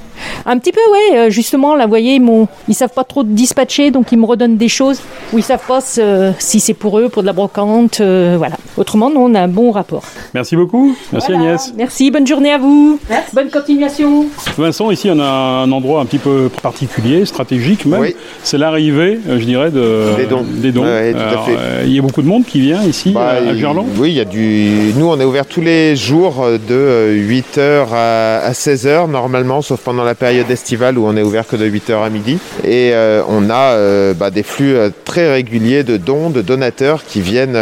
Un 0.45 0.57
petit 0.57 0.72
peu, 0.72 0.80
ouais. 0.91 1.18
euh, 1.18 1.30
Justement, 1.30 1.76
là, 1.76 1.84
vous 1.86 1.89
voyez, 1.89 2.15
ils, 2.15 2.22
m'ont- 2.22 2.47
ils 2.68 2.74
savent 2.76 2.93
pas 2.93 3.03
trop 3.03 3.24
dispatcher, 3.24 3.91
donc 3.91 4.11
ils 4.11 4.18
me 4.18 4.26
redonnent 4.26 4.57
des 4.57 4.70
choses 4.70 5.01
où 5.34 5.38
ils 5.38 5.43
savent 5.43 5.65
pas 5.68 5.82
ce- 5.82 6.32
si 6.39 6.59
c'est 6.59 6.74
pour 6.74 6.99
eux, 6.99 7.09
pour 7.09 7.22
de 7.22 7.28
la 7.28 7.34
brocante, 7.34 7.99
euh, 8.01 8.36
voilà. 8.38 8.55
Autrement, 8.78 9.09
nous, 9.09 9.20
on 9.22 9.34
a 9.36 9.41
un 9.41 9.47
bon 9.47 9.72
rapport. 9.72 10.03
Merci 10.34 10.55
beaucoup. 10.55 10.95
Merci 11.11 11.34
Agnès. 11.34 11.74
Merci, 11.78 12.11
bonne 12.11 12.28
journée 12.28 12.51
à 12.51 12.57
vous. 12.57 12.99
Bonne 13.34 13.49
continuation. 13.49 14.26
Vincent, 14.57 14.91
ici 14.91 15.09
on 15.11 15.20
a 15.20 15.26
un 15.63 15.72
endroit 15.72 16.01
un 16.01 16.05
petit 16.05 16.18
peu 16.20 16.49
particulier, 16.61 17.26
stratégique 17.26 17.86
même. 17.86 18.11
C'est 18.43 18.57
l'arrivée, 18.57 19.20
euh, 19.28 19.39
je 19.39 19.45
dirais, 19.45 19.72
de, 19.72 20.15
Des 20.18 20.26
dons. 20.26 20.45
Des 20.47 20.72
dons. 20.72 20.84
Ouais, 20.84 21.11
tout 21.13 21.20
à 21.20 21.22
Alors, 21.24 21.45
fait. 21.45 21.55
euh, 21.57 21.84
il 21.86 21.93
y 21.95 21.99
a 21.99 22.01
beaucoup 22.01 22.22
de 22.22 22.28
monde 22.28 22.45
qui 22.45 22.59
vient 22.61 22.84
ici 22.84 23.11
Bah, 23.11 23.28
à, 23.30 23.49
à 23.49 23.55
Gerland. 23.55 23.86
Oui, 23.97 24.09
il 24.09 24.15
y 24.15 24.20
a 24.22 24.26
du. 24.26 24.93
Nous, 24.95 25.05
on 25.07 25.20
est 25.20 25.24
ouvert 25.26 25.45
tous 25.45 25.61
les 25.61 25.95
jours 25.95 26.43
euh, 26.43 26.57
de 26.57 27.15
8h 27.15 27.88
à 27.93 28.51
16h 28.51 29.09
normalement, 29.09 29.61
sauf 29.61 29.82
pendant 29.82 30.03
la 30.08 30.16
période 30.16 30.49
estivale 30.49 30.97
où 30.97 31.05
on 31.05 31.16
est 31.18 31.22
ouvert 31.22 31.45
que 31.45 31.58
de 31.58 31.70
8h 31.70 32.03
à 32.03 32.10
midi. 32.10 32.39
Et 32.64 32.91
euh, 32.93 33.22
on 33.28 33.49
a 33.49 33.74
euh, 33.74 34.14
bah, 34.14 34.32
des 34.32 34.43
flux 34.43 34.76
euh, 34.76 34.89
très 35.05 35.32
réguliers 35.32 35.84
de 35.84 35.97
dons, 35.97 36.30
de 36.30 36.41
donateurs 36.41 37.03
qui 37.03 37.22
viennent 37.22 37.58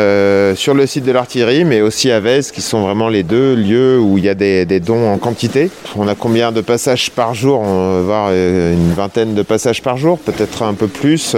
sur 0.56 0.74
le 0.74 0.86
site 0.86 1.06
de 1.06 1.12
l'artillerie, 1.12 1.66
mais 1.66 1.82
aussi 1.82 2.12
à 2.12 2.20
Vez, 2.20 2.42
qui 2.54 2.62
sont 2.62 2.82
vraiment 2.82 3.10
les 3.10 3.24
deux 3.24 3.56
lieux 3.56 4.00
où 4.00 4.18
il 4.18 4.26
y 4.26 4.30
a 4.30 4.36
des, 4.36 4.66
des 4.66 4.80
dons 4.80 5.12
en 5.12 5.18
quantité. 5.18 5.70
On 5.96 6.08
a 6.08 6.16
combien 6.16 6.52
de 6.52 6.62
passages 6.62 7.10
par 7.12 7.34
jour? 7.34 7.60
On 7.60 7.96
va 7.96 8.02
voir 8.02 8.32
une 8.32 8.94
vingtaine 8.94 9.34
de 9.34 9.42
passages 9.42 9.82
par 9.82 9.98
jour, 9.98 10.20
peut-être 10.20 10.64
un 10.64 10.74
peu 10.74 10.88
plus. 10.88 11.36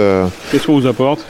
Qu'est-ce 0.50 0.66
qu'on 0.66 0.78
vous 0.78 0.86
apporte? 0.86 1.20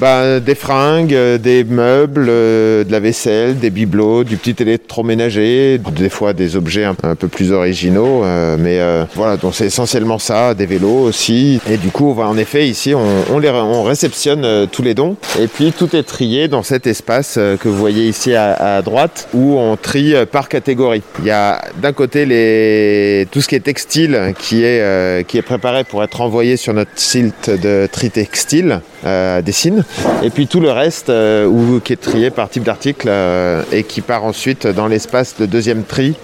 Bah, 0.00 0.40
Des 0.40 0.54
fringues, 0.54 1.16
des 1.40 1.64
meubles, 1.64 2.26
de 2.26 2.86
la 2.90 3.00
vaisselle, 3.00 3.58
des 3.58 3.70
bibelots, 3.70 4.24
du 4.24 4.36
petit 4.36 4.60
électroménager, 4.62 5.78
des 5.78 6.08
fois 6.08 6.32
des 6.32 6.56
objets 6.56 6.84
un, 6.84 6.96
un 7.02 7.14
peu 7.14 7.28
plus 7.28 7.52
originaux. 7.52 8.24
mais 8.58 8.78
euh, 8.88 9.04
donc 9.36 9.54
c'est 9.54 9.66
essentiellement 9.66 10.18
ça, 10.18 10.54
des 10.54 10.66
vélos 10.66 11.00
aussi. 11.00 11.60
Et 11.70 11.76
du 11.76 11.90
coup, 11.90 12.10
en 12.20 12.36
effet, 12.38 12.68
ici, 12.68 12.94
on, 12.94 13.82
réceptionne 13.82 14.44
euh, 14.44 14.66
tous 14.66 14.82
les 14.82 14.94
dons. 14.94 15.16
Et 15.38 15.46
puis, 15.46 15.72
tout 15.72 15.94
est 15.94 16.02
trié 16.02 16.48
dans 16.48 16.62
cet 16.62 16.86
espace 16.86 17.36
euh, 17.38 17.56
que 17.56 17.68
vous 17.68 17.76
voyez 17.76 18.08
ici 18.08 18.34
à, 18.34 18.82
droite, 18.82 19.28
où 19.32 19.56
on 19.58 19.76
trie 19.76 20.14
euh, 20.14 20.26
par 20.26 20.48
catégorie. 20.48 21.02
Il 21.20 21.26
y 21.26 21.30
a 21.30 21.62
d'un 21.80 21.92
côté 21.92 23.26
tout 23.30 23.40
ce 23.40 23.48
qui 23.48 23.54
est 23.54 23.60
textile 23.60 24.34
qui 24.38 24.64
est, 24.64 25.26
qui 25.26 25.38
est 25.38 25.42
préparé 25.42 25.84
pour 25.84 26.02
être 26.02 26.20
envoyé 26.20 26.56
sur 26.56 26.74
notre 26.74 26.90
site 26.96 27.50
de 27.50 27.88
tri 27.90 28.10
textile 28.10 28.80
euh, 29.06 29.38
à 29.38 29.42
Dessines. 29.42 29.84
Et 30.22 30.30
puis 30.30 30.46
tout 30.46 30.60
le 30.60 30.70
reste 30.70 31.10
euh, 31.10 31.46
où, 31.46 31.80
qui 31.80 31.92
est 31.92 31.96
trié 32.00 32.30
par 32.30 32.48
type 32.48 32.64
d'article 32.64 33.06
euh, 33.08 33.62
et 33.72 33.82
qui 33.84 34.00
part 34.00 34.24
ensuite 34.24 34.66
dans 34.66 34.86
l'espace 34.86 35.34
de 35.38 35.46
deuxième 35.46 35.84
tri 35.84 36.14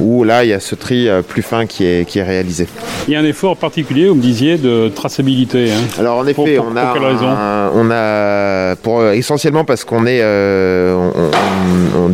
où 0.00 0.24
là 0.24 0.44
il 0.44 0.50
y 0.50 0.52
a 0.52 0.60
ce 0.60 0.74
tri 0.74 1.08
plus 1.28 1.42
fin 1.42 1.66
qui 1.66 1.84
est, 1.84 2.06
qui 2.08 2.18
est 2.18 2.22
réalisé. 2.24 2.66
Il 3.06 3.14
y 3.14 3.16
a 3.16 3.20
un 3.20 3.24
effort 3.24 3.56
particulier, 3.56 4.08
vous 4.08 4.14
me 4.14 4.22
disiez, 4.22 4.58
de 4.58 4.88
traçabilité. 4.88 5.70
hein. 5.72 5.80
Alors 5.98 6.18
en 6.18 6.26
effet, 6.26 6.34
Pour- 6.34 6.46
pour- 6.46 6.72
on 6.72 6.76
a 6.76 6.84
pour 6.86 6.94
quelle 6.94 7.04
raison 7.04 7.28
un- 7.28 7.70
on 7.74 7.90
a 7.90 8.76
pour 8.76 9.04
essentiellement 9.06 9.64
parce 9.64 9.84
qu'on 9.84 10.06
est 10.06 10.22
on, 10.22 11.12
on- 11.96 12.12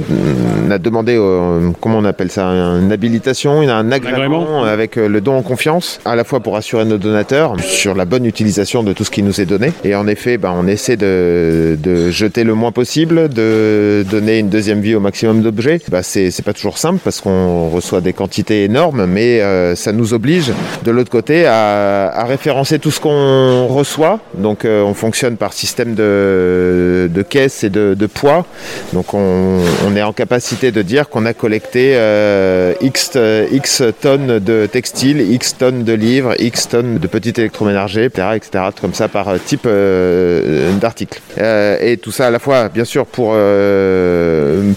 on 0.67 0.71
a 0.71 0.79
demandé 0.79 1.17
euh, 1.19 1.71
comment 1.81 1.99
on 1.99 2.05
appelle 2.05 2.31
ça 2.31 2.45
une 2.47 2.91
habilitation, 2.93 3.63
une- 3.63 3.71
un 3.71 3.93
agrément, 3.93 4.65
avec 4.65 4.97
euh, 4.97 5.09
le 5.09 5.21
don 5.21 5.37
en 5.37 5.43
confiance, 5.43 6.01
à 6.05 6.17
la 6.17 6.25
fois 6.25 6.41
pour 6.41 6.57
assurer 6.57 6.85
nos 6.85 6.97
donateurs 6.99 7.57
sur 7.61 7.95
la 7.95 8.05
bonne 8.05 8.25
utilisation 8.25 8.83
de 8.83 8.93
tout 8.93 9.05
ce 9.05 9.11
qui 9.11 9.23
nous 9.23 9.41
est 9.41 9.47
donné. 9.47 9.73
Et 9.85 9.95
en 9.95 10.07
effet, 10.07 10.39
ben, 10.39 10.55
on 10.57 10.67
essaie 10.67 10.97
de, 10.97 11.77
de 11.83 12.11
jeter 12.11 12.45
le 12.45 12.55
moins 12.55 12.73
possible, 12.73 13.29
de 13.29 14.05
donner 14.11 14.39
une 14.39 14.49
deuxième 14.49 14.81
vie 14.81 14.95
au 14.95 15.01
maximum 15.01 15.43
d'objets. 15.43 15.81
Bah, 15.91 16.03
c'est 16.03 16.31
c'est 16.31 16.43
pas 16.45 16.53
toujours 16.55 16.79
simple 16.79 17.01
parce 17.05 17.21
qu'on 17.21 17.69
reçoit 17.69 18.01
des 18.01 18.13
quantités 18.13 18.65
énormes, 18.65 19.07
mais 19.07 19.41
euh, 19.43 19.75
ça 19.75 19.93
nous 19.93 20.15
oblige 20.15 20.53
de 20.85 20.91
l'autre 20.91 21.11
côté 21.11 21.47
à, 21.47 22.09
à 22.09 22.25
référencer 22.25 22.79
tout 22.79 22.91
ce 22.91 23.01
qu'on 23.01 23.67
reçoit. 23.67 24.21
Donc 24.39 24.65
euh, 24.65 24.83
on 24.83 24.95
fonctionne 24.95 25.37
par 25.37 25.53
système 25.53 25.95
de, 25.95 27.11
de 27.13 27.23
caisse 27.23 27.65
et 27.65 27.71
de, 27.71 27.95
de 27.95 28.07
poids. 28.07 28.47
Donc 28.93 29.13
on, 29.15 29.59
on 29.87 29.97
est 29.97 30.03
en 30.03 30.13
capacité 30.13 30.54
de 30.63 30.83
dire 30.83 31.09
qu'on 31.09 31.27
a 31.27 31.35
collecté 31.35 31.93
euh, 31.97 32.75
X, 32.81 33.13
euh, 33.17 33.47
X 33.51 33.83
tonnes 34.01 34.39
de 34.39 34.67
textiles, 34.67 35.21
X 35.21 35.57
tonnes 35.59 35.85
de 35.85 35.93
livres, 35.93 36.35
X 36.39 36.69
tonnes 36.69 36.99
de 36.99 37.07
petits 37.07 37.33
électroménagers, 37.37 38.05
etc. 38.05 38.29
etc. 38.37 38.65
comme 38.81 38.95
ça 38.95 39.09
par 39.09 39.29
euh, 39.29 39.39
type 39.45 39.65
euh, 39.67 40.73
d'article. 40.79 41.21
Et 41.37 41.97
tout 41.97 42.13
ça 42.13 42.29
à 42.29 42.31
la 42.31 42.39
fois, 42.39 42.69
bien 42.69 42.85
sûr, 42.85 43.07
pour, 43.07 43.37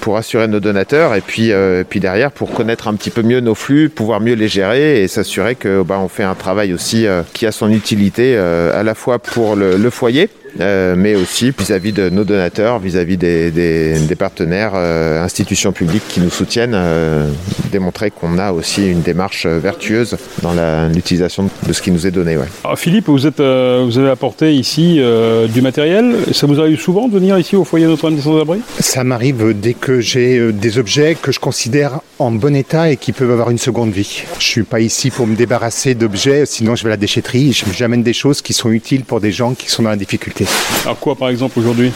pour 0.02 0.18
assurer 0.18 0.48
nos 0.48 0.60
donateurs 0.60 1.16
et 1.16 1.22
puis, 1.22 1.52
puis 1.90 2.00
derrière 2.00 2.32
pour 2.32 2.52
connaître 2.52 2.88
un 2.88 2.96
petit 2.96 3.10
peu 3.10 3.22
mieux 3.22 3.40
nos 3.40 3.56
flux, 3.56 3.90
pouvoir 3.90 4.20
mieux 4.20 4.34
les 4.34 4.48
gérer 4.48 5.04
et 5.04 5.08
s'assurer 5.08 5.56
que 5.56 5.84
bah, 5.84 6.06
fait 6.10 6.24
un 6.24 6.36
travail 6.36 6.74
aussi 6.74 7.06
qui 7.34 7.46
a 7.46 7.52
son 7.52 7.72
utilité 7.72 8.38
à 8.38 8.84
la 8.84 8.96
fois 8.96 9.20
pour 9.20 9.56
le 9.56 9.90
foyer. 9.90 10.30
Euh, 10.60 10.96
mais 10.98 11.16
aussi 11.16 11.52
vis-à-vis 11.58 11.92
de 11.94 12.10
nos 12.10 12.24
donateurs, 12.24 12.80
vis-à-vis 12.80 13.18
des, 13.18 13.52
des- 13.52 14.00
des 14.00 14.16
partenaires, 14.16 14.72
euh, 14.76 15.24
institutions 15.24 15.72
publiques 15.72 16.04
qui 16.10 16.20
nous 16.20 16.30
soutiennent, 16.30 16.74
euh, 16.76 17.30
démontrer 17.72 18.12
qu'on 18.12 18.38
a 18.38 18.52
aussi 18.52 18.88
une 18.90 19.02
démarche 19.02 19.46
vertueuse 19.46 20.18
dans 20.42 20.54
la- 20.54 20.88
l'utilisation 20.90 21.50
de 21.68 21.74
ce 21.74 21.82
qui 21.82 21.92
nous 21.92 22.08
est 22.08 22.12
donné. 22.12 22.38
ouais. 22.38 22.46
Alors, 22.64 22.78
Philippe, 22.80 23.08
vous, 23.08 23.26
êtes, 23.28 23.40
euh, 23.40 23.84
vous 23.86 23.98
avez 23.98 24.10
apporté 24.10 24.54
ici 24.54 24.98
euh, 25.00 25.48
du 25.48 25.62
matériel. 25.62 26.16
Ça 26.32 26.48
vous 26.48 26.60
arrive 26.60 26.80
souvent 26.80 27.08
de 27.08 27.14
venir 27.14 27.38
ici 27.38 27.56
au 27.56 27.64
foyer 27.64 27.86
Notre-Dame 27.86 28.16
des 28.16 28.22
Sans-Abri? 28.22 28.60
Ça 28.80 29.04
m'arrive 29.04 29.54
dès 29.60 29.74
que 29.74 30.00
j'ai 30.00 30.52
des 30.52 30.78
objets 30.80 31.16
que 31.22 31.32
je 31.32 31.40
considère 31.40 32.00
en 32.20 32.32
bon 32.32 32.56
état 32.56 32.90
et 32.90 32.98
qui 32.98 33.12
peuvent 33.12 33.32
avoir 33.32 33.50
une 33.52 33.58
seconde 33.58 33.92
vie. 33.92 34.24
Je 34.40 34.46
suis 34.46 34.64
pas 34.64 34.80
ici 34.80 35.12
pour 35.12 35.28
me 35.28 35.36
débarrasser 35.36 35.94
d'objets, 35.94 36.46
sinon 36.46 36.76
je 36.76 36.84
vais 36.84 36.90
à 36.90 36.94
la 36.94 36.98
déchetterie. 36.98 37.54
Je- 37.54 37.66
J'amène 37.78 38.02
des 38.02 38.14
choses 38.14 38.42
qui 38.42 38.54
sont 38.54 38.72
utiles 38.72 39.04
pour 39.04 39.22
des 39.22 39.32
gens 39.32 39.54
qui 39.54 39.70
sont 39.70 39.84
dans 39.84 39.90
la 39.92 39.96
difficulté. 39.96 40.46
Alors 40.84 41.00
quoi 41.00 41.16
par 41.16 41.30
exemple 41.30 41.60
aujourd'hui 41.60 41.92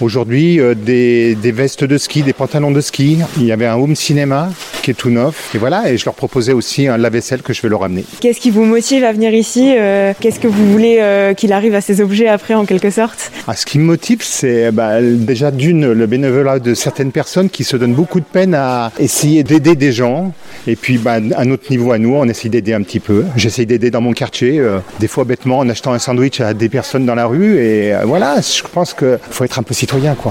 Aujourd'hui, 0.00 0.60
euh, 0.60 0.74
des, 0.74 1.34
des 1.34 1.52
vestes 1.52 1.84
de 1.84 1.96
ski, 1.96 2.22
des 2.22 2.34
pantalons 2.34 2.70
de 2.70 2.82
ski. 2.82 3.18
Il 3.38 3.44
y 3.44 3.52
avait 3.52 3.66
un 3.66 3.76
home 3.76 3.96
cinéma 3.96 4.50
qui 4.86 4.92
est 4.92 4.94
tout 4.94 5.10
neuf. 5.10 5.52
Et 5.52 5.58
voilà, 5.58 5.90
et 5.90 5.98
je 5.98 6.04
leur 6.04 6.14
proposais 6.14 6.52
aussi 6.52 6.86
un 6.86 6.96
lave-vaisselle 6.96 7.42
que 7.42 7.52
je 7.52 7.60
vais 7.60 7.68
leur 7.68 7.82
amener. 7.82 8.04
Qu'est-ce 8.20 8.38
qui 8.38 8.52
vous 8.52 8.64
motive 8.64 9.02
à 9.02 9.12
venir 9.12 9.34
ici 9.34 9.74
euh, 9.76 10.12
Qu'est-ce 10.20 10.38
que 10.38 10.46
vous 10.46 10.70
voulez 10.70 10.98
euh, 11.00 11.34
qu'il 11.34 11.52
arrive 11.52 11.74
à 11.74 11.80
ces 11.80 12.00
objets 12.00 12.28
après 12.28 12.54
en 12.54 12.64
quelque 12.64 12.90
sorte? 12.90 13.32
Ah, 13.48 13.56
ce 13.56 13.66
qui 13.66 13.80
me 13.80 13.84
motive, 13.84 14.20
c'est 14.22 14.70
bah, 14.70 15.02
déjà 15.02 15.50
d'une, 15.50 15.90
le 15.90 16.06
bénévolat 16.06 16.60
de 16.60 16.72
certaines 16.74 17.10
personnes 17.10 17.50
qui 17.50 17.64
se 17.64 17.76
donnent 17.76 17.94
beaucoup 17.94 18.20
de 18.20 18.24
peine 18.24 18.54
à 18.54 18.92
essayer 19.00 19.42
d'aider 19.42 19.74
des 19.74 19.90
gens. 19.90 20.32
Et 20.68 20.76
puis, 20.76 20.98
bah, 20.98 21.14
à 21.34 21.44
notre 21.44 21.68
niveau 21.72 21.90
à 21.90 21.98
nous, 21.98 22.14
on 22.14 22.28
essaie 22.28 22.48
d'aider 22.48 22.72
un 22.72 22.82
petit 22.82 23.00
peu. 23.00 23.24
J'essaie 23.34 23.66
d'aider 23.66 23.90
dans 23.90 24.00
mon 24.00 24.12
quartier, 24.12 24.60
euh, 24.60 24.78
des 25.00 25.08
fois 25.08 25.24
bêtement 25.24 25.58
en 25.58 25.68
achetant 25.68 25.94
un 25.94 25.98
sandwich 25.98 26.40
à 26.40 26.54
des 26.54 26.68
personnes 26.68 27.06
dans 27.06 27.16
la 27.16 27.26
rue. 27.26 27.58
Et 27.58 27.92
voilà, 28.04 28.36
je 28.40 28.62
pense 28.72 28.94
qu'il 28.94 29.18
faut 29.30 29.42
être 29.42 29.58
un 29.58 29.64
peu 29.64 29.74
citoyen, 29.74 30.14
quoi. 30.14 30.30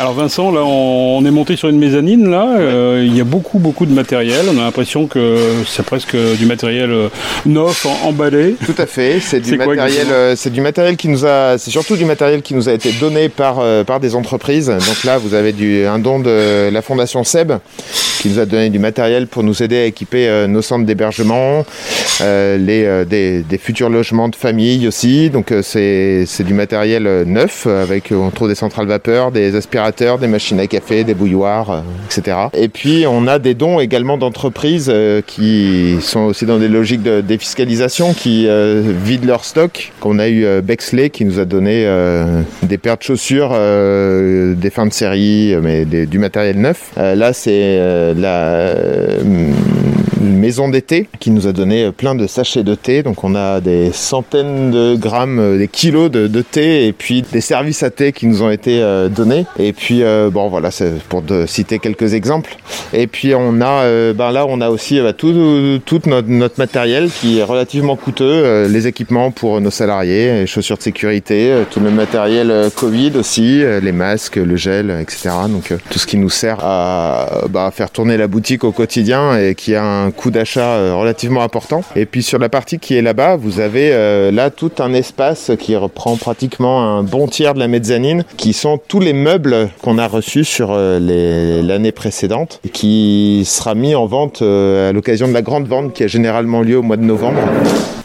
Alors 0.00 0.12
Vincent, 0.14 0.52
là 0.52 0.60
on, 0.64 1.24
est 1.26 1.30
monté 1.32 1.56
sur 1.56 1.68
une 1.68 1.78
mezzanine, 1.78 2.30
là, 2.30 2.56
Euh, 2.58 3.02
il 3.04 3.16
y 3.16 3.20
a 3.20 3.24
beaucoup 3.24 3.58
beaucoup 3.58 3.84
de 3.84 3.92
matériel, 3.92 4.46
on 4.48 4.56
a 4.58 4.62
l'impression 4.62 5.08
que 5.08 5.36
c'est 5.66 5.84
presque 5.84 6.16
du 6.38 6.46
matériel 6.46 6.90
euh, 6.92 7.08
neuf, 7.46 7.84
en- 7.84 8.08
emballé. 8.08 8.54
Tout 8.64 8.74
à 8.78 8.86
fait, 8.86 9.18
c'est 9.20 9.40
du 9.40 9.56
matériel, 9.56 10.06
euh, 10.12 10.34
c'est 10.36 10.52
du 10.52 10.60
matériel 10.60 10.96
qui 10.96 11.08
nous 11.08 11.26
a, 11.26 11.58
c'est 11.58 11.72
surtout 11.72 11.96
du 11.96 12.04
matériel 12.04 12.42
qui 12.42 12.54
nous 12.54 12.68
a 12.68 12.72
été 12.74 12.92
donné 12.92 13.28
par 13.28 13.56
euh, 13.58 13.82
par 13.82 13.98
des 13.98 14.14
entreprises. 14.14 14.68
Donc 14.68 15.02
là, 15.04 15.18
vous 15.18 15.34
avez 15.34 15.52
du 15.52 15.84
un 15.84 15.98
don 15.98 16.20
de 16.20 16.70
la 16.70 16.82
fondation 16.82 17.24
Seb 17.24 17.52
qui 18.20 18.28
nous 18.28 18.38
a 18.38 18.46
donné 18.46 18.70
du 18.70 18.78
matériel 18.78 19.26
pour 19.26 19.42
nous 19.42 19.62
aider 19.62 19.78
à 19.78 19.84
équiper 19.84 20.46
nos 20.48 20.60
centres 20.62 20.84
d'hébergement, 20.84 21.64
les 22.20 23.04
des, 23.08 23.42
des 23.42 23.58
futurs 23.58 23.90
logements 23.90 24.28
de 24.28 24.34
famille 24.34 24.88
aussi. 24.88 25.30
Donc 25.30 25.52
c'est 25.62 26.26
du 26.44 26.52
matériel 26.54 27.22
neuf 27.26 27.66
avec 27.66 28.10
on 28.12 28.30
trouve 28.30 28.48
des 28.48 28.56
centrales 28.56 28.86
vapeur, 28.88 29.30
des 29.30 29.54
aspirateurs, 29.54 29.87
des 30.20 30.26
machines 30.26 30.60
à 30.60 30.66
café, 30.66 31.04
des 31.04 31.14
bouilloires, 31.14 31.70
euh, 31.70 31.80
etc. 32.06 32.36
Et 32.54 32.68
puis 32.68 33.04
on 33.06 33.26
a 33.26 33.38
des 33.38 33.54
dons 33.54 33.80
également 33.80 34.18
d'entreprises 34.18 34.90
euh, 34.92 35.20
qui 35.26 35.96
sont 36.00 36.20
aussi 36.20 36.46
dans 36.46 36.58
des 36.58 36.68
logiques 36.68 37.02
de 37.02 37.20
défiscalisation, 37.20 38.14
qui 38.14 38.46
euh, 38.46 38.82
vident 39.04 39.26
leur 39.26 39.44
stock. 39.44 39.92
On 40.02 40.18
a 40.18 40.28
eu 40.28 40.62
Bexley 40.62 41.10
qui 41.10 41.24
nous 41.24 41.38
a 41.38 41.44
donné 41.44 41.86
des 42.62 42.78
paires 42.78 42.96
de 42.96 43.02
chaussures, 43.02 43.50
des 43.50 44.70
fins 44.70 44.86
de 44.86 44.92
série, 44.92 45.54
mais 45.60 45.84
du 45.84 46.18
matériel 46.18 46.58
neuf. 46.58 46.92
Là 46.96 47.32
c'est 47.32 47.78
la 48.14 48.74
maison 50.20 50.68
d'été 50.68 51.08
qui 51.20 51.30
nous 51.30 51.46
a 51.46 51.52
donné 51.52 51.90
plein 51.92 52.14
de 52.14 52.26
sachets 52.26 52.64
de 52.64 52.74
thé. 52.74 53.02
Donc 53.02 53.24
on 53.24 53.34
a 53.34 53.60
des 53.60 53.92
centaines 53.92 54.70
de 54.70 54.96
grammes, 54.96 55.38
euh, 55.38 55.58
des 55.58 55.68
kilos 55.68 56.10
de, 56.10 56.42
thé 56.42 56.86
et 56.86 56.92
puis 56.92 57.22
des 57.22 57.40
services 57.40 57.82
à 57.82 57.90
thé 57.90 58.12
qui 58.12 58.26
nous 58.26 58.42
ont 58.42 58.50
été 58.50 58.82
euh, 58.82 59.08
donnés. 59.08 59.46
Et 59.58 59.72
puis 59.72 60.02
euh, 60.02 60.30
bon 60.30 60.48
voilà, 60.48 60.70
c'est 60.70 60.98
pour 61.08 61.22
citer 61.46 61.78
quelques 61.78 62.14
exemples. 62.14 62.56
Et 62.92 63.06
puis 63.06 63.34
on 63.34 63.60
a, 63.60 63.82
euh, 63.84 64.12
ben 64.14 64.30
là 64.32 64.46
on 64.48 64.60
a 64.60 64.70
aussi 64.70 65.00
bah, 65.00 65.12
tout, 65.12 65.78
tout 65.84 66.00
notre, 66.06 66.58
matériel 66.58 67.10
qui 67.10 67.38
est 67.38 67.42
relativement 67.42 67.96
coûteux, 67.96 68.24
euh, 68.24 68.68
les 68.68 68.86
équipements 68.86 69.30
pour 69.30 69.60
nos 69.60 69.70
salariés, 69.70 70.40
les 70.40 70.46
chaussures 70.46 70.78
de 70.78 70.82
sécurité, 70.82 71.50
euh, 71.50 71.64
tout 71.70 71.80
le 71.80 71.90
matériel 71.90 72.50
euh, 72.50 72.70
Covid 72.70 73.12
aussi, 73.16 73.62
euh, 73.62 73.80
les 73.80 73.92
masques, 73.92 74.36
le 74.36 74.56
gel, 74.56 74.90
etc. 75.02 75.30
Donc 75.48 75.72
euh, 75.72 75.78
tout 75.90 75.98
ce 75.98 76.06
qui 76.06 76.16
nous 76.16 76.30
sert 76.30 76.58
à 76.62 77.44
bah, 77.50 77.70
faire 77.74 77.90
tourner 77.90 78.16
la 78.16 78.26
boutique 78.26 78.64
au 78.64 78.72
quotidien 78.72 79.36
et 79.36 79.54
qui 79.54 79.74
a 79.74 79.84
un 79.84 80.07
coût 80.10 80.30
d'achat 80.30 80.60
euh, 80.60 80.94
relativement 80.94 81.42
important. 81.42 81.82
Et 81.96 82.06
puis 82.06 82.22
sur 82.22 82.38
la 82.38 82.48
partie 82.48 82.78
qui 82.78 82.96
est 82.96 83.02
là-bas, 83.02 83.36
vous 83.36 83.60
avez 83.60 83.90
euh, 83.92 84.30
là 84.30 84.50
tout 84.50 84.72
un 84.78 84.92
espace 84.92 85.52
qui 85.58 85.76
reprend 85.76 86.16
pratiquement 86.16 86.98
un 86.98 87.02
bon 87.02 87.26
tiers 87.26 87.54
de 87.54 87.58
la 87.58 87.68
mezzanine, 87.68 88.24
qui 88.36 88.52
sont 88.52 88.78
tous 88.88 89.00
les 89.00 89.12
meubles 89.12 89.68
qu'on 89.82 89.98
a 89.98 90.06
reçus 90.06 90.44
sur 90.44 90.70
euh, 90.72 91.62
l'année 91.62 91.92
précédente, 91.92 92.60
et 92.64 92.68
qui 92.68 93.44
sera 93.46 93.74
mis 93.74 93.94
en 93.94 94.06
vente 94.06 94.42
à 94.42 94.92
l'occasion 94.92 95.28
de 95.28 95.32
la 95.32 95.42
grande 95.42 95.66
vente 95.66 95.92
qui 95.92 96.04
a 96.04 96.06
généralement 96.06 96.62
lieu 96.62 96.78
au 96.78 96.82
mois 96.82 96.96
de 96.96 97.04
novembre. 97.04 97.40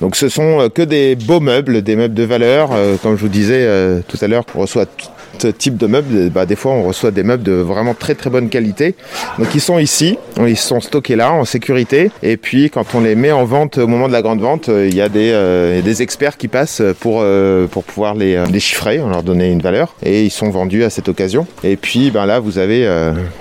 Donc 0.02 0.16
ce 0.16 0.30
sont 0.30 0.70
que 0.74 0.82
des 0.82 1.16
beaux 1.16 1.40
meubles, 1.40 1.82
des 1.82 1.96
meubles 1.96 2.14
de 2.14 2.24
valeur. 2.24 2.72
Comme 3.02 3.16
je 3.16 3.22
vous 3.22 3.30
disais 3.30 3.68
tout 4.08 4.18
à 4.22 4.28
l'heure, 4.28 4.44
on 4.56 4.62
reçoit 4.62 4.86
tout 4.86 5.08
type 5.58 5.78
de 5.78 5.88
meubles. 5.88 6.30
Bah, 6.30 6.46
des 6.46 6.56
fois, 6.56 6.74
on 6.74 6.84
reçoit 6.84 7.12
des 7.12 7.24
meubles 7.24 7.44
de 7.44 7.54
vraiment 7.54 7.94
très 7.94 8.16
très 8.16 8.30
bonne 8.30 8.50
qualité. 8.50 8.96
Donc 9.40 9.48
ils 9.56 9.62
sont 9.62 9.80
ici, 9.80 10.18
ils 10.46 10.58
sont 10.58 10.80
stockés 10.80 11.16
là 11.16 11.32
en 11.32 11.46
sécurité. 11.46 12.12
Et 12.22 12.38
puis 12.38 12.70
quand 12.70 12.86
on 12.94 13.02
les 13.02 13.16
met 13.16 13.32
en 13.32 13.46
vente 13.46 13.78
au 13.78 13.88
moment 13.88 14.08
de 14.08 14.14
la 14.14 14.22
grande 14.22 14.42
vente, 14.42 14.70
euh, 14.70 14.88
il 14.88 14.96
y 14.96 15.02
a 15.02 15.10
des, 15.10 15.32
euh, 15.32 15.82
des 15.82 16.02
experts 16.02 16.38
qui 16.38 16.48
passent 16.48 16.82
pour, 17.00 17.20
euh, 17.22 17.68
pour 17.68 17.84
pouvoir 17.84 18.16
les, 18.16 18.44
chiffrer, 18.60 19.00
on 19.00 19.10
leur 19.10 19.24
donner 19.24 19.52
une 19.52 19.62
valeur. 19.62 19.96
Et 20.04 20.24
ils 20.24 20.32
sont 20.32 20.50
vendus 20.50 20.84
à 20.84 20.90
cette 20.90 21.10
occasion. 21.10 21.46
Et 21.64 21.76
puis 21.76 22.12
ben 22.12 22.26
là, 22.26 22.40
vous 22.40 22.58
avez 22.58 22.88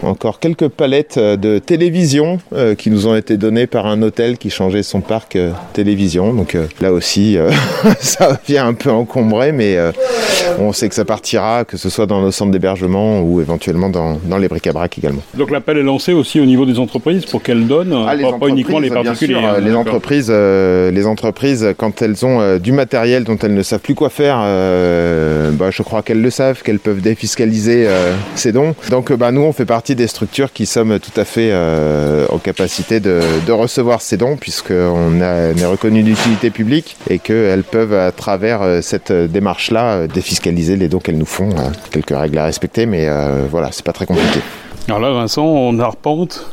encore 0.02 0.40
quelques 0.40 0.68
palettes 0.68 1.18
de 1.18 1.58
télévision 1.58 2.40
qui 2.78 2.90
nous 2.90 3.06
ont 3.06 3.14
été 3.14 3.36
données 3.36 3.66
par 3.66 3.86
un 3.86 4.02
hôtel 4.02 4.38
qui 4.38 4.50
changeait 4.50 4.82
son 4.82 5.00
parc 5.00 5.38
télévision. 5.72 6.32
Donc 6.34 6.56
là 6.80 6.92
aussi, 6.92 7.36
ça 8.00 8.40
vient 8.46 8.66
un 8.66 8.74
peu 8.74 8.90
encombré, 8.90 9.52
mais 9.52 9.78
on 10.58 10.72
sait 10.72 10.88
que 10.88 10.94
ça 10.94 11.04
partira, 11.04 11.64
que 11.64 11.76
ce 11.82 11.90
soit 11.90 12.06
dans 12.06 12.20
nos 12.22 12.30
centres 12.30 12.52
d'hébergement 12.52 13.20
ou 13.22 13.40
éventuellement 13.40 13.88
dans, 13.88 14.18
dans 14.24 14.38
les 14.38 14.46
bric-à-brac 14.48 14.98
également. 14.98 15.22
Donc 15.36 15.50
l'appel 15.50 15.78
est 15.78 15.82
lancé 15.82 16.12
aussi 16.12 16.38
au 16.40 16.44
niveau 16.44 16.64
des 16.64 16.78
entreprises 16.78 17.24
pour 17.26 17.42
qu'elles 17.42 17.66
donnent, 17.66 17.94
Ah, 18.06 18.14
les 18.14 18.22
pas, 18.22 18.38
pas 18.38 18.48
uniquement 18.48 18.78
les 18.78 18.90
particuliers. 18.90 19.34
sûr, 19.34 19.44
hein, 19.44 19.60
les 19.60 19.74
entreprises, 19.74 20.28
euh, 20.30 20.90
les 20.92 21.06
entreprises, 21.06 21.74
quand 21.76 22.00
elles 22.02 22.24
ont 22.24 22.40
euh, 22.40 22.58
du 22.58 22.70
matériel 22.72 23.24
dont 23.24 23.36
elles 23.42 23.54
ne 23.54 23.62
savent 23.62 23.80
plus 23.80 23.94
quoi 23.96 24.10
faire, 24.10 24.38
euh, 24.42 25.50
bah, 25.52 25.70
je 25.70 25.82
crois 25.82 26.02
qu'elles 26.02 26.22
le 26.22 26.30
savent, 26.30 26.62
qu'elles 26.62 26.78
peuvent 26.78 27.00
défiscaliser 27.00 27.88
ces 28.36 28.52
dons. 28.52 28.74
Donc, 28.90 29.12
bah, 29.12 29.32
nous, 29.32 29.40
on 29.42 29.52
fait 29.52 29.64
partie 29.66 29.94
des 29.96 30.06
structures 30.06 30.52
qui 30.52 30.66
sommes 30.66 30.98
tout 31.00 31.18
à 31.20 31.24
fait 31.24 31.52
en 32.30 32.38
capacité 32.38 33.00
de, 33.00 33.20
de 33.46 33.52
recevoir 33.52 34.00
ces 34.00 34.16
dons, 34.16 34.36
puisqu'on 34.36 35.20
est 35.20 35.64
reconnu 35.64 36.02
d'utilité 36.02 36.50
publique 36.50 36.96
et 37.10 37.18
qu'elles 37.18 37.64
peuvent, 37.64 37.94
à 37.94 38.12
travers 38.12 38.60
cette 38.82 39.12
démarche-là, 39.12 40.06
défiscaliser 40.06 40.76
les 40.76 40.88
dons 40.88 40.98
qu'elles 40.98 41.18
nous 41.18 41.26
font. 41.26 41.50
Quelques 41.90 42.16
règles 42.16 42.38
à 42.38 42.44
respecter, 42.44 42.86
mais 42.86 43.08
euh, 43.08 43.46
voilà, 43.50 43.70
c'est 43.72 43.84
pas 43.84 43.92
très 43.92 44.06
compliqué. 44.06 44.40
Alors 44.88 45.00
là, 45.00 45.12
Vincent, 45.12 45.44
on 45.44 45.78
arpente 45.78 46.46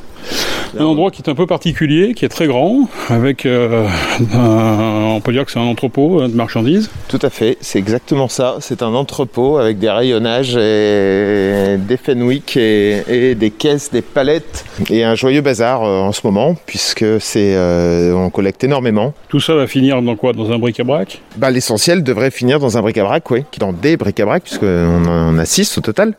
un 0.77 0.85
endroit 0.85 1.09
qui 1.11 1.21
est 1.21 1.29
un 1.29 1.35
peu 1.35 1.47
particulier, 1.47 2.13
qui 2.13 2.25
est 2.25 2.29
très 2.29 2.45
grand, 2.47 2.87
avec, 3.09 3.45
euh, 3.45 3.87
un- 4.33 5.13
on 5.15 5.21
peut 5.21 5.31
dire 5.31 5.45
que 5.45 5.51
c'est 5.51 5.59
un 5.59 5.63
entrepôt 5.63 6.21
euh, 6.21 6.27
de 6.27 6.35
marchandises. 6.35 6.89
Tout 7.07 7.19
à 7.21 7.29
fait, 7.29 7.57
c'est 7.61 7.79
exactement 7.79 8.27
ça. 8.27 8.57
C'est 8.59 8.83
un 8.83 8.93
entrepôt 8.93 9.57
avec 9.57 9.79
des 9.79 9.89
rayonnages 9.89 10.55
et 10.55 11.77
des 11.77 11.97
Fenwick 11.97 12.55
et, 12.57 13.03
et 13.07 13.35
des 13.35 13.49
caisses, 13.51 13.89
des 13.91 14.01
palettes 14.01 14.65
et 14.89 15.03
un 15.03 15.15
joyeux 15.15 15.41
bazar 15.41 15.83
euh, 15.83 15.99
en 16.01 16.11
ce 16.11 16.21
moment 16.23 16.55
puisque 16.65 17.05
c'est 17.19 17.55
euh, 17.55 18.13
on 18.13 18.29
collecte 18.29 18.63
énormément. 18.63 19.13
Tout 19.29 19.39
ça 19.39 19.55
va 19.55 19.65
finir 19.67 20.01
dans 20.01 20.15
quoi? 20.15 20.33
Dans 20.33 20.51
un 20.51 20.59
bric-à-brac? 20.59 21.21
Bah, 21.37 21.49
l'essentiel 21.49 22.03
devrait 22.03 22.31
finir 22.31 22.59
dans 22.59 22.77
un 22.77 22.81
bric-à-brac, 22.81 23.29
oui, 23.31 23.43
dans 23.59 23.73
des 23.73 23.97
bric-à-brac 23.97 24.43
puisqu'on 24.43 25.05
en 25.07 25.37
a 25.39 25.45
six 25.45 25.77
au 25.77 25.81
total. 25.81 26.13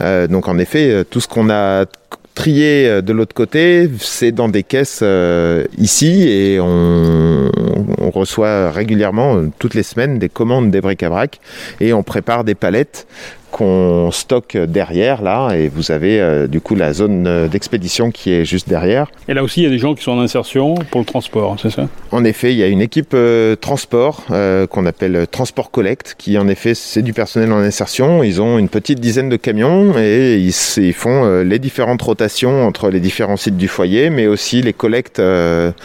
Euh, 0.00 0.26
donc 0.26 0.46
en 0.48 0.58
effet, 0.58 1.04
tout 1.10 1.20
ce 1.20 1.28
qu'on 1.28 1.48
a 1.50 1.86
trié 2.34 2.88
euh, 2.88 3.00
de 3.00 3.12
l'autre 3.12 3.34
côté, 3.34 3.88
c'est 3.98 4.32
dans 4.32 4.48
des 4.48 4.62
caisses 4.62 5.00
euh, 5.02 5.64
ici 5.78 6.28
et 6.28 6.60
on, 6.60 7.50
on 7.98 8.10
reçoit 8.10 8.70
régulièrement, 8.70 9.44
toutes 9.58 9.74
les 9.74 9.82
semaines, 9.82 10.18
des 10.18 10.28
commandes 10.28 10.70
des 10.70 10.80
bric-à-brac 10.80 11.40
et 11.80 11.92
on 11.92 12.02
prépare 12.02 12.44
des 12.44 12.54
palettes 12.54 13.06
qu'on 13.54 14.10
stocke 14.10 14.56
derrière 14.56 15.22
là 15.22 15.52
et 15.54 15.68
vous 15.68 15.92
avez 15.92 16.20
euh, 16.20 16.48
du 16.48 16.60
coup 16.60 16.74
la 16.74 16.92
zone 16.92 17.28
euh, 17.28 17.46
d'expédition 17.46 18.10
qui 18.10 18.32
est 18.32 18.44
juste 18.44 18.68
derrière. 18.68 19.06
Et 19.28 19.34
là 19.34 19.44
aussi, 19.44 19.60
il 19.60 19.64
y 19.64 19.66
a 19.68 19.70
des 19.70 19.78
gens 19.78 19.94
qui 19.94 20.02
sont 20.02 20.10
en 20.10 20.20
insertion 20.20 20.74
pour 20.90 21.00
le 21.00 21.06
transport, 21.06 21.56
c'est 21.62 21.70
ça? 21.70 21.86
En 22.10 22.24
effet, 22.24 22.52
il 22.52 22.58
y 22.58 22.64
a 22.64 22.66
une 22.66 22.80
équipe 22.80 23.12
euh, 23.14 23.54
transport 23.54 24.24
euh, 24.32 24.66
qu'on 24.66 24.86
appelle 24.86 25.26
Transport 25.30 25.70
Collect, 25.70 26.16
qui 26.18 26.36
en 26.36 26.48
effet 26.48 26.74
c'est 26.74 27.02
du 27.02 27.12
personnel 27.12 27.52
en 27.52 27.58
insertion. 27.58 28.24
Ils 28.24 28.42
ont 28.42 28.58
une 28.58 28.68
petite 28.68 28.98
dizaine 28.98 29.28
de 29.28 29.36
camions 29.36 29.96
et 29.96 30.36
ils, 30.36 30.92
font 30.92 31.42
les 31.42 31.58
différentes 31.60 32.02
rotations 32.02 32.66
entre 32.66 32.90
les 32.90 33.00
différents 33.00 33.36
sites 33.36 33.56
du 33.56 33.68
foyer, 33.68 34.10
mais 34.10 34.26
aussi 34.26 34.62
les 34.62 34.72
collectes 34.72 35.22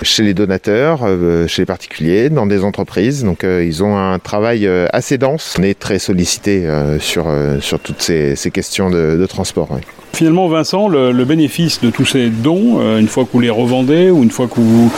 chez 0.01 0.23
les 0.23 0.33
donateurs, 0.33 1.01
chez 1.47 1.61
les 1.63 1.65
particuliers, 1.65 2.29
dans 2.29 2.45
des 2.45 2.63
entreprises. 2.63 3.23
Donc 3.23 3.43
ils 3.43 3.83
ont 3.83 3.97
un 3.97 4.19
travail 4.19 4.67
assez 4.91 5.17
dense. 5.17 5.55
On 5.59 5.63
est 5.63 5.77
très 5.77 5.99
sollicité 5.99 6.67
sur, 6.99 7.27
sur 7.59 7.79
toutes 7.79 8.01
ces, 8.01 8.35
ces 8.35 8.51
questions 8.51 8.89
de, 8.89 9.17
de 9.19 9.25
transport. 9.25 9.69
Finalement, 10.13 10.47
Vincent, 10.47 10.87
le, 10.89 11.11
le 11.11 11.25
bénéfice 11.25 11.81
de 11.81 11.91
tous 11.91 12.05
ces 12.05 12.29
dons, 12.29 12.79
euh, 12.79 12.97
une 12.99 13.07
fois 13.07 13.23
que 13.25 13.29
vous 13.31 13.39
les 13.39 13.49
revendez 13.49 14.09
ou 14.09 14.23
une 14.23 14.31
fois 14.31 14.47
que 14.47 14.55
vous 14.59 14.91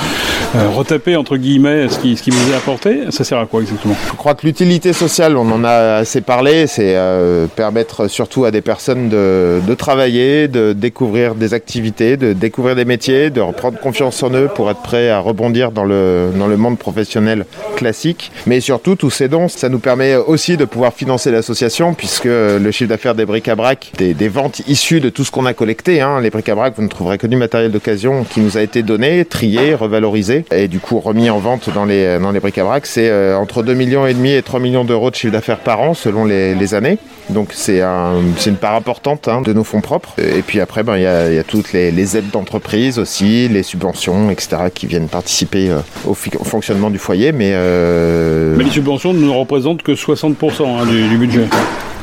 euh, 0.55 0.69
retapez 0.69 1.15
entre 1.17 1.35
guillemets 1.37 1.89
ce 1.89 1.99
qui, 1.99 2.15
ce 2.15 2.23
qui 2.23 2.29
vous 2.29 2.51
est 2.51 2.55
apporté, 2.55 3.01
ça 3.09 3.23
sert 3.23 3.37
à 3.37 3.45
quoi 3.45 3.61
exactement? 3.61 3.95
Je 4.07 4.13
crois 4.15 4.35
que 4.35 4.47
l'utilité 4.47 4.93
sociale, 4.93 5.35
on 5.37 5.51
en 5.51 5.63
a 5.65 5.95
assez 5.97 6.21
parlé, 6.21 6.65
c'est 6.65 6.95
euh, 6.95 7.47
permettre 7.47 8.07
surtout 8.07 8.45
à 8.45 8.51
des 8.51 8.61
personnes 8.61 9.09
de, 9.09 9.59
de 9.67 9.73
travailler, 9.75 10.47
de 10.47 10.71
découvrir 10.73 11.35
des 11.35 11.53
activités, 11.53 12.15
de 12.15 12.31
découvrir 12.33 12.75
des 12.75 12.85
métiers, 12.85 13.29
de 13.29 13.41
reprendre 13.41 13.77
confiance 13.79 14.23
en 14.23 14.33
eux 14.33 14.49
pour 14.55 14.71
être 14.71 14.81
prêts 14.81 15.09
à 15.09 15.19
rebondir 15.19 15.71
dans 15.71 15.83
le, 15.85 16.29
dans 16.35 16.47
le 16.47 16.57
monde 16.57 16.79
professionnel 16.79 17.45
classique. 17.75 18.31
Mais 18.47 18.61
surtout, 18.61 18.95
tous 18.95 19.11
ces 19.11 19.27
dons, 19.27 19.49
ça 19.49 19.67
nous 19.67 19.79
permet 19.79 20.15
aussi 20.15 20.55
de 20.55 20.65
pouvoir 20.65 20.93
financer 20.93 21.31
l'association 21.31 21.93
puisque 21.93 22.29
le 22.59 22.71
chiffre 22.71 22.89
d'affaires 22.89 23.15
des 23.15 23.25
bric-à-brac, 23.25 23.91
des, 23.97 24.13
des 24.13 24.29
ventes 24.29 24.61
issues 24.67 24.99
de 24.99 25.09
tout 25.09 25.23
ce 25.23 25.31
qu'on 25.31 25.45
a 25.45 25.53
collecté, 25.53 26.01
hein, 26.01 26.19
les 26.21 26.29
bric-à-brac, 26.29 26.73
vous 26.75 26.83
ne 26.83 26.87
trouverez 26.87 27.17
que 27.17 27.27
du 27.27 27.35
matériel 27.35 27.71
d'occasion 27.71 28.23
qui 28.23 28.39
nous 28.39 28.57
a 28.57 28.61
été 28.61 28.83
donné, 28.83 29.25
trié, 29.25 29.75
revalorisé 29.75 30.45
et 30.51 30.67
du 30.67 30.79
coup 30.79 30.99
remis 30.99 31.29
en 31.29 31.39
vente 31.39 31.69
dans 31.73 31.85
les, 31.85 32.19
dans 32.19 32.31
les 32.31 32.39
bric-à-brac. 32.39 32.85
C'est 32.85 33.09
euh, 33.09 33.37
entre 33.37 33.63
2 33.63 33.73
millions 33.73 34.05
et 34.07 34.13
demi 34.13 34.31
et 34.31 34.41
3 34.41 34.59
millions 34.59 34.85
d'euros 34.85 35.09
de 35.11 35.15
chiffre 35.15 35.33
d'affaires 35.33 35.59
par 35.59 35.81
an 35.81 35.93
selon 35.93 36.25
les, 36.25 36.73
années. 36.73 36.97
Donc 37.29 37.49
c'est 37.51 37.81
un, 37.81 38.13
une 38.45 38.55
part 38.55 38.75
importante 38.75 39.27
hein, 39.27 39.41
de 39.41 39.51
nos 39.53 39.63
fonds 39.63 39.81
propres. 39.81 40.13
Et 40.19 40.41
puis 40.41 40.59
après, 40.59 40.83
ben, 40.83 40.97
il 40.97 41.03
y, 41.03 41.07
a, 41.07 41.31
y 41.31 41.39
a 41.39 41.43
toutes 41.43 41.73
les, 41.73 42.17
aides 42.17 42.29
d'entreprise 42.31 42.99
aussi, 42.99 43.47
les 43.47 43.63
subventions, 43.63 44.29
etc. 44.31 44.69
qui 44.73 44.87
viennent 44.87 45.07
participer 45.07 45.69
euh, 45.69 45.79
au, 46.05 46.13
fonctionnement 46.13 46.89
du 46.89 46.97
foyer. 46.97 47.31
Mais, 47.31 47.51
euh, 47.53 48.55
Mais 48.57 48.63
les 48.63 48.71
subventions 48.71 49.13
ne 49.13 49.29
représentent 49.29 49.83
que 49.83 49.93
60% 49.93 50.63
hein, 50.65 50.85
du 50.85 51.17
budget. 51.17 51.47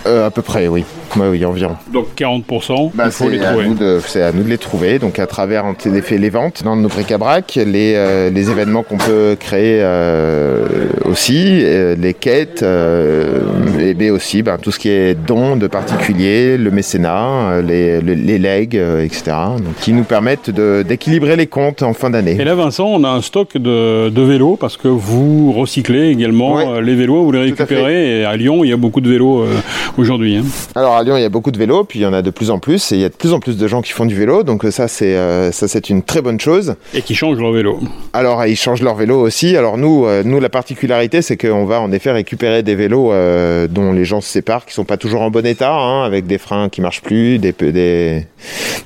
Euh, 0.07 0.27
à 0.27 0.31
peu 0.31 0.43
près, 0.43 0.69
oui. 0.69 0.85
Ouais, 1.17 1.29
oui, 1.29 1.45
environ. 1.45 1.77
Donc 1.93 2.09
40%, 2.17 2.91
Bah, 2.95 3.05
il 3.07 3.11
faut 3.13 3.29
les 3.29 3.39
c'est 3.39 3.45
à 3.45 3.49
trouver. 3.53 3.69
nous 3.69 3.75
de- 3.75 4.01
C'est 4.07 4.23
à 4.23 4.33
nous 4.33 4.43
de 4.43 4.49
les 4.49 4.59
trouver, 4.59 4.99
donc 4.99 5.19
à 5.19 5.27
travers 5.27 5.65
en 5.65 5.75
effet 5.95 6.19
les 6.19 6.31
ventes 6.31 6.63
dans 6.65 6.77
nos 6.77 6.89
bric-à-brac, 6.89 7.59
les, 7.65 7.95
euh, 7.97 8.31
les 8.31 8.51
événements 8.51 8.83
qu'on 8.83 8.99
peut 8.99 9.37
créer 9.39 9.81
euh, 9.83 10.67
aussi, 11.05 11.61
euh, 11.63 11.95
les 11.99 12.15
quêtes, 12.15 12.63
euh, 12.63 13.41
et 13.81 13.95
mais 13.95 14.11
aussi 14.11 14.43
ben, 14.43 14.59
tout 14.61 14.71
ce 14.71 14.79
qui 14.79 14.89
est 14.91 15.15
dons 15.15 15.57
de 15.57 15.67
particuliers, 15.67 16.57
le 16.57 16.71
mécénat, 16.71 17.61
les, 17.67 18.01
les, 18.01 18.15
les 18.15 18.39
legs, 18.39 18.75
etc., 18.75 19.23
donc, 19.57 19.75
qui 19.81 19.93
nous 19.93 20.05
permettent 20.05 20.51
de- 20.51 20.85
d'équilibrer 20.87 21.37
les 21.37 21.47
comptes 21.47 21.83
en 21.83 21.95
fin 21.95 22.11
d'année. 22.11 22.37
Et 22.39 22.45
là, 22.45 22.55
Vincent, 22.55 22.87
on 22.87 23.05
a 23.05 23.09
un 23.09 23.23
stock 23.23 23.57
de, 23.57 24.09
de 24.11 24.23
vélos 24.23 24.57
parce 24.61 24.77
que 24.77 24.89
vous 24.89 25.53
recyclez 25.53 26.09
également 26.11 26.81
les 26.81 26.95
vélos, 26.95 27.25
vous 27.25 27.33
les 27.33 27.41
récupérez. 27.41 28.21
Et 28.21 28.25
à 28.25 28.37
Lyon, 28.37 28.65
il 28.65 28.71
y 28.71 28.73
a 28.73 28.77
beaucoup 28.77 29.01
de 29.01 29.09
vélos 29.09 29.43
euh, 29.43 29.49
aujourd'hui. 29.97 30.37
hein. 30.37 30.45
Alors 30.75 30.97
à 30.99 31.05
Lyon, 31.05 31.17
il 31.17 31.23
y 31.23 31.25
a 31.25 31.29
beaucoup 31.29 31.51
de 31.51 31.59
vélos, 31.59 31.85
puis 31.85 32.01
il 32.01 32.03
y 32.03 32.07
en 32.07 32.13
a 32.13 32.23
de 32.23 32.31
plus 32.31 32.51
en 32.51 32.59
plus, 32.59 32.93
et 32.93 32.97
il 32.97 33.01
y 33.01 33.05
a 33.05 33.09
de 33.09 33.15
plus 33.15 33.33
en 33.33 33.41
plus 33.41 33.57
de 33.57 33.69
gens 33.69 33.83
qui 33.83 33.93
font 33.93 34.07
du 34.07 34.15
vélo, 34.15 34.43
donc 34.43 34.65
euh, 34.65 34.71
ça 34.71 34.89
c'est 34.89 35.17
euh, 35.17 35.53
ça 35.53 35.69
c'est 35.69 35.91
une 35.91 36.03
très 36.03 36.23
bonne 36.23 36.41
chose. 36.41 36.75
Et 36.95 37.03
qui 37.03 37.15
changent 37.15 37.39
leur 37.39 37.53
vélo. 37.53 37.81
Alors 38.13 38.45
ils 38.47 38.57
changent 38.57 38.83
leur 38.83 38.97
vélo 38.97 39.21
aussi. 39.21 39.57
Alors 39.57 39.79
nous, 39.79 40.07
euh, 40.07 40.23
nous 40.25 40.41
la 40.41 40.49
particularité, 40.49 41.23
c'est 41.23 41.37
qu'on 41.37 41.65
va 41.65 41.81
en 41.81 41.93
effet 41.93 42.11
récupérer 42.11 42.63
des 42.63 42.75
vélos 42.75 43.13
euh, 43.13 43.69
dont 43.69 43.93
les 43.93 44.05
gens 44.05 44.21
se 44.21 44.29
séparent, 44.29 44.67
qui 44.67 44.75
sont 44.75 44.85
pas 44.85 44.97
toujours 44.97 45.23
en 45.23 45.31
bon 45.31 45.47
état, 45.47 45.73
hein, 45.73 46.05
avec 46.05 46.27
des 46.27 46.39
freins 46.39 46.69
qui 46.69 46.81
marchent 46.81 47.03
plus, 47.03 47.39
des 47.39 47.53
des, 47.53 48.27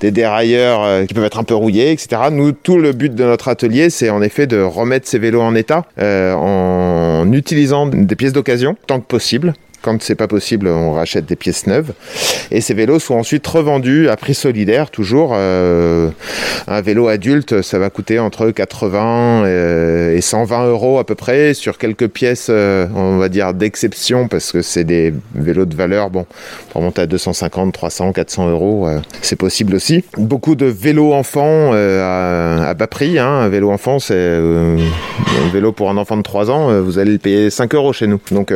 des 0.00 0.10
dérailleurs 0.10 1.06
qui 1.06 1.14
peuvent 1.14 1.24
être 1.24 1.38
un 1.38 1.44
peu 1.44 1.54
rouillés, 1.54 1.92
etc. 1.92 2.22
Nous, 2.30 2.52
tout 2.52 2.78
le 2.78 2.92
but 2.92 3.14
de 3.14 3.24
notre 3.24 3.48
atelier, 3.48 3.90
c'est 3.90 4.10
en 4.10 4.22
effet 4.22 4.46
de 4.46 4.60
remettre 4.60 5.08
ces 5.08 5.18
vélos 5.18 5.40
en 5.40 5.54
état 5.54 5.84
en 5.98 7.30
utilisant 7.32 7.86
des 7.86 8.16
pièces 8.16 8.32
d'occasion 8.32 8.76
tant 8.86 9.00
que 9.00 9.06
possible. 9.06 9.54
Quand 9.82 10.00
c'est 10.02 10.14
pas 10.14 10.28
possible, 10.28 10.68
on 10.68 10.92
rachète 10.92 11.26
des 11.26 11.36
pièces 11.36 11.66
neuves. 11.66 11.92
Et 12.52 12.60
ces 12.60 12.74
vélos 12.74 13.00
sont 13.00 13.14
ensuite 13.14 13.46
revendus 13.46 14.08
à 14.08 14.16
prix 14.16 14.34
solidaire, 14.34 14.90
toujours. 14.90 15.32
Euh, 15.34 16.10
un 16.68 16.80
vélo 16.80 17.08
adulte, 17.08 17.62
ça 17.62 17.78
va 17.78 17.90
coûter 17.90 18.18
entre 18.18 18.50
80 18.50 19.44
euh, 19.44 20.16
et 20.16 20.20
120 20.20 20.66
euros 20.66 20.98
à 20.98 21.04
peu 21.04 21.14
près, 21.14 21.54
sur 21.54 21.78
quelques 21.78 22.08
pièces, 22.08 22.48
euh, 22.50 22.86
on 22.94 23.18
va 23.18 23.28
dire, 23.28 23.54
d'exception, 23.54 24.28
parce 24.28 24.52
que 24.52 24.62
c'est 24.62 24.84
des 24.84 25.12
vélos 25.34 25.64
de 25.64 25.74
valeur, 25.74 26.10
bon, 26.10 26.26
pour 26.70 26.82
monter 26.82 27.02
à 27.02 27.06
250, 27.06 27.72
300, 27.72 28.12
400 28.12 28.50
euros, 28.50 28.88
c'est 29.20 29.36
possible 29.36 29.74
aussi. 29.74 30.04
Beaucoup 30.16 30.54
de 30.54 30.66
vélos 30.66 31.12
enfants 31.12 31.72
à, 31.72 32.74
bas 32.74 32.86
prix. 32.86 33.18
Hein. 33.18 33.28
Un 33.28 33.48
vélo 33.48 33.70
enfant, 33.70 33.98
c'est 33.98 34.14
un 34.14 35.52
vélo 35.52 35.72
pour 35.72 35.90
un 35.90 35.96
enfant 35.96 36.16
de 36.16 36.22
3 36.22 36.50
ans, 36.50 36.80
vous 36.80 36.98
allez 36.98 37.12
le 37.12 37.18
payer 37.18 37.50
5 37.50 37.74
euros 37.74 37.92
chez 37.92 38.06
nous. 38.06 38.20
Donc, 38.30 38.52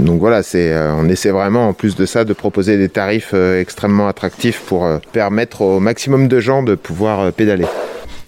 donc 0.00 0.20
voilà, 0.20 0.42
c'est, 0.42 0.72
euh, 0.72 0.94
on 0.94 1.08
essaie 1.08 1.30
vraiment, 1.30 1.68
en 1.68 1.72
plus 1.72 1.94
de 1.94 2.06
ça, 2.06 2.24
de 2.24 2.32
proposer 2.32 2.76
des 2.76 2.88
tarifs 2.88 3.30
euh, 3.34 3.60
extrêmement 3.60 4.08
attractifs 4.08 4.60
pour 4.60 4.84
euh, 4.84 4.98
permettre 5.12 5.62
au 5.62 5.80
maximum 5.80 6.28
de 6.28 6.40
gens 6.40 6.62
de 6.62 6.74
pouvoir 6.74 7.32
pédaler. 7.32 7.66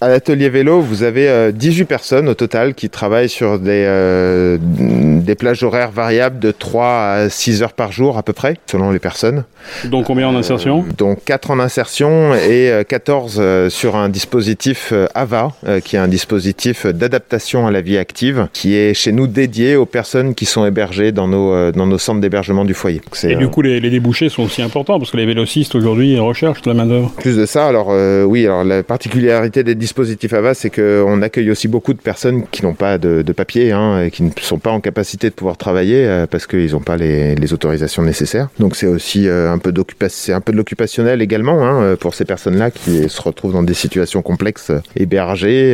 À 0.03 0.09
l'atelier 0.09 0.49
vélo, 0.49 0.81
vous 0.81 1.03
avez 1.03 1.29
euh, 1.29 1.53
18 1.53 1.85
personnes 1.85 2.27
au 2.27 2.33
total 2.33 2.73
qui 2.73 2.89
travaillent 2.89 3.29
sur 3.29 3.57
des, 3.57 3.85
euh, 3.87 4.57
des 4.59 5.35
plages 5.35 5.63
horaires 5.63 5.91
variables 5.91 6.39
de 6.39 6.51
3 6.51 6.85
à 6.87 7.29
6 7.29 7.63
heures 7.63 7.71
par 7.71 7.93
jour 7.93 8.17
à 8.17 8.23
peu 8.23 8.33
près, 8.33 8.57
selon 8.69 8.91
les 8.91 8.99
personnes. 8.99 9.45
Donc 9.85 10.07
combien 10.07 10.27
en 10.27 10.35
insertion 10.35 10.83
Donc 10.97 11.23
4 11.23 11.51
en 11.51 11.59
insertion 11.61 12.33
et 12.35 12.69
euh, 12.69 12.83
14 12.83 13.37
euh, 13.39 13.69
sur 13.69 13.95
un 13.95 14.09
dispositif 14.09 14.89
euh, 14.91 15.07
AVA, 15.15 15.53
euh, 15.65 15.79
qui 15.79 15.95
est 15.95 15.99
un 15.99 16.09
dispositif 16.09 16.85
d'adaptation 16.85 17.65
à 17.65 17.71
la 17.71 17.79
vie 17.79 17.97
active, 17.97 18.47
qui 18.51 18.75
est 18.75 18.93
chez 18.93 19.13
nous 19.13 19.27
dédié 19.27 19.77
aux 19.77 19.85
personnes 19.85 20.35
qui 20.35 20.45
sont 20.45 20.65
hébergées 20.65 21.13
dans 21.13 21.29
nos, 21.29 21.53
euh, 21.53 21.71
dans 21.71 21.87
nos 21.87 21.97
centres 21.97 22.19
d'hébergement 22.19 22.65
du 22.65 22.73
foyer. 22.73 22.99
Et 23.23 23.35
euh, 23.35 23.37
du 23.37 23.47
coup, 23.47 23.61
les, 23.61 23.79
les 23.79 23.89
débouchés 23.89 24.27
sont 24.27 24.43
aussi 24.43 24.61
importants 24.61 24.99
parce 24.99 25.11
que 25.11 25.17
les 25.17 25.25
vélocistes 25.25 25.75
aujourd'hui 25.75 26.19
recherchent 26.19 26.61
de 26.61 26.69
la 26.69 26.73
main-d'œuvre. 26.75 27.09
plus 27.21 27.37
de 27.37 27.45
ça, 27.45 27.67
alors 27.67 27.87
euh, 27.91 28.25
oui, 28.25 28.45
alors 28.45 28.65
la 28.65 28.83
particularité 28.83 29.63
des 29.63 29.75
dispositifs 29.75 29.92
AVA, 30.33 30.53
c'est 30.53 30.69
qu'on 30.69 31.21
accueille 31.21 31.51
aussi 31.51 31.67
beaucoup 31.67 31.93
de 31.93 31.99
personnes 31.99 32.45
qui 32.51 32.63
n'ont 32.63 32.73
pas 32.73 32.97
de, 32.97 33.21
de 33.21 33.33
papier, 33.33 33.71
hein, 33.71 34.03
et 34.03 34.11
qui 34.11 34.23
ne 34.23 34.29
sont 34.41 34.59
pas 34.59 34.71
en 34.71 34.79
capacité 34.79 35.29
de 35.29 35.33
pouvoir 35.35 35.57
travailler 35.57 36.05
euh, 36.05 36.27
parce 36.27 36.47
qu'ils 36.47 36.71
n'ont 36.71 36.79
pas 36.79 36.97
les, 36.97 37.53
autorisations 37.53 38.03
nécessaires. 38.03 38.49
Donc 38.59 38.75
c'est 38.75 38.87
aussi 38.87 39.27
euh, 39.27 39.51
un 39.51 39.57
peu 39.57 39.73
c'est 40.07 40.33
un 40.33 40.41
peu 40.41 40.51
de 40.51 40.57
l'occupationnel 40.57 41.21
également 41.21 41.63
hein, 41.63 41.83
euh, 41.83 41.95
pour 41.95 42.15
ces 42.15 42.25
personnes-là 42.25 42.71
qui 42.71 43.09
se 43.09 43.21
retrouvent 43.21 43.53
dans 43.53 43.63
des 43.63 43.73
situations 43.73 44.21
complexes, 44.21 44.71
hébergées, 44.95 45.73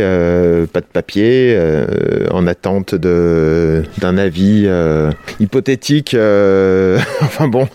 pas 0.72 0.82
de 0.82 0.86
papier, 0.86 1.58
en 2.32 2.48
attente 2.48 2.96
d'un 2.96 4.18
avis 4.18 4.68
hypothétique. 5.40 6.16
enfin 7.22 7.48
bon, 7.48 7.68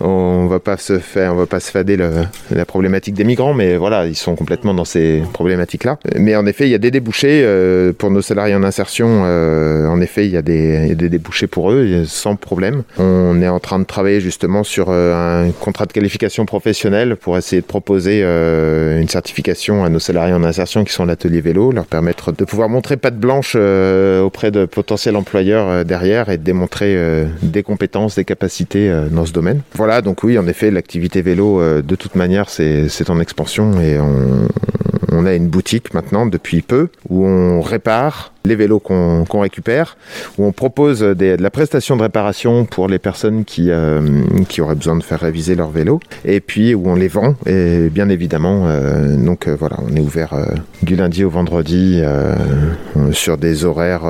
on 0.00 0.46
va 0.46 0.60
pas 0.60 0.76
se 0.76 0.98
faire, 0.98 1.32
on 1.32 1.36
va 1.36 1.46
pas 1.46 1.60
se 1.60 1.70
fader 1.70 1.96
la 1.96 2.64
problématique 2.64 3.14
des 3.14 3.24
migrants, 3.24 3.54
mais 3.54 3.76
voilà, 3.76 4.06
ils 4.06 4.16
sont 4.16 4.36
complètement 4.36 4.74
dans 4.74 4.84
ces 4.84 5.22
problématiques-là. 5.32 5.87
Mais 6.16 6.36
en 6.36 6.46
effet, 6.46 6.66
il 6.66 6.70
y 6.70 6.74
a 6.74 6.78
des 6.78 6.90
débouchés 6.90 7.42
euh, 7.44 7.92
pour 7.92 8.10
nos 8.10 8.22
salariés 8.22 8.54
en 8.54 8.62
insertion. 8.62 9.22
euh, 9.24 9.86
en 9.86 10.00
effet, 10.00 10.26
il 10.26 10.32
y, 10.32 10.36
a 10.36 10.42
des, 10.42 10.94
débouchés 10.94 11.46
pour 11.46 11.70
eux, 11.70 12.04
sans 12.06 12.36
problème. 12.36 12.82
On 12.98 13.40
est 13.40 13.48
en 13.48 13.60
train 13.60 13.78
de 13.78 13.84
travailler 13.84 14.20
justement 14.20 14.64
sur 14.64 14.86
euh, 14.88 15.46
un 15.46 15.50
contrat 15.52 15.86
de 15.86 15.92
qualification 15.92 16.46
professionnelle 16.46 17.16
pour 17.16 17.36
essayer 17.36 17.62
de 17.62 17.66
proposer 17.66 18.22
une 18.22 19.08
certification 19.08 19.84
à 19.84 19.88
nos 19.88 19.98
salariés 19.98 20.34
en 20.34 20.44
insertion 20.44 20.84
qui 20.84 20.92
sont 20.92 21.04
à 21.04 21.06
l'atelier 21.06 21.40
vélo, 21.40 21.72
leur 21.72 21.86
permettre 21.86 22.32
de 22.32 22.44
pouvoir 22.44 22.68
montrer 22.68 22.96
patte 22.96 23.18
blanche 23.18 23.54
auprès 23.54 24.50
de 24.50 24.64
potentiels 24.64 25.16
employeurs 25.16 25.84
derrière 25.84 26.28
et 26.28 26.38
de 26.38 26.42
démontrer 26.42 26.96
des 27.42 27.62
compétences, 27.62 28.16
des 28.16 28.24
capacités 28.24 28.92
dans 29.10 29.26
ce 29.26 29.32
domaine. 29.32 29.60
Voilà, 29.74 30.02
donc 30.02 30.22
oui, 30.22 30.38
en 30.38 30.46
effet, 30.46 30.70
l'activité 30.70 31.22
vélo, 31.22 31.60
de 31.82 31.94
toute 31.94 32.14
manière, 32.14 32.48
c'est 32.50 33.10
en 33.10 33.20
expansion 33.20 33.80
et 33.80 33.98
on, 33.98 34.48
on 35.12 35.26
a 35.26 35.34
une 35.34 35.48
boutique 35.48 35.94
maintenant 35.94 36.26
depuis 36.26 36.62
peu 36.62 36.88
où 37.08 37.26
on 37.26 37.60
répare 37.60 38.32
les 38.44 38.56
vélos 38.56 38.80
qu'on 38.80 39.40
récupère, 39.40 39.96
où 40.38 40.44
on 40.46 40.52
propose 40.52 41.00
de 41.00 41.36
la 41.38 41.50
prestation 41.50 41.96
de 41.96 42.02
réparation 42.02 42.64
pour 42.64 42.88
les 42.88 42.98
personnes 42.98 43.44
qui, 43.44 43.70
euh, 43.70 44.00
qui 44.48 44.60
auraient 44.62 44.74
besoin 44.74 44.96
de 44.96 45.02
faire 45.02 45.20
réviser 45.20 45.54
leur 45.54 45.70
vélo, 45.70 46.00
et 46.24 46.40
puis 46.40 46.74
où 46.74 46.88
on 46.88 46.94
les 46.94 47.08
vend, 47.08 47.36
et 47.46 47.88
bien 47.90 48.08
évidemment, 48.08 48.64
euh, 48.66 49.16
donc 49.16 49.46
euh, 49.46 49.56
voilà, 49.58 49.76
on 49.86 49.94
est 49.94 50.00
ouvert 50.00 50.34
du 50.82 50.96
lundi 50.96 51.24
au 51.24 51.30
vendredi 51.30 52.02
sur 53.12 53.36
des 53.36 53.64
horaires... 53.64 54.06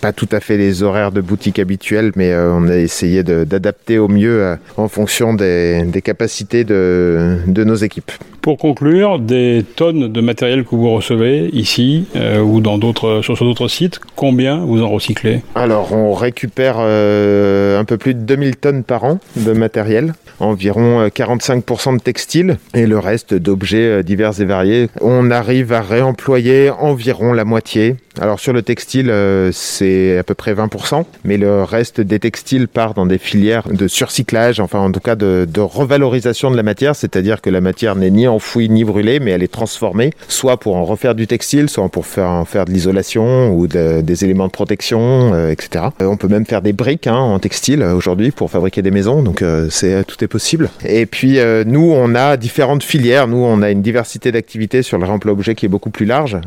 pas 0.00 0.12
tout 0.12 0.28
à 0.32 0.40
fait 0.40 0.56
les 0.56 0.82
horaires 0.82 1.12
de 1.12 1.20
boutique 1.20 1.58
habituels, 1.58 2.12
mais 2.16 2.34
on 2.34 2.68
a 2.68 2.76
essayé 2.76 3.22
d'adapter 3.22 3.98
au 3.98 4.08
mieux 4.08 4.56
en 4.76 4.88
fonction 4.88 5.32
des, 5.32 6.02
capacités 6.04 6.64
de 6.64 7.64
nos 7.64 7.76
équipes. 7.76 8.12
Pour 8.42 8.56
conclure, 8.56 9.18
des 9.18 9.64
tonnes 9.76 10.08
de 10.10 10.20
matériel 10.22 10.64
que 10.64 10.74
vous 10.74 10.90
recevez 10.90 11.50
ici 11.52 12.06
euh, 12.16 12.40
ou 12.40 12.62
dans 12.62 12.78
d'autres 12.78 13.20
sur 13.22 13.36
d'autres 13.36 13.68
sites, 13.68 14.00
combien 14.16 14.58
vous 14.58 14.82
en 14.82 14.88
recyclez? 14.88 15.42
Alors, 15.54 15.92
on 15.92 16.14
récupère 16.14 16.76
euh, 16.78 17.78
un 17.78 17.84
peu 17.84 17.98
plus 17.98 18.14
de 18.14 18.20
2000 18.20 18.56
tonnes 18.56 18.82
par 18.82 19.04
an 19.04 19.18
de 19.36 19.52
matériel, 19.52 20.14
environ 20.38 21.00
euh, 21.00 21.08
45% 21.08 21.98
de 21.98 22.02
textiles 22.02 22.58
et 22.74 22.86
le 22.86 22.98
reste 22.98 23.34
d'objets 23.34 23.98
euh, 23.98 24.02
divers 24.02 24.40
et 24.40 24.44
variés. 24.44 24.88
On 25.00 25.30
arrive 25.30 25.72
à 25.72 25.82
réemployer 25.82 26.70
environ 26.70 27.32
la 27.32 27.44
moitié. 27.44 27.96
Alors, 28.20 28.40
sur 28.40 28.52
le 28.52 28.62
textile, 28.62 29.08
euh, 29.10 29.50
c'est 29.52 30.18
à 30.18 30.22
peu 30.24 30.34
près 30.34 30.52
20%, 30.54 31.04
mais 31.24 31.36
le 31.36 31.62
reste 31.62 32.00
des 32.00 32.18
textiles 32.18 32.68
part 32.68 32.94
dans 32.94 33.06
des 33.06 33.18
filières 33.18 33.68
de 33.68 33.86
surcyclage, 33.86 34.60
enfin, 34.60 34.80
en 34.80 34.90
tout 34.90 35.00
cas, 35.00 35.14
de, 35.14 35.46
de 35.48 35.60
revalorisation 35.60 36.50
de 36.50 36.56
la 36.56 36.62
matière, 36.62 36.96
c'est-à-dire 36.96 37.40
que 37.40 37.50
la 37.50 37.60
matière 37.60 37.96
n'est 37.96 38.10
ni 38.10 38.26
enfouie 38.30 38.68
ni 38.68 38.84
brûlée, 38.84 39.20
mais 39.20 39.32
elle 39.32 39.42
est 39.42 39.52
transformée, 39.52 40.12
soit 40.28 40.56
pour 40.58 40.76
en 40.76 40.84
refaire 40.84 41.14
du 41.14 41.26
textile, 41.26 41.68
soit 41.68 41.88
pour 41.88 42.06
faire, 42.06 42.28
en 42.28 42.44
faire 42.44 42.64
de 42.64 42.70
l'isolation 42.72 43.52
ou 43.52 43.66
de- 43.66 44.00
des 44.00 44.24
éléments 44.24 44.46
de 44.46 44.52
protection, 44.52 45.34
euh, 45.34 45.50
etc. 45.50 45.86
Euh, 46.00 46.06
on 46.06 46.16
peut 46.16 46.28
même 46.28 46.46
faire 46.46 46.62
des 46.62 46.72
briques 46.72 47.06
hein, 47.06 47.16
en 47.16 47.38
textile 47.38 47.82
euh, 47.82 47.94
aujourd'hui 47.94 48.30
pour 48.30 48.50
fabriquer 48.50 48.82
des 48.82 48.90
maisons, 48.90 49.22
donc 49.22 49.44
c'est 49.70 50.04
tout 50.04 50.22
est 50.22 50.28
possible. 50.28 50.70
Et 50.84 51.06
puis 51.06 51.38
nous, 51.66 51.92
on 51.94 52.14
a 52.14 52.36
différentes 52.36 52.82
filières. 52.82 53.26
Nous, 53.26 53.38
on 53.38 53.62
a 53.62 53.70
une 53.70 53.82
diversité 53.82 54.32
d'activités 54.32 54.82
sur 54.82 54.98
le 54.98 55.04
réemploi 55.04 55.32
objet 55.32 55.54
qui 55.54 55.66
est 55.66 55.68
beaucoup 55.68 55.90
plus 55.90 56.06
large. 56.06 56.38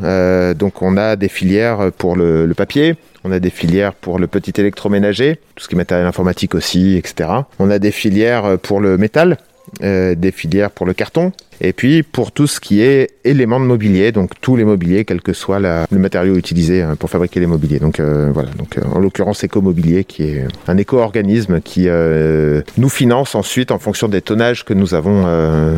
Donc 0.58 0.82
on 0.82 0.96
a 0.96 1.16
des 1.16 1.28
filières 1.28 1.90
pour 1.96 2.16
le, 2.16 2.52
papier. 2.56 2.96
On 3.24 3.32
a 3.32 3.40
des 3.40 3.50
filières 3.50 3.94
pour 3.94 4.18
le 4.18 4.26
petit 4.26 4.52
électroménager, 4.60 5.38
tout 5.54 5.64
ce 5.64 5.68
qui 5.68 5.74
est 5.74 5.78
matériel 5.78 6.06
informatique 6.06 6.54
aussi, 6.54 6.96
etc. 6.96 7.30
On 7.58 7.70
a 7.70 7.78
des 7.78 7.90
filières 7.90 8.58
pour 8.62 8.80
le 8.80 8.96
métal, 8.96 9.38
des 9.80 10.32
filières 10.32 10.70
pour 10.70 10.86
le 10.86 10.94
carton, 10.94 11.32
et 11.68 11.72
puis 11.72 12.02
pour 12.02 12.30
tout 12.32 12.46
ce 12.46 12.60
qui 12.60 12.80
est 12.82 13.10
éléments 13.24 13.58
de 13.60 13.64
mobilier, 13.64 14.12
donc 14.12 14.32
tous 14.40 14.54
les 14.56 14.64
mobiliers, 14.64 15.04
quel 15.04 15.20
que 15.22 15.32
soit 15.32 15.58
la- 15.60 15.86
le 15.90 15.98
matériau 15.98 16.36
utilisé 16.36 16.82
euh, 16.82 16.94
pour 16.94 17.08
fabriquer 17.10 17.40
les 17.40 17.46
mobiliers. 17.46 17.78
Donc 17.78 17.98
euh, 18.00 18.30
voilà, 18.32 18.50
donc 18.58 18.76
euh, 18.76 18.82
en 18.94 18.98
l'occurrence 18.98 19.42
Écomobilier, 19.44 20.04
qui 20.04 20.24
est 20.24 20.44
un 20.68 20.76
éco-organisme 20.76 21.60
qui 21.60 21.84
euh, 21.88 22.60
nous 22.76 22.88
finance 22.90 23.34
ensuite 23.34 23.70
en 23.70 23.78
fonction 23.78 24.08
des 24.08 24.20
tonnages 24.20 24.64
que 24.64 24.74
nous 24.74 24.94
avons 24.94 25.24
euh, 25.26 25.74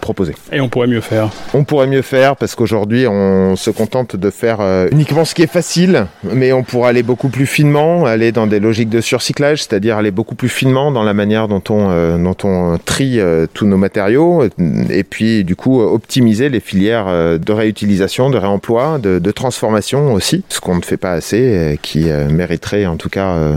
proposés. 0.00 0.34
Et 0.52 0.60
on 0.60 0.68
pourrait 0.68 0.86
mieux 0.86 1.00
faire. 1.02 1.28
On 1.54 1.64
pourrait 1.64 1.86
mieux 1.86 2.02
faire 2.02 2.36
parce 2.36 2.54
qu'aujourd'hui 2.54 3.06
on 3.06 3.56
se 3.56 3.70
contente 3.70 4.16
de 4.16 4.30
faire 4.30 4.58
uniquement 4.90 5.24
ce 5.24 5.34
qui 5.34 5.42
est 5.42 5.52
facile, 5.52 6.06
mais 6.24 6.52
on 6.52 6.62
pourrait 6.62 6.88
aller 6.90 7.02
beaucoup 7.02 7.28
plus 7.28 7.46
finement, 7.46 8.06
aller 8.06 8.32
dans 8.32 8.46
des 8.46 8.60
logiques 8.60 8.88
de 8.88 9.00
surcyclage, 9.02 9.62
c'est-à-dire 9.64 9.98
aller 9.98 10.10
beaucoup 10.10 10.34
plus 10.34 10.48
finement 10.48 10.90
dans 10.92 11.02
la 11.02 11.12
manière 11.14 11.46
dont 11.48 11.62
on, 11.68 12.16
dont 12.18 12.36
on 12.44 12.78
trie 12.84 13.20
tous 13.52 13.66
nos 13.66 13.76
matériaux, 13.76 14.44
et 14.90 15.04
puis 15.04 15.25
du 15.44 15.56
coup 15.56 15.80
euh, 15.80 15.84
optimiser 15.84 16.48
les 16.48 16.60
filières 16.60 17.06
euh, 17.08 17.38
de 17.38 17.52
réutilisation, 17.52 18.30
de 18.30 18.38
réemploi, 18.38 18.98
de, 18.98 19.30
transformation 19.30 20.14
aussi, 20.14 20.44
ce 20.48 20.60
qu'on 20.60 20.76
ne 20.76 20.82
fait 20.82 20.96
pas 20.96 21.12
assez, 21.12 21.78
qui 21.82 22.08
euh, 22.10 22.28
mériterait 22.28 22.86
en 22.86 22.96
tout 22.96 23.08
cas 23.08 23.56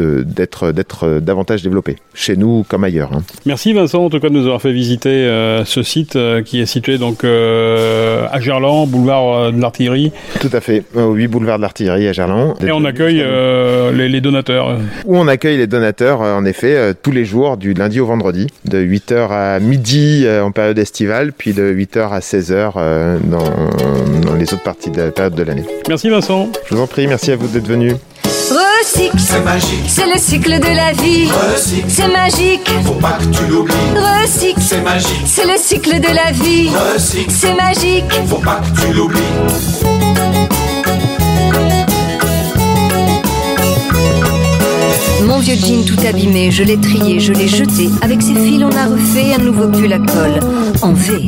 d'être 0.00 0.72
d'être 0.72 1.20
davantage 1.20 1.62
développé, 1.62 1.96
chez 2.14 2.36
nous 2.36 2.64
comme 2.68 2.84
ailleurs. 2.84 3.10
hein. 3.12 3.22
Merci 3.44 3.72
Vincent 3.72 4.04
en 4.04 4.10
tout 4.10 4.20
cas 4.20 4.28
de 4.28 4.34
nous 4.34 4.44
avoir 4.46 4.60
fait 4.62 4.72
visiter 4.72 5.10
euh, 5.10 5.64
ce 5.64 5.82
site 5.82 6.16
euh, 6.16 6.42
qui 6.42 6.60
est 6.60 6.66
situé 6.66 6.98
donc 6.98 7.24
euh, 7.24 8.26
à 8.30 8.40
Gerland, 8.40 8.86
boulevard 8.88 9.34
euh, 9.34 9.50
de 9.52 9.60
l'artillerie. 9.60 10.12
Tout 10.40 10.50
à 10.52 10.60
fait, 10.60 10.84
au 10.94 11.12
8 11.12 11.26
boulevard 11.28 11.56
de 11.58 11.62
l'artillerie 11.62 12.08
à 12.08 12.12
Gerland. 12.12 12.54
Et 12.66 12.70
on 12.72 12.84
accueille 12.84 13.20
euh, 13.22 13.92
les, 13.92 14.08
les 14.08 14.20
donateurs. 14.20 14.78
Où 15.04 15.16
on 15.16 15.28
accueille 15.28 15.56
les 15.56 15.66
donateurs, 15.66 16.22
euh, 16.22 16.34
en 16.34 16.44
effet, 16.44 16.74
euh, 16.76 16.92
tous 17.00 17.12
les 17.12 17.24
jours, 17.24 17.56
du 17.56 17.74
lundi 17.74 18.00
au 18.00 18.06
vendredi, 18.06 18.46
de 18.64 18.78
8h 18.78 19.28
à 19.30 19.60
midi 19.60 20.22
euh, 20.24 20.42
en 20.44 20.50
période 20.52 20.78
estivale, 20.78 21.32
puis 21.36 21.52
de 21.52 21.62
8h 21.72 22.10
à 22.10 22.18
16h 22.20 22.72
euh, 22.76 23.18
dans, 23.24 24.20
dans 24.28 24.34
les 24.34 24.52
autres 24.52 24.62
parties 24.62 24.90
de 24.90 25.00
la 25.02 25.10
période 25.10 25.34
de 25.34 25.42
l'année. 25.42 25.64
Merci 25.88 26.08
Vincent. 26.10 26.48
Je 26.68 26.74
vous 26.74 26.80
en 26.80 26.86
prie, 26.86 27.06
merci 27.06 27.30
à 27.32 27.36
vous 27.36 27.46
d'être 27.48 27.66
venus. 27.66 27.94
Recycle, 28.86 29.18
c'est 29.18 29.40
magique, 29.40 29.84
c'est 29.88 30.06
le 30.06 30.16
cycle 30.16 30.60
de 30.60 30.76
la 30.76 30.92
vie. 30.92 31.28
Recycle, 31.28 31.86
c'est 31.88 32.06
magique, 32.06 32.70
faut 32.84 32.92
pas 32.92 33.18
que 33.18 33.24
tu 33.24 33.44
l'oublies. 33.46 33.74
Recycle, 33.96 34.60
c'est 34.60 34.80
magique, 34.80 35.26
c'est 35.26 35.44
le 35.44 35.58
cycle 35.58 35.98
de 35.98 36.14
la 36.14 36.30
vie. 36.30 36.68
Recycle, 36.68 37.32
c'est 37.32 37.54
magique, 37.54 38.04
faut 38.28 38.36
pas 38.36 38.60
que 38.60 38.80
tu 38.80 38.92
l'oublies. 38.92 39.18
Mon 45.26 45.40
vieux 45.40 45.56
jean 45.56 45.84
tout 45.84 45.98
abîmé, 46.08 46.52
je 46.52 46.62
l'ai 46.62 46.78
trié, 46.78 47.18
je 47.18 47.32
l'ai 47.32 47.48
jeté. 47.48 47.90
Avec 48.02 48.22
ses 48.22 48.34
fils, 48.34 48.62
on 48.62 48.70
a 48.70 48.86
refait 48.86 49.34
un 49.34 49.42
nouveau 49.42 49.66
pull 49.66 49.92
à 49.92 49.98
col 49.98 50.38
en 50.82 50.92
V. 50.92 51.26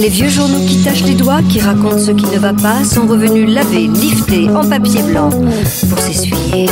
Les 0.00 0.08
vieux 0.08 0.28
journaux 0.28 0.60
qui 0.66 0.78
tachent 0.82 1.02
les 1.02 1.14
doigts, 1.14 1.40
qui 1.48 1.60
racontent 1.60 1.98
ce 1.98 2.12
qui 2.12 2.26
ne 2.26 2.38
va 2.38 2.52
pas, 2.52 2.84
sont 2.84 3.06
revenus 3.06 3.48
lavés, 3.48 3.86
liftés 3.86 4.48
en 4.50 4.68
papier 4.68 5.02
blanc 5.02 5.30
pour 5.88 5.98
s'essuyer. 5.98 6.68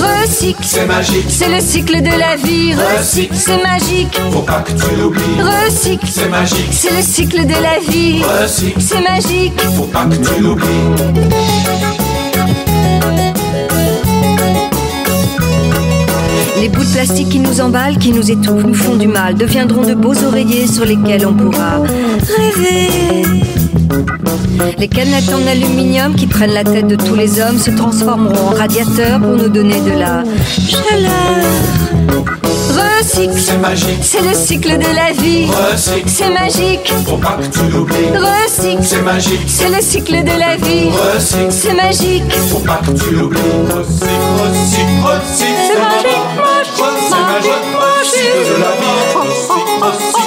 Recycle, 0.00 0.62
c'est 0.62 0.86
magique, 0.86 1.26
c'est 1.28 1.48
le 1.48 1.60
cycle 1.60 2.00
de 2.00 2.18
la 2.18 2.36
vie. 2.36 2.74
Recycle, 2.74 3.34
c'est 3.34 3.62
magique, 3.62 4.18
faut 4.30 4.40
pas 4.40 4.60
que 4.60 4.72
tu 4.72 4.96
l'oublies. 4.96 5.22
Recycle, 5.40 6.06
c'est 6.10 6.28
magique, 6.28 6.72
c'est 6.72 6.96
le 6.96 7.02
cycle 7.02 7.46
de 7.46 7.52
la 7.52 7.78
vie. 7.90 8.22
Recycle, 8.22 8.80
c'est 8.80 9.02
magique, 9.02 9.60
faut 9.76 9.84
pas 9.84 10.04
que 10.04 10.16
tu 10.16 10.42
l'oublies. 10.42 10.66
Les 16.60 16.68
bouts 16.68 16.84
de 16.84 16.92
plastique 16.92 17.30
qui 17.30 17.38
nous 17.38 17.60
emballent, 17.62 17.96
qui 17.96 18.12
nous 18.12 18.30
étouffent, 18.30 18.64
nous 18.64 18.74
font 18.74 18.96
du 18.96 19.08
mal, 19.08 19.34
deviendront 19.34 19.82
de 19.82 19.94
beaux 19.94 20.14
oreillers 20.24 20.66
sur 20.66 20.84
lesquels 20.84 21.26
on 21.26 21.32
pourra 21.32 21.80
rêver. 22.36 23.22
Les 24.78 24.88
canettes 24.88 25.32
en 25.32 25.46
aluminium 25.46 26.14
qui 26.14 26.26
prennent 26.26 26.52
la 26.52 26.64
tête 26.64 26.86
de 26.86 26.96
tous 26.96 27.14
les 27.14 27.40
hommes 27.40 27.58
se 27.58 27.70
transformeront 27.70 28.48
en 28.48 28.54
radiateurs 28.54 29.20
pour 29.20 29.36
nous 29.36 29.48
donner 29.48 29.80
de 29.80 29.98
la 29.98 30.22
chaleur. 30.58 32.49
Recycle, 32.70 33.38
c'est 33.38 33.58
magique, 33.58 33.98
c'est 34.02 34.20
le 34.22 34.32
cycle 34.34 34.78
de 34.78 34.94
la 34.94 35.12
vie. 35.12 35.46
Recycle, 35.46 36.08
c'est 36.08 36.30
magique, 36.30 36.92
faut 37.06 37.16
pas 37.16 37.36
que 37.40 37.46
tu 37.46 37.64
l'oublies. 37.72 38.10
Recycle, 38.14 38.82
c'est 38.82 39.02
magique, 39.02 39.40
c'est 39.48 39.68
le 39.68 39.80
cycle 39.80 40.22
de 40.22 40.38
la 40.38 40.56
vie. 40.56 40.90
Recycle, 40.90 41.50
c'est 41.50 41.74
magique, 41.74 42.32
faut 42.50 42.58
pas 42.60 42.80
que 42.86 42.92
tu 42.92 43.10
l'oublies. 43.14 43.40
Recycle, 43.40 44.06
recycle, 44.36 45.02
recycle, 45.02 45.60
c'est 45.66 45.80
magique, 45.80 46.30
magique, 46.38 47.10
magique, 47.10 47.52
recycle 47.74 48.42
de 48.48 48.56
la 48.60 48.72
vie. 48.78 48.98
Recycle, 49.16 49.82
recycle, 49.82 50.19